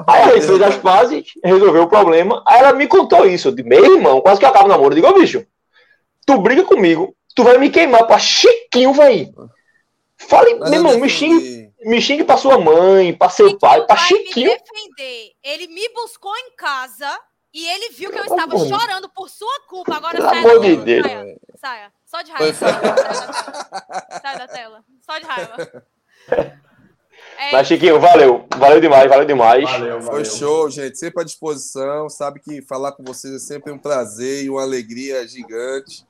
Aí 0.06 0.22
a 0.24 0.34
gente 0.36 0.46
fez 0.46 0.62
as 0.62 0.76
pazes, 0.76 1.24
resolveu 1.44 1.84
o 1.84 1.90
problema. 1.90 2.44
Aí 2.46 2.60
ela 2.60 2.74
me 2.74 2.86
contou 2.86 3.26
isso. 3.26 3.48
Eu 3.48 3.54
disse, 3.54 3.68
meu 3.68 3.96
irmão, 3.96 4.22
quase 4.22 4.40
que 4.40 4.46
eu 4.46 4.50
acabo 4.50 4.66
o 4.66 4.68
namoro. 4.68 4.92
Eu 4.92 4.96
digo, 4.96 5.08
ô 5.08 5.20
bicho, 5.20 5.46
tu 6.28 6.38
briga 6.38 6.64
comigo, 6.64 7.16
tu 7.34 7.44
vai 7.44 7.58
me 7.58 7.70
queimar 7.70 8.06
pra 8.06 8.20
Chiquinho, 8.20 8.94
vai. 8.94 9.30
Fale, 10.28 10.56
Mas 10.56 10.70
meu 10.72 10.80
eu 10.82 10.86
irmão, 10.88 11.00
me 11.02 11.10
xingue, 11.10 11.72
me 11.86 12.02
xingue 12.02 12.24
pra 12.24 12.38
sua 12.38 12.58
mãe, 12.60 13.14
pra 13.14 13.30
seu 13.30 13.58
pai, 13.58 13.86
pra 13.86 13.96
Chiquinho. 13.98 14.50
me 14.52 14.58
defender. 14.58 15.32
Ele 15.44 15.68
me 15.68 15.88
buscou 15.90 16.36
em 16.38 16.56
casa 16.56 17.10
e 17.54 17.68
ele 17.68 17.90
viu 17.90 18.10
que 18.12 18.18
eu 18.20 18.24
estava 18.24 18.56
amor. 18.56 18.68
chorando 18.68 19.10
por 19.10 19.30
sua 19.30 19.60
culpa. 19.68 19.96
Agora 19.96 20.16
Pelo 20.18 20.28
saia 20.30 20.40
amor 20.40 20.60
da 20.60 20.68
de 20.68 20.78
tela. 20.78 21.24
Deus. 21.24 21.38
Saia, 21.60 21.92
saia. 21.92 21.94
Só 22.06 22.22
de 22.22 22.32
Foi 22.32 22.52
raiva. 22.52 22.58
Sai 22.62 22.78
da 22.82 22.94
tela. 22.96 24.14
Sai 24.22 24.38
da 24.38 24.48
tela. 24.48 24.84
Só 25.06 25.18
de 25.20 25.26
raiva. 25.26 25.84
É 27.38 27.52
Mas 27.52 27.68
Chiquinho, 27.68 28.00
valeu. 28.00 28.46
Valeu 28.58 28.82
demais, 28.82 29.08
valeu 29.10 29.26
demais. 29.26 29.64
Valeu, 29.70 30.02
Foi 30.02 30.12
valeu. 30.24 30.26
show, 30.26 30.70
gente. 30.70 30.98
Sempre 30.98 31.22
à 31.22 31.26
disposição. 31.26 32.10
Sabe 32.10 32.40
que 32.40 32.62
falar 32.62 32.92
com 32.94 33.04
vocês 33.04 33.34
é 33.36 33.40
sempre 33.40 33.72
um 33.72 33.78
prazer 33.78 34.44
e 34.44 34.50
uma 34.50 34.62
alegria 34.62 35.26
gigante. 35.28 36.06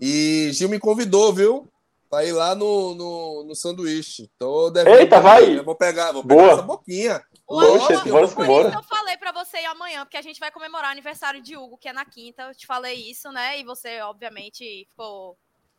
E 0.00 0.50
Gil 0.52 0.68
me 0.68 0.78
convidou, 0.78 1.32
viu? 1.32 1.68
Ir 2.20 2.32
lá 2.32 2.54
no, 2.54 2.94
no, 2.94 3.44
no 3.44 3.54
sanduíche. 3.54 4.30
Tô 4.38 4.68
devendo 4.70 4.98
Eita, 4.98 5.18
vai. 5.20 5.58
Eu 5.58 5.64
vou 5.64 5.74
pegar, 5.74 6.12
vou 6.12 6.22
pegar 6.22 6.42
Boa. 6.42 6.52
essa 6.52 6.62
boquinha. 6.62 7.22
Poxa, 7.46 8.00
bora 8.04 8.72
eu 8.74 8.82
falei 8.82 9.16
pra 9.16 9.32
você 9.32 9.58
ir 9.58 9.66
amanhã, 9.66 10.04
porque 10.04 10.16
a 10.18 10.22
gente 10.22 10.38
vai 10.40 10.50
comemorar 10.50 10.88
o 10.90 10.92
aniversário 10.92 11.42
de 11.42 11.56
Hugo, 11.56 11.78
que 11.78 11.88
é 11.88 11.92
na 11.92 12.04
quinta. 12.04 12.42
Eu 12.44 12.54
te 12.54 12.66
falei 12.66 12.94
isso, 13.10 13.30
né? 13.32 13.58
E 13.60 13.64
você, 13.64 14.00
obviamente, 14.02 14.86
ficou. 14.90 15.36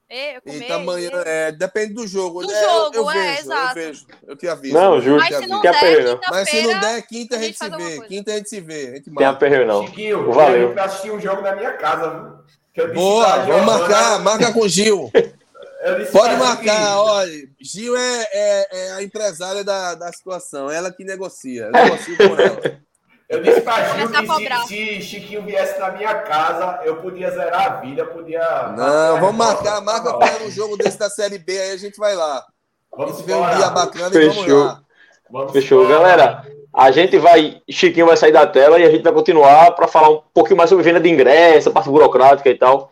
"Ê, 0.10 0.38
eu 0.38 0.42
comer, 0.42 0.62
Eita, 0.64 0.76
amanhã, 0.76 1.10
ê". 1.26 1.30
é, 1.48 1.52
depende 1.52 1.94
do 1.94 2.06
jogo. 2.06 2.42
Do 2.46 2.52
É, 2.52 2.64
eu- 2.66 2.70
jogo, 2.70 2.96
eu, 2.98 3.10
é, 3.12 3.14
vejo, 3.14 3.40
exato. 3.40 3.80
eu 3.80 3.86
vejo. 3.86 4.06
Eu 4.28 4.36
te 4.36 4.48
aviso. 4.48 4.74
Não, 4.74 4.96
eu 4.96 5.02
te 5.02 5.10
Mas 5.10 5.36
se 5.38 5.48
não 5.48 5.62
der, 5.62 5.70
aperreio. 5.76 6.20
Mas 6.30 6.50
se 6.50 6.62
não 6.62 6.80
der, 6.80 7.02
quinta 7.08 7.36
a 7.36 7.40
a 7.40 7.42
gente 7.42 7.58
gente 7.58 7.58
se 7.58 7.70
vê. 7.78 7.96
coisa. 7.96 8.08
Quinta 8.08 8.32
a 8.32 8.36
gente 8.36 8.50
se 8.50 8.60
vê. 8.62 8.88
A 8.88 8.96
gente 8.96 9.04
Tem 9.06 9.14
marca. 9.14 9.30
aperreio 9.30 9.66
não. 9.68 9.88
Chiquinho, 9.88 10.32
Valeu. 10.32 10.56
a 10.56 10.68
gente 10.68 10.76
vai 10.76 10.86
assistir 10.86 11.12
um 11.12 11.20
jogo 11.22 11.42
na 11.42 11.56
minha 11.56 11.74
casa, 11.78 12.44
eu 12.76 12.94
Boa, 12.94 13.38
vamos 13.46 13.66
marcar. 13.66 14.20
Marca 14.20 14.52
com 14.54 14.60
o 14.62 14.68
Gil. 14.70 15.10
Pode 16.12 16.36
marcar, 16.38 16.98
olha. 17.00 17.32
Gil 17.62 17.96
é, 17.96 18.28
é, 18.32 18.68
é 18.72 18.92
a 18.94 19.04
empresária 19.04 19.64
da, 19.64 19.96
da 19.96 20.12
situação, 20.14 20.72
ela 20.72 20.92
que 20.92 21.04
negocia. 21.04 21.64
Eu 21.66 21.72
negocio 21.72 22.18
com 22.18 22.40
ela. 22.40 22.82
Eu 23.30 23.42
disse 23.42 23.62
pra 23.62 23.98
Gil 23.98 24.10
que 24.10 24.68
se, 24.68 24.96
se 24.96 25.02
Chiquinho 25.02 25.44
viesse 25.44 25.80
na 25.80 25.92
minha 25.92 26.14
casa, 26.22 26.82
eu 26.86 26.98
podia 26.98 27.32
zerar 27.32 27.68
a 27.68 27.76
vida, 27.82 28.06
podia. 28.06 28.74
Não, 28.78 29.20
vamos 29.20 29.36
marcar, 29.36 29.82
marca 29.82 30.14
para 30.18 30.44
um 30.44 30.52
jogo 30.52 30.78
desse 30.78 31.00
da 31.00 31.10
Série 31.10 31.38
B, 31.38 31.58
aí 31.60 31.72
a 31.72 31.78
gente 31.78 31.98
vai 31.98 32.16
lá. 32.16 32.38
A 32.38 32.98
Vamos 32.98 33.18
gente 33.18 33.26
vê 33.26 33.34
um 33.34 33.56
dia 33.56 33.70
bacana 33.70 34.16
e 34.16 34.20
vamos 34.28 34.36
Fechou. 34.38 34.64
lá. 34.64 34.82
Vamos 35.30 35.52
Fechou, 35.52 35.84
embora. 35.84 36.00
galera. 36.00 36.46
A 36.72 36.92
gente 36.92 37.18
vai. 37.18 37.62
Chiquinho 37.70 38.06
vai 38.06 38.18
sair 38.18 38.32
da 38.32 38.48
tela 38.48 38.80
e 38.80 38.84
a 38.84 38.90
gente 38.90 39.04
vai 39.04 39.14
continuar 39.14 39.72
para 39.72 39.88
falar 39.88 40.10
um 40.10 40.22
pouquinho 40.34 40.58
mais 40.58 40.70
sobre 40.70 40.84
venda 40.84 41.00
de 41.00 41.10
ingresso, 41.10 41.70
a 41.70 41.72
parte 41.72 41.90
burocrática 41.90 42.50
e 42.50 42.56
tal. 42.58 42.92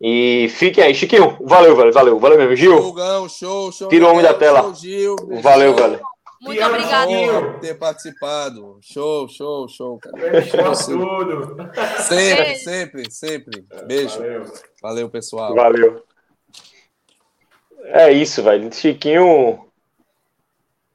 E 0.00 0.48
fiquem 0.50 0.82
aí. 0.84 0.94
Chiquinho, 0.94 1.36
valeu, 1.42 1.76
velho. 1.76 1.92
Valeu, 1.92 2.18
valeu 2.18 2.38
mesmo. 2.38 2.56
Gil, 2.56 2.76
Jogão, 2.80 3.28
show, 3.28 3.70
show. 3.70 3.88
Tira 3.88 4.06
o 4.06 4.10
homem 4.10 4.22
da 4.22 4.30
show, 4.30 4.38
tela. 4.38 4.62
Show, 4.62 4.74
Gil. 4.74 5.16
valeu, 5.42 5.76
Show. 5.76 5.88
velho. 5.88 6.00
Muito. 6.40 6.62
Honra 6.62 7.42
por 7.52 7.60
ter 7.60 7.74
participado. 7.74 8.78
Show, 8.80 9.28
show, 9.28 9.68
show, 9.68 9.98
cara. 9.98 10.74
Sim. 10.74 10.98
tudo. 10.98 11.56
Sempre, 11.98 12.44
Beijo. 12.44 12.64
sempre, 12.64 13.10
sempre. 13.10 13.64
Beijo. 13.86 14.18
Valeu. 14.18 14.44
Valeu, 14.82 15.10
pessoal. 15.10 15.54
Valeu. 15.54 16.02
É 17.84 18.10
isso, 18.10 18.42
velho. 18.42 18.72
Chiquinho. 18.72 19.66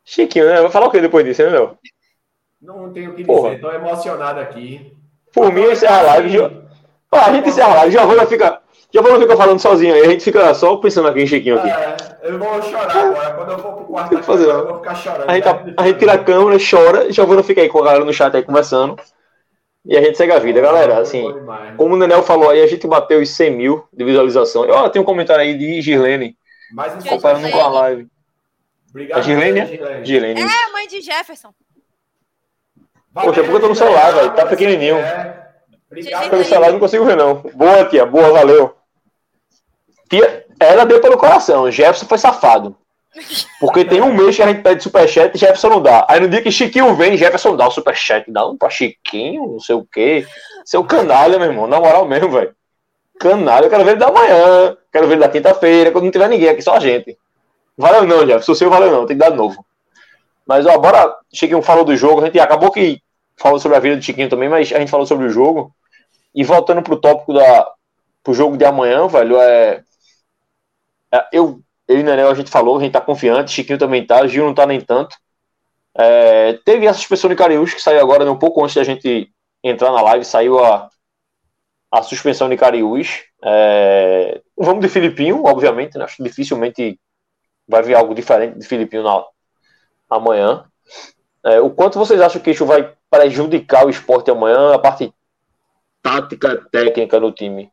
Chiquinho, 0.03 0.47
né? 0.47 0.61
Vai 0.61 0.71
falar 0.71 0.87
o 0.87 0.91
que 0.91 0.99
depois 0.99 1.23
disso, 1.23 1.43
né, 1.43 1.49
meu? 1.51 1.77
Não 2.59 2.91
tenho 2.91 3.11
o 3.11 3.15
que 3.15 3.23
Porra. 3.23 3.51
dizer, 3.51 3.61
tô 3.61 3.71
emocionado 3.71 4.39
aqui. 4.39 4.95
Por 5.31 5.51
mim, 5.53 5.61
eu 5.61 5.73
encerro 5.73 5.93
a 5.95 6.01
live. 6.01 6.37
A 7.11 7.33
gente 7.33 7.49
encerra 7.49 7.71
a 7.71 7.75
live. 7.75 7.91
Giovana 7.91 8.25
fica. 8.25 8.54
Giovana 8.95 9.19
fica 9.19 9.35
falando 9.35 9.59
sozinha 9.59 9.93
aí. 9.93 10.01
A 10.03 10.09
gente 10.09 10.23
fica 10.23 10.53
só 10.53 10.77
pensando 10.77 11.09
aqui 11.09 11.21
em 11.21 11.27
Chiquinho 11.27 11.59
aqui. 11.59 11.67
É, 11.69 11.97
eu 12.23 12.39
vou 12.39 12.61
chorar 12.61 12.95
agora. 12.95 13.33
Quando 13.33 13.51
eu 13.51 13.59
for 13.59 13.73
pro 13.73 13.85
quarto 13.85 14.15
que 14.15 14.23
fazer, 14.23 14.47
não. 14.47 14.59
eu 14.59 14.67
vou 14.67 14.77
ficar 14.77 14.95
chorando. 14.95 15.29
A 15.29 15.33
gente, 15.33 15.43
tá- 15.43 15.63
a 15.75 15.87
gente 15.87 15.99
tira 15.99 16.13
a 16.13 16.17
câmera, 16.17 16.57
chora. 16.57 17.11
Giovana 17.11 17.43
fica 17.43 17.59
aí 17.59 17.67
com 17.67 17.79
a 17.79 17.83
galera 17.83 18.05
no 18.05 18.13
chat 18.13 18.33
aí 18.33 18.41
conversando. 18.41 18.95
E 19.85 19.97
a 19.97 20.01
gente 20.01 20.17
segue 20.17 20.31
a 20.31 20.39
vida, 20.39 20.61
galera. 20.61 20.97
Assim, 20.99 21.25
como 21.75 21.93
o 21.95 21.97
Nenel 21.97 22.23
falou 22.23 22.49
aí, 22.49 22.61
a 22.61 22.67
gente 22.67 22.87
bateu 22.87 23.19
os 23.21 23.29
100 23.31 23.51
mil 23.51 23.85
de 23.91 24.05
visualização. 24.05 24.65
Ó, 24.69 24.87
tem 24.87 25.01
um 25.01 25.05
comentário 25.05 25.43
aí 25.43 25.57
de 25.57 25.81
Girlene, 25.81 26.37
Mais 26.71 26.95
um 26.95 27.01
Gente, 27.01 27.09
comparando 27.09 27.49
com 27.49 27.59
a 27.59 27.67
live. 27.67 28.07
Obrigado, 28.91 29.19
É 29.19 29.23
Girlene, 29.23 29.59
né? 29.59 29.65
Girlene. 29.67 30.05
Girlene. 30.05 30.41
É 30.41 30.45
a 30.45 30.71
mãe 30.71 30.87
de 30.87 31.01
Jefferson. 31.01 31.49
Poxa, 33.13 33.43
porque 33.43 33.57
eu 33.57 33.59
tô 33.59 33.67
no 33.67 33.75
celular, 33.75 34.13
velho, 34.13 34.33
tá 34.33 34.45
pequenininho. 34.45 34.95
É. 34.95 35.47
Obrigado. 35.91 36.29
Pelo 36.29 36.43
celular 36.45 36.67
eu 36.67 36.73
não 36.73 36.79
consigo 36.79 37.03
ver, 37.05 37.17
não. 37.17 37.35
Boa, 37.53 37.85
tia. 37.85 38.05
Boa, 38.05 38.31
valeu. 38.31 38.73
Tia, 40.09 40.45
ela 40.59 40.85
deu 40.85 41.01
pelo 41.01 41.17
coração. 41.17 41.69
Jefferson 41.69 42.05
foi 42.05 42.17
safado. 42.17 42.75
Porque 43.59 43.85
tem 43.85 44.01
um 44.01 44.13
mês 44.13 44.35
que 44.35 44.43
a 44.43 44.47
gente 44.47 44.61
pede 44.61 44.83
superchat 44.83 45.33
e 45.33 45.39
Jefferson 45.39 45.69
não 45.69 45.81
dá. 45.81 46.05
Aí 46.09 46.19
no 46.19 46.27
dia 46.27 46.41
que 46.41 46.51
Chiquinho 46.51 46.93
vem, 46.95 47.17
Jefferson 47.17 47.55
dá 47.55 47.67
o 47.67 47.71
superchat. 47.71 48.29
Dá 48.29 48.45
um 48.45 48.57
pra 48.57 48.69
Chiquinho, 48.69 49.53
não 49.53 49.59
sei 49.59 49.75
o 49.75 49.85
quê. 49.85 50.25
Seu 50.65 50.83
canalha, 50.83 51.39
meu 51.39 51.47
irmão. 51.47 51.67
Na 51.67 51.79
moral 51.79 52.05
mesmo, 52.05 52.29
velho. 52.29 52.53
Canalha, 53.17 53.65
eu 53.65 53.69
quero 53.69 53.85
ver 53.85 53.91
ele 53.91 53.99
da 53.99 54.11
manhã. 54.11 54.77
Quero 54.91 55.07
ver 55.07 55.13
ele 55.13 55.21
da 55.21 55.29
quinta-feira, 55.29 55.91
quando 55.91 56.05
não 56.05 56.11
tiver 56.11 56.27
ninguém 56.27 56.49
aqui, 56.49 56.61
só 56.61 56.75
a 56.75 56.79
gente. 56.79 57.17
Valeu 57.77 58.05
não, 58.05 58.25
Jefferson. 58.25 58.51
O 58.51 58.55
seu 58.55 58.69
valeu 58.69 58.91
não, 58.91 59.05
tem 59.05 59.17
que 59.17 59.23
dar 59.23 59.31
novo. 59.31 59.65
Mas, 60.45 60.65
ó, 60.65 60.77
bora. 60.77 61.15
Chiquinho 61.33 61.61
falou 61.61 61.85
do 61.85 61.95
jogo. 61.95 62.21
A 62.21 62.25
gente 62.25 62.39
acabou 62.39 62.71
que 62.71 63.01
falou 63.37 63.59
sobre 63.59 63.77
a 63.77 63.79
vida 63.79 63.95
do 63.95 64.01
Chiquinho 64.01 64.29
também, 64.29 64.49
mas 64.49 64.71
a 64.73 64.79
gente 64.79 64.91
falou 64.91 65.05
sobre 65.05 65.25
o 65.27 65.29
jogo. 65.29 65.71
E 66.33 66.43
voltando 66.43 66.81
pro 66.81 66.97
tópico 66.97 67.33
da. 67.33 67.67
pro 68.21 68.33
jogo 68.33 68.57
de 68.57 68.65
amanhã, 68.65 69.07
velho, 69.07 69.37
é. 69.39 69.81
É, 71.15 71.27
eu, 71.31 71.61
eu 71.87 71.99
e 71.99 72.03
Nenel, 72.03 72.29
a 72.29 72.33
gente 72.33 72.49
falou, 72.49 72.77
a 72.77 72.81
gente 72.81 72.93
tá 72.93 73.01
confiante, 73.01 73.51
Chiquinho 73.51 73.79
também 73.79 74.05
tá, 74.05 74.25
Gil 74.27 74.45
não 74.45 74.53
tá 74.53 74.65
nem 74.65 74.81
tanto. 74.81 75.15
É, 75.97 76.53
teve 76.65 76.87
a 76.87 76.93
suspensão 76.93 77.29
de 77.29 77.35
Cariús, 77.35 77.73
que 77.73 77.81
saiu 77.81 78.01
agora, 78.01 78.25
né, 78.25 78.31
um 78.31 78.37
pouco 78.37 78.63
antes 78.63 78.75
da 78.75 78.83
gente 78.83 79.31
entrar 79.63 79.91
na 79.91 80.01
live, 80.01 80.25
saiu 80.25 80.63
a, 80.63 80.89
a 81.91 82.01
suspensão 82.01 82.49
de 82.49 82.57
Cariús. 82.57 83.23
É, 83.43 84.41
vamos 84.57 84.81
de 84.81 84.89
Filipinho, 84.89 85.43
obviamente, 85.45 85.97
né? 85.97 86.03
Acho 86.03 86.17
que 86.17 86.23
dificilmente 86.23 86.99
vai 87.67 87.81
vir 87.81 87.95
algo 87.95 88.13
diferente 88.13 88.59
de 88.59 88.67
Filipinho 88.67 89.03
na, 89.03 89.23
amanhã. 90.09 90.65
É, 91.43 91.59
o 91.61 91.69
quanto 91.69 91.99
vocês 91.99 92.19
acham 92.19 92.41
que 92.41 92.51
isso 92.51 92.65
vai 92.65 92.93
prejudicar 93.09 93.85
o 93.85 93.89
esporte 93.89 94.29
amanhã, 94.29 94.73
a 94.73 94.79
parte 94.79 95.13
tática, 96.01 96.57
técnica 96.71 97.19
do 97.19 97.31
time? 97.31 97.71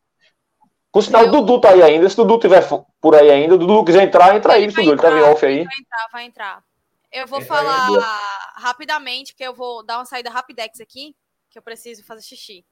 Com 0.93 1.01
sinal, 1.01 1.23
o 1.23 1.27
Eu- 1.27 1.31
Dudu 1.33 1.61
tá 1.61 1.71
aí 1.71 1.83
ainda. 1.83 2.09
Se 2.09 2.21
o 2.21 2.25
Dudu 2.25 2.39
tiver 2.39 2.63
por 3.01 3.15
aí 3.17 3.31
ainda, 3.31 3.55
o 3.55 3.59
Dudu 3.59 3.85
quiser 3.85 4.03
entrar, 4.05 4.37
entra 4.37 4.53
aí, 4.53 4.65
Ele 4.65 4.73
Dudu. 4.73 4.93
Ele 4.93 5.01
tá 5.01 5.09
em 5.11 5.17
entrar, 5.17 5.33
off 5.33 5.47
aí. 5.47 5.65
Vai 5.65 5.77
entrar, 5.79 6.09
vai 6.13 6.25
entrar. 6.25 6.65
Eu 7.11 7.27
vou 7.27 7.41
Entra 7.41 7.59
aí, 7.59 7.65
falar 7.65 7.87
boa. 7.89 8.21
rapidamente, 8.57 9.33
porque 9.33 9.45
eu 9.45 9.55
vou 9.55 9.83
dar 9.83 9.99
uma 9.99 10.05
saída 10.05 10.31
rapidex 10.31 10.81
aqui, 10.81 11.17
que 11.51 11.59
eu 11.59 11.63
preciso 11.63 12.05
fazer 12.05 12.23
xixi. 12.23 12.65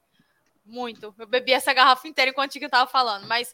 muito. 0.63 1.13
Eu 1.17 1.25
bebi 1.27 1.51
essa 1.51 1.73
garrafa 1.73 2.07
inteira 2.07 2.29
enquanto 2.29 2.55
eu 2.55 2.69
tava 2.69 2.89
falando. 2.89 3.27
Mas 3.27 3.53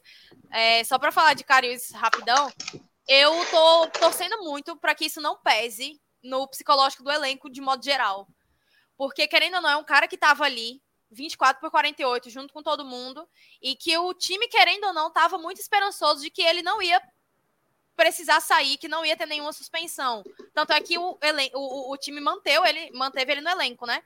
é, 0.51 0.83
só 0.83 0.99
para 0.99 1.11
falar 1.11 1.33
de 1.33 1.43
Carius 1.45 1.89
rapidão, 1.91 2.51
eu 3.07 3.31
tô 3.49 3.87
torcendo 3.99 4.37
muito 4.43 4.75
para 4.75 4.93
que 4.93 5.05
isso 5.05 5.21
não 5.21 5.37
pese 5.37 5.99
no 6.21 6.45
psicológico 6.49 7.03
do 7.03 7.11
elenco 7.11 7.49
de 7.49 7.61
modo 7.61 7.83
geral. 7.83 8.27
Porque, 8.97 9.25
querendo 9.27 9.55
ou 9.55 9.61
não, 9.61 9.69
é 9.69 9.77
um 9.77 9.83
cara 9.85 10.07
que 10.07 10.17
tava 10.17 10.43
ali 10.43 10.81
24 11.11 11.59
por 11.59 11.71
48 11.71 12.29
junto 12.29 12.53
com 12.53 12.61
todo 12.61 12.85
mundo 12.85 13.27
e 13.61 13.75
que 13.75 13.97
o 13.97 14.13
time, 14.13 14.47
querendo 14.47 14.85
ou 14.85 14.93
não, 14.93 15.11
tava 15.11 15.37
muito 15.37 15.59
esperançoso 15.59 16.21
de 16.21 16.29
que 16.29 16.41
ele 16.41 16.61
não 16.61 16.81
ia 16.81 17.01
precisar 17.95 18.39
sair, 18.39 18.77
que 18.77 18.87
não 18.87 19.05
ia 19.05 19.17
ter 19.17 19.25
nenhuma 19.25 19.51
suspensão. 19.51 20.23
Tanto 20.53 20.71
é 20.71 20.81
que 20.81 20.97
o, 20.97 21.17
o, 21.53 21.91
o 21.91 21.97
time 21.97 22.21
manteve 22.21 22.69
ele, 22.69 22.91
manteve 22.91 23.31
ele 23.31 23.41
no 23.41 23.49
elenco, 23.49 23.85
né? 23.85 24.03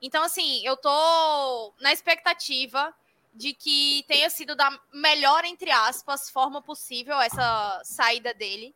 Então, 0.00 0.22
assim, 0.22 0.64
eu 0.64 0.76
tô 0.76 1.72
na 1.80 1.92
expectativa 1.92 2.94
de 3.34 3.54
que 3.54 4.04
tenha 4.06 4.28
sido 4.28 4.54
da 4.54 4.78
melhor, 4.92 5.44
entre 5.44 5.70
aspas, 5.70 6.28
forma 6.28 6.60
possível 6.60 7.20
essa 7.20 7.80
saída 7.84 8.34
dele, 8.34 8.74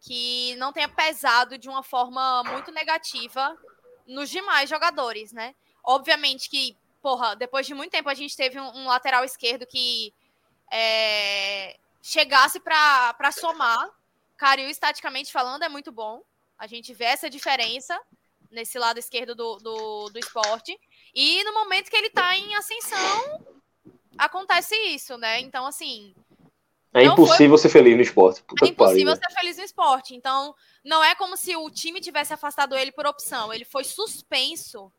que 0.00 0.54
não 0.56 0.72
tenha 0.72 0.88
pesado 0.88 1.56
de 1.56 1.68
uma 1.68 1.82
forma 1.82 2.44
muito 2.44 2.70
negativa 2.70 3.56
nos 4.06 4.28
demais 4.28 4.68
jogadores, 4.68 5.32
né? 5.32 5.54
Obviamente 5.82 6.50
que, 6.50 6.76
porra, 7.06 7.36
depois 7.36 7.64
de 7.64 7.72
muito 7.72 7.92
tempo 7.92 8.08
a 8.08 8.14
gente 8.14 8.36
teve 8.36 8.58
um, 8.58 8.78
um 8.78 8.88
lateral 8.88 9.24
esquerdo 9.24 9.64
que 9.64 10.12
é, 10.72 11.76
chegasse 12.02 12.58
para 12.58 13.30
somar. 13.30 13.88
Cariu, 14.36 14.68
estaticamente 14.68 15.30
falando, 15.30 15.62
é 15.62 15.68
muito 15.68 15.92
bom. 15.92 16.20
A 16.58 16.66
gente 16.66 16.92
vê 16.92 17.04
essa 17.04 17.30
diferença 17.30 17.96
nesse 18.50 18.76
lado 18.76 18.98
esquerdo 18.98 19.36
do, 19.36 19.56
do, 19.58 20.10
do 20.10 20.18
esporte. 20.18 20.76
E 21.14 21.44
no 21.44 21.54
momento 21.54 21.88
que 21.88 21.96
ele 21.96 22.08
está 22.08 22.36
em 22.36 22.56
ascensão, 22.56 23.46
acontece 24.18 24.74
isso, 24.88 25.16
né? 25.16 25.38
Então, 25.38 25.64
assim. 25.64 26.12
É 26.92 27.04
impossível 27.04 27.56
foi... 27.56 27.58
ser 27.58 27.68
feliz 27.68 27.94
no 27.94 28.02
esporte. 28.02 28.42
Puta 28.42 28.66
é 28.66 28.68
impossível 28.68 29.14
pariu, 29.14 29.28
ser 29.28 29.32
feliz 29.32 29.56
no 29.58 29.62
esporte. 29.62 30.12
Então, 30.16 30.56
não 30.84 31.04
é 31.04 31.14
como 31.14 31.36
se 31.36 31.54
o 31.54 31.70
time 31.70 32.00
tivesse 32.00 32.34
afastado 32.34 32.76
ele 32.76 32.90
por 32.90 33.06
opção. 33.06 33.54
Ele 33.54 33.64
foi 33.64 33.84
suspenso. 33.84 34.90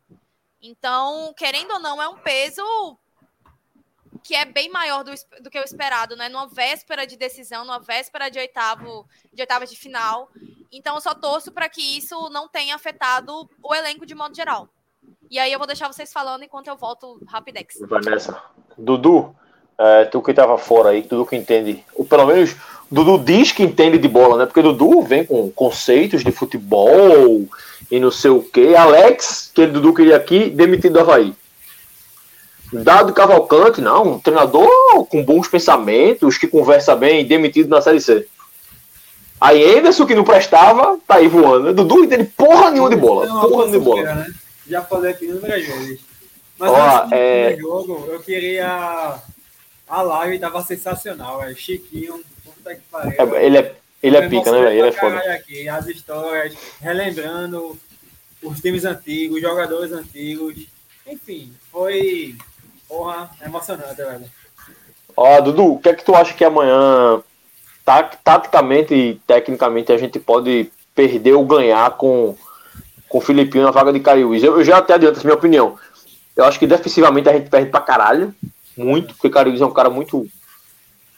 Então, 0.60 1.32
querendo 1.36 1.72
ou 1.72 1.80
não, 1.80 2.02
é 2.02 2.08
um 2.08 2.18
peso 2.18 2.62
que 4.22 4.34
é 4.34 4.44
bem 4.44 4.68
maior 4.68 5.04
do, 5.04 5.12
do 5.40 5.50
que 5.50 5.58
o 5.58 5.64
esperado, 5.64 6.16
né? 6.16 6.28
Numa 6.28 6.46
véspera 6.48 7.06
de 7.06 7.16
decisão, 7.16 7.64
numa 7.64 7.78
véspera 7.78 8.28
de 8.28 8.38
oitavo, 8.38 9.08
de 9.32 9.42
oitava 9.42 9.66
de 9.66 9.76
final. 9.76 10.30
Então 10.70 10.96
eu 10.96 11.00
só 11.00 11.14
torço 11.14 11.50
para 11.52 11.68
que 11.68 11.80
isso 11.80 12.28
não 12.30 12.48
tenha 12.48 12.74
afetado 12.74 13.48
o 13.62 13.74
elenco 13.74 14.04
de 14.04 14.14
modo 14.14 14.34
geral. 14.34 14.68
E 15.30 15.38
aí 15.38 15.52
eu 15.52 15.58
vou 15.58 15.66
deixar 15.66 15.88
vocês 15.88 16.12
falando 16.12 16.42
enquanto 16.42 16.68
eu 16.68 16.76
volto 16.76 17.22
rapidex. 17.26 17.78
Vanessa. 17.88 18.42
Dudu, 18.76 19.34
é, 19.78 20.04
tu 20.06 20.20
que 20.20 20.30
estava 20.30 20.58
fora 20.58 20.90
aí, 20.90 21.02
Dudu 21.02 21.24
que 21.24 21.36
entende, 21.36 21.84
ou 21.94 22.04
pelo 22.04 22.26
menos 22.26 22.56
Dudu 22.90 23.18
diz 23.18 23.52
que 23.52 23.62
entende 23.62 23.98
de 23.98 24.08
bola, 24.08 24.38
né? 24.38 24.46
Porque 24.46 24.62
Dudu 24.62 25.02
vem 25.02 25.24
com 25.24 25.50
conceitos 25.50 26.24
de 26.24 26.32
futebol 26.32 27.46
e 27.90 28.00
não 28.00 28.10
sei 28.10 28.30
o 28.30 28.42
que. 28.42 28.74
Alex, 28.74 29.50
que 29.54 29.66
Dudu 29.66 29.94
queria 29.94 30.16
aqui, 30.16 30.50
demitido 30.50 30.94
do 30.94 31.00
Havaí. 31.00 31.34
Dado 32.72 33.14
Cavalcante, 33.14 33.80
não, 33.80 34.14
um 34.14 34.18
treinador 34.18 34.68
com 35.08 35.24
bons 35.24 35.48
pensamentos, 35.48 36.36
que 36.36 36.46
conversa 36.46 36.94
bem, 36.96 37.26
demitido 37.26 37.68
na 37.68 37.80
Série 37.80 38.00
C. 38.00 38.26
Aí 39.40 39.78
Anderson, 39.78 40.04
que 40.04 40.14
não 40.14 40.24
prestava, 40.24 40.98
tá 41.06 41.16
aí 41.16 41.28
voando. 41.28 41.72
Dudu 41.72 41.96
não 41.96 42.04
entende 42.04 42.24
porra 42.36 42.70
nenhuma 42.70 42.90
de 42.90 42.96
bola. 42.96 43.26
Porra 43.26 43.66
nenhuma 43.66 43.70
de 43.70 43.78
bola. 43.78 44.14
Né? 44.14 44.26
Já 44.66 44.82
falei 44.82 45.12
aqui 45.12 45.26
no 45.26 45.40
vezes. 45.40 46.00
Mas 46.58 46.70
Ó, 46.70 47.06
é... 47.12 47.56
jogo, 47.56 48.08
eu 48.10 48.20
queria. 48.20 49.18
A 49.88 50.02
live 50.02 50.38
tava 50.38 50.62
sensacional, 50.62 51.42
é 51.42 51.54
Chiquinho, 51.54 52.22
puta 52.44 52.74
que 52.74 52.80
pariu. 52.90 53.36
É, 53.36 53.44
ele 53.44 53.58
é, 53.58 53.74
ele 54.02 54.16
é 54.16 54.28
pica, 54.28 54.52
né, 54.52 54.60
velho? 54.60 54.78
Ele 54.78 54.88
é 54.88 54.92
foda. 54.92 55.16
Aqui, 55.32 55.68
as 55.68 55.86
histórias, 55.86 56.54
relembrando 56.80 57.78
os 58.42 58.60
times 58.60 58.84
antigos, 58.84 59.40
jogadores 59.40 59.92
antigos. 59.92 60.66
Enfim, 61.06 61.52
foi 61.72 62.36
Porra, 62.88 63.30
emocionante, 63.44 63.96
velho. 63.96 64.24
Ó, 65.14 65.40
Dudu, 65.42 65.74
o 65.74 65.78
que 65.78 65.90
é 65.90 65.94
que 65.94 66.04
tu 66.04 66.14
acha 66.14 66.32
que 66.32 66.44
amanhã, 66.44 67.22
taticamente 68.24 68.94
e 68.94 69.14
tecnicamente, 69.26 69.92
a 69.92 69.98
gente 69.98 70.18
pode 70.18 70.70
perder 70.94 71.34
ou 71.34 71.44
ganhar 71.44 71.90
com, 71.98 72.34
com 73.08 73.18
o 73.18 73.20
Filipinho 73.20 73.64
na 73.64 73.70
vaga 73.70 73.92
de 73.92 74.00
Cariús? 74.00 74.42
Eu, 74.42 74.56
eu 74.58 74.64
já 74.64 74.78
até 74.78 74.94
adianto 74.94 75.18
essa 75.18 75.28
minha 75.28 75.36
opinião. 75.36 75.78
Eu 76.34 76.44
acho 76.44 76.58
que 76.58 76.66
defensivamente 76.66 77.28
a 77.28 77.32
gente 77.32 77.50
perde 77.50 77.70
pra 77.70 77.80
caralho. 77.80 78.34
Muito, 78.78 79.14
porque 79.14 79.28
Cariús 79.28 79.60
é 79.60 79.66
um 79.66 79.72
cara 79.72 79.90
muito. 79.90 80.26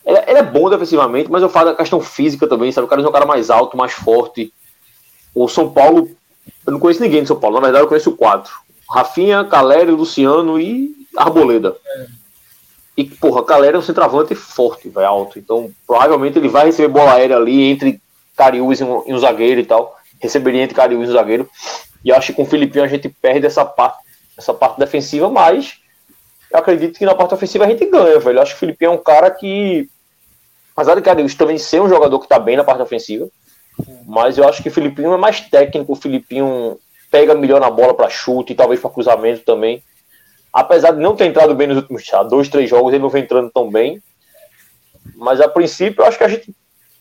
Ele, 0.05 0.19
ele, 0.27 0.39
é 0.39 0.43
bom 0.43 0.71
defensivamente, 0.71 1.31
mas 1.31 1.43
eu 1.43 1.49
falo 1.49 1.71
da 1.71 1.77
questão 1.77 2.01
física 2.01 2.47
também, 2.47 2.73
sabe? 2.73 2.87
O 2.87 2.89
Cariús 2.89 3.07
é 3.07 3.11
um 3.11 3.13
cara 3.13 3.27
mais 3.27 3.51
alto, 3.51 3.77
mais 3.77 3.93
forte. 3.93 4.53
O 5.35 5.47
São 5.49 5.71
Paulo. 5.71 6.11
Eu 6.67 6.73
não 6.73 6.81
conheço 6.81 7.03
ninguém 7.03 7.23
de 7.23 7.29
São 7.29 7.39
Paulo, 7.39 7.57
na 7.57 7.63
verdade 7.63 7.85
eu 7.85 7.89
conheço 7.89 8.13
quatro. 8.13 8.53
Rafinha, 8.91 9.45
Calério, 9.45 9.95
Luciano 9.95 10.59
e 10.59 10.91
Arboleda. 11.17 11.77
É. 11.87 12.07
E, 12.97 13.05
porra, 13.05 13.45
Calera 13.45 13.77
é 13.77 13.79
um 13.79 13.83
centroavante 13.83 14.35
forte, 14.35 14.89
vai 14.89 15.05
alto. 15.05 15.39
Então, 15.39 15.71
provavelmente 15.87 16.39
ele 16.39 16.49
vai 16.49 16.67
receber 16.67 16.89
bola 16.89 17.15
aérea 17.15 17.37
ali 17.37 17.71
entre 17.71 18.01
Cariús 18.37 18.81
e 18.81 18.85
um, 18.85 19.03
e 19.07 19.15
um 19.15 19.19
zagueiro 19.19 19.61
e 19.61 19.65
tal. 19.65 19.97
Receberia 20.19 20.63
entre 20.63 20.75
Cariús 20.75 21.09
e 21.09 21.11
um 21.11 21.15
zagueiro. 21.15 21.49
E 22.05 22.13
acho 22.13 22.29
que 22.29 22.33
com 22.35 22.43
o 22.43 22.47
Filipinho 22.47 22.85
a 22.85 22.89
gente 22.89 23.09
perde 23.09 23.47
essa 23.47 23.65
parte, 23.65 23.99
essa 24.37 24.53
parte 24.53 24.79
defensiva, 24.79 25.31
mas 25.31 25.79
eu 26.53 26.59
acredito 26.59 26.99
que 26.99 27.07
na 27.07 27.15
parte 27.15 27.35
ofensiva 27.35 27.65
a 27.65 27.69
gente 27.69 27.85
ganha, 27.87 28.19
velho. 28.19 28.39
Eu 28.39 28.43
acho 28.43 28.53
que 28.53 28.57
o 28.57 28.61
Filipinho 28.61 28.91
é 28.91 28.95
um 28.95 29.03
cara 29.03 29.31
que, 29.31 29.89
apesar 30.75 30.95
de 30.95 31.03
Cariús 31.03 31.35
também 31.35 31.59
ser 31.59 31.81
um 31.81 31.89
jogador 31.89 32.19
que 32.21 32.29
tá 32.29 32.39
bem 32.39 32.57
na 32.57 32.65
parte 32.65 32.83
ofensiva, 32.83 33.29
mas 34.07 34.37
eu 34.37 34.49
acho 34.49 34.63
que 34.63 34.69
o 34.69 34.73
Filipinho 34.73 35.13
é 35.13 35.17
mais 35.17 35.41
técnico. 35.41 35.93
O 35.93 35.97
Filipinho 35.97 36.79
pega 37.11 37.35
melhor 37.35 37.61
na 37.61 37.71
bola 37.71 37.95
para 37.95 38.11
chute 38.11 38.53
e 38.53 38.57
talvez 38.57 38.81
para 38.81 38.91
cruzamento 38.91 39.43
também 39.45 39.83
apesar 40.53 40.93
de 40.93 41.01
não 41.01 41.17
ter 41.17 41.27
entrado 41.27 41.55
bem 41.55 41.67
nos 41.67 41.77
últimos 41.77 42.05
dois, 42.29 42.49
três 42.49 42.69
jogos, 42.69 42.93
ele 42.93 43.03
não 43.03 43.09
vem 43.09 43.23
entrando 43.23 43.51
tão 43.51 43.71
bem. 43.71 44.03
Mas 45.17 45.41
a 45.41 45.49
princípio, 45.49 46.03
eu 46.03 46.07
acho 46.07 46.19
que 46.19 46.25
a 46.25 46.29
gente 46.29 46.55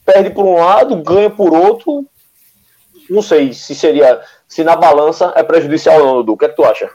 perde 0.05 0.30
por 0.30 0.45
um 0.45 0.55
lado, 0.55 0.95
ganha 0.97 1.30
por 1.30 1.53
outro. 1.53 2.05
Não 3.09 3.21
sei 3.21 3.53
se 3.53 3.73
seria, 3.73 4.21
se 4.47 4.63
na 4.63 4.76
balança 4.76 5.34
é 5.35 5.43
prejudicial 5.43 5.99
ou 5.99 6.05
não, 6.05 6.15
Dudu. 6.17 6.34
O 6.34 6.38
que 6.38 6.45
é 6.45 6.49
que 6.49 6.55
tu 6.55 6.63
acha? 6.63 6.91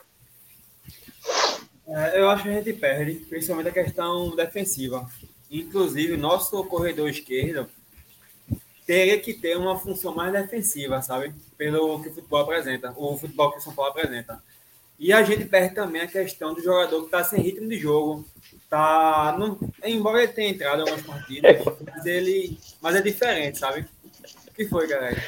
É, 1.86 2.20
eu 2.20 2.30
acho 2.30 2.42
que 2.42 2.48
a 2.48 2.52
gente 2.52 2.72
perde, 2.72 3.14
principalmente 3.28 3.68
a 3.68 3.72
questão 3.72 4.34
defensiva. 4.34 5.06
Inclusive, 5.50 6.16
nosso 6.16 6.62
corredor 6.64 7.08
esquerdo 7.08 7.68
teria 8.86 9.18
que 9.18 9.32
ter 9.32 9.56
uma 9.56 9.78
função 9.78 10.14
mais 10.14 10.32
defensiva, 10.32 11.00
sabe? 11.02 11.34
Pelo 11.56 12.02
que 12.02 12.08
o 12.08 12.14
futebol 12.14 12.40
apresenta, 12.40 12.92
o 12.96 13.16
futebol 13.16 13.52
que 13.52 13.58
o 13.58 13.60
São 13.60 13.74
Paulo 13.74 13.90
apresenta. 13.90 14.42
E 14.98 15.12
a 15.12 15.22
gente 15.22 15.44
perde 15.44 15.74
também 15.74 16.02
a 16.02 16.06
questão 16.06 16.54
do 16.54 16.62
jogador 16.62 17.00
que 17.00 17.06
está 17.06 17.24
sem 17.24 17.40
ritmo 17.40 17.68
de 17.68 17.78
jogo. 17.78 18.24
Tá, 18.68 19.34
não, 19.38 19.58
embora 19.84 20.22
ele 20.22 20.32
tenha 20.32 20.50
entrado 20.50 20.78
em 20.78 20.80
algumas 20.82 21.02
partidas, 21.02 21.64
mas 21.86 22.06
ele 22.06 22.58
mas 22.80 22.96
é 22.96 23.02
diferente, 23.02 23.58
sabe? 23.58 23.86
O 24.48 24.54
que 24.54 24.66
foi, 24.66 24.86
galera? 24.86 25.20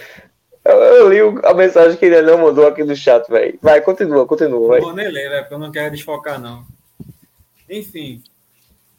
Eu, 0.68 0.76
eu 0.82 1.08
li 1.08 1.40
a 1.44 1.54
mensagem 1.54 1.96
que 1.96 2.04
ele 2.04 2.22
não 2.22 2.38
mandou 2.38 2.66
aqui 2.66 2.82
no 2.82 2.96
chat, 2.96 3.28
velho. 3.28 3.58
Vai, 3.62 3.80
continua, 3.80 4.26
continua. 4.26 4.76
Não 4.76 4.84
vou 4.86 4.94
nem 4.94 5.08
ler, 5.08 5.28
velho, 5.28 5.42
porque 5.42 5.54
eu 5.54 5.58
não 5.58 5.70
quero 5.70 5.94
desfocar, 5.94 6.40
não. 6.40 6.66
Enfim, 7.68 8.22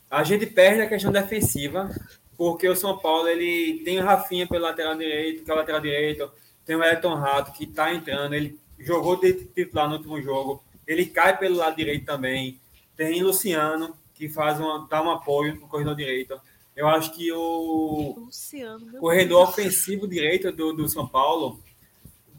a 0.09 0.23
gente 0.23 0.45
perde 0.45 0.81
a 0.81 0.87
questão 0.87 1.11
defensiva, 1.11 1.89
porque 2.37 2.67
o 2.67 2.75
São 2.75 2.97
Paulo 2.97 3.27
ele 3.27 3.81
tem 3.83 3.99
o 3.99 4.03
Rafinha 4.03 4.47
pelo 4.47 4.63
lateral 4.63 4.95
direito, 4.95 5.43
que 5.43 5.51
é 5.51 5.53
o 5.53 5.57
lateral 5.57 5.81
direito, 5.81 6.31
tem 6.65 6.75
o 6.75 6.83
Elton 6.83 7.15
Rato 7.15 7.51
que 7.51 7.63
está 7.63 7.93
entrando, 7.93 8.33
ele 8.33 8.59
jogou 8.79 9.19
de 9.19 9.33
titular 9.33 9.87
no 9.87 9.95
último 9.95 10.21
jogo. 10.21 10.63
Ele 10.85 11.05
cai 11.05 11.37
pelo 11.37 11.57
lado 11.57 11.75
direito 11.75 12.05
também. 12.05 12.59
Tem 12.95 13.21
Luciano, 13.21 13.95
que 14.13 14.29
faz 14.29 14.59
uma, 14.59 14.87
dá 14.89 15.01
um 15.01 15.11
apoio 15.11 15.55
no 15.55 15.67
corredor 15.67 15.95
direito. 15.95 16.39
Eu 16.77 16.87
acho 16.87 17.11
que 17.11 17.31
o 17.31 18.13
Luciano, 18.15 18.99
corredor 18.99 19.47
Deus. 19.47 19.49
ofensivo 19.49 20.07
direito 20.07 20.51
do, 20.51 20.71
do 20.71 20.87
São 20.87 21.07
Paulo 21.07 21.59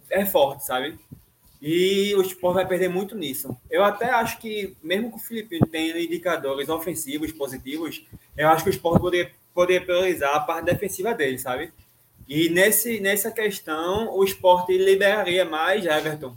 é 0.08 0.24
forte, 0.24 0.64
sabe? 0.64 0.96
E 1.60 2.14
o 2.14 2.22
Sport 2.22 2.54
vai 2.54 2.66
perder 2.66 2.88
muito 2.88 3.16
nisso. 3.16 3.56
Eu 3.68 3.82
até 3.82 4.08
acho 4.10 4.38
que, 4.38 4.76
mesmo 4.80 5.10
com 5.10 5.16
o 5.16 5.20
Felipe 5.20 5.58
tendo 5.72 5.98
indicadores 5.98 6.68
ofensivos 6.68 7.32
positivos, 7.32 8.06
eu 8.36 8.48
acho 8.48 8.62
que 8.62 8.70
o 8.70 8.72
Sport 8.72 9.00
poderia, 9.00 9.32
poderia 9.52 9.84
priorizar 9.84 10.32
a 10.36 10.40
parte 10.40 10.66
defensiva 10.66 11.12
dele, 11.12 11.36
sabe? 11.36 11.72
E 12.28 12.48
nesse, 12.48 13.00
nessa 13.00 13.32
questão, 13.32 14.14
o 14.14 14.22
esporte 14.22 14.76
liberaria 14.76 15.44
mais 15.44 15.84
Everton 15.84 16.36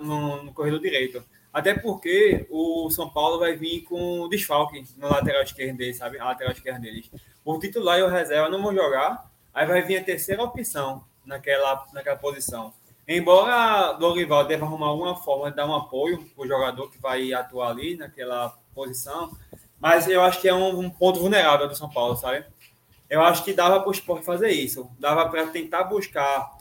no, 0.00 0.42
no 0.42 0.52
corredor 0.52 0.80
direito. 0.80 1.22
Até 1.52 1.74
porque 1.74 2.46
o 2.50 2.90
São 2.90 3.08
Paulo 3.08 3.38
vai 3.38 3.56
vir 3.56 3.82
com 3.82 4.28
desfalque 4.28 4.84
no 4.96 5.08
lateral 5.08 5.42
esquerdo 5.42 5.76
dele, 5.76 5.94
sabe? 5.94 6.18
A 6.18 6.26
lateral 6.26 6.52
esquerda 6.52 6.80
deles. 6.80 7.10
O 7.44 7.58
titular 7.58 7.98
e 7.98 8.02
o 8.02 8.08
reserva 8.08 8.48
não 8.48 8.62
vão 8.62 8.74
jogar. 8.74 9.30
Aí 9.52 9.66
vai 9.66 9.82
vir 9.82 9.98
a 9.98 10.04
terceira 10.04 10.42
opção 10.42 11.04
naquela, 11.24 11.84
naquela 11.92 12.16
posição. 12.16 12.72
Embora 13.06 13.94
Dorival 13.94 14.44
deva 14.44 14.66
arrumar 14.66 14.88
alguma 14.88 15.16
forma 15.16 15.50
de 15.50 15.56
dar 15.56 15.66
um 15.66 15.74
apoio 15.74 16.22
para 16.36 16.44
o 16.44 16.46
jogador 16.46 16.90
que 16.90 17.00
vai 17.00 17.32
atuar 17.32 17.70
ali 17.70 17.96
naquela 17.96 18.54
posição, 18.74 19.34
mas 19.80 20.06
eu 20.06 20.22
acho 20.22 20.40
que 20.40 20.48
é 20.48 20.54
um, 20.54 20.78
um 20.78 20.90
ponto 20.90 21.18
vulnerável 21.18 21.66
do 21.66 21.74
São 21.74 21.88
Paulo, 21.88 22.16
sabe? 22.16 22.44
Eu 23.08 23.22
acho 23.22 23.42
que 23.42 23.54
dava 23.54 23.80
para 23.80 23.88
o 23.88 23.92
esporte 23.92 24.26
fazer 24.26 24.50
isso. 24.50 24.90
Dava 24.98 25.26
para 25.28 25.46
tentar 25.46 25.84
buscar 25.84 26.58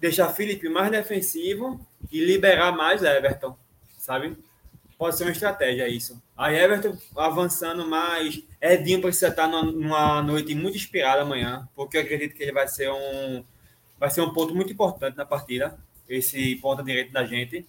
deixar 0.00 0.28
Felipe 0.30 0.68
mais 0.68 0.90
defensivo 0.90 1.80
e 2.10 2.24
liberar 2.24 2.72
mais 2.72 3.04
Everton, 3.04 3.56
sabe? 4.02 4.36
Pode 4.98 5.16
ser 5.16 5.24
uma 5.24 5.32
estratégia 5.32 5.88
isso. 5.88 6.20
Aí 6.36 6.56
Everton 6.56 6.96
avançando 7.16 7.86
mais. 7.86 8.42
Edinho 8.60 9.00
precisa 9.00 9.28
estar 9.28 9.46
numa 9.46 10.20
noite 10.22 10.54
muito 10.54 10.76
inspirada 10.76 11.22
amanhã, 11.22 11.68
porque 11.74 11.96
eu 11.96 12.02
acredito 12.02 12.34
que 12.34 12.42
ele 12.42 12.52
vai 12.52 12.66
ser 12.66 12.90
um 12.90 13.44
vai 13.98 14.10
ser 14.10 14.20
um 14.20 14.32
ponto 14.32 14.52
muito 14.52 14.72
importante 14.72 15.16
na 15.16 15.24
partida, 15.24 15.78
esse 16.08 16.56
ponta 16.56 16.82
direito 16.82 17.12
da 17.12 17.24
gente. 17.24 17.64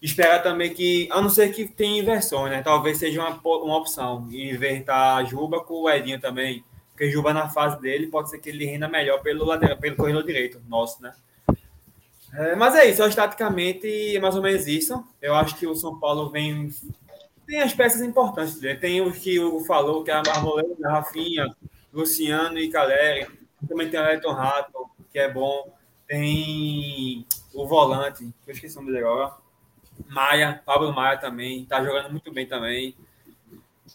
Esperar 0.00 0.42
também 0.42 0.72
que, 0.72 1.08
a 1.10 1.20
não 1.20 1.28
ser 1.28 1.52
que 1.52 1.68
tenha 1.68 2.00
inversões, 2.00 2.50
né? 2.50 2.62
Talvez 2.62 2.96
seja 2.98 3.20
uma, 3.20 3.38
uma 3.42 3.76
opção. 3.76 4.26
Invertar 4.30 5.26
Juba 5.26 5.62
com 5.62 5.82
o 5.82 5.90
Edinho 5.90 6.20
também. 6.20 6.64
Porque 6.90 7.10
Juba 7.10 7.34
na 7.34 7.50
fase 7.50 7.78
dele 7.80 8.06
pode 8.06 8.30
ser 8.30 8.38
que 8.38 8.48
ele 8.48 8.64
renda 8.64 8.88
melhor 8.88 9.20
pelo 9.22 9.44
lateral, 9.44 9.76
pelo 9.76 9.96
corredor 9.96 10.24
direito 10.24 10.62
nosso, 10.66 11.02
né? 11.02 11.14
É, 12.36 12.54
mas 12.54 12.74
é 12.74 12.90
isso, 12.90 13.02
estaticamente 13.02 14.14
é 14.14 14.20
mais 14.20 14.36
ou 14.36 14.42
menos 14.42 14.66
isso. 14.66 15.02
Eu 15.22 15.34
acho 15.34 15.56
que 15.56 15.66
o 15.66 15.74
São 15.74 15.98
Paulo 15.98 16.28
vem. 16.30 16.70
Tem 17.46 17.62
as 17.62 17.72
peças 17.72 18.02
importantes 18.02 18.60
dele. 18.60 18.78
Tem 18.78 19.00
o 19.00 19.10
que 19.10 19.38
o 19.38 19.48
Hugo 19.48 19.64
falou, 19.64 20.04
que 20.04 20.10
é 20.10 20.14
a 20.14 20.22
Marmolena, 20.22 20.90
Rafinha, 20.90 21.56
Luciano 21.92 22.58
e 22.58 22.68
Caleri. 22.68 23.26
Também 23.66 23.88
tem 23.88 23.98
o 23.98 24.04
Elton 24.04 24.32
Rato, 24.32 24.90
que 25.10 25.18
é 25.18 25.32
bom. 25.32 25.72
Tem 26.06 27.26
o 27.54 27.66
volante, 27.66 28.24
que 28.44 28.50
eu 28.50 28.54
esqueci 28.54 28.76
o 28.76 28.80
nome 28.80 28.92
dele 28.92 29.04
agora. 29.04 29.34
Maia, 30.06 30.60
Pablo 30.66 30.92
Maia 30.92 31.16
também, 31.16 31.64
tá 31.64 31.82
jogando 31.82 32.10
muito 32.10 32.30
bem 32.30 32.46
também. 32.46 32.94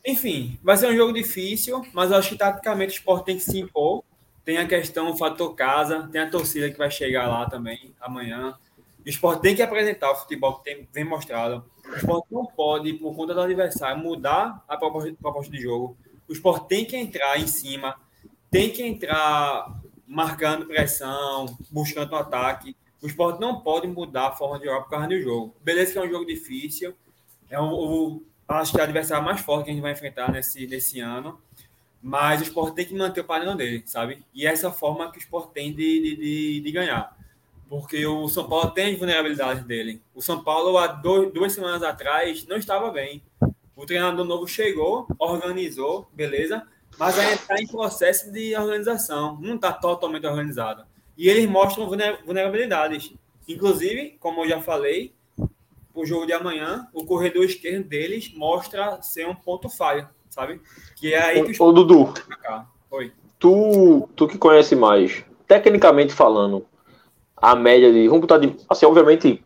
Enfim, 0.03 0.57
vai 0.63 0.77
ser 0.77 0.87
um 0.87 0.95
jogo 0.95 1.13
difícil, 1.13 1.85
mas 1.93 2.09
eu 2.09 2.17
acho 2.17 2.29
que 2.29 2.37
taticamente 2.37 2.93
o 2.93 2.97
esporte 2.97 3.25
tem 3.25 3.37
que 3.37 3.43
se 3.43 3.59
impor. 3.59 4.03
Tem 4.43 4.57
a 4.57 4.67
questão, 4.67 5.11
o 5.11 5.17
fator 5.17 5.53
casa, 5.55 6.09
tem 6.11 6.21
a 6.21 6.29
torcida 6.29 6.69
que 6.69 6.77
vai 6.77 6.89
chegar 6.89 7.27
lá 7.27 7.49
também 7.49 7.93
amanhã. 7.99 8.57
O 9.05 9.09
esporte 9.09 9.41
tem 9.41 9.55
que 9.55 9.61
apresentar 9.61 10.11
o 10.11 10.15
futebol 10.15 10.55
que 10.55 10.63
tem, 10.63 10.87
vem 10.93 11.03
mostrado. 11.03 11.63
O 11.85 11.95
esporte 11.95 12.27
não 12.31 12.45
pode, 12.45 12.93
por 12.93 13.15
conta 13.15 13.33
do 13.33 13.41
adversário, 13.41 14.01
mudar 14.01 14.63
a 14.67 14.77
proposta, 14.77 15.13
proposta 15.19 15.51
de 15.51 15.61
jogo. 15.61 15.97
O 16.27 16.33
esporte 16.33 16.67
tem 16.67 16.85
que 16.85 16.95
entrar 16.95 17.39
em 17.39 17.47
cima, 17.47 17.95
tem 18.49 18.69
que 18.69 18.83
entrar 18.83 19.79
marcando 20.07 20.65
pressão, 20.65 21.57
buscando 21.69 22.13
um 22.13 22.17
ataque. 22.17 22.75
O 23.01 23.07
esporte 23.07 23.39
não 23.39 23.61
pode 23.61 23.87
mudar 23.87 24.27
a 24.27 24.31
forma 24.31 24.59
de 24.59 24.65
jogar 24.65 24.81
por 24.81 24.89
causa 24.89 25.07
do 25.07 25.19
jogo. 25.19 25.55
Beleza 25.63 25.93
que 25.93 25.97
é 25.97 26.01
um 26.01 26.09
jogo 26.09 26.25
difícil. 26.25 26.93
É 27.49 27.59
o, 27.59 28.21
acho 28.47 28.71
que 28.71 28.77
é 28.77 28.81
o 28.81 28.83
adversário 28.83 29.25
mais 29.25 29.41
forte 29.41 29.65
que 29.65 29.71
a 29.71 29.73
gente 29.73 29.81
vai 29.81 29.93
enfrentar 29.93 30.31
nesse, 30.31 30.67
nesse 30.67 30.99
ano. 30.99 31.39
Mas 32.01 32.39
o 32.39 32.43
esporte 32.43 32.75
tem 32.75 32.85
que 32.85 32.95
manter 32.95 33.21
o 33.21 33.25
padrão 33.25 33.55
dele, 33.55 33.83
sabe? 33.85 34.23
E 34.33 34.47
essa 34.47 34.67
é 34.67 34.71
forma 34.71 35.11
que 35.11 35.19
o 35.19 35.21
esporte 35.21 35.51
tem 35.53 35.71
de, 35.71 36.01
de, 36.01 36.15
de, 36.15 36.59
de 36.61 36.71
ganhar. 36.71 37.15
Porque 37.69 38.05
o 38.05 38.27
São 38.27 38.49
Paulo 38.49 38.71
tem 38.71 38.91
as 38.91 38.97
vulnerabilidades 38.97 39.63
dele. 39.63 40.01
O 40.15 40.21
São 40.21 40.43
Paulo, 40.43 40.77
há 40.77 40.87
dois, 40.87 41.31
duas 41.31 41.53
semanas 41.53 41.83
atrás, 41.83 42.45
não 42.47 42.57
estava 42.57 42.89
bem. 42.91 43.21
O 43.75 43.85
treinador 43.85 44.25
novo 44.25 44.47
chegou, 44.47 45.07
organizou, 45.17 46.09
beleza? 46.11 46.67
Mas 46.97 47.17
ainda 47.17 47.35
está 47.35 47.61
em 47.61 47.67
processo 47.67 48.31
de 48.31 48.55
organização. 48.55 49.39
Não 49.39 49.55
está 49.55 49.71
totalmente 49.71 50.25
organizado. 50.25 50.83
E 51.15 51.29
eles 51.29 51.47
mostram 51.47 51.87
vulnerabilidades. 52.25 53.13
Inclusive, 53.47 54.17
como 54.19 54.43
eu 54.43 54.49
já 54.49 54.61
falei, 54.61 55.13
o 55.93 56.05
jogo 56.05 56.25
de 56.25 56.33
amanhã, 56.33 56.87
o 56.93 57.05
corredor 57.05 57.45
esquerdo 57.45 57.87
deles 57.87 58.33
mostra 58.33 59.01
ser 59.01 59.27
um 59.27 59.35
ponto 59.35 59.69
falho 59.69 60.09
sabe? 60.31 60.59
Que 60.95 61.13
é 61.13 61.21
aí 61.21 61.43
que 61.43 61.61
o. 61.61 61.65
Ô, 61.65 61.71
Dudu. 61.71 62.13
Oi. 62.89 63.11
Tu, 63.37 64.09
tu 64.15 64.27
que 64.27 64.37
conhece 64.37 64.75
mais, 64.75 65.23
tecnicamente 65.47 66.13
falando, 66.13 66.65
a 67.37 67.55
média 67.55 67.91
de. 67.91 68.07
Vamos 68.07 68.21
botar 68.21 68.39
de. 68.39 68.55
Assim, 68.67 68.85
obviamente, 68.85 69.43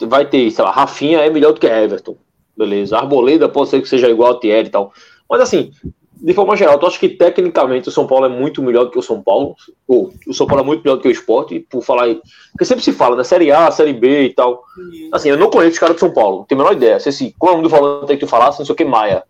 vai 0.00 0.26
ter, 0.26 0.50
sei 0.50 0.64
lá, 0.64 0.70
Rafinha 0.70 1.20
é 1.20 1.30
melhor 1.30 1.52
do 1.52 1.60
que 1.60 1.66
Everton. 1.66 2.16
Beleza. 2.56 2.96
Arboleda 2.96 3.48
pode 3.48 3.70
ser 3.70 3.82
que 3.82 3.88
seja 3.88 4.08
igual 4.08 4.32
a 4.32 4.40
Thierry 4.40 4.68
e 4.68 4.70
tal. 4.70 4.92
Mas 5.28 5.42
assim, 5.42 5.70
de 6.14 6.32
forma 6.32 6.56
geral, 6.56 6.78
tu 6.78 6.86
acha 6.86 6.98
que 6.98 7.08
tecnicamente 7.10 7.88
o 7.88 7.92
São 7.92 8.06
Paulo 8.06 8.24
é 8.24 8.28
muito 8.28 8.62
melhor 8.62 8.84
do 8.84 8.90
que 8.90 8.98
o 8.98 9.02
São 9.02 9.20
Paulo? 9.20 9.54
Ou 9.86 10.10
o 10.26 10.32
São 10.32 10.46
Paulo 10.46 10.62
é 10.62 10.66
muito 10.66 10.82
melhor 10.82 10.96
do 10.96 11.02
que 11.02 11.08
o 11.08 11.10
esporte, 11.10 11.60
por 11.60 11.82
falar. 11.82 12.14
Porque 12.52 12.64
sempre 12.64 12.82
se 12.82 12.92
fala, 12.92 13.16
né? 13.16 13.24
Série 13.24 13.52
A, 13.52 13.70
Série 13.70 13.92
B 13.92 14.22
e 14.22 14.32
tal. 14.32 14.64
Assim, 15.12 15.28
eu 15.28 15.36
não 15.36 15.50
conheço 15.50 15.74
os 15.74 15.78
caras 15.78 15.96
do 15.96 16.00
São 16.00 16.12
Paulo, 16.12 16.38
não 16.38 16.44
tenho 16.44 16.60
a 16.60 16.64
menor 16.64 16.76
ideia. 16.76 16.98
Se 16.98 17.10
esse, 17.10 17.34
qual 17.38 17.52
é 17.52 17.54
o 17.54 17.58
nome 17.58 17.68
do 17.68 17.76
volante 17.76 18.14
que 18.14 18.24
tu 18.24 18.26
falasse, 18.26 18.58
não 18.58 18.64
sei 18.64 18.72
o 18.72 18.76
que, 18.76 18.84
Maia. 18.84 19.24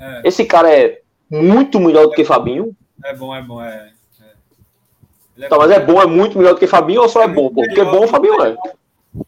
É. 0.00 0.22
Esse 0.24 0.44
cara 0.44 0.74
é 0.74 1.02
muito 1.30 1.78
melhor 1.78 2.06
do 2.06 2.12
que 2.12 2.24
Fabinho. 2.24 2.74
É 3.04 3.14
bom, 3.14 3.34
é 3.34 3.42
bom, 3.42 3.62
é. 3.62 3.92
é. 5.38 5.48
Tá, 5.48 5.58
mas 5.58 5.70
é 5.70 5.78
bom, 5.78 6.00
é 6.00 6.06
muito 6.06 6.38
melhor 6.38 6.54
do 6.54 6.58
que 6.58 6.66
Fabinho 6.66 7.02
ou 7.02 7.08
só 7.08 7.20
é, 7.20 7.24
é 7.24 7.28
bom? 7.28 7.52
Porque 7.52 7.84
bom 7.84 8.04
o 8.04 8.08
Fabinho 8.08 8.42
é. 8.42 8.56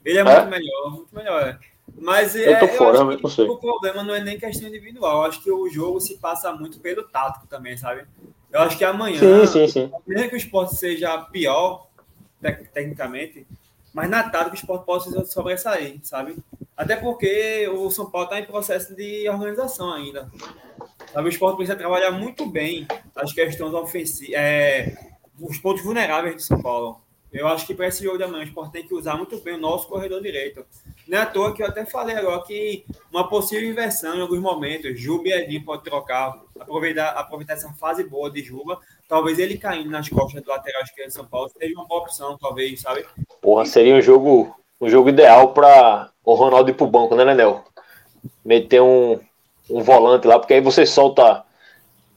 Ele 0.04 0.18
é, 0.18 0.24
muito 0.24 0.50
melhor, 0.50 0.90
muito 0.90 1.14
melhor, 1.14 1.42
é. 1.42 1.58
Mas 2.00 2.34
eu 2.34 2.58
tô 2.58 2.68
fora, 2.68 2.98
eu 2.98 3.18
não 3.18 3.28
sei. 3.28 3.46
O 3.46 3.58
problema 3.58 4.02
não 4.02 4.14
é 4.14 4.20
nem 4.20 4.38
questão 4.38 4.68
individual. 4.68 5.18
Eu 5.18 5.28
acho 5.28 5.42
que 5.42 5.50
o 5.50 5.68
jogo 5.68 6.00
se 6.00 6.18
passa 6.18 6.52
muito 6.52 6.80
pelo 6.80 7.02
tático 7.04 7.46
também, 7.46 7.76
sabe? 7.76 8.06
Eu 8.50 8.60
acho 8.60 8.76
que 8.76 8.84
amanhã, 8.84 9.18
sim, 9.18 9.46
sim, 9.46 9.68
sim. 9.68 9.92
mesmo 10.06 10.28
que 10.28 10.34
o 10.34 10.36
esporte 10.36 10.76
seja 10.76 11.16
pior, 11.18 11.86
tecnicamente, 12.72 13.46
mas 13.92 14.08
na 14.08 14.22
tática 14.22 14.52
o 14.52 14.54
esporte 14.54 14.86
pode 14.86 15.32
sobressair, 15.32 16.00
sabe? 16.02 16.36
Até 16.76 16.96
porque 16.96 17.68
o 17.68 17.90
São 17.90 18.10
Paulo 18.10 18.26
está 18.26 18.40
em 18.40 18.44
processo 18.44 18.94
de 18.94 19.28
organização 19.28 19.92
ainda. 19.92 20.30
Sabe, 21.12 21.28
o 21.28 21.30
esporte 21.30 21.56
precisa 21.56 21.76
trabalhar 21.76 22.10
muito 22.10 22.46
bem 22.46 22.86
as 23.14 23.32
questões 23.32 23.74
ofensivas, 23.74 24.34
é, 24.34 24.96
os 25.38 25.58
pontos 25.58 25.82
vulneráveis 25.82 26.34
do 26.34 26.42
São 26.42 26.60
Paulo. 26.60 27.00
Eu 27.32 27.48
acho 27.48 27.66
que 27.66 27.74
para 27.74 27.88
esse 27.88 28.04
jogo 28.04 28.18
de 28.18 28.24
amanhã 28.24 28.44
o 28.44 28.46
esporte 28.46 28.72
tem 28.72 28.86
que 28.86 28.94
usar 28.94 29.16
muito 29.16 29.40
bem 29.40 29.54
o 29.54 29.58
nosso 29.58 29.88
corredor 29.88 30.20
direito. 30.20 30.66
Não 31.08 31.18
é 31.18 31.22
à 31.22 31.26
toa 31.26 31.54
que 31.54 31.62
eu 31.62 31.66
até 31.66 31.84
falei 31.86 32.14
agora 32.14 32.42
que 32.42 32.84
uma 33.10 33.26
possível 33.26 33.68
inversão 33.68 34.14
em 34.14 34.20
alguns 34.20 34.38
momentos, 34.38 35.00
Juba 35.00 35.28
e 35.28 35.32
Edinho 35.32 35.64
pode 35.64 35.82
trocar, 35.82 36.38
aproveitar, 36.60 37.08
aproveitar 37.10 37.54
essa 37.54 37.72
fase 37.72 38.04
boa 38.04 38.30
de 38.30 38.42
Juba. 38.42 38.78
Talvez 39.08 39.38
ele 39.38 39.56
caindo 39.56 39.90
nas 39.90 40.08
costas 40.10 40.42
do 40.42 40.50
lateral 40.50 40.82
esquerdo 40.82 41.08
de 41.08 41.14
São 41.14 41.24
Paulo 41.24 41.50
seja 41.58 41.74
uma 41.74 41.86
boa 41.86 42.02
opção, 42.02 42.36
talvez, 42.38 42.80
sabe? 42.80 43.06
Porra, 43.40 43.64
seria 43.64 43.94
um 43.94 44.02
jogo, 44.02 44.54
um 44.78 44.88
jogo 44.88 45.08
ideal 45.08 45.54
para 45.54 46.10
o 46.24 46.34
Ronaldo 46.34 46.70
ir 46.70 46.74
pro 46.74 46.86
banco, 46.86 47.16
né, 47.16 47.24
Nenel? 47.24 47.64
Meter 48.44 48.82
um, 48.82 49.18
um 49.70 49.82
volante 49.82 50.26
lá, 50.26 50.38
porque 50.38 50.54
aí 50.54 50.60
você 50.60 50.84
solta 50.84 51.44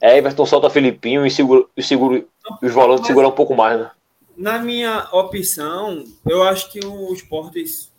Everton, 0.02 0.46
solta 0.46 0.70
Filipinho 0.70 1.26
e 1.26 1.32
segura, 1.32 1.66
e 1.76 1.82
segura 1.82 2.24
os 2.62 2.72
volantes 2.72 3.02
Mas, 3.02 3.08
seguram 3.08 3.30
um 3.30 3.36
pouco 3.36 3.56
mais, 3.56 3.80
né? 3.80 3.92
Na 4.36 4.60
minha 4.60 5.08
opção, 5.12 6.04
eu 6.26 6.44
acho 6.44 6.72
que 6.72 6.86
o 6.86 7.14
Esportes 7.14 7.92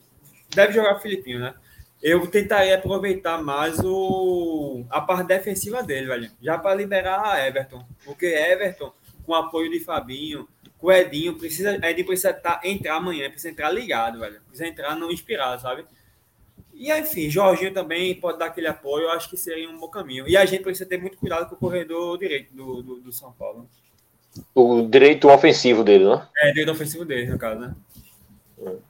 deve 0.50 0.72
jogar 0.72 1.00
Filipinho, 1.00 1.40
né? 1.40 1.54
Eu 2.02 2.26
tentaria 2.26 2.76
aproveitar 2.76 3.42
mais 3.42 3.78
o, 3.82 4.84
a 4.90 5.00
parte 5.00 5.28
defensiva 5.28 5.82
dele, 5.82 6.06
velho. 6.06 6.30
Já 6.40 6.58
para 6.58 6.74
liberar 6.74 7.24
a 7.24 7.46
Everton. 7.46 7.84
Porque 8.04 8.26
Everton, 8.26 8.92
com 9.24 9.34
apoio 9.34 9.70
de 9.70 9.80
Fabinho, 9.80 10.46
com 10.78 10.88
o 10.88 10.92
Edinho, 10.92 11.38
precisa, 11.38 11.74
Edinho 11.84 12.06
precisa 12.06 12.34
tá, 12.34 12.60
entrar 12.62 12.96
amanhã, 12.96 13.30
precisa 13.30 13.50
entrar 13.50 13.70
ligado, 13.70 14.20
velho. 14.20 14.40
Precisa 14.42 14.68
entrar 14.68 14.94
não 14.94 15.10
inspirado, 15.10 15.62
sabe? 15.62 15.86
E 16.74 16.92
enfim, 16.92 17.30
Jorginho 17.30 17.72
também 17.72 18.14
pode 18.14 18.38
dar 18.38 18.46
aquele 18.46 18.66
apoio, 18.66 19.04
eu 19.04 19.10
acho 19.10 19.30
que 19.30 19.36
seria 19.36 19.68
um 19.68 19.78
bom 19.78 19.88
caminho. 19.88 20.28
E 20.28 20.36
a 20.36 20.44
gente 20.44 20.62
precisa 20.62 20.86
ter 20.86 20.98
muito 20.98 21.16
cuidado 21.16 21.48
com 21.48 21.54
o 21.54 21.58
corredor 21.58 22.18
direito 22.18 22.54
do, 22.54 22.82
do, 22.82 23.00
do 23.00 23.12
São 23.12 23.32
Paulo. 23.32 23.66
O 24.54 24.82
direito 24.82 25.28
ofensivo 25.28 25.84
dele, 25.84 26.04
né? 26.04 26.26
É, 26.38 26.48
direito 26.48 26.72
ofensivo 26.72 27.04
dele, 27.04 27.30
no 27.30 27.38
caso, 27.38 27.60
né? 27.60 27.74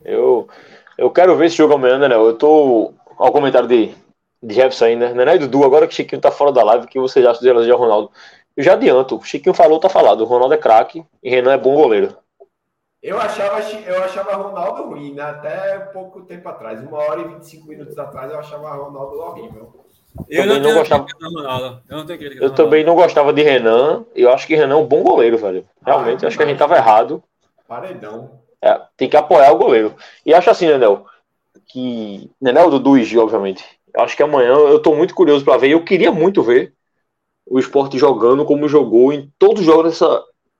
Eu, 0.05 0.49
eu 0.97 1.11
quero 1.11 1.37
ver 1.37 1.47
esse 1.47 1.57
jogo 1.57 1.75
amanhã, 1.75 1.99
né? 1.99 2.15
Eu 2.15 2.35
tô. 2.35 2.93
Ao 3.19 3.33
comentário 3.33 3.67
de, 3.67 3.95
de 4.43 4.55
Jefferson 4.55 4.85
ainda, 4.85 5.15
né? 5.15 5.25
né 5.25 5.39
Dudu, 5.39 5.65
agora 5.65 5.87
que 5.87 5.93
o 5.93 5.97
Chiquinho 5.97 6.21
tá 6.21 6.31
fora 6.31 6.53
da 6.53 6.63
live, 6.63 6.87
que 6.87 7.01
você 7.01 7.23
já 7.23 7.33
de 7.33 7.41
de 7.41 7.73
Ronaldo. 7.73 8.11
Eu 8.55 8.63
já 8.63 8.75
adianto, 8.75 9.17
o 9.17 9.23
Chiquinho 9.23 9.55
falou, 9.55 9.81
tá 9.81 9.89
falado. 9.89 10.21
O 10.21 10.25
Ronaldo 10.25 10.55
é 10.55 10.59
craque 10.59 11.05
e 11.23 11.31
Renan 11.31 11.53
é 11.53 11.59
bom 11.59 11.75
goleiro. 11.75 12.17
Eu 13.03 13.21
achava, 13.21 13.61
eu 13.61 14.03
achava 14.03 14.35
Ronaldo 14.35 14.89
ruim, 14.89 15.15
né? 15.15 15.23
Até 15.23 15.79
pouco 15.79 16.23
tempo 16.23 16.49
atrás. 16.49 16.83
Uma 16.83 16.99
hora 16.99 17.21
e 17.21 17.29
25 17.29 17.69
minutos 17.69 17.97
atrás 17.99 18.31
eu 18.31 18.39
achava 18.39 18.75
Ronaldo 18.75 19.19
horrível. 19.19 19.86
Eu 20.29 20.43
também 20.43 20.61
não, 20.61 20.71
não 20.71 20.79
gostava. 20.79 21.07
Ronaldo. 21.23 21.83
Eu, 21.89 21.97
não 21.97 22.07
eu 22.41 22.51
também 22.51 22.85
não 22.85 22.95
gostava 22.95 23.33
de 23.33 23.43
Renan. 23.43 24.05
Eu 24.15 24.33
acho 24.33 24.47
que 24.47 24.55
Renan 24.55 24.75
é 24.75 24.79
um 24.79 24.87
bom 24.87 25.03
goleiro, 25.03 25.39
velho. 25.39 25.67
Realmente, 25.85 26.25
ah, 26.25 26.29
acho 26.29 26.37
que 26.37 26.43
a 26.43 26.47
gente 26.47 26.59
tava 26.59 26.77
errado. 26.77 27.23
Paredão. 27.69 28.41
É, 28.63 28.81
tem 28.97 29.09
que 29.09 29.17
apoiar 29.17 29.53
o 29.53 29.59
goleiro. 29.59 29.95
E 30.25 30.33
acho 30.33 30.51
assim, 30.51 30.67
Nenel, 30.67 31.07
que. 31.69 32.31
Nenel, 32.41 32.71
Dudu 32.71 32.97
e 32.97 33.05
Gil, 33.05 33.23
obviamente. 33.23 33.65
Eu 33.95 34.03
acho 34.03 34.17
que 34.17 34.23
amanhã 34.23 34.53
eu 34.53 34.79
tô 34.81 34.95
muito 34.95 35.15
curioso 35.15 35.45
para 35.45 35.59
ver. 35.59 35.71
Eu 35.71 35.85
queria 35.85 36.11
muito 36.11 36.43
ver 36.43 36.73
o 37.49 37.59
esporte 37.59 37.99
jogando 37.99 38.45
como 38.45 38.69
jogou 38.69 39.13
em 39.13 39.31
todos 39.39 39.61
os 39.61 39.67
jogos 39.67 40.01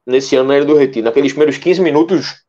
nesse 0.07 0.37
ano 0.37 0.49
na 0.49 0.57
Ilha 0.57 0.67
do 0.67 0.77
Retiro. 0.77 1.07
Naqueles 1.07 1.33
primeiros 1.33 1.59
15 1.59 1.81
minutos, 1.81 2.43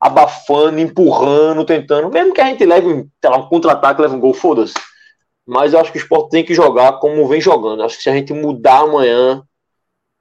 abafando, 0.00 0.78
empurrando, 0.78 1.64
tentando. 1.64 2.10
Mesmo 2.10 2.32
que 2.32 2.40
a 2.40 2.46
gente 2.46 2.64
leve 2.64 3.06
lá, 3.24 3.36
um 3.36 3.48
contra-ataque, 3.48 4.00
leve 4.00 4.14
um 4.14 4.20
gol, 4.20 4.34
foda-se. 4.34 4.74
Mas 5.46 5.72
eu 5.72 5.80
acho 5.80 5.90
que 5.92 5.98
o 5.98 6.00
esporte 6.00 6.30
tem 6.30 6.44
que 6.44 6.54
jogar 6.54 6.98
como 6.98 7.26
vem 7.26 7.40
jogando. 7.40 7.82
Acho 7.82 7.96
que 7.96 8.02
se 8.02 8.10
a 8.10 8.14
gente 8.14 8.32
mudar 8.32 8.80
amanhã, 8.80 9.42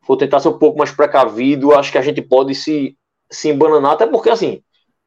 for 0.03 0.17
tentar 0.17 0.39
ser 0.39 0.49
um 0.49 0.57
pouco 0.57 0.77
mais 0.77 0.91
precavido, 0.91 1.73
acho 1.73 1.91
que 1.91 1.97
a 1.97 2.01
gente 2.01 2.21
pode 2.21 2.55
se, 2.55 2.97
se 3.29 3.49
embananar, 3.49 3.93
até 3.93 4.07
porque 4.07 4.29
assim, 4.29 4.61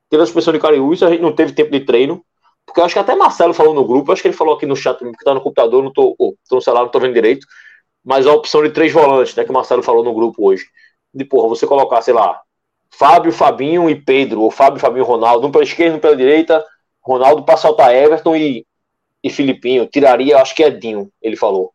teve 0.09 0.23
a 0.23 0.27
suspensão 0.27 0.53
de 0.53 0.61
Cariús, 0.61 1.03
a 1.03 1.11
gente 1.11 1.21
não 1.21 1.35
teve 1.35 1.53
tempo 1.53 1.71
de 1.71 1.81
treino. 1.81 2.25
Porque 2.67 2.81
eu 2.81 2.85
acho 2.85 2.95
que 2.95 2.99
até 2.99 3.15
Marcelo 3.15 3.53
falou 3.53 3.75
no 3.75 3.85
grupo, 3.85 4.11
acho 4.13 4.23
que 4.23 4.29
ele 4.29 4.37
falou 4.37 4.55
aqui 4.55 4.67
no 4.67 4.77
chat, 4.77 4.99
porque 4.99 5.25
tá 5.25 5.35
no 5.35 5.41
computador, 5.41 5.83
não 5.83 5.93
tô, 5.93 6.17
oh, 6.19 6.35
tô 6.49 6.57
no 6.57 6.63
celular, 6.63 6.83
não 6.83 6.91
tô 6.91 6.99
vendo 6.99 7.15
direito. 7.15 7.47
Mas 8.03 8.27
a 8.27 8.33
opção 8.33 8.63
de 8.63 8.71
três 8.71 8.93
volantes, 8.93 9.35
né, 9.35 9.45
que 9.45 9.51
o 9.51 9.53
Marcelo 9.53 9.83
falou 9.83 10.03
no 10.03 10.15
grupo 10.15 10.47
hoje. 10.47 10.65
De 11.13 11.25
porra, 11.25 11.49
você 11.49 11.67
colocar, 11.67 12.01
sei 12.03 12.15
lá, 12.15 12.41
Fábio, 12.91 13.33
Fabinho 13.33 13.89
e 13.91 13.95
Pedro, 13.95 14.41
ou 14.41 14.51
Fábio, 14.51 14.81
Fabinho 14.81 15.05
e 15.05 15.07
Ronaldo, 15.07 15.47
um 15.47 15.53
pela 15.53 15.65
esquerda, 15.65 15.97
um 15.97 16.01
pela 16.01 16.17
direita, 16.17 16.65
Ronaldo 17.03 17.45
para 17.45 17.57
saltar 17.57 17.95
Everton 17.95 18.37
e, 18.37 18.67
e 19.25 19.31
Filipinho, 19.31 19.87
tiraria, 19.87 20.37
acho 20.37 20.55
que 20.55 20.63
é 20.63 20.69
Dinho, 20.69 21.11
ele 21.23 21.35
falou. 21.35 21.73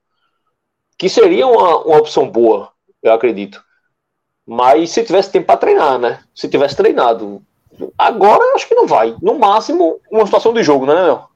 Que 0.95 1.09
seria 1.09 1.47
uma, 1.47 1.84
uma 1.84 1.97
opção 1.97 2.30
boa, 2.30 2.71
eu 3.01 3.11
acredito. 3.11 3.63
Mas 4.45 4.91
se 4.91 5.03
tivesse 5.03 5.31
tempo 5.31 5.47
para 5.47 5.57
treinar, 5.57 5.97
né? 5.97 6.23
Se 6.35 6.47
tivesse 6.47 6.76
treinado. 6.76 7.41
Agora, 7.97 8.53
acho 8.55 8.67
que 8.67 8.76
não 8.76 8.85
vai. 8.85 9.15
No 9.19 9.39
máximo, 9.39 9.99
uma 10.11 10.26
situação 10.26 10.53
de 10.53 10.61
jogo, 10.61 10.85
né, 10.85 10.93
Léo? 10.93 11.27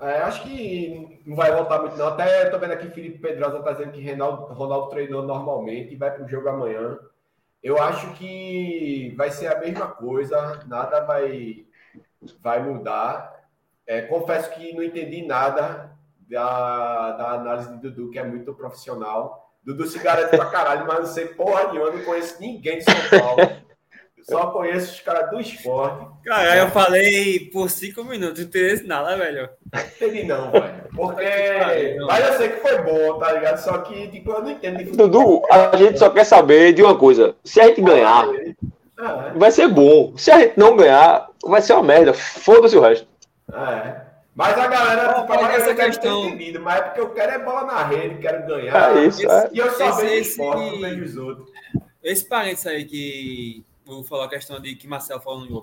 É, 0.00 0.22
acho 0.22 0.42
que 0.42 1.20
não 1.26 1.36
vai 1.36 1.54
voltar 1.54 1.80
muito, 1.80 1.96
não. 1.96 2.08
Até 2.08 2.48
tô 2.48 2.58
vendo 2.58 2.72
aqui 2.72 2.88
Felipe 2.88 3.18
Pedrosa 3.18 3.62
tá 3.62 3.72
dizendo 3.72 3.92
que 3.92 4.10
Ronaldo, 4.10 4.54
Ronaldo 4.54 4.88
treinou 4.88 5.22
normalmente 5.22 5.92
e 5.92 5.96
vai 5.96 6.10
para 6.10 6.24
o 6.24 6.28
jogo 6.28 6.48
amanhã. 6.48 6.98
Eu 7.62 7.82
acho 7.82 8.12
que 8.14 9.14
vai 9.16 9.30
ser 9.30 9.48
a 9.48 9.60
mesma 9.60 9.86
coisa, 9.88 10.62
nada 10.66 11.00
vai, 11.00 11.66
vai 12.42 12.62
mudar. 12.62 13.43
É, 13.86 14.02
confesso 14.02 14.50
que 14.50 14.72
não 14.74 14.82
entendi 14.82 15.26
nada 15.26 15.90
da, 16.28 17.12
da 17.12 17.30
análise 17.32 17.70
de 17.70 17.80
Dudu, 17.80 18.10
que 18.10 18.18
é 18.18 18.24
muito 18.24 18.54
profissional. 18.54 19.52
Dudu 19.62 19.86
se 19.86 19.98
garante 19.98 20.36
pra 20.36 20.46
caralho, 20.46 20.86
mas 20.86 20.98
não 20.98 21.06
sei 21.06 21.26
porra 21.26 21.72
nenhuma, 21.72 21.90
não 21.90 22.04
conheço 22.04 22.40
ninguém 22.40 22.78
de 22.78 22.84
São 22.84 23.20
Paulo. 23.20 23.64
Só 24.28 24.46
conheço 24.46 24.92
os 24.92 25.00
caras 25.00 25.30
do 25.30 25.38
esporte. 25.38 26.06
Cara, 26.24 26.56
eu 26.56 26.70
falei 26.70 27.40
por 27.52 27.68
cinco 27.68 28.02
minutos, 28.04 28.38
não 28.38 28.46
entendi 28.46 28.86
nada, 28.86 29.16
velho. 29.18 29.50
Entendi 29.96 30.24
não, 30.24 30.50
velho. 30.50 30.88
Porque. 30.96 31.96
Mas 32.06 32.28
eu 32.28 32.38
sei 32.38 32.48
que 32.48 32.60
foi 32.60 32.78
bom, 32.82 33.18
tá 33.18 33.32
ligado? 33.32 33.58
Só 33.58 33.78
que, 33.78 34.08
tipo, 34.08 34.30
eu 34.30 34.42
não 34.42 34.50
entendo 34.50 34.96
Dudu, 34.96 35.42
a 35.50 35.76
gente 35.76 35.98
só 35.98 36.08
quer 36.08 36.24
saber 36.24 36.72
de 36.72 36.82
uma 36.82 36.96
coisa. 36.96 37.36
Se 37.44 37.60
a 37.60 37.66
gente 37.66 37.82
ganhar, 37.82 38.26
ah, 38.96 39.32
é. 39.34 39.38
vai 39.38 39.50
ser 39.50 39.68
bom. 39.68 40.14
Se 40.16 40.30
a 40.30 40.38
gente 40.40 40.58
não 40.58 40.74
ganhar, 40.74 41.28
vai 41.44 41.60
ser 41.60 41.74
uma 41.74 41.82
merda. 41.82 42.14
Foda-se 42.14 42.76
o 42.78 42.80
resto. 42.80 43.06
É. 43.52 44.14
Mas 44.34 44.58
a 44.58 44.66
galera, 44.66 45.20
tipo, 45.20 45.32
a 45.32 45.52
essa 45.52 45.74
questão... 45.74 46.26
entendido, 46.26 46.60
mas 46.60 46.78
é 46.78 46.82
porque 46.82 47.00
eu 47.00 47.10
quero 47.10 47.32
é 47.32 47.38
bola 47.38 47.64
na 47.64 47.84
rede, 47.84 48.18
quero 48.20 48.44
ganhar. 48.46 48.96
É 48.96 49.06
isso, 49.06 49.30
é. 49.30 49.48
E 49.52 49.58
eu 49.58 49.70
só 49.72 49.92
vejo 49.92 50.30
esporte, 50.30 50.72
não 50.72 50.80
vejo 50.80 51.04
os 51.04 51.16
outros. 51.16 51.50
Esse 52.02 52.28
parênteses 52.28 52.66
aí 52.66 52.84
que 52.84 53.64
vou 53.84 54.02
falar 54.02 54.24
a 54.24 54.28
questão 54.28 54.60
de 54.60 54.74
que 54.74 54.88
Marcelo 54.88 55.20
falou 55.20 55.40
no 55.40 55.48
jogo. 55.48 55.62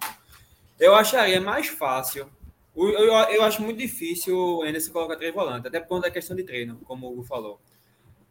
Eu 0.80 0.96
acharia 0.96 1.42
mais 1.42 1.68
fácil. 1.68 2.30
Eu, 2.76 2.90
eu, 2.90 3.14
eu 3.14 3.44
acho 3.44 3.62
muito 3.62 3.78
difícil 3.78 4.38
o 4.38 4.64
Anderson 4.64 4.94
colocar 4.94 5.18
três 5.18 5.34
volantes, 5.34 5.66
até 5.66 5.80
por 5.80 5.90
conta 5.90 6.08
da 6.08 6.12
questão 6.12 6.36
de 6.36 6.44
treino, 6.44 6.80
como 6.86 7.08
o 7.08 7.12
Hugo 7.12 7.24
falou. 7.24 7.60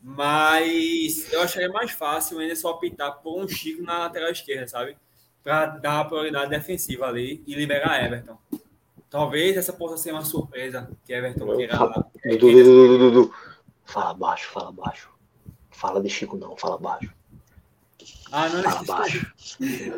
Mas 0.02 1.30
eu 1.30 1.42
acharia 1.42 1.68
mais 1.68 1.90
fácil 1.90 2.38
o 2.38 2.40
Anderson 2.40 2.68
optar 2.70 3.12
por 3.12 3.38
um 3.38 3.46
Chico 3.46 3.82
na 3.82 3.98
lateral 3.98 4.30
esquerda, 4.30 4.66
sabe? 4.66 4.96
Para 5.42 5.66
dar 5.66 6.00
a 6.00 6.04
prioridade 6.06 6.50
defensiva 6.50 7.06
ali 7.06 7.42
e 7.46 7.54
liberar 7.54 8.02
Everton. 8.02 8.38
Talvez 9.10 9.56
essa 9.56 9.72
possa 9.72 9.96
ser 9.96 10.12
uma 10.12 10.24
surpresa 10.24 10.88
que 11.04 11.12
Everton 11.12 11.56
queira. 11.56 11.76
Dudu, 12.38 12.98
Dudu, 12.98 13.34
Fala 13.84 14.14
baixo, 14.14 14.48
fala 14.50 14.70
baixo. 14.70 15.10
Fala 15.68 16.00
de 16.00 16.08
Chico, 16.08 16.36
não, 16.36 16.56
fala 16.56 16.78
baixo. 16.78 17.12
Ah, 18.30 18.48
não 18.48 18.62
Fala 18.62 18.84
baixo. 18.84 19.32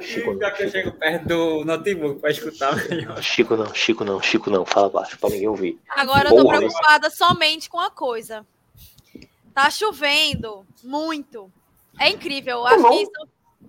Chico 0.00 0.32
não. 0.32 0.50
que 0.52 0.62
eu 0.62 0.70
chego 0.70 0.92
perto 0.92 1.28
do 1.28 1.64
notebook 1.66 2.20
para 2.20 2.30
escutar 2.30 2.74
melhor. 2.88 3.22
Chico 3.22 3.54
não, 3.54 3.74
Chico 3.74 4.02
não, 4.02 4.22
Chico 4.22 4.50
não. 4.50 4.64
Fala 4.64 4.88
baixo 4.88 5.18
para 5.18 5.28
ninguém 5.28 5.48
ouvir. 5.48 5.78
Agora 5.90 6.30
eu 6.30 6.36
tô 6.36 6.42
Porra, 6.44 6.58
preocupada 6.58 7.10
somente 7.10 7.68
com 7.68 7.78
a 7.78 7.90
coisa. 7.90 8.46
Tá 9.52 9.68
chovendo 9.68 10.66
muito. 10.82 11.52
É 12.00 12.08
incrível. 12.08 12.64
Que 12.64 13.02
isso. 13.02 13.28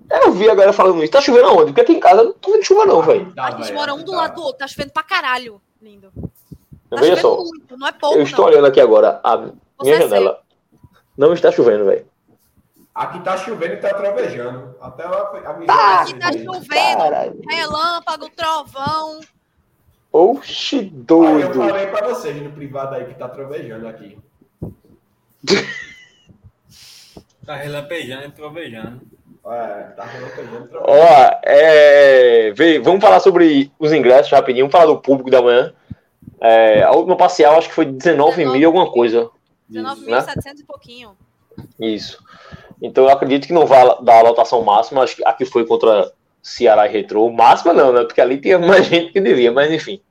Eu 0.10 0.32
vi 0.32 0.49
a 0.49 0.53
galera 0.53 0.74
falando 0.74 1.02
isso. 1.03 1.11
Tá 1.11 1.22
chovendo 1.22 1.48
aonde? 1.48 1.65
Porque 1.65 1.82
aqui 1.82 1.94
em 1.94 1.99
casa 1.99 2.24
não 2.24 2.34
tô 2.34 2.52
vendo 2.52 2.64
chuva, 2.64 2.86
não, 2.86 3.02
velho. 3.02 3.34
A 3.38 3.52
gente 3.52 3.74
mora 3.74 3.94
um 3.94 4.03
do 4.03 4.11
lado 4.11 4.36
do 4.36 4.41
outro. 4.41 4.60
Tá 4.60 4.68
chovendo 4.68 4.91
pra 4.91 5.03
caralho. 5.03 5.61
Lindo. 5.82 6.11
Tá 6.90 6.99
Veja 6.99 7.22
só. 7.22 7.38
Muito, 7.38 7.78
não 7.78 7.88
é 7.88 7.91
pouco. 7.91 8.18
Eu 8.18 8.24
estou 8.24 8.45
não. 8.45 8.52
olhando 8.52 8.68
aqui 8.68 8.80
agora. 8.80 9.20
A 9.24 9.38
minha 9.38 9.53
Você 9.80 9.98
janela. 9.98 10.40
Não 11.18 11.34
está 11.34 11.52
chovendo, 11.52 11.86
velho. 11.86 12.06
Aqui 12.94 13.20
tá 13.22 13.38
chovendo 13.38 13.74
e 13.74 13.78
tá 13.78 13.94
trovejando. 13.94 14.76
Até 14.80 15.03
a, 15.03 15.10
a 15.10 15.53
tá, 15.65 16.02
Aqui 16.02 16.20
tá 16.20 16.32
chovendo, 16.32 16.98
Caralho. 16.98 17.41
relâmpago, 17.49 18.30
trovão. 18.30 19.20
Oxi, 20.11 20.82
doido. 20.84 21.60
eu 21.60 21.68
falei 21.68 21.88
pra 21.88 22.07
vocês 22.07 22.40
no 22.40 22.52
privado 22.52 22.94
aí 22.94 23.06
que 23.06 23.15
tá 23.15 23.28
trovejando 23.28 23.88
aqui. 23.88 24.20
tá 27.44 27.56
relampejando 27.56 28.26
e 28.26 28.32
trovejando. 28.32 29.02
Tá. 29.44 30.10
Ó, 30.82 31.40
é... 31.44 32.52
Vê, 32.52 32.80
vamos 32.80 33.02
falar 33.02 33.20
sobre 33.20 33.72
os 33.78 33.91
ingressos 33.91 34.32
rapidinho. 34.32 34.65
Vamos 34.65 34.72
falar 34.72 34.86
do 34.86 35.02
público 35.02 35.30
da 35.30 35.41
manhã. 35.41 35.74
É, 36.40 36.84
a 36.84 36.91
última 36.91 37.15
parcial 37.15 37.57
acho 37.57 37.70
que 37.70 37.76
foi 37.76 37.86
19, 37.86 38.38
19 38.38 38.57
mil 38.57 38.68
alguma 38.68 38.91
coisa. 38.91 39.30
19.700 39.72 40.07
né? 40.07 40.53
e 40.60 40.64
pouquinho. 40.64 41.18
Isso. 41.80 42.24
Então 42.82 43.06
eu 43.06 43.10
acredito 43.10 43.48
que 43.48 43.53
não 43.53 43.65
vai 43.65 43.84
dar 44.02 44.20
a 44.20 44.24
lotação 44.24 44.61
máxima, 44.61 45.03
acho 45.03 45.15
que 45.15 45.26
aqui 45.26 45.45
foi 45.45 45.65
contra 45.65 46.11
Ceará 46.41 46.86
e 46.88 46.91
Retrô. 46.91 47.30
Máxima 47.32 47.74
não, 47.74 47.94
né? 47.94 48.03
Porque 48.03 48.20
ali 48.20 48.38
tinha 48.38 48.60
mais 48.60 48.86
gente 48.88 49.11
que 49.11 49.22
devia, 49.22 49.52
mas 49.52 49.72
enfim. 49.72 50.02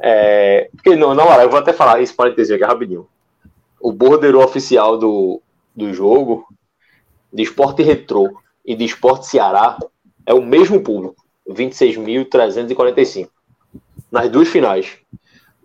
É, 0.00 0.68
porque 0.72 0.94
não, 0.94 1.14
na 1.14 1.24
hora, 1.24 1.42
eu 1.42 1.50
vou 1.50 1.58
até 1.58 1.72
falar 1.72 2.00
isso 2.00 2.14
para 2.14 2.34
dizer 2.34 2.54
aqui 2.54 2.64
rapidinho. 2.64 3.08
O 3.80 3.92
bordeiro 3.92 4.42
oficial 4.42 4.98
do, 4.98 5.40
do 5.74 5.92
jogo, 5.92 6.46
de 7.32 7.42
esporte 7.42 7.82
retrô 7.82 8.30
e 8.64 8.74
de 8.74 8.84
esporte 8.84 9.26
Ceará, 9.26 9.78
é 10.26 10.34
o 10.34 10.42
mesmo 10.42 10.80
público, 10.80 11.16
26.345. 11.48 13.28
Nas 14.10 14.28
duas 14.28 14.48
finais. 14.48 14.98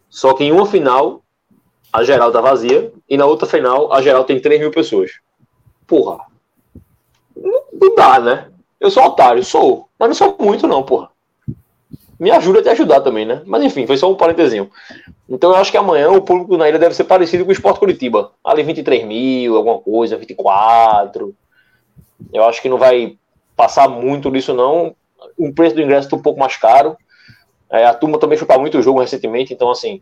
Só 0.09 0.33
que 0.33 0.43
em 0.43 0.51
uma 0.51 0.65
final, 0.65 1.23
a 1.91 2.03
geral 2.03 2.31
tá 2.31 2.41
vazia, 2.41 2.91
e 3.09 3.17
na 3.17 3.25
outra 3.25 3.47
final, 3.47 3.91
a 3.91 4.01
geral 4.01 4.23
tem 4.23 4.39
3 4.39 4.59
mil 4.59 4.71
pessoas 4.71 5.11
porra, 5.87 6.19
não 7.35 7.95
dá, 7.95 8.19
né? 8.19 8.47
Eu 8.79 8.89
sou 8.89 9.03
otário, 9.03 9.43
sou, 9.43 9.87
mas 9.97 10.09
não 10.09 10.15
sou 10.15 10.35
muito, 10.39 10.67
não, 10.67 10.83
porra. 10.83 11.09
Me 12.19 12.31
ajuda 12.31 12.59
a 12.59 12.63
te 12.63 12.69
ajudar 12.69 13.01
também, 13.01 13.25
né? 13.25 13.41
Mas 13.45 13.63
enfim, 13.63 13.85
foi 13.85 13.97
só 13.97 14.09
um 14.09 14.15
parentezinho. 14.15 14.69
Então 15.27 15.51
eu 15.51 15.57
acho 15.57 15.71
que 15.71 15.77
amanhã 15.77 16.09
o 16.11 16.21
público 16.21 16.55
na 16.55 16.69
ilha 16.69 16.79
deve 16.79 16.95
ser 16.95 17.03
parecido 17.03 17.43
com 17.43 17.49
o 17.49 17.53
Esporte 17.53 17.79
Curitiba. 17.79 18.31
Ali 18.43 18.63
23 18.63 19.05
mil, 19.05 19.57
alguma 19.57 19.79
coisa, 19.79 20.17
24. 20.17 21.35
Eu 22.33 22.43
acho 22.45 22.61
que 22.61 22.69
não 22.69 22.77
vai 22.77 23.17
passar 23.55 23.87
muito 23.87 24.31
disso, 24.31 24.53
não. 24.53 24.95
O 25.37 25.53
preço 25.53 25.75
do 25.75 25.81
ingresso 25.81 26.07
está 26.07 26.15
um 26.15 26.21
pouco 26.21 26.39
mais 26.39 26.55
caro. 26.57 26.97
É, 27.69 27.85
a 27.85 27.93
turma 27.93 28.19
também 28.19 28.37
foi 28.37 28.47
para 28.47 28.59
muito 28.59 28.81
jogo 28.81 28.99
recentemente, 28.99 29.53
então 29.53 29.69
assim, 29.69 30.01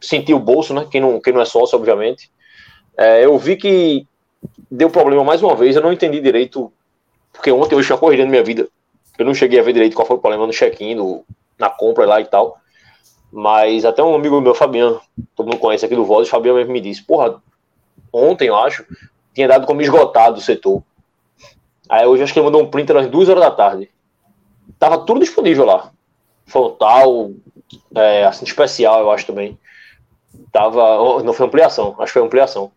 sentiu 0.00 0.36
o 0.36 0.40
bolso, 0.40 0.72
né? 0.74 0.86
Quem 0.90 1.00
não, 1.00 1.20
quem 1.20 1.32
não 1.32 1.40
é 1.40 1.44
sócio, 1.44 1.76
obviamente. 1.76 2.30
É, 2.96 3.24
eu 3.24 3.36
vi 3.38 3.56
que 3.56 4.06
deu 4.70 4.90
problema 4.90 5.24
mais 5.24 5.42
uma 5.42 5.54
vez. 5.54 5.76
Eu 5.76 5.82
não 5.82 5.92
entendi 5.92 6.20
direito, 6.20 6.72
porque 7.32 7.50
ontem 7.50 7.74
eu 7.74 7.82
tinha 7.82 7.98
corrida 7.98 8.24
na 8.24 8.30
minha 8.30 8.42
vida. 8.42 8.68
Eu 9.18 9.24
não 9.24 9.34
cheguei 9.34 9.60
a 9.60 9.62
ver 9.62 9.72
direito 9.72 9.94
qual 9.94 10.06
foi 10.06 10.16
o 10.16 10.20
problema 10.20 10.46
no 10.46 10.52
check-in, 10.52 10.96
na 11.58 11.70
compra 11.70 12.06
lá 12.06 12.20
e 12.20 12.24
tal. 12.24 12.58
Mas 13.32 13.84
até 13.84 14.02
um 14.02 14.14
amigo 14.14 14.40
meu, 14.40 14.54
Fabiano, 14.54 15.00
todo 15.34 15.46
mundo 15.46 15.58
conhece 15.58 15.84
aqui 15.84 15.94
do 15.94 16.04
Voz, 16.04 16.28
Fabiano 16.28 16.58
mesmo 16.58 16.72
me 16.72 16.80
disse: 16.80 17.02
Porra, 17.02 17.42
ontem 18.12 18.48
eu 18.48 18.56
acho, 18.56 18.84
tinha 19.34 19.48
dado 19.48 19.66
como 19.66 19.82
esgotado 19.82 20.38
o 20.38 20.40
setor. 20.40 20.82
Aí 21.88 22.06
hoje 22.06 22.22
acho 22.22 22.32
que 22.32 22.38
ele 22.38 22.46
mandou 22.46 22.62
um 22.62 22.70
print 22.70 22.92
às 22.92 23.08
duas 23.08 23.28
horas 23.28 23.42
da 23.42 23.50
tarde. 23.50 23.90
Tava 24.78 24.98
tudo 24.98 25.20
disponível 25.20 25.64
lá. 25.64 25.90
Frontal, 26.46 27.30
é, 27.94 28.24
assim, 28.24 28.44
especial, 28.44 29.00
eu 29.00 29.10
acho 29.10 29.26
também. 29.26 29.58
Tava. 30.52 31.22
Não 31.22 31.32
foi 31.32 31.46
ampliação, 31.46 31.94
acho 31.98 32.12
que 32.12 32.18
foi 32.18 32.22
ampliação 32.22 32.72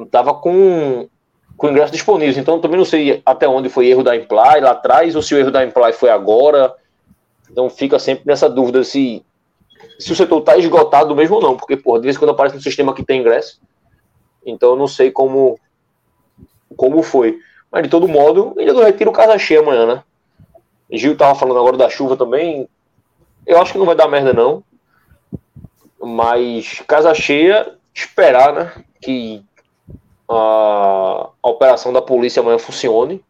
estava 0.00 0.34
com, 0.34 1.08
com 1.56 1.68
ingresso 1.68 1.92
disponível. 1.92 2.40
Então 2.40 2.60
também 2.60 2.78
não 2.78 2.84
sei 2.84 3.22
até 3.24 3.48
onde 3.48 3.68
foi 3.68 3.88
erro 3.88 4.02
da 4.02 4.16
Imply 4.16 4.60
lá 4.60 4.72
atrás 4.72 5.14
ou 5.16 5.22
se 5.22 5.34
o 5.34 5.38
erro 5.38 5.50
da 5.50 5.64
Imply 5.64 5.92
foi 5.92 6.10
agora. 6.10 6.74
Então 7.50 7.68
fica 7.68 7.98
sempre 7.98 8.24
nessa 8.26 8.48
dúvida 8.48 8.82
se, 8.84 9.24
se 9.98 10.12
o 10.12 10.16
setor 10.16 10.38
está 10.38 10.56
esgotado 10.56 11.14
mesmo 11.14 11.36
ou 11.36 11.42
não, 11.42 11.56
porque 11.56 11.76
porra, 11.76 12.00
de 12.00 12.04
vez 12.04 12.16
em 12.16 12.18
quando 12.18 12.30
aparece 12.30 12.56
no 12.56 12.62
sistema 12.62 12.94
que 12.94 13.04
tem 13.04 13.20
ingresso. 13.20 13.60
Então 14.44 14.70
eu 14.70 14.76
não 14.76 14.86
sei 14.86 15.10
como 15.10 15.58
como 16.76 17.02
foi. 17.02 17.38
Mas 17.72 17.84
de 17.84 17.88
todo 17.88 18.06
modo, 18.06 18.54
ainda 18.58 18.74
do 18.74 18.82
retiro 18.82 19.10
casa 19.10 19.38
cheia 19.38 19.60
amanhã, 19.60 19.86
né? 19.86 20.04
Gil 20.90 21.16
tava 21.16 21.34
falando 21.34 21.58
agora 21.58 21.78
da 21.78 21.88
chuva 21.88 22.18
também. 22.18 22.68
Eu 23.46 23.60
acho 23.62 23.72
que 23.72 23.78
não 23.78 23.86
vai 23.86 23.94
dar 23.94 24.08
merda, 24.08 24.34
não. 24.34 24.62
Mas 25.98 26.80
casa 26.86 27.14
cheia, 27.14 27.74
esperar, 27.94 28.52
né? 28.52 28.84
Que 29.00 29.42
a, 30.28 31.30
a 31.42 31.48
operação 31.48 31.94
da 31.94 32.02
polícia 32.02 32.40
amanhã 32.40 32.58
funcione 32.58 33.24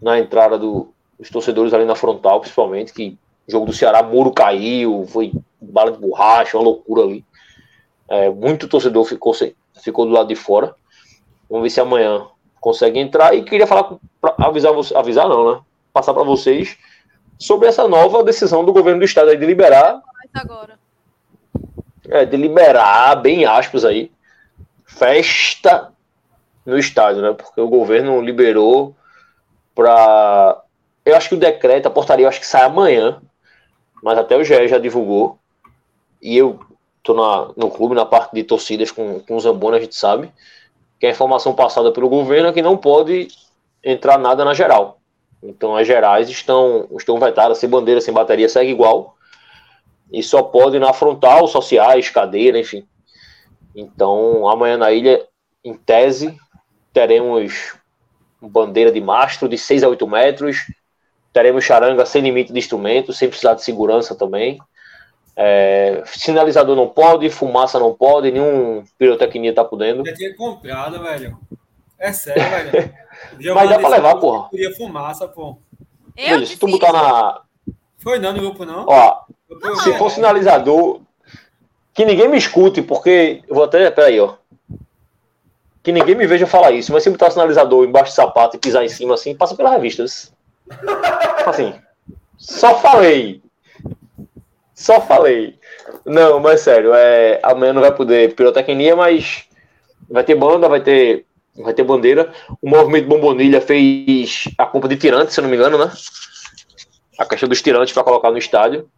na 0.00 0.18
entrada 0.18 0.56
do, 0.56 0.88
dos 1.18 1.28
torcedores 1.28 1.74
ali 1.74 1.84
na 1.84 1.94
frontal, 1.94 2.40
principalmente, 2.40 2.94
que 2.94 3.18
o 3.46 3.52
jogo 3.52 3.66
do 3.66 3.74
Ceará, 3.74 4.02
muro 4.02 4.32
caiu, 4.32 5.06
foi 5.06 5.32
bala 5.60 5.92
de 5.92 5.98
borracha, 5.98 6.56
uma 6.56 6.64
loucura 6.64 7.02
ali. 7.02 7.22
É, 8.08 8.30
muito 8.30 8.66
torcedor 8.66 9.04
ficou, 9.04 9.34
ficou 9.82 10.06
do 10.06 10.12
lado 10.12 10.28
de 10.28 10.34
fora. 10.34 10.74
Vamos 11.48 11.64
ver 11.64 11.70
se 11.70 11.80
amanhã 11.80 12.26
consegue 12.60 13.00
entrar. 13.00 13.34
E 13.34 13.42
queria 13.42 13.66
falar, 13.66 13.94
pra 14.20 14.34
avisar, 14.38 14.72
avisar 14.94 15.28
não, 15.28 15.52
né? 15.52 15.60
Passar 15.92 16.14
para 16.14 16.22
vocês 16.22 16.76
sobre 17.38 17.66
essa 17.66 17.88
nova 17.88 18.22
decisão 18.22 18.64
do 18.64 18.72
governo 18.72 19.00
do 19.00 19.04
estado 19.04 19.30
aí 19.30 19.36
de 19.36 19.46
liberar. 19.46 20.00
Agora. 20.34 20.78
É, 22.08 22.24
de 22.24 22.36
liberar, 22.36 23.16
bem 23.16 23.44
aspas 23.44 23.84
aí, 23.84 24.10
festa 24.84 25.92
no 26.64 26.78
estádio, 26.78 27.22
né? 27.22 27.32
Porque 27.32 27.60
o 27.60 27.68
governo 27.68 28.20
liberou 28.20 28.94
para. 29.74 30.62
Eu 31.04 31.16
acho 31.16 31.28
que 31.30 31.34
o 31.34 31.38
decreto, 31.38 31.86
a 31.86 31.90
portaria, 31.90 32.24
eu 32.24 32.28
acho 32.28 32.40
que 32.40 32.46
sai 32.46 32.62
amanhã, 32.62 33.20
mas 34.02 34.18
até 34.18 34.36
o 34.36 34.44
GE 34.44 34.68
já 34.68 34.78
divulgou. 34.78 35.38
E 36.20 36.36
eu 36.36 36.60
tô 37.02 37.14
na, 37.14 37.52
no 37.56 37.70
clube, 37.70 37.94
na 37.94 38.04
parte 38.04 38.34
de 38.34 38.44
torcidas 38.44 38.90
com, 38.90 39.20
com 39.20 39.36
o 39.36 39.40
Zamboni, 39.40 39.78
a 39.78 39.80
gente 39.80 39.94
sabe 39.94 40.30
que 41.00 41.06
a 41.06 41.10
informação 41.10 41.54
passada 41.54 41.90
pelo 41.90 42.10
governo 42.10 42.50
é 42.50 42.52
que 42.52 42.60
não 42.60 42.76
pode 42.76 43.28
entrar 43.82 44.18
nada 44.18 44.44
na 44.44 44.52
geral. 44.52 45.00
Então 45.42 45.74
as 45.74 45.86
gerais 45.86 46.28
estão, 46.28 46.86
estão 46.98 47.18
vetadas, 47.18 47.56
sem 47.56 47.68
bandeira, 47.68 48.02
sem 48.02 48.12
bateria, 48.12 48.50
segue 48.50 48.70
igual. 48.70 49.16
E 50.12 50.22
só 50.22 50.42
pode 50.42 50.78
na 50.78 50.92
frontal, 50.92 51.48
sociais, 51.48 52.10
cadeira, 52.10 52.58
enfim. 52.58 52.86
Então 53.74 54.46
amanhã 54.46 54.76
na 54.76 54.92
ilha, 54.92 55.26
em 55.64 55.72
tese, 55.72 56.38
teremos 56.92 57.74
bandeira 58.40 58.92
de 58.92 59.00
mastro 59.00 59.48
de 59.48 59.56
6 59.56 59.82
a 59.82 59.88
8 59.88 60.06
metros, 60.06 60.66
teremos 61.32 61.64
charanga 61.64 62.04
sem 62.04 62.20
limite 62.20 62.52
de 62.52 62.58
instrumentos, 62.58 63.16
sem 63.16 63.28
precisar 63.28 63.54
de 63.54 63.62
segurança 63.62 64.14
também. 64.14 64.60
É, 65.36 66.02
sinalizador 66.06 66.76
não 66.76 66.88
pode, 66.88 67.30
fumaça 67.30 67.78
não 67.78 67.94
pode, 67.94 68.30
nenhum 68.30 68.84
pirotecnia 68.98 69.54
tá 69.54 69.64
podendo. 69.64 70.04
Já 70.04 70.14
tinha 70.14 70.34
comprado, 70.34 71.02
velho. 71.02 71.38
É 71.98 72.12
sério, 72.12 72.42
velho. 72.42 72.94
Mas 73.54 73.70
dá 73.70 73.78
pra 73.78 73.88
levar, 73.88 74.16
porra. 74.16 74.48
Queria 74.50 74.74
fumaça, 74.74 75.28
pô. 75.28 75.56
Eu 76.16 76.44
se 76.46 76.56
tu 76.56 76.66
botar 76.66 76.92
na. 76.92 77.40
Foi 77.98 78.18
não 78.18 78.32
no 78.32 78.40
grupo, 78.40 78.64
não? 78.64 78.86
Ó, 78.88 79.20
não, 79.62 79.76
se 79.76 79.92
for 79.94 80.10
sinalizador, 80.10 81.00
que 81.92 82.04
ninguém 82.04 82.28
me 82.28 82.38
escute, 82.38 82.82
porque. 82.82 83.42
Eu 83.48 83.54
vou 83.54 83.64
até. 83.64 83.90
Peraí, 83.90 84.18
ó. 84.20 84.34
Que 85.82 85.92
ninguém 85.92 86.14
me 86.14 86.26
veja 86.26 86.46
falar 86.46 86.72
isso, 86.72 86.92
mas 86.92 87.02
se 87.02 87.10
botar 87.10 87.30
sinalizador 87.30 87.84
embaixo 87.84 88.12
do 88.12 88.14
sapato 88.14 88.56
e 88.56 88.60
pisar 88.60 88.84
em 88.84 88.88
cima 88.88 89.14
assim, 89.14 89.34
passa 89.34 89.54
pelas 89.54 89.72
revistas. 89.72 90.32
Assim. 91.46 91.74
Só 92.36 92.78
falei. 92.78 93.42
Só 94.80 94.98
falei. 94.98 95.58
Não, 96.06 96.40
mas 96.40 96.62
sério, 96.62 96.94
é, 96.94 97.38
amanhã 97.42 97.74
não 97.74 97.82
vai 97.82 97.94
poder 97.94 98.34
pirotecnia, 98.34 98.96
mas 98.96 99.44
vai 100.08 100.24
ter 100.24 100.34
banda, 100.34 100.70
vai 100.70 100.80
ter, 100.82 101.26
vai 101.54 101.74
ter 101.74 101.84
bandeira. 101.84 102.32
O 102.62 102.70
movimento 102.70 103.06
Bombonilha 103.06 103.60
fez 103.60 104.44
a 104.56 104.64
compra 104.64 104.88
de 104.88 104.96
tirantes, 104.96 105.34
se 105.34 105.40
não 105.42 105.50
me 105.50 105.56
engano, 105.56 105.76
né? 105.76 105.92
A 107.18 107.26
questão 107.26 107.46
dos 107.46 107.60
tirantes 107.60 107.92
para 107.92 108.04
colocar 108.04 108.30
no 108.30 108.38
estádio. 108.38 108.90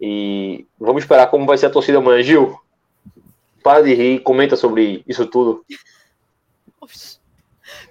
E 0.00 0.66
vamos 0.76 1.04
esperar 1.04 1.28
como 1.28 1.46
vai 1.46 1.56
ser 1.56 1.66
a 1.66 1.70
torcida 1.70 1.98
amanhã, 1.98 2.20
Gil. 2.20 2.60
Para 3.62 3.84
de 3.84 3.94
rir, 3.94 4.18
comenta 4.24 4.56
sobre 4.56 5.04
isso 5.06 5.24
tudo. 5.24 5.64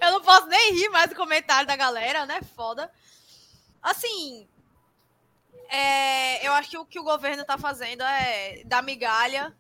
Eu 0.01 0.11
não 0.11 0.22
posso 0.22 0.47
nem 0.47 0.73
rir 0.73 0.89
mais 0.89 1.10
do 1.10 1.15
comentário 1.15 1.65
da 1.65 1.77
galera, 1.77 2.26
né? 2.26 2.41
Foda. 2.57 2.91
Assim, 3.81 4.45
é, 5.74 6.48
eu 6.48 6.54
acho 6.54 6.70
que 6.70 6.78
o 6.78 6.86
que 6.86 7.00
o 7.00 7.04
governo 7.04 7.44
tá 7.44 7.58
fazendo 7.58 8.04
é 8.04 8.64
dar 8.64 8.84
migalha 8.84 9.52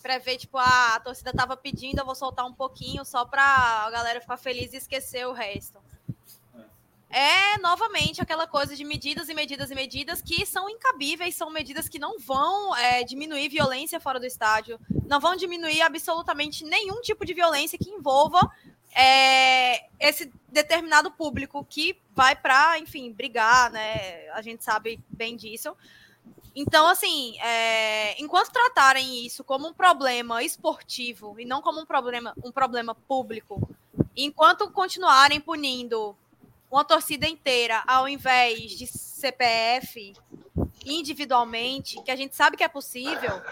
para 0.00 0.18
ver, 0.18 0.36
tipo, 0.36 0.56
ah, 0.58 0.94
a 0.94 1.00
torcida 1.00 1.32
tava 1.32 1.56
pedindo, 1.56 1.98
eu 1.98 2.04
vou 2.04 2.14
soltar 2.14 2.46
um 2.46 2.52
pouquinho 2.52 3.04
só 3.04 3.24
para 3.24 3.42
a 3.42 3.90
galera 3.90 4.20
ficar 4.20 4.36
feliz 4.36 4.72
e 4.72 4.76
esquecer 4.76 5.26
o 5.26 5.32
resto. 5.32 5.82
É 7.10 7.58
novamente 7.58 8.22
aquela 8.22 8.46
coisa 8.46 8.76
de 8.76 8.84
medidas 8.84 9.28
e 9.28 9.34
medidas 9.34 9.72
e 9.72 9.74
medidas 9.74 10.22
que 10.22 10.46
são 10.46 10.70
incabíveis, 10.70 11.34
são 11.34 11.50
medidas 11.50 11.88
que 11.88 11.98
não 11.98 12.16
vão 12.18 12.76
é, 12.76 13.02
diminuir 13.02 13.48
violência 13.48 13.98
fora 13.98 14.20
do 14.20 14.26
estádio, 14.26 14.78
não 15.04 15.18
vão 15.18 15.34
diminuir 15.34 15.82
absolutamente 15.82 16.64
nenhum 16.64 17.00
tipo 17.00 17.24
de 17.24 17.34
violência 17.34 17.78
que 17.78 17.90
envolva 17.90 18.40
é, 18.94 19.86
esse 19.98 20.32
determinado 20.48 21.10
público 21.10 21.66
que 21.68 21.98
vai 22.14 22.36
para, 22.36 22.78
enfim, 22.78 23.12
brigar, 23.12 23.70
né? 23.70 24.28
A 24.30 24.40
gente 24.40 24.62
sabe 24.62 25.00
bem 25.08 25.36
disso. 25.36 25.76
Então, 26.54 26.86
assim, 26.86 27.36
é, 27.40 28.20
enquanto 28.22 28.52
tratarem 28.52 29.26
isso 29.26 29.42
como 29.42 29.66
um 29.66 29.74
problema 29.74 30.42
esportivo 30.42 31.34
e 31.38 31.44
não 31.44 31.60
como 31.60 31.80
um 31.80 31.86
problema, 31.86 32.32
um 32.44 32.52
problema 32.52 32.94
público, 32.94 33.60
enquanto 34.16 34.70
continuarem 34.70 35.40
punindo 35.40 36.16
uma 36.70 36.84
torcida 36.84 37.26
inteira, 37.26 37.82
ao 37.86 38.08
invés 38.08 38.70
de 38.72 38.86
CPF, 38.86 40.14
individualmente, 40.84 42.00
que 42.02 42.10
a 42.10 42.16
gente 42.16 42.36
sabe 42.36 42.56
que 42.56 42.62
é 42.62 42.68
possível, 42.68 43.42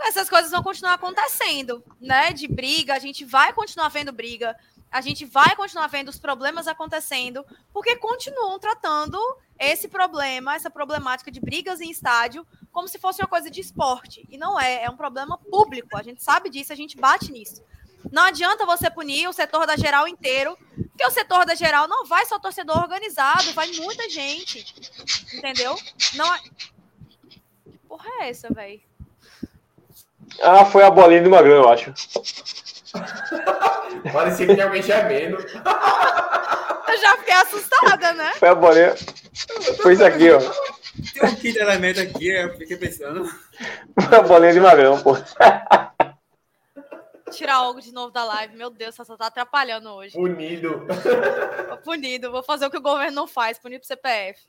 essas 0.00 0.28
coisas 0.28 0.50
vão 0.50 0.62
continuar 0.62 0.94
acontecendo, 0.94 1.82
né? 2.00 2.32
De 2.32 2.46
briga, 2.46 2.94
a 2.94 2.98
gente 2.98 3.24
vai 3.24 3.52
continuar 3.52 3.88
vendo 3.88 4.12
briga, 4.12 4.56
a 4.90 5.00
gente 5.00 5.24
vai 5.24 5.54
continuar 5.56 5.86
vendo 5.88 6.08
os 6.08 6.18
problemas 6.18 6.66
acontecendo, 6.66 7.44
porque 7.72 7.96
continuam 7.96 8.58
tratando 8.58 9.18
esse 9.58 9.88
problema, 9.88 10.54
essa 10.54 10.70
problemática 10.70 11.30
de 11.30 11.40
brigas 11.40 11.80
em 11.80 11.90
estádio, 11.90 12.46
como 12.72 12.88
se 12.88 12.98
fosse 12.98 13.20
uma 13.20 13.28
coisa 13.28 13.50
de 13.50 13.60
esporte. 13.60 14.26
E 14.30 14.38
não 14.38 14.58
é, 14.58 14.84
é 14.84 14.90
um 14.90 14.96
problema 14.96 15.38
público. 15.38 15.96
A 15.96 16.02
gente 16.02 16.22
sabe 16.22 16.50
disso, 16.50 16.72
a 16.72 16.76
gente 16.76 16.96
bate 16.96 17.32
nisso. 17.32 17.62
Não 18.12 18.22
adianta 18.22 18.64
você 18.64 18.88
punir 18.88 19.28
o 19.28 19.32
setor 19.32 19.66
da 19.66 19.76
geral 19.76 20.06
inteiro, 20.06 20.56
porque 20.90 21.04
o 21.04 21.10
setor 21.10 21.44
da 21.44 21.54
geral 21.54 21.88
não 21.88 22.06
vai 22.06 22.24
só 22.26 22.38
torcedor 22.38 22.78
organizado, 22.78 23.52
vai 23.52 23.70
muita 23.72 24.08
gente. 24.08 24.64
Entendeu? 25.34 25.76
Não 26.14 26.34
é... 26.34 26.40
Porra 27.88 28.08
é 28.20 28.28
essa, 28.30 28.48
velho? 28.52 28.80
Ah, 30.42 30.64
foi 30.64 30.82
a 30.82 30.90
bolinha 30.90 31.22
do 31.22 31.30
Magrão, 31.30 31.62
eu 31.62 31.68
acho. 31.68 31.92
Parecia 34.12 34.46
que 34.46 34.54
tinha 34.54 34.66
alguém 34.66 34.82
gemendo. 34.82 35.38
Eu 36.88 36.98
já 36.98 37.16
fiquei 37.18 37.34
assustada, 37.34 38.12
né? 38.12 38.32
Foi 38.36 38.48
a 38.48 38.54
bolinha. 38.54 38.94
Foi 39.82 39.92
isso 39.94 40.04
aqui, 40.04 40.30
ó. 40.30 40.38
Tem 41.12 41.28
um 41.28 41.34
quinto 41.34 41.58
elemento 41.58 42.00
aqui, 42.00 42.28
eu 42.28 42.56
fiquei 42.56 42.76
pensando. 42.76 43.26
Foi 44.08 44.18
a 44.18 44.22
bolinha 44.22 44.52
de 44.52 44.60
Magrão, 44.60 45.00
pô 45.02 45.16
tirar 47.36 47.56
algo 47.56 47.80
de 47.80 47.92
novo 47.92 48.10
da 48.10 48.24
live. 48.24 48.56
Meu 48.56 48.70
Deus, 48.70 48.94
só 48.94 49.04
tá 49.16 49.26
atrapalhando 49.26 49.90
hoje. 49.90 50.14
Punido. 50.14 50.86
Punido. 51.84 52.30
Vou 52.30 52.42
fazer 52.42 52.66
o 52.66 52.70
que 52.70 52.78
o 52.78 52.82
governo 52.82 53.14
não 53.14 53.26
faz, 53.26 53.58
punir 53.58 53.78
pro 53.78 53.86
CPF. 53.86 54.40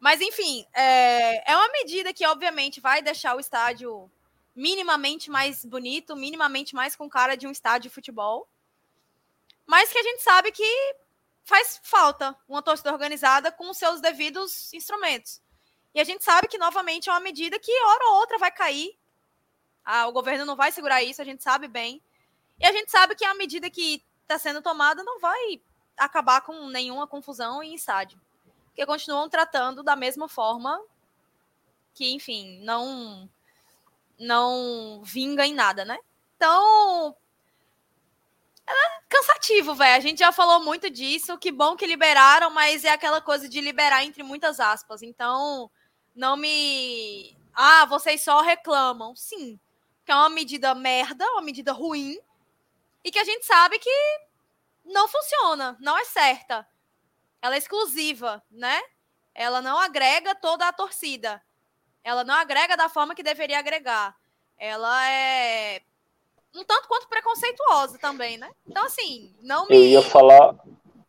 Mas, 0.00 0.20
enfim, 0.20 0.66
é, 0.74 1.52
é 1.52 1.56
uma 1.56 1.68
medida 1.68 2.12
que, 2.12 2.26
obviamente, 2.26 2.80
vai 2.80 3.02
deixar 3.02 3.36
o 3.36 3.40
estádio 3.40 4.10
minimamente 4.54 5.30
mais 5.30 5.64
bonito, 5.64 6.14
minimamente 6.16 6.74
mais 6.74 6.94
com 6.94 7.08
cara 7.08 7.36
de 7.36 7.46
um 7.46 7.50
estádio 7.50 7.90
de 7.90 7.94
futebol. 7.94 8.48
Mas 9.66 9.90
que 9.90 9.98
a 9.98 10.02
gente 10.02 10.22
sabe 10.22 10.52
que 10.52 10.96
faz 11.42 11.80
falta 11.82 12.36
uma 12.48 12.62
torcida 12.62 12.92
organizada 12.92 13.50
com 13.50 13.70
os 13.70 13.76
seus 13.76 14.00
devidos 14.00 14.72
instrumentos. 14.72 15.42
E 15.94 16.00
a 16.00 16.04
gente 16.04 16.24
sabe 16.24 16.48
que, 16.48 16.58
novamente, 16.58 17.08
é 17.08 17.12
uma 17.12 17.20
medida 17.20 17.58
que, 17.58 17.72
hora 17.84 18.08
ou 18.08 18.14
outra, 18.16 18.38
vai 18.38 18.50
cair 18.50 18.96
ah, 19.84 20.06
o 20.06 20.12
governo 20.12 20.46
não 20.46 20.56
vai 20.56 20.72
segurar 20.72 21.02
isso, 21.02 21.20
a 21.20 21.24
gente 21.24 21.42
sabe 21.42 21.68
bem. 21.68 22.02
E 22.58 22.66
a 22.66 22.72
gente 22.72 22.90
sabe 22.90 23.14
que 23.14 23.24
a 23.24 23.34
medida 23.34 23.68
que 23.68 24.02
está 24.22 24.38
sendo 24.38 24.62
tomada 24.62 25.04
não 25.04 25.20
vai 25.20 25.60
acabar 25.96 26.40
com 26.40 26.68
nenhuma 26.68 27.06
confusão 27.06 27.62
em 27.62 27.74
estádio. 27.74 28.18
Porque 28.68 28.86
continuam 28.86 29.28
tratando 29.28 29.82
da 29.82 29.94
mesma 29.94 30.28
forma 30.28 30.82
que, 31.92 32.12
enfim, 32.12 32.60
não 32.64 33.28
não 34.18 35.02
vinga 35.04 35.46
em 35.46 35.54
nada, 35.54 35.84
né? 35.84 35.98
Então, 36.36 37.16
é 38.66 38.72
cansativo, 39.08 39.74
velho. 39.74 39.96
A 39.96 40.00
gente 40.00 40.18
já 40.18 40.32
falou 40.32 40.60
muito 40.64 40.88
disso. 40.90 41.38
Que 41.38 41.52
bom 41.52 41.76
que 41.76 41.86
liberaram, 41.86 42.50
mas 42.50 42.84
é 42.84 42.90
aquela 42.90 43.20
coisa 43.20 43.48
de 43.48 43.60
liberar 43.60 44.04
entre 44.04 44.22
muitas 44.22 44.60
aspas. 44.60 45.02
Então, 45.02 45.70
não 46.14 46.36
me. 46.36 47.36
Ah, 47.54 47.84
vocês 47.86 48.22
só 48.22 48.40
reclamam. 48.40 49.14
Sim, 49.14 49.58
que 50.04 50.12
é 50.12 50.14
uma 50.14 50.30
medida 50.30 50.74
merda, 50.74 51.24
uma 51.32 51.42
medida 51.42 51.72
ruim, 51.72 52.18
e 53.02 53.10
que 53.10 53.18
a 53.18 53.24
gente 53.24 53.44
sabe 53.44 53.78
que 53.78 53.90
não 54.84 55.08
funciona, 55.08 55.76
não 55.80 55.96
é 55.96 56.04
certa. 56.04 56.66
Ela 57.40 57.54
é 57.54 57.58
exclusiva, 57.58 58.42
né? 58.50 58.80
Ela 59.34 59.60
não 59.60 59.78
agrega 59.78 60.34
toda 60.34 60.66
a 60.66 60.72
torcida. 60.72 61.42
Ela 62.04 62.22
não 62.22 62.34
agrega 62.34 62.76
da 62.76 62.88
forma 62.88 63.14
que 63.14 63.22
deveria 63.22 63.58
agregar. 63.58 64.14
Ela 64.58 65.10
é 65.10 65.80
um 66.54 66.62
tanto 66.62 66.86
quanto 66.86 67.08
preconceituosa 67.08 67.98
também, 67.98 68.38
né? 68.38 68.48
Então, 68.68 68.84
assim, 68.84 69.34
não 69.42 69.66
me. 69.66 69.74
Eu 69.74 69.84
ia 69.84 70.02
falar. 70.02 70.54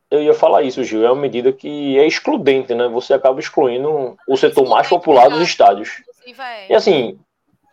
Eu 0.09 0.23
ia 0.23 0.33
falar 0.33 0.63
isso, 0.63 0.83
Gil. 0.83 1.05
É 1.05 1.11
uma 1.11 1.21
medida 1.21 1.51
que 1.51 1.99
é 1.99 2.07
excludente, 2.07 2.73
né? 2.73 2.87
Você 2.87 3.13
acaba 3.13 3.39
excluindo 3.39 4.17
o 4.27 4.37
setor 4.37 4.67
mais 4.67 4.87
popular 4.87 5.29
dos 5.29 5.41
estádios. 5.41 6.01
É. 6.25 6.71
E 6.71 6.73
assim, 6.73 7.19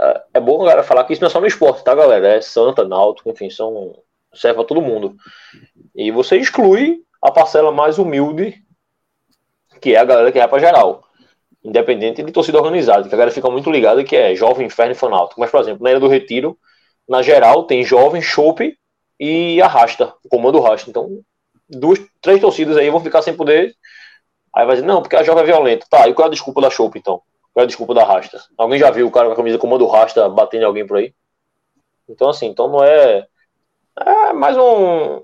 é, 0.00 0.22
é 0.34 0.40
bom 0.40 0.58
galera 0.58 0.82
falar 0.82 1.04
que 1.04 1.12
isso 1.12 1.22
não 1.22 1.28
é 1.28 1.30
só 1.30 1.40
no 1.40 1.46
esporte, 1.46 1.84
tá, 1.84 1.94
galera? 1.94 2.28
É 2.28 2.40
Santa, 2.40 2.84
Náutico, 2.84 3.30
enfim, 3.30 3.48
são 3.48 3.94
serve 4.34 4.56
para 4.56 4.64
todo 4.64 4.82
mundo. 4.82 5.14
E 5.94 6.10
você 6.10 6.36
exclui 6.36 7.04
a 7.20 7.30
parcela 7.30 7.70
mais 7.70 7.98
humilde, 7.98 8.62
que 9.80 9.94
é 9.94 9.98
a 9.98 10.04
galera 10.04 10.32
que 10.32 10.38
vai 10.38 10.48
para 10.48 10.58
geral. 10.58 11.04
Independente 11.64 12.22
de 12.22 12.32
torcida 12.32 12.58
organizada, 12.58 13.08
que 13.08 13.14
a 13.14 13.18
galera 13.18 13.30
fica 13.30 13.48
muito 13.48 13.70
ligada 13.70 14.02
que 14.02 14.16
é 14.16 14.34
jovem, 14.34 14.66
inferno 14.66 14.92
e 14.92 14.96
fanático. 14.96 15.40
Mas, 15.40 15.50
por 15.50 15.60
exemplo, 15.60 15.82
na 15.82 15.90
Ilha 15.90 16.00
do 16.00 16.08
Retiro, 16.08 16.58
na 17.08 17.22
geral, 17.22 17.64
tem 17.64 17.84
jovem, 17.84 18.20
chope 18.20 18.76
e 19.18 19.62
arrasta, 19.62 20.12
o 20.24 20.28
comando 20.28 20.60
rasta. 20.60 20.90
Então, 20.90 21.20
duas, 21.68 22.00
três 22.20 22.40
torcidas 22.40 22.76
aí 22.76 22.90
vão 22.90 23.00
ficar 23.00 23.22
sem 23.22 23.34
poder. 23.34 23.74
Aí 24.54 24.66
vai 24.66 24.76
dizer, 24.76 24.86
não, 24.86 25.00
porque 25.00 25.16
a 25.16 25.22
jovem 25.22 25.42
é 25.42 25.46
violenta. 25.46 25.86
Tá, 25.88 26.08
e 26.08 26.14
qual 26.14 26.26
é 26.26 26.28
a 26.28 26.32
desculpa 26.32 26.60
da 26.60 26.70
chope, 26.70 26.98
então? 26.98 27.22
Qual 27.52 27.62
é 27.62 27.64
a 27.64 27.66
desculpa 27.66 27.94
da 27.94 28.04
rasta? 28.04 28.42
Alguém 28.56 28.78
já 28.78 28.90
viu 28.90 29.06
o 29.06 29.10
cara 29.10 29.26
com 29.26 29.32
a 29.32 29.36
camisa 29.36 29.58
comando 29.58 29.86
rasta 29.86 30.28
batendo 30.28 30.62
em 30.62 30.66
alguém 30.66 30.86
por 30.86 30.96
aí? 30.96 31.14
Então, 32.08 32.28
assim, 32.28 32.46
então 32.46 32.68
não 32.68 32.82
é. 32.82 33.26
É 33.98 34.32
mais 34.32 34.56
um. 34.56 35.22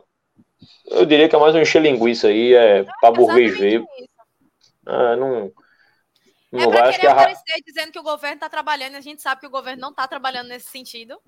Eu 0.91 1.05
diria 1.07 1.29
que 1.29 1.35
é 1.35 1.39
mais 1.39 1.55
um 1.55 1.61
encher 1.61 1.83
linguiça 1.83 2.29
aí, 2.29 2.55
é 2.55 2.85
pra 3.01 3.11
burguês 3.11 3.59
ver. 3.59 3.83
É, 4.87 5.17
não. 5.17 5.51
Não 6.51 6.63
é 6.63 6.69
pra 6.69 6.93
querer 6.93 7.09
aparecer 7.09 7.63
dizendo 7.65 7.93
que 7.93 7.99
o 7.99 8.03
governo 8.03 8.37
está 8.37 8.49
trabalhando, 8.49 8.97
a 8.97 9.01
gente 9.01 9.21
sabe 9.21 9.41
que 9.41 9.47
o 9.47 9.51
governo 9.51 9.81
não 9.81 9.91
está 9.91 10.09
trabalhando 10.09 10.49
nesse 10.49 10.71
sentido. 10.71 11.21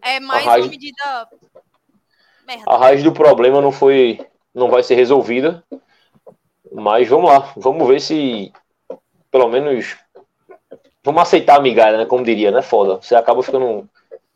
É 0.00 0.20
mais 0.20 0.44
raiz... 0.44 0.64
uma 0.64 0.70
medida. 0.70 1.28
Merda. 2.46 2.64
A 2.66 2.76
raiz 2.76 3.02
do 3.02 3.12
problema 3.12 3.60
não 3.60 3.72
foi. 3.72 4.24
não 4.54 4.70
vai 4.70 4.82
ser 4.82 4.94
resolvida. 4.94 5.64
Mas 6.72 7.08
vamos 7.08 7.30
lá, 7.30 7.52
vamos 7.56 7.86
ver 7.86 8.00
se 8.00 8.52
pelo 9.30 9.48
menos. 9.48 9.96
Vamos 11.02 11.22
aceitar 11.22 11.56
a 11.56 11.60
migalha, 11.60 11.98
né? 11.98 12.06
Como 12.06 12.22
diria, 12.22 12.52
né? 12.52 12.62
Foda. 12.62 12.96
Você 12.96 13.16
acaba 13.16 13.42
ficando 13.42 13.88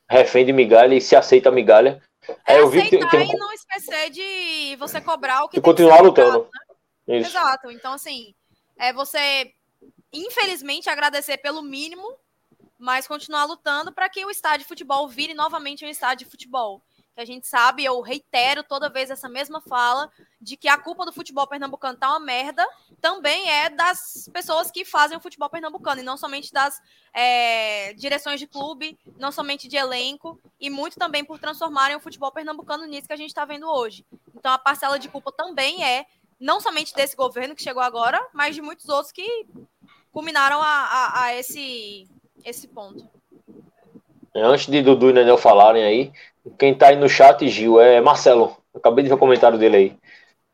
refém 0.09 0.45
de 0.45 0.53
migalha 0.53 0.95
e 0.95 1.01
se 1.01 1.15
aceita 1.15 1.49
a 1.49 1.53
migalha. 1.53 2.03
É, 2.45 2.59
eu 2.59 2.69
vi 2.69 2.83
que 2.83 2.99
tem, 2.99 3.09
tem... 3.09 3.31
e 3.31 3.37
não 3.37 3.53
esquecer 3.53 4.11
de 4.11 4.75
você 4.77 5.01
cobrar 5.01 5.45
o 5.45 5.49
que 5.49 5.59
e 5.59 5.61
continuar 5.61 6.01
lutando. 6.01 6.49
Né? 7.07 7.19
Exato. 7.19 7.71
Então, 7.71 7.93
assim, 7.93 8.35
é 8.77 8.93
você 8.93 9.53
infelizmente, 10.17 10.89
agradecer 10.89 11.39
pelo 11.39 11.63
mínimo, 11.63 12.17
mas 12.79 13.07
continuar 13.07 13.45
lutando 13.45 13.93
para 13.93 14.09
que 14.09 14.25
o 14.25 14.31
estádio 14.31 14.61
de 14.61 14.69
futebol 14.69 15.09
vire 15.09 15.35
novamente 15.35 15.85
um 15.85 15.89
estádio 15.89 16.25
de 16.25 16.31
futebol. 16.31 16.83
Que 17.15 17.23
a 17.23 17.25
gente 17.25 17.47
sabe, 17.47 17.83
eu 17.83 17.99
reitero 18.03 18.63
toda 18.63 18.91
vez 18.91 19.11
essa 19.11 19.27
mesma 19.27 19.59
fala, 19.63 20.13
de 20.39 20.55
que 20.55 20.69
a 20.69 20.77
culpa 20.77 21.07
do 21.07 21.13
futebol 21.13 21.47
pernambucano 21.47 21.99
tá 21.99 22.11
uma 22.11 22.21
merda, 22.21 22.67
também 23.01 23.49
é 23.51 23.71
das 23.71 24.29
pessoas 24.31 24.71
que 24.71 24.85
fazem 24.85 25.17
o 25.17 25.21
futebol 25.21 25.49
pernambucano, 25.49 26.03
e 26.03 26.05
não 26.05 26.19
somente 26.19 26.53
das 26.53 26.79
é, 27.15 27.95
direções 27.95 28.39
de 28.39 28.47
clube, 28.47 28.99
não 29.19 29.33
somente 29.33 29.67
de 29.67 29.77
elenco, 29.77 30.39
e 30.61 30.69
muito 30.69 30.99
também 30.99 31.25
por 31.25 31.39
transformarem 31.39 31.97
o 31.97 32.01
futebol 32.01 32.31
pernambucano 32.31 32.85
nisso 32.85 33.07
que 33.07 33.15
a 33.15 33.17
gente 33.17 33.31
está 33.31 33.47
vendo 33.47 33.67
hoje. 33.67 34.05
Então 34.35 34.53
a 34.53 34.59
parcela 34.59 34.99
de 34.99 35.09
culpa 35.09 35.33
também 35.33 35.83
é, 35.83 36.05
não 36.39 36.61
somente 36.61 36.95
desse 36.95 37.17
governo 37.17 37.55
que 37.55 37.63
chegou 37.63 37.83
agora, 37.83 38.23
mas 38.35 38.55
de 38.55 38.61
muitos 38.61 38.91
outros 38.91 39.11
que 39.11 39.47
culminaram 40.17 40.63
a, 40.63 40.67
a, 40.67 41.25
a 41.25 41.37
esse, 41.37 42.09
esse 42.43 42.69
ponto. 42.69 43.07
Antes 44.35 44.67
de 44.67 44.81
Dudu 44.81 45.11
e 45.11 45.13
Nenel 45.13 45.37
falarem 45.37 45.85
aí, 45.85 46.13
quem 46.59 46.75
tá 46.75 46.89
aí 46.89 46.97
no 46.97 47.07
chat, 47.07 47.47
Gil, 47.47 47.79
é 47.79 48.01
Marcelo. 48.01 48.57
Acabei 48.75 49.03
de 49.03 49.11
ver 49.11 49.17
o 49.17 49.19
comentário 49.19 49.59
dele 49.59 49.77
aí. 49.77 49.97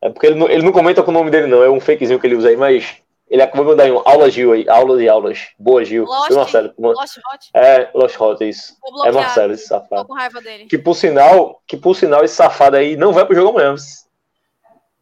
É 0.01 0.09
porque 0.09 0.27
ele 0.27 0.35
não, 0.35 0.49
ele 0.49 0.63
não 0.63 0.73
comenta 0.73 1.01
com 1.01 1.11
o 1.11 1.13
nome 1.13 1.31
dele, 1.31 1.47
não. 1.47 1.63
É 1.63 1.69
um 1.69 1.79
fakezinho 1.79 2.19
que 2.19 2.27
ele 2.27 2.35
usa 2.35 2.49
aí, 2.49 2.57
mas 2.57 2.97
ele 3.29 3.41
acabou 3.41 3.63
de 3.63 3.71
mandar 3.71 3.89
um 3.89 4.01
aula 4.05 4.29
Gil 4.29 4.51
aí. 4.51 4.67
Aula 4.67 4.97
de 4.97 5.07
aulas. 5.07 5.47
Boa, 5.57 5.85
Gil. 5.85 6.03
Lost, 6.03 6.31
Marcelo. 6.31 6.73
Lost 6.77 7.17
Hot? 7.33 7.49
É, 7.53 7.89
Lost 7.93 8.19
Hot, 8.19 8.43
isso. 8.43 8.75
É 9.05 9.13
Marcelo, 9.13 9.53
esse 9.53 9.67
safado. 9.67 10.01
Tô 10.01 10.07
com 10.09 10.13
raiva 10.13 10.41
dele. 10.41 10.65
Que 10.65 10.77
por 10.77 10.93
sinal, 10.93 11.61
que 11.65 11.77
por 11.77 11.95
sinal, 11.95 12.25
esse 12.25 12.35
safado 12.35 12.75
aí 12.75 12.97
não 12.97 13.13
vai 13.13 13.25
pro 13.25 13.33
jogo 13.33 13.57
amanhã. 13.57 13.75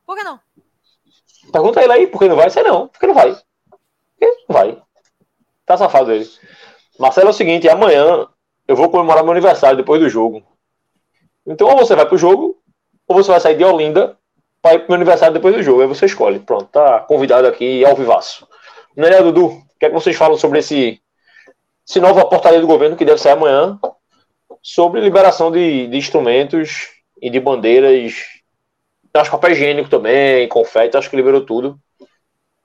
Por 0.06 0.16
que 0.16 0.24
não? 0.24 0.40
Pergunta 1.52 1.82
ele 1.82 1.94
aí, 1.94 2.06
porque 2.06 2.28
não 2.28 2.36
vai 2.36 2.52
ser 2.52 2.62
não. 2.62 2.88
Por 2.88 3.00
que 3.00 3.08
não 3.08 3.16
vai? 3.16 3.36
Vai. 4.52 4.78
Tá 5.66 5.78
safado 5.78 6.12
ele. 6.12 6.30
Marcelo 7.00 7.28
é 7.28 7.32
o 7.32 7.34
seguinte, 7.34 7.70
amanhã 7.70 8.28
eu 8.68 8.76
vou 8.76 8.90
comemorar 8.90 9.24
meu 9.24 9.32
aniversário 9.32 9.78
depois 9.78 10.02
do 10.02 10.10
jogo. 10.10 10.44
Então 11.46 11.68
ou 11.68 11.78
você 11.78 11.96
vai 11.96 12.06
pro 12.06 12.18
jogo, 12.18 12.62
ou 13.08 13.16
você 13.16 13.32
vai 13.32 13.40
sair 13.40 13.58
de 13.58 13.64
Olinda 13.64 14.18
para 14.62 14.76
ir 14.76 14.80
pro 14.80 14.90
meu 14.90 14.96
aniversário 14.96 15.34
depois 15.34 15.56
do 15.56 15.64
jogo. 15.64 15.82
Aí 15.82 15.88
você 15.88 16.06
escolhe. 16.06 16.40
Pronto, 16.40 16.66
tá 16.66 17.00
convidado 17.02 17.48
aqui 17.48 17.84
ao 17.86 17.96
vivaço. 17.96 18.48
Né, 18.96 19.10
Dudu? 19.22 19.48
O 19.48 19.80
que 19.80 19.86
é 19.86 19.90
que 19.90 19.96
vocês 19.96 20.16
falam 20.16 20.38
sobre 20.38 20.60
esse, 20.60 21.02
esse 21.88 22.00
nova 22.00 22.26
portaria 22.26 22.60
do 22.60 22.68
governo 22.68 22.96
que 22.96 23.06
deve 23.06 23.20
sair 23.20 23.34
amanhã 23.34 23.80
sobre 24.62 25.02
liberação 25.02 25.52
de, 25.52 25.88
de 25.88 25.98
instrumentos 25.98 26.90
e 27.22 27.30
de 27.30 27.40
bandeiras. 27.40 28.14
Acho 29.14 29.32
papel 29.32 29.52
higiênico 29.52 29.90
também, 29.90 30.48
confete, 30.48 30.96
acho 30.96 31.10
que 31.10 31.16
liberou 31.16 31.42
tudo 31.42 31.80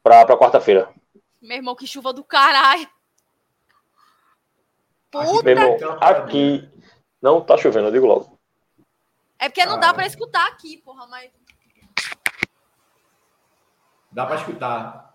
para 0.03 0.37
quarta-feira. 0.37 0.89
Meu 1.47 1.59
irmão, 1.59 1.77
que 1.77 1.87
chuva 1.87 2.13
do 2.13 2.25
caralho. 2.25 2.89
Puta 5.11 5.49
irmão, 5.49 5.77
aqui 6.01 6.69
não 7.23 7.41
tá 7.41 7.57
chovendo, 7.57 7.87
eu 7.87 7.93
digo 7.93 8.05
logo. 8.05 8.37
É 9.39 9.49
porque 9.49 9.65
não 9.65 9.77
ah. 9.77 9.79
dá 9.79 9.95
pra 9.95 10.07
escutar 10.07 10.49
aqui, 10.49 10.79
porra, 10.79 11.07
mas. 11.07 11.31
Dá 14.11 14.27
pra 14.27 14.37
escutar. 14.37 15.15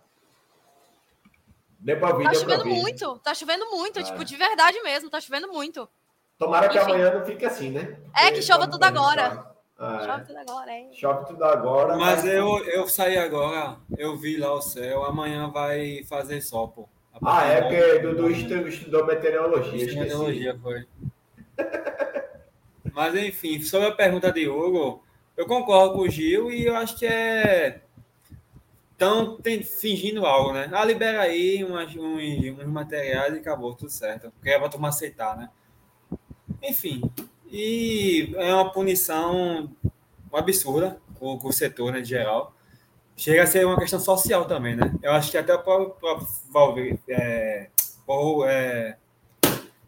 Deu 1.77 1.99
pra 1.99 2.11
ouvir, 2.11 2.23
tá 2.23 2.33
chovendo 2.33 2.65
muito, 2.65 3.19
tá 3.19 3.33
chovendo 3.33 3.69
muito, 3.71 3.99
ah. 3.99 4.03
tipo, 4.03 4.23
de 4.23 4.37
verdade 4.37 4.81
mesmo, 4.83 5.09
tá 5.09 5.19
chovendo 5.19 5.49
muito. 5.49 5.89
Tomara 6.37 6.69
que 6.69 6.77
Enfim. 6.77 6.91
amanhã 6.91 7.13
não 7.13 7.25
fique 7.25 7.45
assim, 7.45 7.71
né? 7.71 7.99
É, 8.15 8.31
que 8.31 8.41
chova 8.41 8.69
tudo 8.69 8.83
agora. 8.83 9.50
Ah, 9.83 10.05
Chove 10.05 10.25
tudo 10.25 10.37
agora, 10.37 10.71
hein? 10.71 10.89
Chove 10.93 11.25
tudo 11.25 11.43
agora. 11.43 11.97
Mas, 11.97 12.23
mas, 12.23 12.31
eu, 12.31 12.63
eu 12.65 12.87
saí 12.87 13.17
agora, 13.17 13.77
eu 13.97 14.15
vi 14.15 14.37
lá 14.37 14.53
o 14.53 14.61
céu, 14.61 15.03
amanhã 15.03 15.49
vai 15.49 16.03
fazer 16.03 16.39
sol, 16.39 16.67
pô. 16.67 16.89
Ah, 17.25 17.45
é 17.45 17.61
porque 17.63 17.99
Dudu 17.99 18.29
estudou, 18.29 18.67
estudou 18.67 19.05
meteorologia. 19.07 20.01
Meteorologia 20.01 20.59
foi. 20.61 20.85
mas 22.93 23.15
enfim, 23.15 23.59
sobre 23.63 23.87
a 23.87 23.91
pergunta 23.91 24.31
de 24.31 24.47
Hugo, 24.47 25.03
eu 25.35 25.47
concordo 25.47 25.95
com 25.95 26.01
o 26.01 26.09
Gil 26.09 26.51
e 26.51 26.67
eu 26.67 26.75
acho 26.75 26.95
que 26.99 27.07
é. 27.07 27.81
Estão 28.91 29.39
fingindo 29.79 30.27
algo, 30.27 30.53
né? 30.53 30.69
Ah, 30.71 30.85
libera 30.85 31.21
aí 31.21 31.63
umas, 31.63 31.95
uns, 31.95 32.59
uns 32.59 32.67
materiais 32.67 33.33
e 33.33 33.39
acabou, 33.39 33.73
tudo 33.73 33.89
certo. 33.89 34.29
Porque 34.29 34.51
é 34.51 34.59
pra 34.59 34.69
turma 34.69 34.89
aceitar, 34.89 35.35
né? 35.35 35.49
Enfim, 36.61 37.01
e 37.51 38.33
é 38.37 38.53
uma 38.53 38.71
punição 38.71 39.69
absurda 40.31 41.01
com, 41.19 41.37
com 41.37 41.49
o 41.49 41.53
setor, 41.53 41.91
né, 41.91 41.99
de 41.99 42.09
geral. 42.09 42.55
Chega 43.17 43.43
a 43.43 43.47
ser 43.47 43.65
uma 43.65 43.77
questão 43.77 43.99
social 43.99 44.45
também, 44.45 44.75
né? 44.75 44.93
Eu 45.03 45.11
acho 45.11 45.29
que 45.29 45.37
até 45.37 45.53
o 45.53 45.59
próprio 45.59 46.27
Valverde, 46.49 46.99
é, 47.09 47.69
ou, 48.07 48.47
é, 48.47 48.97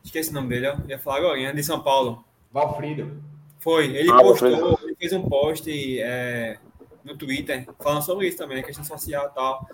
esqueci 0.04 0.30
o 0.30 0.34
nome 0.34 0.50
dele, 0.50 0.68
eu 0.68 0.78
ia 0.88 1.00
falar 1.00 1.18
agora, 1.18 1.54
de 1.54 1.64
São 1.64 1.82
Paulo. 1.82 2.24
Valfrido. 2.52 3.24
Foi, 3.60 3.96
ele 3.96 4.12
ah, 4.12 4.18
postou, 4.18 4.78
ele 4.84 4.96
fez 4.96 5.14
um 5.14 5.28
post 5.28 5.72
é, 6.02 6.60
no 7.04 7.18
Twitter 7.18 7.66
falando 7.80 8.04
sobre 8.04 8.28
isso 8.28 8.38
também, 8.38 8.62
questão 8.62 8.84
social 8.84 9.30
e 9.32 9.34
tal. 9.34 9.68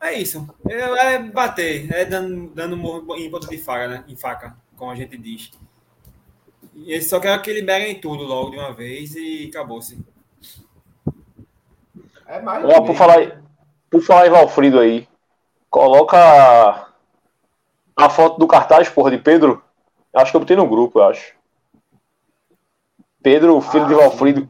É 0.00 0.14
isso. 0.14 0.48
É, 0.68 1.14
é 1.14 1.18
bater, 1.18 1.92
é 1.92 2.04
dando, 2.04 2.48
dando 2.54 2.76
em 3.16 3.30
ponto 3.30 3.48
de 3.48 3.58
faca, 3.58 3.88
né? 3.88 4.04
Em 4.08 4.16
faca, 4.16 4.56
como 4.76 4.90
a 4.90 4.94
gente 4.94 5.18
diz. 5.18 5.50
E 6.74 7.00
só 7.02 7.20
quer 7.20 7.40
que 7.42 7.52
liberem 7.52 8.00
tudo 8.00 8.24
logo 8.24 8.50
de 8.50 8.58
uma 8.58 8.72
vez 8.72 9.14
e 9.14 9.48
acabou-se. 9.48 9.98
É 12.26 12.40
mais. 12.40 12.64
Ó, 12.64 12.80
por, 12.80 12.94
falar, 12.94 13.42
por 13.90 14.00
falar 14.00 14.26
em 14.26 14.30
Valfrido 14.30 14.78
aí, 14.78 15.06
coloca 15.68 16.88
a 17.94 18.08
foto 18.08 18.38
do 18.38 18.46
cartaz, 18.46 18.88
porra, 18.88 19.10
de 19.10 19.18
Pedro. 19.18 19.62
Acho 20.14 20.30
que 20.30 20.36
eu 20.36 20.40
botei 20.40 20.56
no 20.56 20.66
grupo, 20.66 20.98
eu 20.98 21.04
acho. 21.04 21.34
Pedro, 23.22 23.60
filho 23.60 23.84
ah, 23.84 23.88
de 23.88 23.94
Valfrido, 23.94 24.40
sim. 24.40 24.48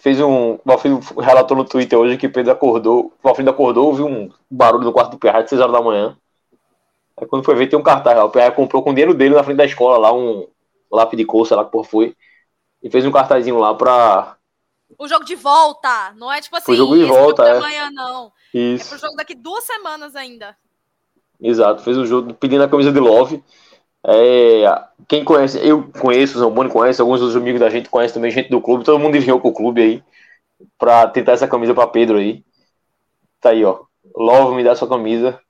fez 0.00 0.20
um. 0.20 0.58
Valfrido 0.64 1.00
relatou 1.20 1.56
no 1.56 1.64
Twitter 1.64 1.98
hoje 1.98 2.16
que 2.16 2.28
Pedro 2.28 2.52
acordou. 2.52 3.12
Valfrido 3.22 3.50
acordou, 3.50 3.88
ouviu 3.88 4.06
um 4.06 4.30
barulho 4.48 4.84
no 4.84 4.92
quarto 4.92 5.10
do 5.12 5.18
Pierre 5.18 5.38
às 5.38 5.50
6 5.50 5.60
horas 5.60 5.72
da 5.72 5.82
manhã. 5.82 6.16
Aí 7.16 7.26
quando 7.26 7.44
foi 7.44 7.54
ver, 7.56 7.66
tem 7.66 7.78
um 7.78 7.82
cartaz 7.82 8.16
lá. 8.16 8.24
O 8.24 8.30
Pierre 8.30 8.54
comprou 8.54 8.82
com 8.82 8.90
o 8.90 8.94
dinheiro 8.94 9.12
dele 9.12 9.34
na 9.34 9.44
frente 9.44 9.58
da 9.58 9.64
escola 9.64 9.98
lá 9.98 10.12
um, 10.12 10.46
cor, 11.26 11.46
sei 11.46 11.56
lá 11.56 11.64
que 11.64 11.70
porra 11.70 11.84
foi. 11.84 12.16
E 12.82 12.90
fez 12.90 13.04
um 13.04 13.12
cartazinho 13.12 13.58
lá 13.58 13.74
pra. 13.74 14.36
O 14.98 15.08
jogo 15.08 15.24
de 15.24 15.34
volta, 15.34 16.12
não 16.16 16.30
é 16.30 16.40
tipo 16.40 16.56
assim, 16.56 16.72
o 16.72 16.76
jogo 16.76 16.96
de 16.96 17.04
volta, 17.04 17.44
é. 17.44 17.56
amanhã, 17.56 17.90
não. 17.90 18.32
Isso. 18.52 18.86
É 18.86 18.88
pro 18.90 18.98
jogo 18.98 19.16
daqui 19.16 19.34
duas 19.34 19.64
semanas 19.64 20.14
ainda. 20.14 20.56
Exato, 21.40 21.82
fez 21.82 21.96
o 21.96 22.06
jogo 22.06 22.34
pedindo 22.34 22.62
a 22.62 22.68
camisa 22.68 22.92
de 22.92 23.00
Love. 23.00 23.42
É, 24.04 24.64
quem 25.08 25.24
conhece, 25.24 25.58
eu 25.66 25.90
conheço, 26.00 26.36
o 26.36 26.40
Zamboni 26.40 26.68
conhece, 26.68 27.00
alguns 27.00 27.20
dos 27.20 27.36
amigos 27.36 27.60
da 27.60 27.70
gente 27.70 27.88
conhecem 27.88 28.14
também, 28.14 28.30
gente 28.30 28.50
do 28.50 28.60
clube, 28.60 28.84
todo 28.84 28.98
mundo 28.98 29.16
enviou 29.16 29.40
pro 29.40 29.52
clube 29.52 29.80
aí, 29.80 30.04
pra 30.76 31.06
tentar 31.08 31.32
essa 31.32 31.48
camisa 31.48 31.74
pra 31.74 31.86
Pedro 31.86 32.18
aí. 32.18 32.44
Tá 33.40 33.50
aí, 33.50 33.64
ó. 33.64 33.80
Love 34.16 34.54
me 34.54 34.64
dá 34.64 34.74
sua 34.74 34.88
camisa. 34.88 35.40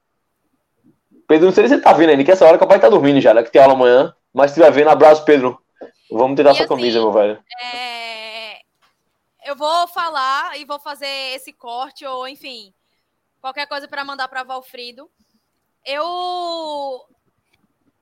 Pedro, 1.27 1.47
não 1.47 1.53
sei 1.53 1.67
se 1.67 1.75
ele 1.75 1.83
tá 1.83 1.93
vendo 1.93 2.11
aí, 2.11 2.25
que 2.25 2.31
essa 2.31 2.47
hora 2.47 2.59
capaz 2.59 2.81
tá 2.81 2.89
dormindo 2.89 3.21
já, 3.21 3.33
né? 3.33 3.43
Que 3.43 3.51
tem 3.51 3.61
aula 3.61 3.75
amanhã. 3.75 4.15
Mas 4.33 4.51
se 4.51 4.61
estiver 4.61 4.73
vendo, 4.73 4.91
abraço, 4.91 5.25
Pedro. 5.25 5.63
Vamos 6.11 6.37
tentar 6.37 6.53
e 6.53 6.55
sua 6.55 6.65
assim, 6.65 6.75
camisa, 6.75 7.01
meu 7.01 7.13
velho. 7.13 7.43
É... 7.61 8.61
Eu 9.45 9.57
vou 9.57 9.87
falar 9.89 10.59
e 10.59 10.65
vou 10.65 10.79
fazer 10.79 11.35
esse 11.35 11.53
corte, 11.53 12.07
ou 12.07 12.27
enfim, 12.29 12.73
qualquer 13.41 13.67
coisa 13.67 13.89
para 13.89 14.05
mandar 14.05 14.29
para 14.29 14.45
Valfrido. 14.45 15.11
Eu 15.85 17.05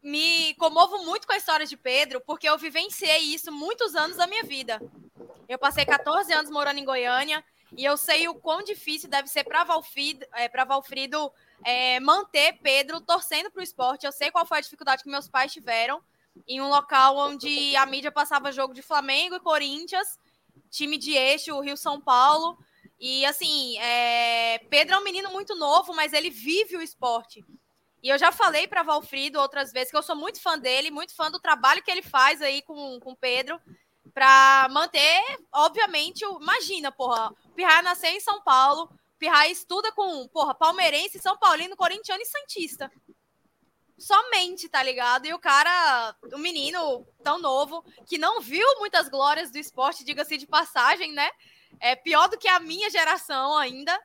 me 0.02 0.54
comovo 0.54 1.04
muito 1.04 1.26
com 1.26 1.32
a 1.32 1.36
história 1.36 1.66
de 1.66 1.76
Pedro, 1.76 2.20
porque 2.20 2.48
eu 2.48 2.58
vivenciei 2.58 3.20
isso 3.20 3.50
muitos 3.50 3.94
anos 3.94 4.16
da 4.16 4.26
minha 4.26 4.44
vida. 4.44 4.80
Eu 5.48 5.58
passei 5.58 5.84
14 5.84 6.32
anos 6.32 6.50
morando 6.50 6.78
em 6.78 6.84
Goiânia 6.84 7.44
e 7.76 7.84
eu 7.84 7.96
sei 7.96 8.28
o 8.28 8.34
quão 8.34 8.62
difícil 8.62 9.08
deve 9.08 9.28
ser 9.28 9.44
para 9.44 9.64
Valfrido, 9.64 10.24
é, 10.34 10.48
Valfrido 10.64 11.32
é, 11.64 12.00
manter 12.00 12.58
Pedro 12.62 13.00
torcendo 13.00 13.50
para 13.50 13.60
o 13.60 13.64
esporte. 13.64 14.06
Eu 14.06 14.12
sei 14.12 14.30
qual 14.30 14.46
foi 14.46 14.58
a 14.58 14.62
dificuldade 14.62 15.02
que 15.02 15.10
meus 15.10 15.28
pais 15.28 15.52
tiveram 15.52 16.02
em 16.46 16.60
um 16.60 16.68
local 16.68 17.16
onde 17.16 17.74
a 17.76 17.86
mídia 17.86 18.10
passava 18.10 18.52
jogo 18.52 18.74
de 18.74 18.82
Flamengo 18.82 19.36
e 19.36 19.40
Corinthians, 19.40 20.18
time 20.70 20.96
de 20.96 21.12
eixo, 21.12 21.60
Rio 21.60 21.76
São 21.76 22.00
Paulo. 22.00 22.58
E 22.98 23.24
assim, 23.24 23.78
é... 23.78 24.58
Pedro 24.70 24.94
é 24.94 24.98
um 24.98 25.04
menino 25.04 25.30
muito 25.30 25.54
novo, 25.54 25.94
mas 25.94 26.12
ele 26.12 26.30
vive 26.30 26.76
o 26.76 26.82
esporte. 26.82 27.44
E 28.02 28.08
eu 28.08 28.18
já 28.18 28.32
falei 28.32 28.66
para 28.66 28.82
Valfrido 28.82 29.38
outras 29.38 29.72
vezes 29.72 29.90
que 29.90 29.96
eu 29.96 30.02
sou 30.02 30.16
muito 30.16 30.40
fã 30.40 30.58
dele, 30.58 30.90
muito 30.90 31.14
fã 31.14 31.30
do 31.30 31.40
trabalho 31.40 31.82
que 31.82 31.90
ele 31.90 32.02
faz 32.02 32.40
aí 32.40 32.62
com 32.62 32.98
o 33.02 33.16
Pedro 33.16 33.60
para 34.12 34.68
manter, 34.70 35.22
obviamente, 35.52 36.24
o... 36.24 36.40
imagina, 36.40 36.90
porra, 36.90 37.30
o 37.44 37.50
Pirraia 37.50 37.82
nasceu 37.82 38.10
em 38.10 38.20
São 38.20 38.42
Paulo, 38.42 38.84
o 38.84 39.18
Pirraia 39.18 39.50
estuda 39.50 39.92
com, 39.92 40.26
porra, 40.28 40.54
palmeirense, 40.54 41.18
São 41.18 41.36
Paulino, 41.36 41.76
corintiano 41.76 42.22
e 42.22 42.26
santista. 42.26 42.90
Somente, 44.00 44.66
tá 44.66 44.82
ligado? 44.82 45.26
E 45.26 45.34
o 45.34 45.38
cara, 45.38 46.16
o 46.32 46.38
menino 46.38 47.06
tão 47.22 47.38
novo, 47.38 47.84
que 48.06 48.16
não 48.16 48.40
viu 48.40 48.66
muitas 48.78 49.10
glórias 49.10 49.50
do 49.50 49.58
esporte, 49.58 50.02
diga-se 50.02 50.38
de 50.38 50.46
passagem, 50.46 51.12
né? 51.12 51.30
É 51.78 51.94
pior 51.94 52.26
do 52.26 52.38
que 52.38 52.48
a 52.48 52.58
minha 52.58 52.88
geração 52.88 53.58
ainda. 53.58 54.00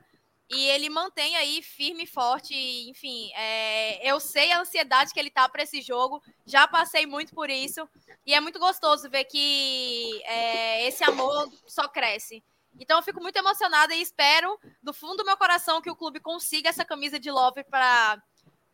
E 0.50 0.66
ele 0.66 0.90
mantém 0.90 1.34
aí 1.36 1.62
firme 1.62 2.04
e 2.04 2.06
forte. 2.06 2.54
Enfim, 2.90 3.32
é, 3.34 4.06
eu 4.06 4.20
sei 4.20 4.52
a 4.52 4.60
ansiedade 4.60 5.14
que 5.14 5.18
ele 5.18 5.30
tá 5.30 5.48
para 5.48 5.62
esse 5.62 5.80
jogo. 5.80 6.22
Já 6.44 6.68
passei 6.68 7.06
muito 7.06 7.34
por 7.34 7.48
isso. 7.48 7.88
E 8.26 8.34
é 8.34 8.40
muito 8.40 8.58
gostoso 8.58 9.08
ver 9.08 9.24
que 9.24 10.22
é, 10.24 10.86
esse 10.86 11.02
amor 11.04 11.50
só 11.66 11.88
cresce. 11.88 12.44
Então 12.78 12.98
eu 12.98 13.02
fico 13.02 13.20
muito 13.22 13.36
emocionada 13.36 13.94
e 13.94 14.02
espero, 14.02 14.60
do 14.82 14.92
fundo 14.92 15.16
do 15.16 15.24
meu 15.24 15.38
coração, 15.38 15.80
que 15.80 15.90
o 15.90 15.96
clube 15.96 16.20
consiga 16.20 16.68
essa 16.68 16.84
camisa 16.84 17.18
de 17.18 17.30
love 17.30 17.64
para 17.64 18.22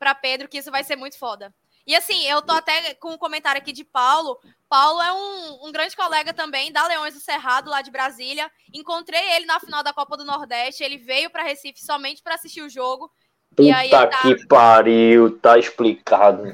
para 0.03 0.15
Pedro, 0.17 0.49
que 0.49 0.59
isso 0.59 0.73
vai 0.73 0.83
ser 0.83 0.97
muito 0.97 1.17
foda. 1.17 1.55
E 1.87 1.95
assim, 1.95 2.27
eu 2.27 2.43
tô 2.43 2.53
até 2.53 2.95
com 2.95 3.13
um 3.13 3.19
comentário 3.19 3.61
aqui 3.61 3.73
de 3.73 3.85
Paulo. 3.85 4.37
Paulo 4.69 5.01
é 5.01 5.13
um, 5.13 5.69
um, 5.69 5.73
grande 5.73 5.95
colega 5.95 6.35
também 6.35 6.73
da 6.73 6.89
Leões 6.89 7.15
do 7.15 7.21
Cerrado, 7.21 7.71
lá 7.71 7.83
de 7.83 7.93
Brasília. 7.93 8.51
Encontrei 8.75 9.23
ele 9.37 9.47
na 9.47 9.61
final 9.61 9.85
da 9.85 9.93
Copa 9.93 10.17
do 10.17 10.25
Nordeste. 10.25 10.83
Ele 10.83 10.99
veio 10.99 11.31
para 11.31 11.45
Recife 11.45 11.81
somente 11.81 12.21
para 12.21 12.35
assistir 12.35 12.63
o 12.63 12.69
jogo. 12.69 13.09
Puta 13.55 13.63
e 13.63 13.71
aí 13.71 13.91
tá... 13.91 14.09
que 14.09 14.45
pariu, 14.49 15.39
tá 15.39 15.57
explicado. 15.57 16.43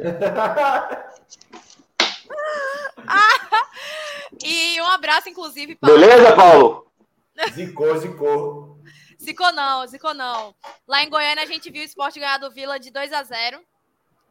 e 4.45 4.79
um 4.83 4.87
abraço, 4.87 5.31
inclusive, 5.31 5.75
Paulo. 5.75 5.99
Beleza, 5.99 6.37
Paulo? 6.37 6.87
Zicou, 7.55 7.97
zicou. 7.97 8.78
Zicou 9.21 9.53
não, 9.53 9.87
zicou 9.87 10.15
não. 10.15 10.55
Lá 10.87 11.03
em 11.03 11.11
Goiânia 11.11 11.43
a 11.43 11.47
gente 11.47 11.71
viu 11.71 11.83
o 11.83 11.85
esporte 11.85 12.21
ganhar 12.21 12.39
do 12.39 12.51
Vila 12.51 12.79
de 12.79 12.91
2 12.91 13.13
a 13.13 13.23
0 13.23 13.61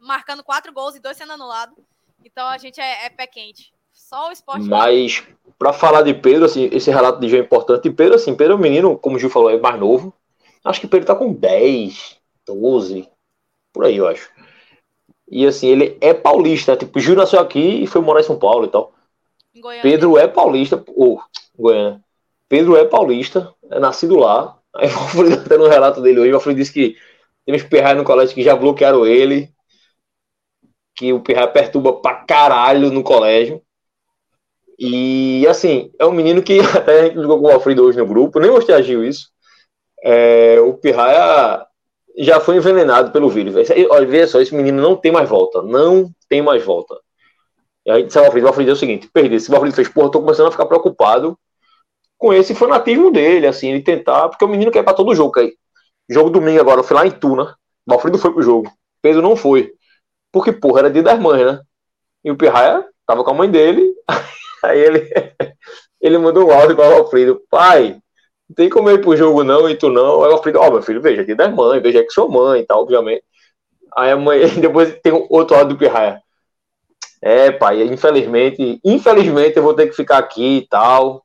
marcando 0.00 0.44
quatro 0.44 0.72
gols 0.72 0.94
e 0.94 1.00
dois 1.00 1.16
sendo 1.16 1.32
anulados. 1.32 1.76
Então 2.24 2.46
a 2.46 2.58
gente 2.58 2.80
é, 2.80 3.06
é 3.06 3.10
pé 3.10 3.26
quente. 3.26 3.72
Só 3.92 4.28
o 4.28 4.32
esporte. 4.32 4.64
Mas, 4.64 5.22
para 5.58 5.72
falar 5.72 6.02
de 6.02 6.14
Pedro, 6.14 6.44
assim, 6.44 6.68
esse 6.72 6.90
relato 6.90 7.20
de 7.20 7.28
Gil 7.28 7.40
é 7.40 7.42
importante. 7.42 7.88
E 7.88 7.92
Pedro, 7.92 8.14
assim, 8.14 8.34
Pedro 8.34 8.54
é 8.54 8.56
um 8.56 8.60
menino, 8.60 8.96
como 8.96 9.16
o 9.16 9.18
Gil 9.18 9.28
falou, 9.28 9.50
é 9.50 9.58
mais 9.58 9.78
novo. 9.78 10.14
Acho 10.64 10.80
que 10.80 10.86
Pedro 10.86 11.06
tá 11.06 11.14
com 11.14 11.32
10, 11.32 12.16
12, 12.46 13.08
por 13.72 13.84
aí, 13.84 13.96
eu 13.96 14.06
acho. 14.06 14.30
E 15.30 15.46
assim, 15.46 15.66
ele 15.66 15.98
é 16.00 16.14
paulista. 16.14 16.76
Tipo, 16.76 17.00
Gil 17.00 17.16
nasceu 17.16 17.40
aqui 17.40 17.82
e 17.82 17.86
foi 17.86 18.00
morar 18.00 18.20
em 18.20 18.24
São 18.24 18.38
Paulo 18.38 18.66
e 18.66 18.68
tal. 18.68 18.92
Pedro 19.82 20.16
é 20.16 20.28
paulista, 20.28 20.82
ou 20.94 21.20
Goiânia. 21.58 22.00
Pedro 22.48 22.76
é 22.76 22.84
paulista, 22.84 23.52
é 23.70 23.78
nascido 23.78 24.16
lá, 24.16 24.57
Aí 24.76 24.88
o 24.88 24.98
Alfredo, 24.98 25.34
até 25.34 25.56
no 25.56 25.68
relato 25.68 26.00
dele 26.00 26.20
hoje, 26.20 26.32
o 26.32 26.34
Alfredo 26.36 26.58
disse 26.58 26.72
que 26.72 26.96
tem 27.44 27.54
uns 27.54 27.62
pirrais 27.62 27.96
no 27.96 28.04
colégio 28.04 28.34
que 28.34 28.42
já 28.42 28.54
bloquearam 28.54 29.06
ele, 29.06 29.50
que 30.94 31.12
o 31.12 31.20
pirraia 31.20 31.48
perturba 31.48 32.00
pra 32.00 32.14
caralho 32.24 32.90
no 32.90 33.02
colégio. 33.02 33.62
E 34.78 35.46
assim, 35.48 35.90
é 35.98 36.06
um 36.06 36.12
menino 36.12 36.42
que 36.42 36.60
até 36.76 37.00
a 37.00 37.04
gente 37.06 37.14
jogou 37.14 37.40
com 37.40 37.46
o 37.46 37.50
Alfredo 37.52 37.84
hoje 37.84 37.98
no 37.98 38.06
grupo, 38.06 38.38
nem 38.38 38.50
mostrei 38.50 38.76
a 38.76 38.82
Gil 38.82 39.04
isso. 39.04 39.30
É, 40.02 40.60
o 40.60 40.74
pirraia 40.74 41.66
já 42.18 42.40
foi 42.40 42.56
envenenado 42.56 43.10
pelo 43.10 43.30
vírus. 43.30 43.54
Olha, 43.90 44.06
veja 44.06 44.26
só, 44.26 44.40
esse 44.40 44.54
menino 44.54 44.82
não 44.82 44.96
tem 44.96 45.10
mais 45.10 45.28
volta. 45.28 45.62
Não 45.62 46.10
tem 46.28 46.42
mais 46.42 46.64
volta. 46.64 46.98
E 47.86 47.90
aí 47.90 48.02
disse 48.02 48.18
ao 48.18 48.26
Alfredo, 48.26 48.46
o 48.46 48.48
Alfredo 48.48 48.70
é 48.70 48.74
o 48.74 48.76
seguinte, 48.76 49.08
perdi. 49.12 49.40
Se 49.40 49.50
o 49.50 49.54
Alfredo 49.54 49.74
fez, 49.74 49.88
porra, 49.88 50.10
tô 50.10 50.20
começando 50.20 50.48
a 50.48 50.52
ficar 50.52 50.66
preocupado 50.66 51.38
com 52.18 52.34
esse 52.34 52.54
fanatismo 52.54 53.12
dele, 53.12 53.46
assim, 53.46 53.70
ele 53.70 53.82
tentar, 53.82 54.28
porque 54.28 54.44
o 54.44 54.48
menino 54.48 54.72
quer 54.72 54.82
pra 54.82 54.92
todo 54.92 55.14
jogo 55.14 55.38
aí. 55.38 55.54
Jogo 56.10 56.30
domingo 56.30 56.60
agora, 56.60 56.80
eu 56.80 56.84
fui 56.84 56.96
lá 56.96 57.06
em 57.06 57.10
Tuna, 57.10 57.56
o 57.86 57.92
Alfredo 57.92 58.18
foi 58.18 58.32
pro 58.32 58.42
jogo, 58.42 58.70
Pedro 59.00 59.22
não 59.22 59.36
foi, 59.36 59.72
porque, 60.32 60.52
porra, 60.52 60.80
era 60.80 60.90
dia 60.90 61.02
das 61.02 61.18
mães, 61.18 61.46
né? 61.46 61.60
E 62.24 62.30
o 62.30 62.36
Pirraia 62.36 62.84
tava 63.06 63.22
com 63.22 63.30
a 63.30 63.34
mãe 63.34 63.50
dele, 63.50 63.94
aí 64.64 64.80
ele, 64.80 65.10
ele 66.00 66.18
mandou 66.18 66.48
um 66.48 66.52
áudio 66.52 66.74
para 66.74 66.88
o 66.88 66.94
Alfredo, 66.94 67.40
pai, 67.48 67.98
não 68.48 68.54
tem 68.56 68.68
como 68.68 68.90
ir 68.90 69.00
pro 69.00 69.16
jogo 69.16 69.44
não, 69.44 69.68
e 69.68 69.76
tu 69.76 69.88
não, 69.88 70.24
aí 70.24 70.30
o 70.30 70.34
Alfredo, 70.34 70.58
ó, 70.58 70.68
oh, 70.68 70.72
meu 70.72 70.82
filho, 70.82 71.00
veja, 71.00 71.24
dia 71.24 71.36
das 71.36 71.54
mães, 71.54 71.82
veja 71.82 72.02
que 72.02 72.10
sua 72.10 72.26
mãe 72.28 72.62
e 72.62 72.66
tal, 72.66 72.82
obviamente. 72.82 73.22
Aí 73.96 74.10
a 74.10 74.16
mãe, 74.16 74.40
depois 74.60 74.98
tem 75.02 75.12
outro 75.28 75.56
áudio 75.56 75.74
do 75.74 75.78
Pirraia, 75.78 76.20
é, 77.20 77.50
pai, 77.50 77.82
infelizmente, 77.82 78.80
infelizmente 78.84 79.56
eu 79.56 79.62
vou 79.62 79.74
ter 79.74 79.88
que 79.88 79.96
ficar 79.96 80.18
aqui 80.18 80.58
e 80.58 80.68
tal, 80.68 81.22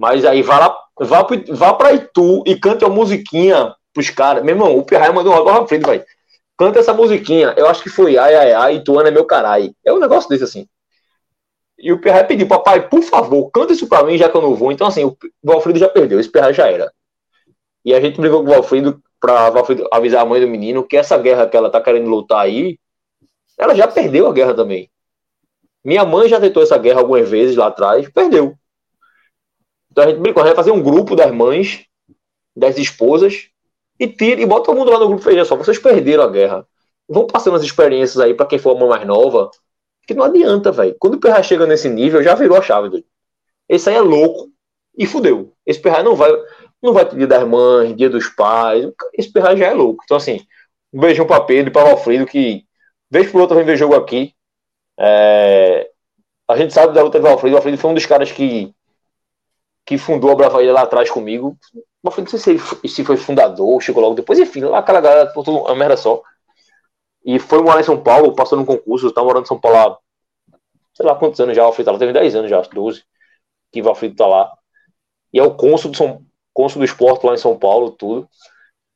mas 0.00 0.24
aí 0.24 0.40
vá 0.40 0.58
lá, 0.58 0.78
vá, 0.98 1.26
vá 1.50 1.74
pra 1.74 1.92
Itu 1.92 2.42
e 2.46 2.56
cante 2.56 2.86
uma 2.86 2.94
musiquinha 2.94 3.74
pros 3.92 4.08
caras. 4.08 4.42
Meu 4.42 4.54
irmão, 4.54 4.78
o 4.78 4.82
Pirraia 4.82 5.12
mandou 5.12 5.30
um 5.30 5.36
áudio 5.36 5.68
frente, 5.68 5.84
vai. 5.84 6.02
Canta 6.56 6.78
essa 6.78 6.94
musiquinha. 6.94 7.52
Eu 7.54 7.68
acho 7.68 7.82
que 7.82 7.90
foi 7.90 8.16
ai, 8.16 8.34
ai, 8.34 8.52
ai, 8.54 8.76
Ituano 8.76 9.08
é 9.08 9.10
meu 9.10 9.26
caralho. 9.26 9.74
É 9.84 9.92
um 9.92 9.98
negócio 9.98 10.26
desse 10.30 10.44
assim. 10.44 10.66
E 11.78 11.92
o 11.92 12.00
Pirraia 12.00 12.24
pediu, 12.24 12.48
papai, 12.48 12.88
por 12.88 13.02
favor, 13.02 13.50
canta 13.50 13.74
isso 13.74 13.86
pra 13.86 14.02
mim, 14.02 14.16
já 14.16 14.30
que 14.30 14.36
eu 14.38 14.40
não 14.40 14.54
vou. 14.54 14.72
Então, 14.72 14.86
assim, 14.86 15.04
o 15.04 15.14
Valfrido 15.44 15.78
já 15.78 15.88
perdeu, 15.88 16.18
esse 16.18 16.30
Pirraia 16.30 16.54
já 16.54 16.66
era. 16.66 16.90
E 17.84 17.92
a 17.92 18.00
gente 18.00 18.18
brigou 18.18 18.42
com 18.42 18.50
o 18.50 18.54
Valfrido 18.54 19.02
pra 19.20 19.52
avisar 19.92 20.22
a 20.22 20.26
mãe 20.26 20.40
do 20.40 20.48
menino 20.48 20.82
que 20.82 20.96
essa 20.96 21.18
guerra 21.18 21.46
que 21.46 21.58
ela 21.58 21.68
tá 21.68 21.78
querendo 21.78 22.08
lutar 22.08 22.40
aí, 22.40 22.78
ela 23.58 23.74
já 23.74 23.86
perdeu 23.86 24.26
a 24.26 24.32
guerra 24.32 24.54
também. 24.54 24.90
Minha 25.84 26.06
mãe 26.06 26.26
já 26.26 26.40
tentou 26.40 26.62
essa 26.62 26.78
guerra 26.78 27.00
algumas 27.00 27.28
vezes 27.28 27.54
lá 27.54 27.66
atrás, 27.66 28.08
perdeu. 28.08 28.56
Então 29.90 30.04
a 30.04 30.08
gente 30.08 30.20
brincou, 30.20 30.42
a 30.42 30.46
gente 30.46 30.54
vai 30.54 30.64
fazer 30.64 30.76
um 30.76 30.82
grupo 30.82 31.16
das 31.16 31.32
mães, 31.32 31.84
das 32.56 32.78
esposas, 32.78 33.48
e 33.98 34.08
tira 34.08 34.40
e 34.40 34.46
bota 34.46 34.66
todo 34.66 34.78
mundo 34.78 34.90
lá 34.90 34.98
no 34.98 35.08
grupo. 35.08 35.22
Veja 35.22 35.44
só, 35.44 35.56
vocês 35.56 35.78
perderam 35.78 36.24
a 36.24 36.28
guerra. 36.28 36.66
Vão 37.08 37.26
passando 37.26 37.56
as 37.56 37.62
experiências 37.62 38.18
aí 38.18 38.34
para 38.34 38.46
quem 38.46 38.58
for 38.58 38.76
a 38.76 38.78
mãe 38.78 38.88
mais 38.88 39.06
nova. 39.06 39.50
Que 40.06 40.14
não 40.14 40.24
adianta, 40.24 40.72
velho. 40.72 40.96
Quando 40.98 41.14
o 41.14 41.20
Perra 41.20 41.42
chega 41.42 41.66
nesse 41.66 41.88
nível, 41.88 42.22
já 42.22 42.34
virou 42.34 42.56
a 42.56 42.62
chave 42.62 42.88
dele. 42.88 43.06
Esse 43.68 43.90
aí 43.90 43.96
é 43.96 44.00
louco 44.00 44.50
e 44.96 45.06
fudeu. 45.06 45.52
Esse 45.66 45.80
Perra 45.80 46.02
não 46.02 46.16
vai, 46.16 46.32
não 46.82 46.92
vai 46.92 47.08
ter 47.08 47.16
dia 47.16 47.26
das 47.26 47.46
mães, 47.46 47.96
dia 47.96 48.08
dos 48.08 48.28
pais. 48.28 48.90
Esse 49.12 49.30
Perra 49.32 49.56
já 49.56 49.66
é 49.66 49.74
louco. 49.74 50.02
Então, 50.04 50.16
assim, 50.16 50.40
um 50.92 51.00
beijão 51.00 51.26
pra 51.26 51.40
Pedro 51.40 51.70
e 51.70 51.72
pra 51.72 51.90
Alfredo, 51.90 52.26
que 52.26 52.64
vez 53.10 53.30
por 53.30 53.40
outra 53.40 53.56
vem 53.56 53.64
ver 53.66 53.76
jogo 53.76 53.94
aqui. 53.94 54.34
É... 54.98 55.90
A 56.48 56.56
gente 56.56 56.72
sabe 56.72 56.94
da 56.94 57.02
luta 57.02 57.20
do 57.20 57.28
Alfredo. 57.28 57.54
O 57.54 57.58
Alfredo 57.58 57.78
foi 57.78 57.90
um 57.90 57.94
dos 57.94 58.06
caras 58.06 58.32
que 58.32 58.74
que 59.90 59.98
fundou 59.98 60.30
a 60.30 60.36
Bravaíra 60.36 60.72
lá 60.72 60.82
atrás 60.82 61.10
comigo. 61.10 61.58
Não 62.00 62.12
sei 62.12 62.38
se, 62.38 62.50
ele, 62.50 62.88
se 62.88 63.04
foi 63.04 63.16
fundador, 63.16 63.82
chegou 63.82 64.00
logo 64.00 64.14
depois, 64.14 64.38
enfim, 64.38 64.60
lá 64.60 64.78
aquela 64.78 65.00
galera 65.00 65.32
botou 65.34 65.64
uma 65.64 65.74
merda 65.74 65.96
só. 65.96 66.22
E 67.24 67.40
foi 67.40 67.60
morar 67.60 67.80
em 67.80 67.82
São 67.82 68.00
Paulo, 68.00 68.32
passou 68.32 68.56
num 68.56 68.64
concurso, 68.64 69.10
tá 69.10 69.20
morando 69.20 69.46
em 69.46 69.48
São 69.48 69.58
Paulo 69.58 69.76
há, 69.76 69.98
sei 70.94 71.04
lá 71.04 71.16
quantos 71.16 71.40
anos 71.40 71.56
já, 71.56 71.64
o 71.64 71.66
Alfredo 71.66 71.86
tá 71.86 71.92
lá, 71.92 71.98
teve 71.98 72.12
10 72.12 72.36
anos 72.36 72.50
já, 72.50 72.60
12, 72.60 73.02
que 73.72 73.82
o 73.82 73.88
Alfredo 73.88 74.14
tá 74.14 74.28
lá. 74.28 74.56
E 75.32 75.40
é 75.40 75.42
o 75.42 75.56
cônsul 75.56 75.90
do, 75.90 75.96
São, 75.96 76.24
cônsul 76.54 76.78
do 76.78 76.84
esporte 76.84 77.26
lá 77.26 77.34
em 77.34 77.36
São 77.38 77.58
Paulo, 77.58 77.90
tudo. 77.90 78.28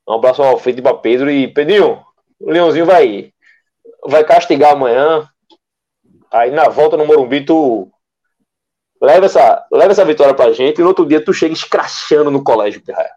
Um 0.08 0.12
abraço 0.12 0.44
ao 0.44 0.50
Alfredo 0.50 0.78
e 0.78 0.82
pra 0.82 0.94
Pedro. 0.94 1.28
E, 1.28 1.48
Pedrinho, 1.48 2.04
O 2.38 2.52
Leãozinho 2.52 2.86
vai, 2.86 3.32
vai 4.06 4.22
castigar 4.22 4.74
amanhã. 4.74 5.28
Aí 6.30 6.52
na 6.52 6.68
volta 6.68 6.96
no 6.96 7.04
Morumbi, 7.04 7.44
tu 7.44 7.90
leva 9.04 9.26
essa, 9.26 9.66
leva 9.70 9.92
essa 9.92 10.04
vitória 10.04 10.34
pra 10.34 10.52
gente 10.52 10.78
e 10.78 10.82
no 10.82 10.88
outro 10.88 11.06
dia 11.06 11.24
tu 11.24 11.32
chega 11.32 11.52
escrachando 11.52 12.30
no 12.30 12.42
colégio, 12.42 12.82
Pirraia. 12.82 13.10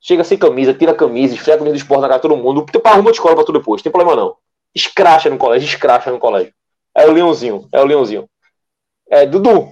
Chega 0.00 0.24
sem 0.24 0.38
camisa, 0.38 0.74
tira 0.74 0.92
a 0.92 0.96
camisa, 0.96 1.34
esfrega 1.34 1.58
camisa 1.58 1.74
do 1.74 1.78
esporte 1.78 2.00
na 2.00 2.08
cara 2.08 2.18
de 2.18 2.22
todo 2.22 2.36
mundo. 2.36 2.64
Tu 2.70 2.80
arruma 2.84 3.10
de 3.10 3.16
escola 3.16 3.34
pra 3.34 3.44
tu 3.44 3.52
depois, 3.52 3.80
não 3.80 3.84
tem 3.84 3.92
problema 3.92 4.16
não. 4.16 4.36
Escracha 4.74 5.28
no 5.28 5.38
colégio, 5.38 5.66
escracha 5.66 6.10
no 6.10 6.18
colégio. 6.18 6.52
É 6.94 7.06
o 7.06 7.12
Leãozinho, 7.12 7.68
é 7.72 7.80
o 7.80 7.84
Leãozinho. 7.84 8.28
É, 9.10 9.26
Dudu, 9.26 9.68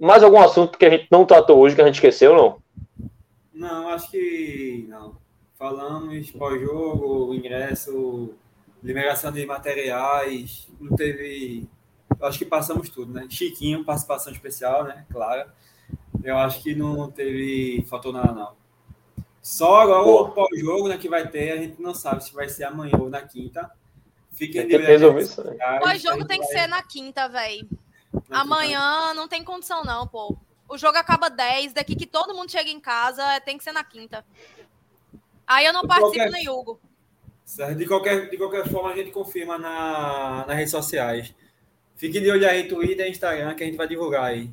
mais 0.00 0.22
algum 0.22 0.40
assunto 0.40 0.78
que 0.78 0.86
a 0.86 0.90
gente 0.90 1.08
não 1.10 1.26
tratou 1.26 1.58
hoje 1.58 1.74
que 1.74 1.82
a 1.82 1.86
gente 1.86 1.96
esqueceu, 1.96 2.34
não? 2.34 2.62
Não, 3.52 3.88
acho 3.88 4.10
que 4.10 4.86
não. 4.88 5.18
Falamos 5.58 6.30
pós-jogo, 6.30 7.34
ingresso, 7.34 8.34
liberação 8.82 9.30
de 9.30 9.44
materiais, 9.44 10.66
não 10.80 10.96
teve. 10.96 11.68
Acho 12.22 12.38
que 12.38 12.44
passamos 12.44 12.88
tudo, 12.88 13.12
né? 13.12 13.26
Chiquinho, 13.30 13.84
participação 13.84 14.32
especial, 14.32 14.84
né? 14.84 15.06
Claro. 15.10 15.50
Eu 16.22 16.36
acho 16.36 16.62
que 16.62 16.74
não 16.74 17.10
teve. 17.10 17.84
Faltou 17.88 18.12
nada, 18.12 18.32
não. 18.32 18.52
Só 19.42 19.80
agora 19.80 20.02
o 20.02 20.28
pós-jogo 20.30 20.88
né, 20.88 20.98
que 20.98 21.08
vai 21.08 21.26
ter, 21.26 21.52
a 21.52 21.56
gente 21.56 21.80
não 21.80 21.94
sabe 21.94 22.22
se 22.22 22.32
vai 22.32 22.48
ser 22.48 22.64
amanhã 22.64 22.98
ou 22.98 23.08
na 23.08 23.22
quinta. 23.22 23.70
Fiquem 24.32 24.66
de 24.66 24.76
olho. 24.76 25.18
O 25.18 25.80
pós-jogo 25.80 26.26
tem 26.26 26.40
que 26.40 26.46
vai... 26.46 26.56
ser 26.56 26.66
na 26.66 26.82
quinta, 26.82 27.28
velho. 27.28 27.66
Amanhã 28.30 29.14
não 29.14 29.26
tem 29.26 29.42
condição, 29.42 29.82
não, 29.82 30.06
pô. 30.06 30.36
O 30.68 30.76
jogo 30.76 30.98
acaba 30.98 31.28
10, 31.28 31.72
daqui 31.72 31.96
que 31.96 32.06
todo 32.06 32.34
mundo 32.34 32.50
chega 32.50 32.70
em 32.70 32.80
casa, 32.80 33.40
tem 33.40 33.56
que 33.58 33.64
ser 33.64 33.72
na 33.72 33.82
quinta. 33.82 34.24
Aí 35.46 35.66
eu 35.66 35.72
não 35.72 35.82
de 35.82 35.88
participo 35.88 36.16
qualquer... 36.16 36.30
nem 36.30 36.48
Hugo. 36.48 36.80
De 37.76 37.86
qualquer, 37.86 38.30
de 38.30 38.36
qualquer 38.36 38.68
forma, 38.68 38.90
a 38.90 38.96
gente 38.96 39.10
confirma 39.10 39.58
na, 39.58 40.44
nas 40.46 40.56
redes 40.56 40.70
sociais. 40.70 41.34
Fique 42.00 42.18
de 42.18 42.30
olho 42.30 42.48
aí, 42.48 42.66
Twitter 42.66 43.06
e 43.06 43.10
Instagram, 43.10 43.54
que 43.54 43.62
a 43.62 43.66
gente 43.66 43.76
vai 43.76 43.86
divulgar 43.86 44.24
aí. 44.24 44.48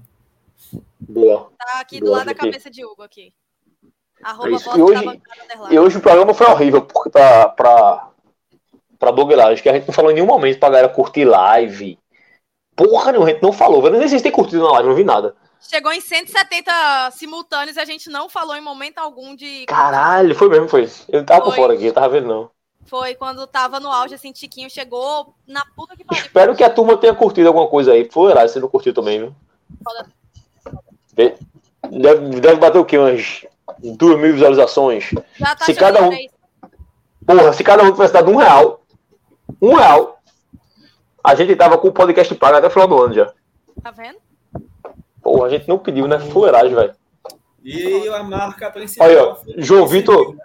Boa. 0.99 1.49
Tá 1.57 1.79
aqui 1.79 2.01
Boa, 2.01 2.11
do 2.11 2.17
lado 2.17 2.25
da 2.25 2.35
cabeça 2.35 2.69
de 2.69 2.83
Hugo 2.83 3.01
aqui. 3.01 3.33
Arroba 4.21 4.49
é 4.49 4.77
e, 4.77 4.81
hoje, 4.81 5.21
e 5.71 5.79
hoje 5.79 5.97
o 5.97 6.01
programa 6.01 6.33
foi 6.33 6.45
horrível 6.45 6.81
porque 6.81 7.09
pra, 7.09 7.47
pra, 7.47 8.09
pra 8.99 9.11
blogueiragem, 9.13 9.63
que 9.63 9.69
a 9.69 9.73
gente 9.73 9.87
não 9.87 9.93
falou 9.93 10.11
em 10.11 10.15
nenhum 10.15 10.27
momento 10.27 10.59
pra 10.59 10.67
galera 10.67 10.89
curtir 10.89 11.23
live. 11.23 11.97
Porra, 12.75 13.13
não, 13.13 13.23
a 13.23 13.29
gente 13.29 13.41
não 13.41 13.53
falou. 13.53 13.81
Eu 13.85 13.91
nem 13.91 14.09
sei 14.09 14.17
se 14.17 14.23
tem 14.23 14.31
curtido 14.31 14.63
na 14.63 14.73
live, 14.73 14.89
não 14.89 14.95
vi 14.95 15.05
nada. 15.05 15.33
Chegou 15.61 15.93
em 15.93 16.01
170 16.01 17.11
simultâneos 17.11 17.77
e 17.77 17.79
a 17.79 17.85
gente 17.85 18.09
não 18.09 18.27
falou 18.27 18.57
em 18.57 18.61
momento 18.61 18.97
algum 18.97 19.33
de. 19.33 19.65
Caralho, 19.67 20.35
foi 20.35 20.49
mesmo, 20.49 20.67
foi. 20.67 20.89
Eu 21.07 21.25
tava 21.25 21.45
foi. 21.45 21.51
por 21.51 21.55
fora 21.55 21.73
aqui, 21.75 21.85
eu 21.85 21.93
tava 21.93 22.09
vendo 22.09 22.27
não. 22.27 22.56
Foi 22.87 23.15
quando 23.15 23.45
tava 23.45 23.79
no 23.79 23.91
auge, 23.91 24.15
assim, 24.15 24.31
Tiquinho 24.31 24.69
chegou 24.69 25.33
na 25.45 25.63
puta 25.75 25.95
que 25.95 26.03
pariu. 26.03 26.23
Espero 26.23 26.55
que 26.55 26.63
a 26.63 26.69
turma 26.69 26.97
tenha 26.97 27.13
curtido 27.13 27.47
alguma 27.47 27.67
coisa 27.67 27.91
aí. 27.91 28.09
Foi 28.09 28.33
lá, 28.33 28.47
você 28.47 28.59
não 28.59 28.69
curtiu 28.69 28.93
também, 28.93 29.19
viu? 29.19 29.35
Deve, 31.13 32.39
deve 32.39 32.55
bater 32.55 32.79
o 32.79 32.85
quê? 32.85 32.97
Umas 32.97 33.45
duas 33.83 34.17
mil 34.17 34.33
visualizações. 34.33 35.11
Já 35.37 35.55
tá 35.55 35.65
se 35.65 35.73
cada 35.73 36.01
um. 36.01 36.11
Porra, 37.25 37.53
se 37.53 37.63
cada 37.63 37.83
um 37.83 37.91
tivesse 37.91 38.13
dado 38.13 38.31
um 38.31 38.37
real. 38.37 38.81
Um 39.61 39.75
real. 39.75 40.19
A 41.21 41.35
gente 41.35 41.55
tava 41.57 41.77
com 41.77 41.89
o 41.89 41.93
podcast 41.93 42.33
pago 42.35 42.55
até 42.55 42.67
o 42.67 42.71
final 42.71 42.87
do 42.87 43.01
ano 43.01 43.13
já. 43.13 43.33
Tá 43.83 43.91
vendo? 43.91 44.17
Porra, 45.21 45.47
a 45.47 45.49
gente 45.49 45.67
não 45.67 45.77
pediu, 45.77 46.07
né? 46.07 46.19
Fuleiragem, 46.19 46.73
velho. 46.73 46.95
E 47.63 48.07
a 48.07 48.23
marca 48.23 48.71
principal. 48.71 49.07
Aí, 49.07 49.15
ó, 49.17 49.35
João 49.57 49.85
Vitor. 49.87 50.37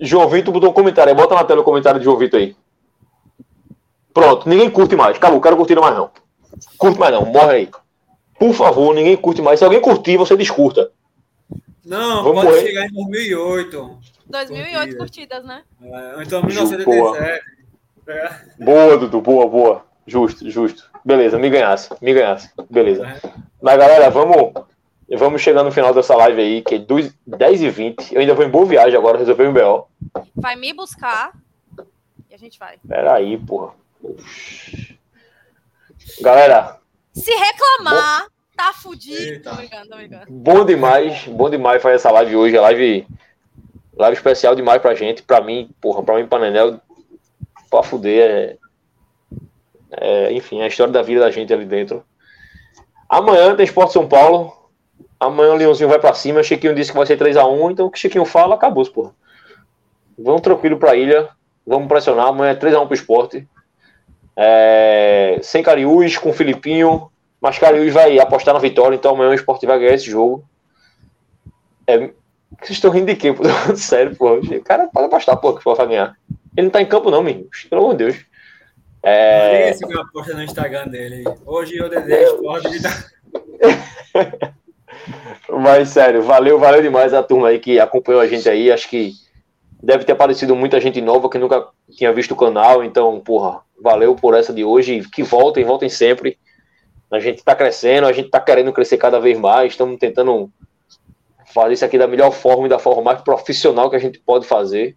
João 0.00 0.28
Vitor 0.28 0.52
botou 0.52 0.70
um 0.70 0.72
comentário 0.72 1.12
aí. 1.12 1.16
Bota 1.16 1.34
na 1.34 1.44
tela 1.44 1.60
o 1.60 1.64
comentário 1.64 1.98
de 2.00 2.04
João 2.04 2.16
Vitor 2.16 2.40
aí. 2.40 2.56
Pronto, 4.12 4.48
ninguém 4.48 4.70
curte 4.70 4.96
mais. 4.96 5.16
Acabou, 5.16 5.40
quero 5.40 5.56
curtir 5.56 5.78
mais 5.78 5.94
não. 5.94 6.10
Curte 6.76 6.98
mais 6.98 7.12
não, 7.12 7.24
morre 7.26 7.52
aí. 7.52 7.70
Por 8.38 8.52
favor, 8.54 8.94
ninguém 8.94 9.16
curte 9.16 9.42
mais. 9.42 9.58
Se 9.58 9.64
alguém 9.64 9.80
curtir, 9.80 10.16
você 10.16 10.36
descurta. 10.36 10.90
Não, 11.84 12.24
Vamos 12.24 12.42
pode 12.42 12.56
morrer. 12.56 12.66
chegar 12.66 12.86
em 12.86 12.92
2008. 12.92 13.98
2008 14.26 14.96
curtidas, 14.96 15.44
né? 15.44 15.62
É, 15.82 16.22
então, 16.22 16.42
1987. 16.42 17.42
É. 18.08 18.30
Boa, 18.58 18.96
Dudu, 18.96 19.20
boa, 19.20 19.46
boa. 19.46 19.84
Justo, 20.06 20.48
justo. 20.50 20.90
Beleza, 21.04 21.38
me 21.38 21.48
ganhasse, 21.48 21.90
me 22.00 22.12
ganhasse. 22.12 22.50
Beleza. 22.68 23.06
É. 23.06 23.30
Mas, 23.60 23.78
galera, 23.78 24.10
vamos, 24.10 24.52
vamos 25.16 25.42
chegar 25.42 25.64
no 25.64 25.72
final 25.72 25.92
dessa 25.92 26.14
live 26.14 26.40
aí, 26.40 26.62
que 26.62 26.76
é 26.76 26.78
10 27.26 27.62
e 27.62 27.70
20 27.70 28.14
Eu 28.14 28.20
ainda 28.20 28.34
vou 28.34 28.44
em 28.44 28.50
boa 28.50 28.64
viagem 28.64 28.96
agora, 28.96 29.18
resolver 29.18 29.48
um 29.48 29.52
BO. 29.52 29.88
Vai 30.34 30.56
me 30.56 30.72
buscar 30.72 31.32
e 32.30 32.34
a 32.34 32.38
gente 32.38 32.58
vai. 32.58 32.78
Peraí, 32.86 33.36
porra. 33.38 33.74
Galera. 36.20 36.78
Se 37.12 37.32
reclamar, 37.32 38.22
bom... 38.22 38.28
tá 38.56 38.72
fudido. 38.72 39.42
Tô 39.42 39.56
brincando, 39.56 39.88
tô 39.88 39.96
brincando. 39.96 40.26
Bom 40.28 40.64
demais, 40.64 41.26
bom 41.26 41.50
demais 41.50 41.82
fazer 41.82 41.96
essa 41.96 42.10
live 42.12 42.36
hoje. 42.36 42.56
A 42.56 42.62
live, 42.62 43.06
live 43.96 44.16
especial 44.16 44.54
demais 44.54 44.80
pra 44.80 44.94
gente. 44.94 45.24
Pra 45.24 45.40
mim, 45.40 45.70
porra, 45.80 46.04
pra 46.04 46.16
mim, 46.16 46.26
pra 46.26 46.38
Nenel, 46.38 46.80
pra 47.68 47.82
fuder. 47.82 48.58
É, 49.90 50.28
é, 50.28 50.32
enfim, 50.32 50.62
a 50.62 50.68
história 50.68 50.92
da 50.92 51.02
vida 51.02 51.20
da 51.20 51.30
gente 51.32 51.52
ali 51.52 51.64
dentro. 51.64 52.04
Amanhã 53.08 53.56
tem 53.56 53.64
Esporte 53.64 53.92
São 53.92 54.08
Paulo. 54.08 54.59
Amanhã 55.20 55.52
o 55.52 55.56
Leãozinho 55.56 55.88
vai 55.88 55.98
para 55.98 56.14
cima. 56.14 56.40
O 56.40 56.42
Chiquinho 56.42 56.74
disse 56.74 56.90
que 56.90 56.96
vai 56.96 57.06
ser 57.06 57.18
3x1. 57.18 57.72
Então 57.72 57.86
o 57.86 57.90
que 57.90 57.98
o 57.98 58.00
Chiquinho 58.00 58.24
fala, 58.24 58.54
acabou, 58.54 58.90
porra. 58.90 59.12
Vamos 60.18 60.40
tranquilo 60.40 60.78
pra 60.78 60.96
ilha. 60.96 61.28
Vamos 61.66 61.88
pressionar. 61.88 62.28
Amanhã 62.28 62.52
é 62.52 62.54
3x1 62.54 62.86
pro 62.86 62.94
esporte. 62.94 63.48
É... 64.34 65.38
Sem 65.42 65.62
Cariús, 65.62 66.16
com 66.16 66.30
o 66.30 66.32
Filipinho. 66.32 67.10
Mas 67.38 67.58
Cariús 67.58 67.92
vai 67.92 68.18
apostar 68.18 68.54
na 68.54 68.60
vitória. 68.60 68.96
Então 68.96 69.14
amanhã 69.14 69.30
o 69.30 69.34
esporte 69.34 69.66
vai 69.66 69.78
ganhar 69.78 69.94
esse 69.94 70.10
jogo. 70.10 70.42
É... 71.86 72.10
Vocês 72.58 72.70
estão 72.70 72.90
rindo 72.90 73.06
de 73.06 73.16
quê? 73.16 73.32
Pô? 73.32 73.44
Sério, 73.76 74.16
pô. 74.16 74.36
O 74.36 74.64
cara 74.64 74.88
pode 74.88 75.06
apostar, 75.06 75.36
pô, 75.36 75.52
que 75.52 75.68
o 75.68 75.74
vai 75.74 75.86
ganhar. 75.86 76.16
Ele 76.56 76.64
não 76.64 76.70
tá 76.70 76.80
em 76.80 76.86
campo, 76.86 77.10
não, 77.10 77.22
menino. 77.22 77.48
Pelo 77.68 77.82
amor 77.82 77.92
de 77.92 78.04
Deus. 78.04 78.16
É... 79.02 79.70
Esse 79.70 79.86
que 79.86 79.94
eu 79.94 80.00
aposto 80.00 80.34
no 80.34 80.42
Instagram 80.42 80.88
dele. 80.88 81.24
Hoje 81.46 81.76
eu 81.76 81.88
desejo 81.88 82.42
pode 82.42 82.80
dar. 82.80 84.52
Mas 85.48 85.90
sério, 85.90 86.22
valeu, 86.22 86.58
valeu 86.58 86.82
demais 86.82 87.12
a 87.12 87.22
turma 87.22 87.48
aí 87.48 87.58
que 87.58 87.78
acompanhou 87.78 88.20
a 88.20 88.26
gente 88.26 88.48
aí. 88.48 88.70
Acho 88.70 88.88
que 88.88 89.12
deve 89.82 90.04
ter 90.04 90.12
aparecido 90.12 90.54
muita 90.54 90.80
gente 90.80 91.00
nova 91.00 91.28
que 91.28 91.38
nunca 91.38 91.66
tinha 91.90 92.12
visto 92.12 92.32
o 92.32 92.36
canal. 92.36 92.84
Então, 92.84 93.18
porra, 93.20 93.60
valeu 93.80 94.14
por 94.14 94.34
essa 94.34 94.52
de 94.52 94.64
hoje. 94.64 95.02
Que 95.12 95.22
voltem, 95.22 95.64
voltem 95.64 95.88
sempre. 95.88 96.38
A 97.10 97.18
gente 97.18 97.42
tá 97.42 97.54
crescendo, 97.54 98.06
a 98.06 98.12
gente 98.12 98.28
tá 98.28 98.40
querendo 98.40 98.72
crescer 98.72 98.96
cada 98.96 99.18
vez 99.18 99.38
mais. 99.38 99.72
Estamos 99.72 99.98
tentando 99.98 100.50
fazer 101.52 101.74
isso 101.74 101.84
aqui 101.84 101.98
da 101.98 102.06
melhor 102.06 102.30
forma 102.30 102.66
e 102.66 102.70
da 102.70 102.78
forma 102.78 103.02
mais 103.02 103.20
profissional 103.22 103.90
que 103.90 103.96
a 103.96 104.00
gente 104.00 104.18
pode 104.20 104.46
fazer. 104.46 104.96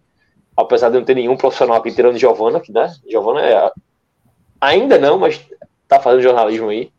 Apesar 0.56 0.88
de 0.88 0.96
não 0.96 1.04
ter 1.04 1.16
nenhum 1.16 1.36
profissional 1.36 1.76
aqui 1.76 1.90
tirando 1.90 2.16
Giovana, 2.16 2.60
que, 2.60 2.70
né? 2.70 2.94
Giovana 3.10 3.40
é 3.42 3.70
Ainda 4.60 4.98
não, 4.98 5.18
mas 5.18 5.44
tá 5.88 6.00
fazendo 6.00 6.22
jornalismo 6.22 6.68
aí. 6.68 6.90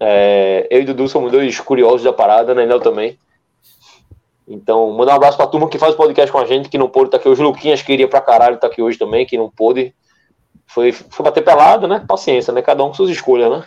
É, 0.00 0.66
eu 0.70 0.80
e 0.80 0.84
Dudu 0.84 1.06
somos 1.06 1.30
dois 1.30 1.60
curiosos 1.60 2.02
da 2.02 2.12
parada, 2.12 2.54
né? 2.54 2.64
Nel 2.64 2.80
também. 2.80 3.18
Então, 4.48 4.90
mandar 4.92 5.12
um 5.12 5.16
abraço 5.16 5.36
pra 5.36 5.46
turma 5.46 5.68
que 5.68 5.78
faz 5.78 5.94
o 5.94 5.96
podcast 5.96 6.32
com 6.32 6.38
a 6.38 6.46
gente, 6.46 6.68
que 6.68 6.78
não 6.78 6.88
pôde 6.88 7.06
estar 7.06 7.18
tá 7.18 7.20
aqui 7.20 7.28
hoje. 7.28 7.42
Luquinhas 7.42 7.82
queria 7.82 8.08
pra 8.08 8.20
caralho 8.20 8.56
estar 8.56 8.66
tá 8.66 8.72
aqui 8.72 8.82
hoje 8.82 8.98
também, 8.98 9.26
que 9.26 9.36
não 9.36 9.50
pôde. 9.50 9.94
Foi, 10.66 10.90
foi 10.90 11.24
bater 11.24 11.44
pelado, 11.44 11.86
né? 11.86 12.04
Paciência, 12.08 12.52
né? 12.52 12.62
Cada 12.62 12.82
um 12.82 12.88
com 12.88 12.94
suas 12.94 13.10
escolhas, 13.10 13.50
né? 13.50 13.64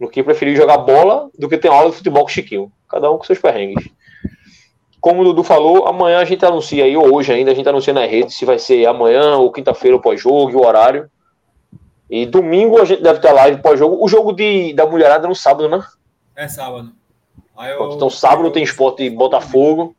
Luquinha 0.00 0.24
preferiu 0.24 0.54
jogar 0.54 0.78
bola 0.78 1.30
do 1.38 1.48
que 1.48 1.56
ter 1.56 1.68
aula 1.68 1.90
de 1.90 1.96
futebol 1.96 2.24
com 2.24 2.28
o 2.28 2.32
Chiquinho. 2.32 2.70
Cada 2.88 3.10
um 3.10 3.16
com 3.16 3.24
seus 3.24 3.38
perrengues. 3.38 3.88
Como 5.00 5.22
o 5.22 5.24
Dudu 5.24 5.42
falou, 5.42 5.86
amanhã 5.86 6.18
a 6.18 6.24
gente 6.24 6.44
anuncia 6.44 6.84
aí, 6.84 6.96
ou 6.96 7.14
hoje 7.14 7.32
ainda, 7.32 7.52
a 7.52 7.54
gente 7.54 7.68
anuncia 7.68 7.94
na 7.94 8.04
rede 8.04 8.34
se 8.34 8.44
vai 8.44 8.58
ser 8.58 8.86
amanhã 8.86 9.36
ou 9.36 9.52
quinta-feira, 9.52 9.98
pós-jogo, 9.98 10.50
e 10.50 10.56
o 10.56 10.66
horário. 10.66 11.08
E 12.08 12.24
domingo 12.24 12.80
a 12.80 12.84
gente 12.84 13.02
deve 13.02 13.20
ter 13.20 13.32
live 13.32 13.60
pós-jogo. 13.60 14.02
O 14.02 14.08
jogo 14.08 14.32
de, 14.32 14.72
da 14.74 14.86
mulherada 14.86 15.26
é 15.26 15.28
no 15.28 15.34
sábado, 15.34 15.68
né? 15.68 15.84
É 16.34 16.46
sábado. 16.46 16.92
Eu... 17.58 17.92
Então 17.92 18.08
sábado 18.10 18.50
tem 18.50 18.62
esporte 18.62 19.08
Botafogo. 19.10 19.96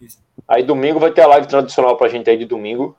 Isso. 0.00 0.18
Aí 0.48 0.62
domingo 0.62 0.98
vai 0.98 1.10
ter 1.10 1.22
a 1.22 1.26
live 1.26 1.46
tradicional 1.46 1.96
pra 1.96 2.08
gente 2.08 2.30
aí 2.30 2.36
de 2.36 2.46
domingo. 2.46 2.96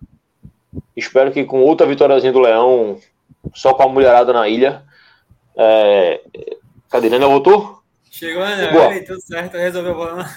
Espero 0.96 1.32
que 1.32 1.44
com 1.44 1.62
outra 1.62 1.88
vitóriazinha 1.88 2.32
do 2.32 2.40
Leão, 2.40 3.00
só 3.54 3.74
com 3.74 3.84
a 3.84 3.90
mulherada 3.90 4.32
na 4.34 4.48
ilha. 4.48 4.84
É... 5.56 6.22
Cadê? 6.90 7.10
Nenel 7.10 7.30
voltou? 7.30 7.82
Chegou? 8.12 8.44
Boa. 8.72 9.04
Tudo 9.04 9.22
certo, 9.22 9.58
resolveu 9.58 9.94
o 9.94 9.96
problema. 9.96 10.30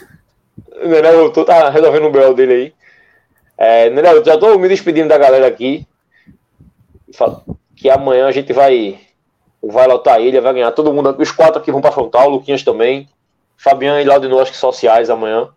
Nenel 0.83 1.19
voltou, 1.19 1.45
tá 1.45 1.69
resolvendo 1.69 2.07
o 2.07 2.11
BL 2.11 2.33
dele 2.33 2.53
aí. 2.53 2.75
É, 3.59 3.91
Nenel, 3.91 4.25
já 4.25 4.39
tô 4.39 4.59
me 4.59 4.69
despedindo 4.69 5.09
da 5.09 5.19
galera 5.19 5.47
aqui. 5.47 5.87
Fala 7.13 7.45
que 7.77 7.91
amanhã 7.91 8.27
a 8.27 8.33
gente 8.33 8.53
vai 8.53 8.99
vai 9.63 9.87
lotar 9.87 10.15
a 10.15 10.21
ilha, 10.21 10.41
vai 10.41 10.55
ganhar 10.55 10.73
todo 10.73 10.93
mundo. 10.93 11.15
Os 11.19 11.31
quatro 11.31 11.61
aqui 11.61 11.71
vão 11.71 11.81
para 11.81 11.93
frontal, 11.93 12.29
o 12.29 12.31
Luquinhas 12.31 12.63
também. 12.63 13.09
Fabiano 13.57 14.01
e 14.01 14.05
Laudino, 14.05 14.39
acho 14.41 14.53
que 14.53 14.59
sociais 14.59 15.11
amanhã. 15.11 15.49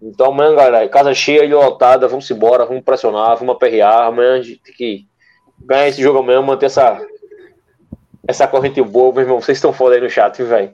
Então 0.00 0.32
amanhã, 0.32 0.54
galera, 0.54 0.88
casa 0.88 1.14
cheia, 1.14 1.44
ilha 1.44 1.56
lotada, 1.56 2.06
vamos 2.06 2.30
embora, 2.30 2.66
vamos 2.66 2.82
pressionar, 2.82 3.36
vamos 3.36 3.54
aperrear. 3.54 4.06
Amanhã 4.06 4.34
a 4.34 4.42
gente 4.42 4.60
tem 4.60 4.74
que 4.74 5.06
ganhar 5.58 5.88
esse 5.88 6.02
jogo 6.02 6.18
amanhã, 6.18 6.42
manter 6.42 6.66
essa, 6.66 7.00
essa 8.26 8.46
corrente 8.46 8.80
boa, 8.82 9.12
meu 9.12 9.22
irmão. 9.22 9.40
Vocês 9.40 9.58
estão 9.58 9.72
foda 9.72 9.94
aí 9.94 10.00
no 10.00 10.10
chat, 10.10 10.42
velho. 10.42 10.72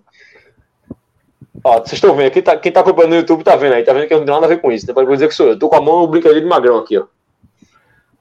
Ó, 1.62 1.78
vocês 1.78 1.94
estão 1.94 2.14
vendo, 2.14 2.30
quem 2.30 2.42
tá, 2.42 2.56
quem 2.56 2.72
tá 2.72 2.80
acompanhando 2.80 3.10
no 3.10 3.18
YouTube 3.18 3.44
tá 3.44 3.54
vendo 3.54 3.74
aí, 3.74 3.84
tá 3.84 3.92
vendo 3.92 4.06
que 4.06 4.14
eu 4.14 4.18
não 4.18 4.24
tenho 4.24 4.34
nada 4.34 4.46
a 4.46 4.54
ver 4.54 4.62
com 4.62 4.72
isso, 4.72 4.86
né? 4.86 4.94
Pode 4.94 5.10
dizer 5.10 5.28
que 5.28 5.34
sou 5.34 5.48
eu. 5.48 5.58
Tô 5.58 5.68
com 5.68 5.76
a 5.76 5.80
mão 5.80 6.00
no 6.00 6.08
brincadeira 6.08 6.40
de 6.40 6.48
magrão 6.48 6.78
aqui, 6.78 6.98
ó. 6.98 7.04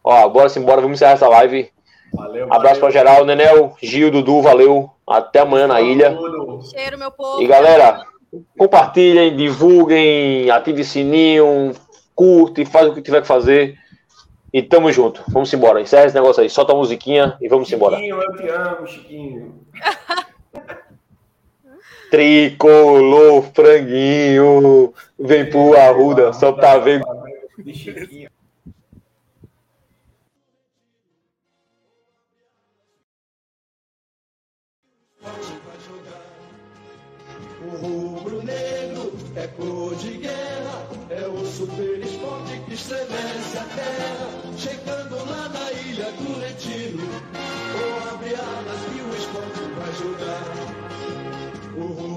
Ó, 0.03 0.29
bora 0.29 0.51
embora, 0.57 0.81
vamos 0.81 0.97
encerrar 0.97 1.13
essa 1.13 1.27
live. 1.27 1.71
Valeu, 2.13 2.45
Abraço 2.45 2.79
valeu. 2.79 2.79
pra 2.79 2.89
geral, 2.91 3.25
Nenel, 3.25 3.75
Gil, 3.81 4.11
Dudu, 4.11 4.41
valeu. 4.41 4.89
Até 5.07 5.39
amanhã 5.39 5.67
na 5.67 5.81
ilha. 5.81 6.17
Cheiro, 6.73 6.97
meu 6.97 7.11
povo. 7.11 7.41
E 7.41 7.47
galera, 7.47 8.03
compartilhem, 8.57 9.35
divulguem, 9.35 10.49
ative 10.51 10.81
o 10.81 10.85
sininho, 10.85 11.73
curte, 12.15 12.65
faz 12.65 12.87
o 12.87 12.93
que 12.93 13.01
tiver 13.01 13.21
que 13.21 13.27
fazer. 13.27 13.77
E 14.51 14.61
tamo 14.63 14.91
junto. 14.91 15.23
Vamos 15.27 15.53
embora. 15.53 15.79
Encerra 15.79 16.05
esse 16.07 16.15
negócio 16.15 16.41
aí. 16.41 16.49
Solta 16.49 16.73
a 16.73 16.75
musiquinha 16.75 17.37
e 17.39 17.47
vamos 17.47 17.67
Chiquinho, 17.67 17.77
embora. 17.77 17.97
Chiquinho, 17.97 18.21
eu 18.23 18.35
te 18.35 18.49
amo, 18.49 18.87
Chiquinho. 18.87 19.55
Tricolor, 22.09 23.43
franguinho. 23.53 24.93
Vem 25.19 25.45
pro 25.49 25.77
Arruda, 25.77 26.33
só 26.33 26.51
pra 26.51 26.79
ver. 26.79 27.01
Chiquinho. 27.73 28.29
É 39.35 39.47
cor 39.47 39.95
de 39.95 40.17
guerra, 40.17 40.87
é 41.09 41.27
o 41.27 41.45
super 41.45 41.99
esporte 41.99 42.59
que 42.65 42.73
estremece 42.73 43.57
a 43.57 43.63
terra. 43.63 44.27
Chegando 44.57 45.15
lá 45.15 45.49
na 45.49 45.71
ilha 45.71 46.11
do 46.11 46.39
Retiro, 46.39 46.99
ou 47.79 48.13
abre 48.13 48.35
alas 48.35 48.81
que 48.91 49.01
o 49.01 49.15
esporte 49.15 49.61
vai 49.77 49.93
jogar. 49.93 50.79